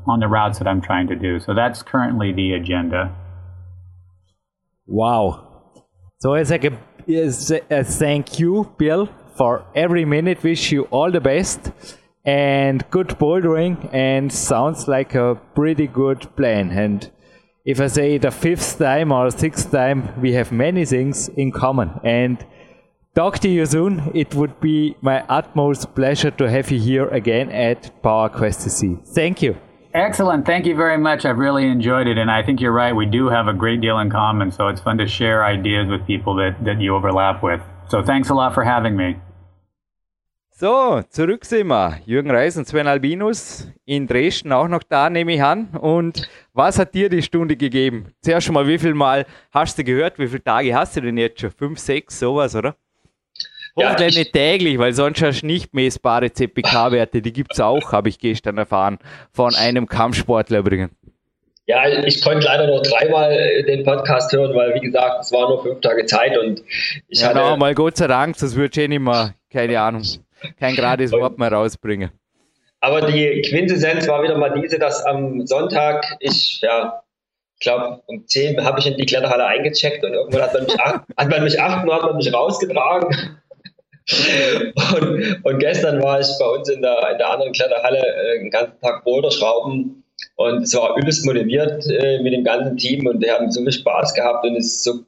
on 0.08 0.20
the 0.20 0.28
routes 0.28 0.58
that 0.60 0.68
I'm 0.68 0.82
trying 0.82 1.08
to 1.08 1.16
do. 1.16 1.40
So 1.40 1.54
that's 1.54 1.82
currently 1.84 2.32
the 2.34 2.54
agenda. 2.54 3.16
Wow. 4.88 5.74
So 6.20 6.34
it's 6.34 6.50
like 6.50 6.64
a, 6.64 6.78
as 7.08 7.52
a 7.52 7.84
thank 7.84 8.40
you, 8.40 8.74
Bill, 8.78 9.10
for 9.36 9.66
every 9.76 10.06
minute. 10.06 10.44
Wish 10.44 10.72
you 10.72 10.84
all 10.84 11.12
the 11.12 11.22
best 11.22 11.72
and 12.26 12.84
good 12.90 13.10
bouldering 13.10 13.94
and 13.94 14.32
sounds 14.32 14.88
like 14.88 15.14
a 15.14 15.36
pretty 15.54 15.88
good 15.88 16.36
plan. 16.36 16.72
And 16.72 17.12
if 17.66 17.80
I 17.80 17.88
say 17.88 18.18
the 18.18 18.32
fifth 18.32 18.80
time 18.80 19.12
or 19.12 19.30
sixth 19.30 19.72
time, 19.72 20.20
we 20.22 20.34
have 20.34 20.52
many 20.52 20.86
things 20.86 21.30
in 21.30 21.52
common. 21.52 22.00
And 22.04 22.44
talk 23.16 23.40
to 23.40 23.50
you 23.50 23.66
soon. 23.66 24.12
It 24.14 24.36
would 24.36 24.60
be 24.60 24.96
my 25.02 25.24
utmost 25.30 25.96
pleasure 25.96 26.32
to 26.32 26.50
have 26.50 26.70
you 26.70 26.80
here 26.80 27.08
again 27.08 27.50
at 27.50 27.92
PowerQuest 28.04 28.68
CC. 28.68 29.00
Thank 29.16 29.42
you. 29.42 29.56
Excellent. 29.94 30.46
Thank 30.46 30.66
you 30.66 30.76
very 30.76 30.98
much. 30.98 31.24
I've 31.24 31.38
really 31.38 31.68
enjoyed 31.68 32.08
it. 32.08 32.18
And 32.18 32.30
I 32.30 32.44
think 32.44 32.60
you're 32.60 32.74
right. 32.74 32.94
We 32.94 33.06
do 33.06 33.30
have 33.30 33.48
a 33.48 33.54
great 33.54 33.80
deal 33.80 33.98
in 34.00 34.10
common. 34.10 34.52
So 34.52 34.68
it's 34.68 34.82
fun 34.82 34.98
to 34.98 35.08
share 35.08 35.46
ideas 35.46 35.88
with 35.88 36.06
people 36.06 36.36
that, 36.36 36.64
that 36.66 36.82
you 36.82 36.94
overlap 36.94 37.42
with. 37.42 37.62
So 37.88 38.04
thanks 38.04 38.30
a 38.30 38.34
lot 38.34 38.54
for 38.54 38.66
having 38.66 38.98
me. 38.98 39.16
So, 40.58 41.02
zurück 41.10 41.44
sind 41.44 41.68
wir. 41.68 42.00
Jürgen 42.06 42.32
Reis 42.32 42.58
und 42.58 42.66
Sven 42.66 42.88
Albinus 42.88 43.68
in 43.86 44.08
Dresden 44.08 44.54
auch 44.54 44.70
noch 44.70 44.84
da, 44.84 45.10
nehme 45.10 45.34
ich 45.34 45.44
an. 45.44 45.68
Und 45.80 46.30
was 46.54 46.80
hat 46.80 46.94
dir 46.94 47.10
die 47.10 47.22
Stunde 47.22 47.58
gegeben? 47.58 48.14
Zuerst 48.22 48.48
schon 48.48 48.54
mal, 48.54 48.66
wie 48.66 48.78
viel 48.78 48.94
Mal 48.94 49.26
hast 49.52 49.78
du 49.78 49.84
gehört? 49.84 50.18
Wie 50.18 50.28
viele 50.28 50.44
Tage 50.44 50.74
hast 50.74 50.96
du 50.96 51.02
denn 51.02 51.18
jetzt 51.18 51.42
schon? 51.42 51.52
Fünf, 51.52 51.80
sechs, 51.80 52.20
sowas, 52.20 52.56
oder? 52.56 52.76
Ja, 53.78 53.88
Hoffentlich 53.90 54.10
ich- 54.12 54.18
nicht 54.18 54.34
täglich, 54.34 54.78
weil 54.80 54.94
sonst 54.94 55.22
hast 55.22 55.42
du 55.42 55.46
nicht 55.48 55.74
messbare 55.74 56.32
CPK-Werte. 56.32 57.22
Die 57.22 57.34
gibt 57.34 57.54
es 57.54 57.60
auch, 57.60 57.92
habe 57.92 58.08
ich 58.10 58.20
gestern 58.20 58.58
erfahren. 58.58 59.00
Von 59.34 59.54
einem 59.56 59.88
Kampfsportler 59.88 60.60
übrigens. 60.60 60.92
Ja, 61.68 61.88
ich 61.88 62.22
konnte 62.22 62.46
leider 62.46 62.68
nur 62.68 62.82
dreimal 62.84 63.32
äh, 63.32 63.64
den 63.64 63.84
Podcast 63.84 64.32
hören, 64.32 64.56
weil, 64.56 64.76
wie 64.76 64.82
gesagt, 64.82 65.22
es 65.22 65.32
war 65.32 65.50
nur 65.50 65.64
fünf 65.64 65.82
Tage 65.82 66.06
Zeit 66.06 66.38
und 66.38 66.62
ich 67.08 67.22
Ja, 67.22 67.30
hatte. 67.30 67.40
noch 67.40 67.58
mal 67.58 67.74
Gott 67.74 67.98
sei 67.98 68.06
Dank, 68.08 68.38
das 68.38 68.56
wird 68.56 68.76
schon 68.76 68.92
immer, 68.92 69.34
keine 69.52 69.80
Ahnung. 69.82 70.04
kein 70.60 70.76
gerades 70.76 71.12
Wort 71.12 71.40
mehr 71.40 71.52
rausbringen. 71.52 72.12
Aber 72.82 73.02
die 73.02 73.42
Quintessenz 73.42 74.08
war 74.08 74.22
wieder 74.22 74.38
mal 74.38 74.54
diese, 74.62 74.78
dass 74.78 75.04
am 75.06 75.48
Sonntag 75.48 76.06
ich, 76.20 76.62
ja, 76.62 77.02
ich 77.58 77.62
glaube, 77.64 78.00
um 78.06 78.28
10 78.28 78.64
habe 78.64 78.80
ich 78.80 78.86
in 78.86 78.96
die 78.98 79.06
Kletterhalle 79.08 79.46
eingecheckt 79.48 80.04
und 80.06 80.14
irgendwann 80.14 80.44
hat 80.44 80.54
man 80.54 80.64
mich, 80.66 80.80
acht, 80.80 81.02
hat 81.18 81.30
man 81.30 81.44
mich 81.44 81.60
8 81.60 81.88
Uhr 81.88 81.96
hat 81.96 82.04
man 82.04 82.18
mich 82.18 82.32
rausgetragen. 82.32 83.40
Und, 84.08 85.46
und, 85.46 85.60
gestern 85.60 86.02
war 86.04 86.20
ich 86.20 86.28
bei 86.40 86.46
uns 86.46 86.70
in 86.70 86.82
der, 86.82 87.12
in 87.12 87.18
der 87.18 87.30
anderen 87.32 87.54
Kletterhalle 87.54 88.00
äh, 88.00 88.40
den 88.40 88.52
ganzen 88.52 88.80
Tag 88.80 89.04
Boulderschrauben 89.04 90.04
und 90.36 90.64
es 90.64 90.76
war 90.76 90.96
übelst 90.98 91.26
motiviert 91.26 91.88
äh, 91.88 92.20
mit 92.20 92.34
dem 92.34 92.44
ganzen 92.44 92.78
Team 92.78 93.08
und 93.08 93.22
wir 93.22 93.34
haben 93.34 93.52
so 93.52 93.62
viel 93.62 93.72
Spaß 93.72 94.14
gehabt 94.14 94.46
und 94.46 94.56
es 94.58 94.68
ist 94.68 94.84
so, 94.84 95.00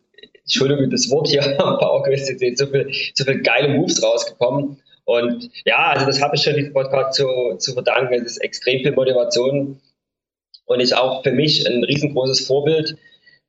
Entschuldigung, 0.41 0.89
das 0.89 1.11
Wort 1.11 1.27
hier 1.27 1.43
am 1.59 1.77
PowerQuest 1.77 2.39
sind 2.39 2.57
so 2.57 2.65
viel, 2.67 2.89
so 3.13 3.23
viel 3.23 3.41
geile 3.41 3.69
Moves 3.69 4.01
rausgekommen. 4.01 4.81
Und 5.05 5.49
ja, 5.65 5.91
also 5.91 6.05
das 6.05 6.21
habe 6.21 6.35
ich 6.35 6.41
schon 6.41 6.55
diesem 6.55 6.73
Podcast 6.73 7.15
zu, 7.15 7.55
zu 7.59 7.73
verdanken. 7.73 8.13
Es 8.15 8.23
ist 8.23 8.37
extrem 8.37 8.81
viel 8.81 8.91
Motivation 8.91 9.79
und 10.65 10.79
ist 10.79 10.95
auch 10.95 11.23
für 11.23 11.31
mich 11.31 11.65
ein 11.67 11.83
riesengroßes 11.83 12.45
Vorbild, 12.45 12.97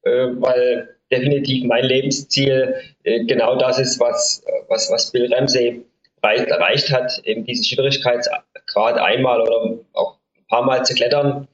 äh, 0.02 0.28
weil 0.36 0.97
definitiv 1.10 1.64
mein 1.64 1.84
Lebensziel 1.84 2.74
äh, 3.04 3.24
genau 3.24 3.56
das 3.56 3.78
ist, 3.78 3.98
was, 4.00 4.42
was, 4.68 4.90
was 4.90 5.10
Bill 5.10 5.32
Ramsey 5.32 5.84
erreicht 6.22 6.90
hat, 6.90 7.20
eben 7.24 7.44
diesen 7.44 7.64
Schwierigkeitsgrad 7.64 8.98
einmal 8.98 9.40
oder 9.40 9.78
auch 9.92 10.18
ein 10.36 10.46
paar 10.48 10.64
Mal 10.64 10.84
zu 10.84 10.94
klettern. 10.94 11.46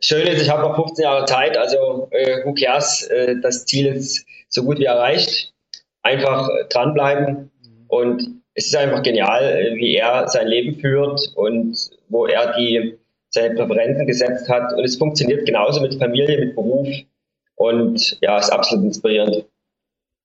Schön 0.00 0.26
ist, 0.28 0.40
ich 0.40 0.48
habe 0.48 0.62
noch 0.62 0.76
15 0.76 1.02
Jahre 1.02 1.24
Zeit, 1.24 1.56
also 1.56 2.08
äh, 2.12 2.44
who 2.44 2.54
cares, 2.54 3.02
äh, 3.08 3.34
das 3.42 3.66
Ziel 3.66 3.86
ist 3.86 4.24
so 4.48 4.62
gut 4.62 4.78
wie 4.78 4.84
erreicht. 4.84 5.52
Einfach 6.02 6.48
äh, 6.48 6.64
dranbleiben 6.68 7.50
und 7.88 8.38
es 8.54 8.66
ist 8.66 8.76
einfach 8.76 9.02
genial, 9.02 9.42
äh, 9.42 9.76
wie 9.76 9.96
er 9.96 10.28
sein 10.28 10.46
Leben 10.46 10.78
führt 10.80 11.32
und 11.34 11.90
wo 12.08 12.26
er 12.26 12.54
die, 12.56 12.96
seine 13.30 13.54
Präferenzen 13.54 14.06
gesetzt 14.06 14.48
hat. 14.48 14.72
Und 14.72 14.84
es 14.84 14.96
funktioniert 14.96 15.46
genauso 15.46 15.80
mit 15.80 15.94
Familie, 15.94 16.38
mit 16.38 16.54
Beruf. 16.54 16.88
Und 17.58 18.18
ja, 18.20 18.38
ist 18.38 18.50
absolut 18.50 18.86
inspirierend. 18.86 19.44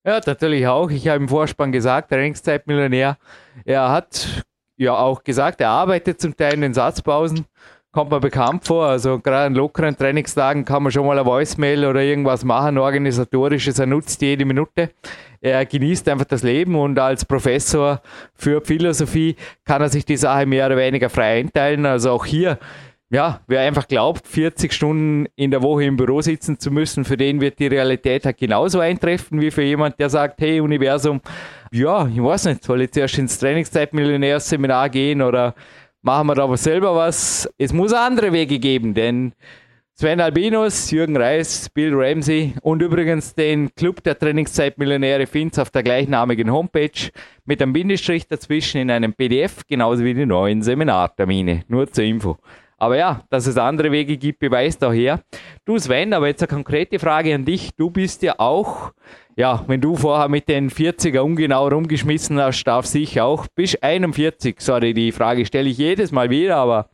Ja, 0.05 0.19
natürlich 0.25 0.67
auch. 0.67 0.89
Ich 0.89 1.07
habe 1.07 1.17
im 1.17 1.29
Vorspann 1.29 1.71
gesagt, 1.71 2.09
Trainingszeitmillionär. 2.09 3.17
Er 3.65 3.89
hat 3.89 4.43
ja 4.77 4.95
auch 4.97 5.23
gesagt, 5.23 5.61
er 5.61 5.69
arbeitet 5.69 6.19
zum 6.19 6.35
Teil 6.35 6.55
in 6.55 6.61
den 6.61 6.73
Satzpausen. 6.73 7.45
Kommt 7.91 8.11
mir 8.11 8.19
bekannt 8.19 8.65
vor. 8.65 8.85
Also 8.85 9.19
gerade 9.19 9.45
an 9.45 9.55
lockeren 9.55 9.95
Trainingstagen 9.95 10.65
kann 10.65 10.83
man 10.83 10.91
schon 10.91 11.05
mal 11.05 11.17
eine 11.17 11.25
Voicemail 11.25 11.85
oder 11.85 12.01
irgendwas 12.01 12.43
machen, 12.43 12.77
organisatorisches. 12.77 13.79
Er 13.79 13.85
nutzt 13.85 14.21
jede 14.21 14.45
Minute 14.45 14.89
er 15.43 15.65
genießt 15.65 16.07
einfach 16.07 16.25
das 16.25 16.41
Leben 16.41 16.73
und 16.75 16.97
als 16.97 17.25
Professor 17.25 18.01
für 18.33 18.61
Philosophie 18.61 19.35
kann 19.65 19.81
er 19.81 19.89
sich 19.89 20.05
die 20.05 20.15
Sache 20.15 20.45
mehr 20.45 20.67
oder 20.67 20.77
weniger 20.77 21.09
frei 21.09 21.39
einteilen. 21.39 21.85
Also 21.85 22.11
auch 22.11 22.23
hier, 22.23 22.59
ja, 23.09 23.41
wer 23.47 23.61
einfach 23.61 23.87
glaubt, 23.87 24.27
40 24.27 24.73
Stunden 24.73 25.27
in 25.35 25.51
der 25.51 25.61
Woche 25.61 25.83
im 25.83 25.97
Büro 25.97 26.21
sitzen 26.21 26.59
zu 26.59 26.71
müssen, 26.71 27.05
für 27.05 27.17
den 27.17 27.41
wird 27.41 27.59
die 27.59 27.67
Realität 27.67 28.25
halt 28.25 28.37
genauso 28.37 28.79
eintreffen 28.79 29.39
wie 29.39 29.51
für 29.51 29.61
jemand, 29.61 29.99
der 29.99 30.09
sagt, 30.09 30.41
hey 30.41 30.59
Universum, 30.59 31.21
ja, 31.71 32.07
ich 32.07 32.21
weiß 32.21 32.45
nicht, 32.45 32.63
soll 32.63 32.81
ich 32.81 32.91
zuerst 32.91 33.17
ins 33.17 33.37
Trainingszeit-Millionärseminar 33.37 34.89
gehen 34.89 35.21
oder 35.21 35.53
machen 36.01 36.27
wir 36.27 36.35
da 36.35 36.43
aber 36.43 36.57
selber 36.57 36.95
was? 36.95 37.47
Es 37.57 37.71
muss 37.71 37.93
andere 37.93 38.31
Wege 38.31 38.57
geben, 38.57 38.93
denn 38.93 39.33
Sven 39.95 40.19
Albinus, 40.19 40.89
Jürgen 40.89 41.15
Reis, 41.15 41.69
Bill 41.69 41.93
Ramsey 41.93 42.55
und 42.63 42.81
übrigens 42.81 43.35
den 43.35 43.73
Club 43.75 44.01
der 44.01 44.17
Trainingszeitmillionäre 44.17 45.27
Fins 45.27 45.59
auf 45.59 45.69
der 45.69 45.83
gleichnamigen 45.83 46.51
Homepage 46.51 47.11
mit 47.45 47.61
einem 47.61 47.73
Bindestrich 47.73 48.27
dazwischen 48.27 48.81
in 48.81 48.89
einem 48.89 49.13
PDF, 49.13 49.67
genauso 49.67 50.03
wie 50.03 50.15
die 50.15 50.25
neuen 50.25 50.63
Seminartermine. 50.63 51.63
Nur 51.67 51.91
zur 51.91 52.05
Info. 52.05 52.39
Aber 52.77 52.97
ja, 52.97 53.21
dass 53.29 53.47
es 53.47 53.57
andere 53.57 53.91
Wege 53.91 54.17
gibt, 54.17 54.39
beweist 54.39 54.83
auch 54.83 54.93
her. 54.93 55.21
Du 55.65 55.77
Sven, 55.77 56.13
aber 56.13 56.27
jetzt 56.27 56.41
eine 56.41 56.47
konkrete 56.47 56.99
Frage 56.99 57.33
an 57.33 57.45
dich. 57.45 57.71
Du 57.75 57.89
bist 57.89 58.23
ja 58.23 58.35
auch, 58.37 58.91
ja, 59.35 59.63
wenn 59.67 59.81
du 59.81 59.95
vorher 59.95 60.27
mit 60.29 60.49
den 60.49 60.69
40er 60.69 61.19
ungenau 61.19 61.67
rumgeschmissen 61.67 62.39
hast, 62.39 62.63
darf 62.65 62.85
sich 62.85 63.21
auch, 63.21 63.47
bist 63.55 63.81
41. 63.83 64.55
Sorry, 64.59 64.93
die 64.93 65.11
Frage 65.11 65.45
stelle 65.45 65.69
ich 65.69 65.77
jedes 65.77 66.11
Mal 66.11 66.29
wieder, 66.29 66.57
aber 66.57 66.89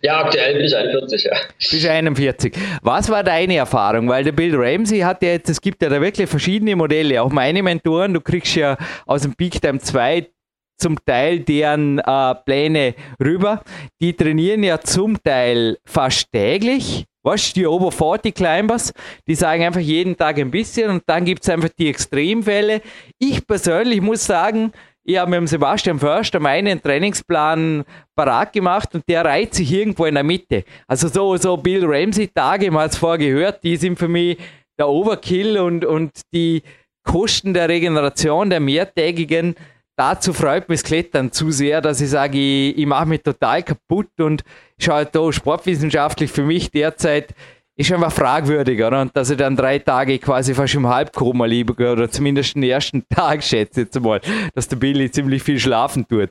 ja, 0.00 0.20
aktuell 0.20 0.54
bin 0.54 0.64
ich 0.64 0.76
41, 0.76 1.24
ja. 1.24 1.36
Bist 1.58 1.86
41. 1.86 2.54
Was 2.82 3.08
war 3.10 3.24
deine 3.24 3.56
Erfahrung? 3.56 4.08
Weil 4.08 4.22
der 4.22 4.32
Bill 4.32 4.54
Ramsey 4.54 5.00
hat 5.00 5.22
ja 5.22 5.30
jetzt, 5.30 5.48
es 5.48 5.60
gibt 5.60 5.82
ja 5.82 5.88
da 5.88 6.00
wirklich 6.00 6.30
verschiedene 6.30 6.76
Modelle. 6.76 7.20
Auch 7.20 7.30
meine 7.30 7.62
Mentoren, 7.64 8.14
du 8.14 8.20
kriegst 8.20 8.54
ja 8.54 8.76
aus 9.06 9.22
dem 9.22 9.34
Peak 9.34 9.60
Time 9.60 9.80
2 9.80 10.28
zum 10.76 10.96
Teil 11.04 11.40
deren 11.40 11.98
äh, 11.98 12.34
Pläne 12.44 12.94
rüber. 13.22 13.62
Die 14.00 14.14
trainieren 14.14 14.62
ja 14.62 14.80
zum 14.80 15.22
Teil 15.22 15.78
fast 15.84 16.30
täglich. 16.32 17.04
Weißt 17.22 17.56
die 17.56 17.66
Over 17.66 17.90
40 17.90 18.34
Climbers, 18.36 18.92
die 19.26 19.34
sagen 19.34 19.64
einfach 19.64 19.80
jeden 19.80 20.16
Tag 20.16 20.38
ein 20.38 20.50
bisschen 20.50 20.90
und 20.90 21.02
dann 21.06 21.24
gibt 21.24 21.42
es 21.42 21.48
einfach 21.48 21.70
die 21.76 21.88
Extremfälle. 21.88 22.82
Ich 23.18 23.44
persönlich 23.44 24.00
muss 24.00 24.24
sagen, 24.24 24.70
ich 25.08 25.18
habe 25.18 25.30
mit 25.30 25.38
dem 25.38 25.46
Sebastian 25.46 25.98
Förster 26.00 26.40
meinen 26.40 26.82
Trainingsplan 26.82 27.84
parat 28.16 28.52
gemacht 28.52 28.92
und 28.94 29.08
der 29.08 29.24
reiht 29.24 29.54
sich 29.54 29.72
irgendwo 29.72 30.04
in 30.04 30.14
der 30.14 30.24
Mitte. 30.24 30.64
Also 30.88 31.06
so, 31.06 31.36
so 31.36 31.56
Bill 31.56 31.84
Ramsey-Tage, 31.84 32.70
man 32.70 32.84
hat 32.84 32.92
es 32.92 32.98
vorher 32.98 33.18
gehört, 33.18 33.62
die 33.62 33.76
sind 33.76 33.98
für 33.98 34.08
mich 34.08 34.36
der 34.78 34.88
Overkill 34.88 35.58
und, 35.58 35.84
und 35.84 36.10
die 36.32 36.62
Kosten 37.04 37.54
der 37.54 37.68
Regeneration 37.68 38.50
der 38.50 38.60
mehrtägigen. 38.60 39.54
Dazu 39.96 40.34
freut 40.34 40.68
mich 40.68 40.82
das 40.82 40.88
Klettern 40.88 41.32
zu 41.32 41.50
sehr, 41.50 41.80
dass 41.80 42.00
ich 42.02 42.10
sage, 42.10 42.38
ich, 42.38 42.76
ich 42.76 42.86
mache 42.86 43.06
mich 43.06 43.22
total 43.22 43.62
kaputt 43.62 44.10
und 44.20 44.44
schaue 44.78 44.96
halt 44.96 45.14
da 45.14 45.32
sportwissenschaftlich 45.32 46.30
für 46.30 46.42
mich 46.42 46.70
derzeit 46.70 47.34
ist 47.78 47.92
einfach 47.92 48.12
fragwürdig, 48.12 48.82
oder? 48.82 49.02
Und 49.02 49.14
dass 49.14 49.28
ich 49.28 49.36
dann 49.36 49.54
drei 49.54 49.78
Tage 49.78 50.18
quasi 50.18 50.54
fast 50.54 50.74
im 50.74 50.86
Halbkoma 50.86 51.44
liebe, 51.44 51.74
oder 51.74 52.10
zumindest 52.10 52.54
den 52.54 52.62
ersten 52.62 53.04
Tag 53.14 53.44
schätze 53.44 53.82
jetzt 53.82 54.00
mal, 54.00 54.20
dass 54.54 54.68
der 54.68 54.76
Billy 54.76 55.10
ziemlich 55.10 55.42
viel 55.42 55.60
schlafen 55.60 56.08
tut. 56.08 56.30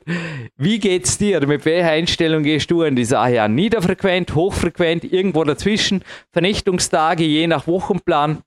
Wie 0.56 0.80
geht's 0.80 1.18
dir? 1.18 1.46
Mit 1.46 1.64
welcher 1.64 1.90
Einstellung 1.90 2.42
gehst 2.42 2.70
du 2.70 2.82
an 2.82 2.96
die 2.96 3.04
Sache 3.04 3.40
an? 3.40 3.54
Niederfrequent, 3.54 4.34
hochfrequent, 4.34 5.04
irgendwo 5.04 5.44
dazwischen? 5.44 6.02
Vernichtungstage 6.32 7.22
je 7.22 7.46
nach 7.46 7.68
Wochenplan? 7.68 8.42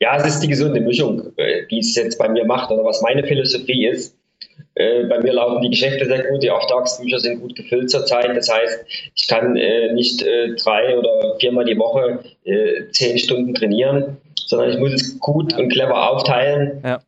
Ja, 0.00 0.16
es 0.16 0.26
ist 0.26 0.40
die 0.40 0.48
gesunde 0.48 0.80
Mischung, 0.80 1.32
äh, 1.36 1.66
die 1.70 1.78
es 1.78 1.94
jetzt 1.94 2.18
bei 2.18 2.28
mir 2.28 2.44
macht, 2.44 2.70
oder 2.70 2.84
was 2.84 3.02
meine 3.02 3.26
Philosophie 3.26 3.86
ist. 3.86 4.16
Äh, 4.74 5.04
bei 5.04 5.20
mir 5.20 5.32
laufen 5.32 5.62
die 5.62 5.70
Geschäfte 5.70 6.06
sehr 6.06 6.24
gut, 6.24 6.42
die 6.42 6.50
Auftragsbücher 6.50 7.18
sind 7.18 7.40
gut 7.40 7.56
gefüllt 7.56 7.90
zurzeit. 7.90 8.36
Das 8.36 8.52
heißt, 8.52 8.84
ich 9.14 9.26
kann 9.26 9.56
äh, 9.56 9.92
nicht 9.92 10.22
drei 10.22 10.98
oder 10.98 11.36
viermal 11.38 11.64
die 11.64 11.78
Woche 11.78 12.20
zehn 12.92 13.18
Stunden 13.18 13.54
trainieren, 13.54 14.18
sondern 14.46 14.70
ich 14.70 14.78
muss 14.78 14.92
es 14.92 15.18
gut 15.18 15.56
und 15.58 15.70
clever 15.70 16.10
aufteilen. 16.10 16.82
Ja. 16.84 17.00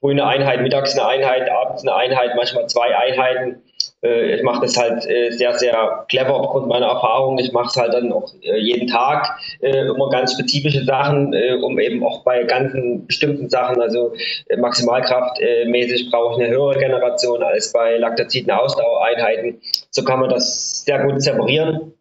Früh 0.00 0.12
eine 0.12 0.26
Einheit, 0.26 0.62
mittags 0.62 0.96
eine 0.96 1.06
Einheit, 1.06 1.50
abends 1.50 1.82
eine 1.82 1.94
Einheit, 1.94 2.36
manchmal 2.36 2.68
zwei 2.68 2.96
Einheiten 2.96 3.62
ich 4.02 4.42
mache 4.42 4.60
das 4.60 4.76
halt 4.76 5.06
äh, 5.06 5.30
sehr, 5.30 5.54
sehr 5.58 6.04
clever 6.08 6.34
aufgrund 6.34 6.68
meiner 6.68 6.86
Erfahrung. 6.86 7.38
Ich 7.38 7.52
mache 7.52 7.68
es 7.68 7.76
halt 7.76 7.94
dann 7.94 8.12
auch 8.12 8.30
äh, 8.42 8.58
jeden 8.58 8.86
Tag 8.86 9.38
immer 9.60 10.10
ganz 10.10 10.34
spezifische 10.34 10.84
Sachen, 10.84 11.34
um 11.62 11.78
eben 11.78 12.04
auch 12.04 12.22
bei 12.22 12.44
ganzen 12.44 13.06
bestimmten 13.06 13.48
Sachen, 13.48 13.80
also 13.80 14.12
Maximalkraftmäßig 14.56 16.10
brauche 16.10 16.34
ich 16.34 16.46
eine 16.46 16.54
höhere 16.54 16.78
Generation 16.78 17.42
als 17.42 17.72
bei 17.72 17.96
Laktaziden 17.96 18.50
Ausdauereinheiten. 18.50 19.60
So 19.90 20.04
kann 20.04 20.20
man 20.20 20.28
das 20.28 20.84
sehr 20.84 21.02
gut 21.04 21.22
separieren. 21.22 21.94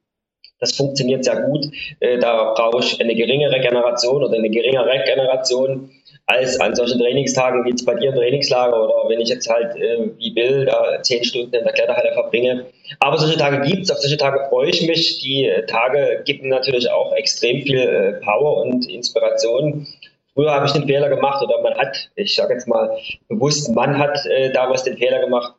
Das 0.60 0.76
funktioniert 0.76 1.24
sehr 1.24 1.42
gut. 1.42 1.66
Da 2.00 2.54
brauche 2.56 2.80
ich 2.80 3.00
eine 3.02 3.16
geringere 3.16 3.60
Generation 3.60 4.24
oder 4.24 4.38
eine 4.38 4.50
geringere 4.50 5.04
Generation 5.06 5.90
als 6.28 6.60
an 6.60 6.74
solchen 6.74 7.00
Trainingstagen 7.00 7.64
wie 7.66 7.70
jetzt 7.70 7.86
bei 7.86 7.94
dir 7.96 8.10
im 8.10 8.16
Trainingslager 8.16 8.84
oder 8.84 9.10
wenn 9.10 9.22
ich 9.22 9.30
jetzt 9.30 9.48
halt 9.50 9.76
äh, 9.76 10.10
wie 10.18 10.32
Bill 10.32 10.66
da 10.66 11.02
zehn 11.04 11.24
Stunden 11.24 11.54
in 11.54 11.64
der 11.64 11.74
Kletterhalle 11.74 12.14
verbringe. 12.14 12.66
Aber 13.00 13.18
solche 13.18 13.38
Tage 13.38 13.62
gibt 13.62 13.84
es, 13.84 13.92
auf 13.92 14.00
solche 14.00 14.18
Tage 14.18 14.48
freue 14.50 14.70
ich 14.70 14.86
mich. 14.88 15.20
Die 15.20 15.52
Tage 15.68 16.24
geben 16.26 16.50
natürlich 16.50 16.90
auch 16.90 17.14
extrem 17.14 17.62
viel 17.62 17.80
äh, 17.80 18.14
Power 18.24 18.64
und 18.64 18.90
Inspiration. 18.90 19.86
Früher 20.34 20.52
habe 20.52 20.66
ich 20.66 20.74
den 20.74 20.88
Fehler 20.88 21.10
gemacht 21.10 21.44
oder 21.44 21.62
man 21.62 21.76
hat, 21.76 22.10
ich 22.16 22.36
sage 22.36 22.54
jetzt 22.54 22.68
mal 22.68 22.98
bewusst, 23.30 23.74
man 23.74 23.98
hat 23.98 24.26
äh, 24.26 24.52
damals 24.52 24.84
den 24.84 24.98
Fehler 24.98 25.20
gemacht, 25.20 25.54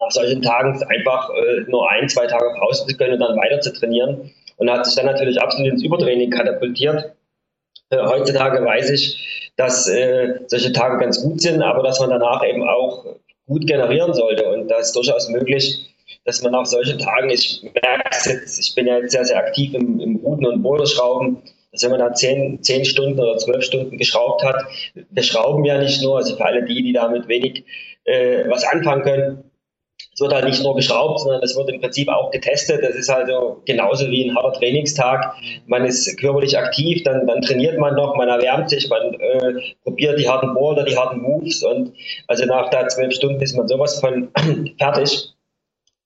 nach 0.00 0.10
solchen 0.10 0.42
Tagen 0.42 0.82
einfach 0.84 1.30
äh, 1.30 1.70
nur 1.70 1.88
ein, 1.90 2.08
zwei 2.08 2.26
Tage 2.26 2.46
Pause 2.58 2.86
zu 2.86 2.96
können 2.96 3.14
und 3.14 3.20
dann 3.20 3.36
weiter 3.36 3.60
zu 3.60 3.72
trainieren 3.72 4.32
und 4.56 4.70
hat 4.70 4.86
sich 4.86 4.96
dann 4.96 5.06
natürlich 5.06 5.40
absolut 5.40 5.70
ins 5.70 5.84
Übertraining 5.84 6.30
katapultiert. 6.30 7.14
Äh, 7.90 7.98
heutzutage 7.98 8.64
weiß 8.64 8.90
ich, 8.90 9.41
dass 9.56 9.88
äh, 9.88 10.40
solche 10.46 10.72
Tage 10.72 10.98
ganz 10.98 11.22
gut 11.22 11.40
sind, 11.40 11.62
aber 11.62 11.82
dass 11.82 12.00
man 12.00 12.10
danach 12.10 12.44
eben 12.44 12.66
auch 12.68 13.04
gut 13.46 13.66
generieren 13.66 14.14
sollte. 14.14 14.48
Und 14.48 14.68
da 14.68 14.78
ist 14.78 14.92
durchaus 14.92 15.28
möglich, 15.28 15.94
dass 16.24 16.42
man 16.42 16.52
nach 16.52 16.66
solchen 16.66 16.98
Tagen, 16.98 17.30
ich 17.30 17.62
merke 17.62 18.10
es 18.10 18.24
jetzt, 18.26 18.58
ich 18.58 18.74
bin 18.74 18.86
ja 18.86 18.98
jetzt 18.98 19.12
sehr, 19.12 19.24
sehr 19.24 19.38
aktiv 19.38 19.74
im, 19.74 20.00
im 20.00 20.16
Ruten 20.16 20.46
und 20.46 20.62
Boulderschrauben, 20.62 21.42
dass 21.72 21.82
wenn 21.82 21.90
man 21.90 22.00
da 22.00 22.12
zehn, 22.12 22.62
zehn 22.62 22.84
Stunden 22.84 23.18
oder 23.18 23.38
zwölf 23.38 23.64
Stunden 23.64 23.96
geschraubt 23.96 24.42
hat, 24.44 24.56
wir 24.94 25.22
schrauben 25.22 25.64
ja 25.64 25.78
nicht 25.78 26.02
nur, 26.02 26.18
also 26.18 26.36
für 26.36 26.44
alle 26.44 26.64
die, 26.64 26.82
die 26.82 26.92
damit 26.92 27.28
wenig 27.28 27.64
äh, 28.04 28.48
was 28.48 28.64
anfangen 28.64 29.02
können, 29.02 29.44
es 30.14 30.20
wird 30.20 30.34
halt 30.34 30.44
nicht 30.44 30.62
nur 30.62 30.76
geschraubt, 30.76 31.20
sondern 31.20 31.42
es 31.42 31.56
wird 31.56 31.70
im 31.70 31.80
Prinzip 31.80 32.08
auch 32.08 32.30
getestet. 32.30 32.82
Das 32.82 32.94
ist 32.94 33.08
also 33.08 33.62
genauso 33.64 34.10
wie 34.10 34.28
ein 34.28 34.36
harter 34.36 34.58
Trainingstag. 34.58 35.34
Man 35.66 35.86
ist 35.86 36.18
körperlich 36.18 36.58
aktiv, 36.58 37.02
dann, 37.04 37.26
dann 37.26 37.40
trainiert 37.40 37.78
man 37.78 37.94
noch, 37.94 38.14
man 38.16 38.28
erwärmt 38.28 38.68
sich, 38.68 38.88
man 38.90 39.14
äh, 39.14 39.54
probiert 39.84 40.18
die 40.18 40.28
harten 40.28 40.52
Boulder, 40.54 40.84
die 40.84 40.96
harten 40.96 41.22
Moves 41.22 41.62
und 41.62 41.92
also 42.28 42.44
nach 42.44 42.68
da 42.68 42.86
zwölf 42.88 43.14
Stunden 43.14 43.40
ist 43.40 43.56
man 43.56 43.66
sowas 43.68 44.00
von 44.00 44.30
fertig. 44.78 45.32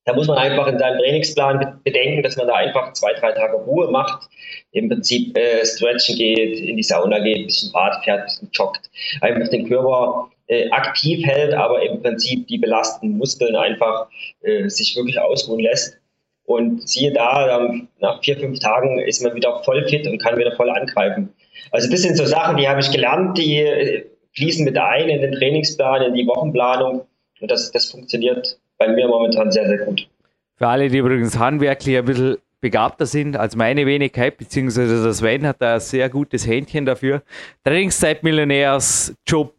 Da 0.04 0.14
muss 0.14 0.28
man 0.28 0.38
einfach 0.38 0.68
in 0.68 0.78
seinem 0.78 0.98
Trainingsplan 0.98 1.80
bedenken, 1.82 2.22
dass 2.22 2.36
man 2.36 2.46
da 2.46 2.54
einfach 2.54 2.92
zwei, 2.92 3.12
drei 3.14 3.32
Tage 3.32 3.56
Ruhe 3.56 3.90
macht, 3.90 4.28
im 4.70 4.88
Prinzip 4.88 5.36
äh, 5.36 5.66
stretchen 5.66 6.16
geht, 6.16 6.60
in 6.60 6.76
die 6.76 6.82
Sauna 6.84 7.18
geht, 7.18 7.38
ein 7.38 7.46
bisschen 7.46 7.72
Rad 7.72 8.04
fährt, 8.04 8.20
ein 8.20 8.26
bisschen 8.26 8.50
joggt, 8.52 8.88
einfach 9.20 9.48
den 9.48 9.68
Körper 9.68 10.30
äh, 10.48 10.70
aktiv 10.70 11.24
hält, 11.26 11.54
aber 11.54 11.82
im 11.82 12.02
Prinzip 12.02 12.46
die 12.48 12.58
belastenden 12.58 13.18
Muskeln 13.18 13.56
einfach 13.56 14.08
äh, 14.42 14.68
sich 14.68 14.96
wirklich 14.96 15.18
ausruhen 15.20 15.60
lässt. 15.60 15.98
Und 16.44 16.88
siehe 16.88 17.12
da, 17.12 17.74
nach 17.98 18.22
vier, 18.22 18.38
fünf 18.38 18.60
Tagen 18.60 19.00
ist 19.00 19.20
man 19.20 19.34
wieder 19.34 19.62
voll 19.64 19.86
fit 19.88 20.06
und 20.06 20.22
kann 20.22 20.38
wieder 20.38 20.54
voll 20.54 20.70
angreifen. 20.70 21.30
Also 21.72 21.90
das 21.90 22.02
sind 22.02 22.16
so 22.16 22.24
Sachen, 22.24 22.56
die 22.56 22.68
habe 22.68 22.80
ich 22.80 22.90
gelernt, 22.92 23.36
die 23.36 23.56
äh, 23.56 24.06
fließen 24.36 24.64
mit 24.64 24.78
ein 24.78 25.08
in 25.08 25.20
den 25.22 25.32
Trainingsplan, 25.32 26.02
in 26.02 26.14
die 26.14 26.26
Wochenplanung. 26.26 27.06
Und 27.40 27.50
das, 27.50 27.72
das 27.72 27.90
funktioniert 27.90 28.58
bei 28.78 28.88
mir 28.88 29.08
momentan 29.08 29.50
sehr, 29.50 29.66
sehr 29.66 29.78
gut. 29.78 30.08
Für 30.56 30.68
alle, 30.68 30.88
die 30.88 30.98
übrigens 30.98 31.38
handwerklich 31.38 31.98
ein 31.98 32.04
bisschen 32.04 32.36
begabter 32.66 33.06
sind 33.06 33.36
als 33.36 33.54
meine 33.54 33.86
Wenigkeit, 33.86 34.38
beziehungsweise 34.38 35.00
der 35.00 35.12
Sven 35.12 35.46
hat 35.46 35.62
da 35.62 35.74
ein 35.74 35.80
sehr 35.80 36.08
gutes 36.08 36.48
Händchen 36.48 36.84
dafür. 36.84 37.22
Trainingszeitmillionärs, 37.62 39.14
Job, 39.24 39.54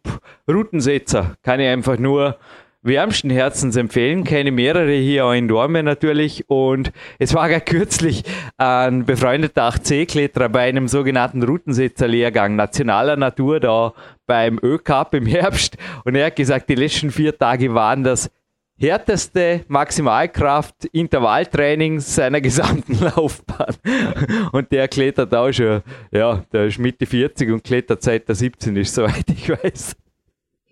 Routensetzer, 0.46 1.38
kann 1.42 1.62
ich 1.62 1.70
einfach 1.70 1.98
nur 1.98 2.38
wärmsten 2.82 3.30
Herzens 3.30 3.78
empfehlen. 3.78 4.26
Kenne 4.26 4.52
mehrere 4.52 4.92
hier 4.92 5.32
in 5.32 5.48
Dorme 5.48 5.84
natürlich. 5.84 6.50
Und 6.50 6.92
es 7.18 7.34
war 7.34 7.48
gar 7.48 7.62
kürzlich 7.62 8.24
ein 8.58 9.06
befreundeter 9.06 9.70
8C-Kletterer 9.70 10.50
bei 10.50 10.68
einem 10.68 10.90
sogenannten 10.90 11.44
Routensetzer-Lehrgang 11.44 12.58
nationaler 12.58 13.16
Natur 13.16 13.62
da 13.62 13.94
beim 14.26 14.60
ÖCAP 14.62 15.14
im 15.14 15.26
Herbst. 15.28 15.78
Und 16.04 16.16
er 16.16 16.26
hat 16.26 16.36
gesagt, 16.36 16.68
die 16.68 16.76
letzten 16.76 17.10
vier 17.10 17.38
Tage 17.38 17.74
waren 17.74 18.04
das 18.04 18.30
härteste 18.80 19.62
Maximalkraft 19.68 20.86
Intervalltraining 20.92 22.00
seiner 22.00 22.42
gesamten 22.42 23.00
Laufbahn. 23.16 23.76
Und 24.52 24.72
der 24.72 24.88
klettert 24.88 25.34
auch 25.34 25.52
schon, 25.52 25.82
ja, 26.12 26.44
der 26.52 26.66
ist 26.66 26.80
Mitte 26.80 27.06
40 27.06 27.52
und 27.52 27.64
klettert 27.64 28.04
seit 28.04 28.28
der 28.28 28.36
17 28.36 28.76
ist, 28.76 28.94
soweit 28.94 29.26
ich 29.30 29.50
weiß. 29.50 29.96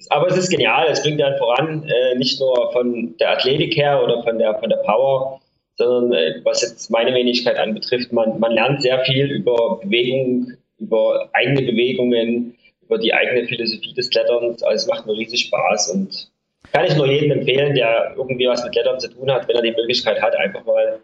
Aber 0.10 0.27
es 0.27 0.38
ist 0.38 0.49
genial, 0.49 0.88
es 0.90 1.02
bringt 1.02 1.22
einen 1.22 1.38
voran, 1.38 1.84
äh, 1.84 2.15
nicht 2.18 2.40
nur 2.40 2.72
von 2.72 3.15
der 3.19 3.32
Athletik 3.32 3.76
her 3.76 4.03
oder 4.03 4.22
von 4.23 4.38
der, 4.38 4.56
von 4.60 4.69
der 4.69 4.77
Power, 4.77 5.41
sondern 5.77 6.14
äh, 6.14 6.41
was 6.44 6.61
jetzt 6.61 6.91
meine 6.91 7.14
Wenigkeit 7.14 7.57
anbetrifft, 7.57 8.14
man, 8.14 8.40
man 8.40 8.52
lernt 8.52 8.82
sehr 8.82 9.03
viel 9.06 9.32
über 9.32 9.80
Bewegung, 9.82 10.52
über 10.77 11.30
eigene 11.34 11.64
Bewegungen, 11.64 12.56
über 12.84 12.98
die 12.99 13.14
eigene 13.14 13.48
Philosophie 13.48 13.94
des 13.94 14.10
Kletterns. 14.10 14.61
Also 14.61 14.84
es 14.84 14.88
macht 14.88 15.07
mir 15.07 15.14
riesig 15.14 15.41
Spaß 15.48 15.90
und 15.91 16.30
kann 16.71 16.85
ich 16.85 16.95
nur 16.95 17.07
jedem 17.07 17.39
empfehlen, 17.39 17.75
der 17.75 18.13
irgendwie 18.15 18.47
was 18.47 18.63
mit 18.63 18.73
Klettern 18.73 18.99
zu 18.99 19.09
tun 19.09 19.31
hat, 19.31 19.47
wenn 19.47 19.55
er 19.55 19.61
die 19.61 19.71
Möglichkeit 19.71 20.21
hat, 20.21 20.35
einfach 20.35 20.65
mal 20.65 20.99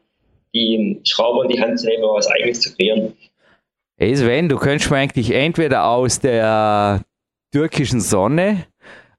die 0.53 0.99
Schraube 1.03 1.43
in 1.43 1.49
die 1.49 1.61
Hand 1.61 1.79
zu 1.79 1.88
nehmen 1.88 2.03
und 2.03 2.15
was 2.15 2.27
Eigenes 2.27 2.61
zu 2.61 2.75
kreieren. 2.75 3.13
Hey 3.97 4.15
Sven, 4.15 4.49
du 4.49 4.57
könntest 4.57 4.89
mir 4.89 4.97
eigentlich 4.97 5.31
entweder 5.31 5.85
aus 5.85 6.19
der 6.19 7.01
türkischen 7.51 8.01
Sonne 8.01 8.65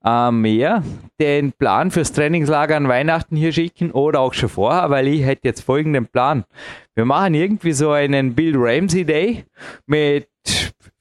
am 0.00 0.40
Meer 0.42 0.82
den 1.20 1.52
Plan 1.52 1.90
fürs 1.90 2.12
Trainingslager 2.12 2.76
an 2.76 2.88
Weihnachten 2.88 3.36
hier 3.36 3.52
schicken 3.52 3.92
oder 3.92 4.20
auch 4.20 4.34
schon 4.34 4.48
vorher, 4.48 4.90
weil 4.90 5.06
ich 5.06 5.24
hätte 5.24 5.42
jetzt 5.44 5.60
folgenden 5.60 6.08
Plan. 6.08 6.44
Wir 6.94 7.04
machen 7.04 7.34
irgendwie 7.34 7.72
so 7.72 7.92
einen 7.92 8.34
Bill 8.34 8.54
Ramsey 8.56 9.04
Day 9.04 9.44
mit 9.86 10.26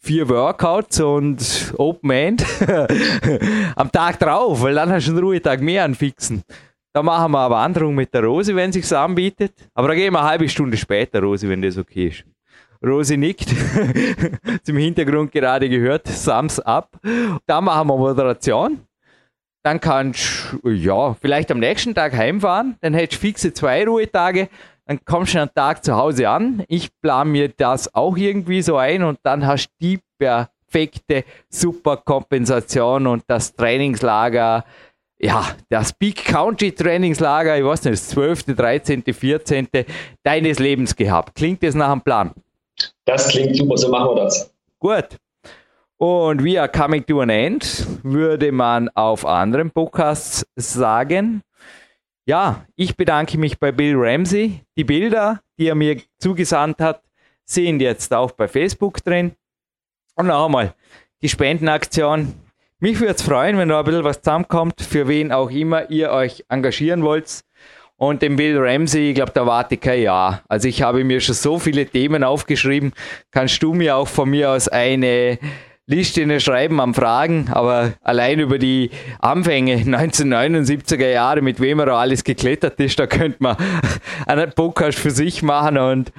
vier 0.02 0.28
Workouts 0.28 1.00
und 1.00 1.74
Open 1.78 2.10
End 2.12 2.46
am 3.76 3.92
Tag 3.92 4.20
drauf, 4.20 4.62
weil 4.62 4.76
dann 4.76 4.92
hast 4.92 5.08
du 5.08 5.12
einen 5.12 5.24
Ruhetag 5.24 5.62
mehr 5.62 5.84
anfixen. 5.84 6.44
Da 6.94 7.02
machen 7.02 7.32
wir 7.32 7.46
eine 7.46 7.54
Wanderung 7.54 7.96
mit 7.96 8.14
der 8.14 8.24
Rosi, 8.24 8.54
wenn 8.56 8.72
sich's 8.72 8.92
anbietet. 8.92 9.54
Aber 9.74 9.88
da 9.90 9.96
gehen 9.96 10.12
wir 10.12 10.20
eine 10.20 10.28
halbe 10.28 10.50
Stunde 10.50 10.76
später, 10.76 11.22
Rosi, 11.22 11.48
wenn 11.48 11.62
das 11.62 11.78
okay 11.78 12.08
ist. 12.08 12.26
Rosi 12.84 13.16
nickt, 13.16 13.48
zum 14.64 14.76
Hintergrund 14.76 15.32
gerade 15.32 15.70
gehört, 15.70 16.10
Thumbs 16.26 16.60
up. 16.60 16.90
Dann 17.46 17.64
machen 17.64 17.88
wir 17.88 17.98
Moderation. 17.98 18.82
Dann 19.64 19.80
kannst 19.80 20.56
du, 20.64 20.70
ja, 20.72 21.14
vielleicht 21.14 21.52
am 21.52 21.60
nächsten 21.60 21.94
Tag 21.94 22.14
heimfahren. 22.14 22.76
Dann 22.82 22.96
hättest 22.96 23.22
du 23.22 23.28
fixe 23.28 23.54
zwei 23.54 23.86
Ruhetage 23.86 24.50
dann 24.92 25.06
kommst 25.06 25.36
du 25.36 25.40
einen 25.40 25.54
Tag 25.54 25.86
zu 25.86 25.96
Hause 25.96 26.28
an. 26.28 26.66
Ich 26.68 26.90
plane 27.02 27.30
mir 27.30 27.48
das 27.48 27.96
auch 27.96 28.18
irgendwie 28.18 28.62
so 28.62 28.76
ein 28.76 29.04
und 29.04 29.20
dann 29.24 29.48
hast 29.48 29.70
du 29.70 29.72
die 29.80 30.00
perfekte 30.18 31.24
Superkompensation 31.50 33.08
und 33.08 33.24
das 33.28 33.56
Trainingslager, 33.56 34.66
ja, 35.18 35.46
das 35.70 35.94
Big 35.94 36.26
Country 36.26 36.74
Trainingslager, 36.74 37.58
ich 37.58 37.64
weiß 37.64 37.86
nicht, 37.86 37.94
das 37.94 38.10
12., 38.10 38.54
13., 38.54 39.04
14. 39.14 39.70
deines 40.24 40.60
Lebens 40.60 40.94
gehabt. 40.94 41.36
Klingt 41.36 41.64
das 41.64 41.74
nach 41.74 41.92
einem 41.92 42.02
Plan? 42.02 42.32
Das 43.06 43.30
klingt 43.30 43.56
super, 43.56 43.78
so 43.78 43.88
machen 43.90 44.16
wir 44.16 44.24
das. 44.24 44.54
Gut. 44.78 45.08
Und 45.96 46.44
we 46.44 46.60
are 46.60 46.68
coming 46.68 47.06
to 47.06 47.22
an 47.22 47.30
end, 47.30 47.88
würde 48.04 48.52
man 48.52 48.90
auf 48.90 49.26
anderen 49.26 49.72
Podcasts 49.72 50.46
sagen. 50.58 51.44
Ja, 52.32 52.66
ich 52.78 52.96
bedanke 52.96 53.38
mich 53.38 53.60
bei 53.60 53.74
Bill 53.74 53.94
Ramsey. 53.98 54.62
Die 54.78 54.86
Bilder, 54.86 55.42
die 55.60 55.68
er 55.68 55.76
mir 55.76 55.98
zugesandt 56.18 56.80
hat, 56.80 57.04
sind 57.44 57.82
jetzt 57.82 58.14
auch 58.14 58.32
bei 58.32 58.48
Facebook 58.48 59.04
drin. 59.04 59.34
Und 60.16 60.28
noch 60.28 60.46
einmal, 60.46 60.74
die 61.22 61.28
Spendenaktion. 61.28 62.34
Mich 62.80 63.02
würde 63.02 63.16
es 63.16 63.22
freuen, 63.22 63.58
wenn 63.58 63.68
da 63.68 63.80
ein 63.80 63.84
bisschen 63.84 64.06
was 64.06 64.22
zusammenkommt, 64.22 64.80
für 64.80 65.10
wen 65.10 65.34
auch 65.34 65.52
immer 65.52 65.92
ihr 65.92 66.12
euch 66.12 66.46
engagieren 66.48 67.04
wollt. 67.04 67.42
Und 67.98 68.22
den 68.22 68.38
Bill 68.38 68.58
Ramsey, 68.60 69.10
ich 69.10 69.16
glaube, 69.16 69.34
da 69.34 69.46
warte 69.46 69.76
ich 69.76 69.82
kein 69.82 70.02
Jahr. 70.02 70.42
Also 70.48 70.70
ich 70.70 70.82
habe 70.84 71.04
mir 71.04 71.20
schon 71.20 71.36
so 71.36 71.60
viele 71.60 71.86
Themen 71.86 72.24
aufgeschrieben. 72.24 72.94
Kannst 73.32 73.62
du 73.62 73.74
mir 73.74 73.98
auch 73.98 74.08
von 74.08 74.30
mir 74.30 74.52
aus 74.52 74.70
eine 74.70 75.38
Liste 75.92 76.40
schreiben 76.40 76.80
am 76.80 76.94
Fragen, 76.94 77.48
aber 77.52 77.94
allein 78.02 78.40
über 78.40 78.58
die 78.58 78.90
Anfänge 79.20 79.76
1979er 79.86 81.10
Jahre, 81.10 81.42
mit 81.42 81.60
wem 81.60 81.80
er 81.80 81.90
alles 81.90 82.24
geklettert 82.24 82.80
ist, 82.80 82.98
da 82.98 83.08
könnte 83.08 83.38
man 83.40 83.58
einen 84.26 84.52
Podcast 84.54 84.98
für 84.98 85.12
sich 85.12 85.44
machen 85.44 85.78
und 85.78 86.14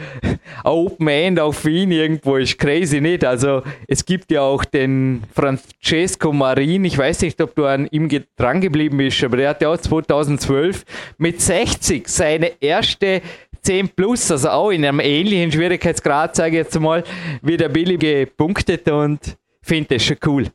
Open 0.64 1.08
End 1.08 1.40
auch 1.40 1.52
für 1.52 1.70
ihn 1.70 1.90
irgendwo 1.90 2.36
ist 2.36 2.58
crazy 2.58 3.00
nicht. 3.00 3.24
Also 3.24 3.62
es 3.88 4.04
gibt 4.04 4.30
ja 4.30 4.42
auch 4.42 4.64
den 4.64 5.22
Francesco 5.34 6.32
Marin, 6.32 6.84
ich 6.84 6.98
weiß 6.98 7.22
nicht, 7.22 7.40
ob 7.40 7.54
du 7.54 7.64
an 7.64 7.88
ihm 7.90 8.08
dran 8.36 8.60
geblieben 8.60 8.98
bist, 8.98 9.24
aber 9.24 9.38
der 9.38 9.50
hat 9.50 9.62
ja 9.62 9.70
auch 9.70 9.78
2012 9.78 10.84
mit 11.18 11.40
60 11.40 12.08
seine 12.08 12.52
erste 12.60 13.22
10 13.62 13.90
plus, 13.90 14.30
also 14.30 14.50
auch 14.50 14.70
in 14.70 14.84
einem 14.84 15.00
ähnlichen 15.00 15.52
Schwierigkeitsgrad, 15.52 16.34
sage 16.34 16.50
ich 16.50 16.64
jetzt 16.64 16.78
mal, 16.78 17.04
wie 17.42 17.56
der 17.56 17.68
Billy 17.68 17.96
gepunktet 17.96 18.88
und 18.90 19.36
finde 19.62 19.94
das 19.94 20.04
schon 20.04 20.16
cool. 20.26 20.46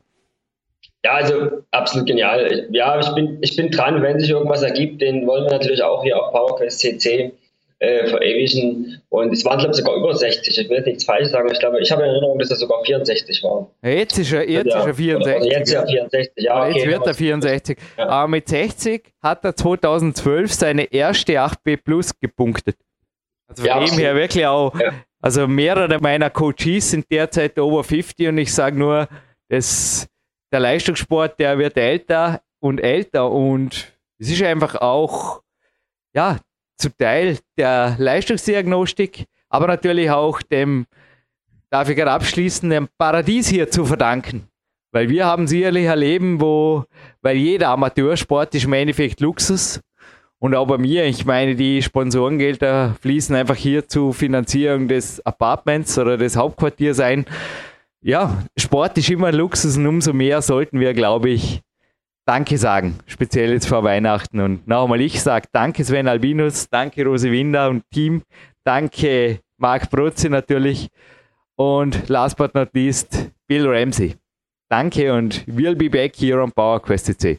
Ja, 1.04 1.14
also 1.14 1.62
absolut 1.70 2.06
genial. 2.06 2.66
Ja, 2.70 2.98
ich 2.98 3.08
bin, 3.14 3.38
ich 3.40 3.56
bin 3.56 3.70
dran, 3.70 4.02
wenn 4.02 4.18
sich 4.18 4.30
irgendwas 4.30 4.62
ergibt, 4.62 5.00
den 5.00 5.26
wollen 5.26 5.44
wir 5.44 5.52
natürlich 5.52 5.82
auch 5.82 6.02
hier 6.02 6.20
auf 6.20 6.32
PowerQuest 6.32 6.80
CC 6.80 7.32
äh, 7.78 8.08
verewigen. 8.08 9.00
Und 9.08 9.32
es 9.32 9.44
waren, 9.44 9.58
glaube 9.58 9.70
ich, 9.70 9.76
sogar 9.76 9.94
über 9.94 10.14
60. 10.14 10.58
Ich 10.58 10.68
will 10.68 10.78
jetzt 10.78 10.86
nichts 10.86 11.04
falsch 11.04 11.28
sagen. 11.28 11.48
Ich 11.52 11.60
glaube, 11.60 11.80
ich 11.80 11.90
habe 11.92 12.02
in 12.02 12.08
Erinnerung, 12.08 12.38
dass 12.38 12.50
er 12.50 12.56
sogar 12.56 12.82
64 12.84 13.42
war. 13.44 13.70
Jetzt 13.82 14.18
ist 14.18 14.32
er, 14.32 14.48
jetzt 14.48 14.66
ja, 14.66 14.80
ist 14.80 14.86
er 14.86 14.94
64. 14.94 15.36
Oder 15.36 15.58
jetzt 15.58 15.68
ist 15.68 15.74
er 15.74 15.86
64, 15.86 16.44
ja. 16.44 16.66
Okay, 16.66 16.78
jetzt 16.78 16.86
wird 16.86 17.06
er 17.06 17.14
64. 17.14 17.78
Ja. 17.96 18.08
Aber 18.08 18.28
mit 18.28 18.48
60 18.48 19.12
hat 19.22 19.44
er 19.44 19.54
2012 19.54 20.52
seine 20.52 20.92
erste 20.92 21.34
8B 21.34 21.76
Plus 21.76 22.18
gepunktet. 22.18 22.76
Also 23.46 23.62
von 23.62 23.68
ja, 23.68 23.84
dem 23.84 23.98
her 23.98 24.14
wirklich 24.14 24.44
auch 24.46 24.78
ja. 24.78 24.92
Also 25.20 25.48
mehrere 25.48 25.98
meiner 26.00 26.30
Coaches 26.30 26.90
sind 26.90 27.10
derzeit 27.10 27.58
over 27.58 27.82
50 27.82 28.28
und 28.28 28.38
ich 28.38 28.54
sage 28.54 28.78
nur, 28.78 29.08
dass 29.48 30.06
der 30.52 30.60
Leistungssport, 30.60 31.38
der 31.40 31.58
wird 31.58 31.76
älter 31.76 32.40
und 32.60 32.78
älter 32.80 33.30
und 33.30 33.92
es 34.18 34.30
ist 34.30 34.42
einfach 34.42 34.76
auch, 34.76 35.42
ja, 36.14 36.38
zum 36.76 36.96
Teil 36.96 37.38
der 37.56 37.96
Leistungsdiagnostik, 37.98 39.24
aber 39.48 39.66
natürlich 39.66 40.10
auch 40.10 40.40
dem, 40.42 40.86
darf 41.70 41.88
ich 41.88 41.96
gerade 41.96 42.12
abschließen, 42.12 42.70
dem 42.70 42.88
Paradies 42.96 43.48
hier 43.48 43.70
zu 43.70 43.84
verdanken. 43.84 44.48
Weil 44.92 45.08
wir 45.08 45.26
haben 45.26 45.46
sicherlich 45.46 45.88
ein 45.88 45.98
Leben, 45.98 46.40
wo, 46.40 46.84
weil 47.20 47.36
jeder 47.36 47.68
Amateursport 47.70 48.54
ist 48.54 48.64
im 48.64 48.72
Endeffekt 48.72 49.20
Luxus 49.20 49.80
und 50.40 50.54
auch 50.54 50.66
bei 50.66 50.78
mir, 50.78 51.04
ich 51.06 51.24
meine, 51.24 51.56
die 51.56 51.82
Sponsorengelder 51.82 52.96
fließen 53.00 53.34
einfach 53.34 53.56
hier 53.56 53.88
zur 53.88 54.14
Finanzierung 54.14 54.86
des 54.86 55.24
Apartments 55.26 55.98
oder 55.98 56.16
des 56.16 56.36
Hauptquartiers 56.36 57.00
ein. 57.00 57.26
Ja, 58.00 58.44
Sport 58.56 58.96
ist 58.98 59.10
immer 59.10 59.32
Luxus 59.32 59.76
und 59.76 59.86
umso 59.86 60.12
mehr 60.12 60.40
sollten 60.40 60.78
wir, 60.78 60.94
glaube 60.94 61.30
ich, 61.30 61.60
Danke 62.24 62.58
sagen, 62.58 62.98
speziell 63.06 63.52
jetzt 63.52 63.66
vor 63.66 63.84
Weihnachten. 63.84 64.40
Und 64.40 64.68
nochmal, 64.68 65.00
ich 65.00 65.22
sage 65.22 65.48
Danke 65.50 65.82
Sven 65.82 66.08
Albinus, 66.08 66.68
danke 66.68 67.02
Rose 67.04 67.32
Winder 67.32 67.70
und 67.70 67.84
Team, 67.90 68.22
danke 68.64 69.40
Marc 69.56 69.90
Brutze 69.90 70.28
natürlich 70.28 70.88
und 71.56 72.08
last 72.10 72.36
but 72.36 72.54
not 72.54 72.68
least 72.74 73.30
Bill 73.46 73.66
Ramsey. 73.66 74.16
Danke 74.68 75.14
und 75.14 75.46
we'll 75.46 75.74
be 75.74 75.88
back 75.88 76.14
here 76.16 76.42
on 76.42 76.52
PowerQuest 76.52 77.38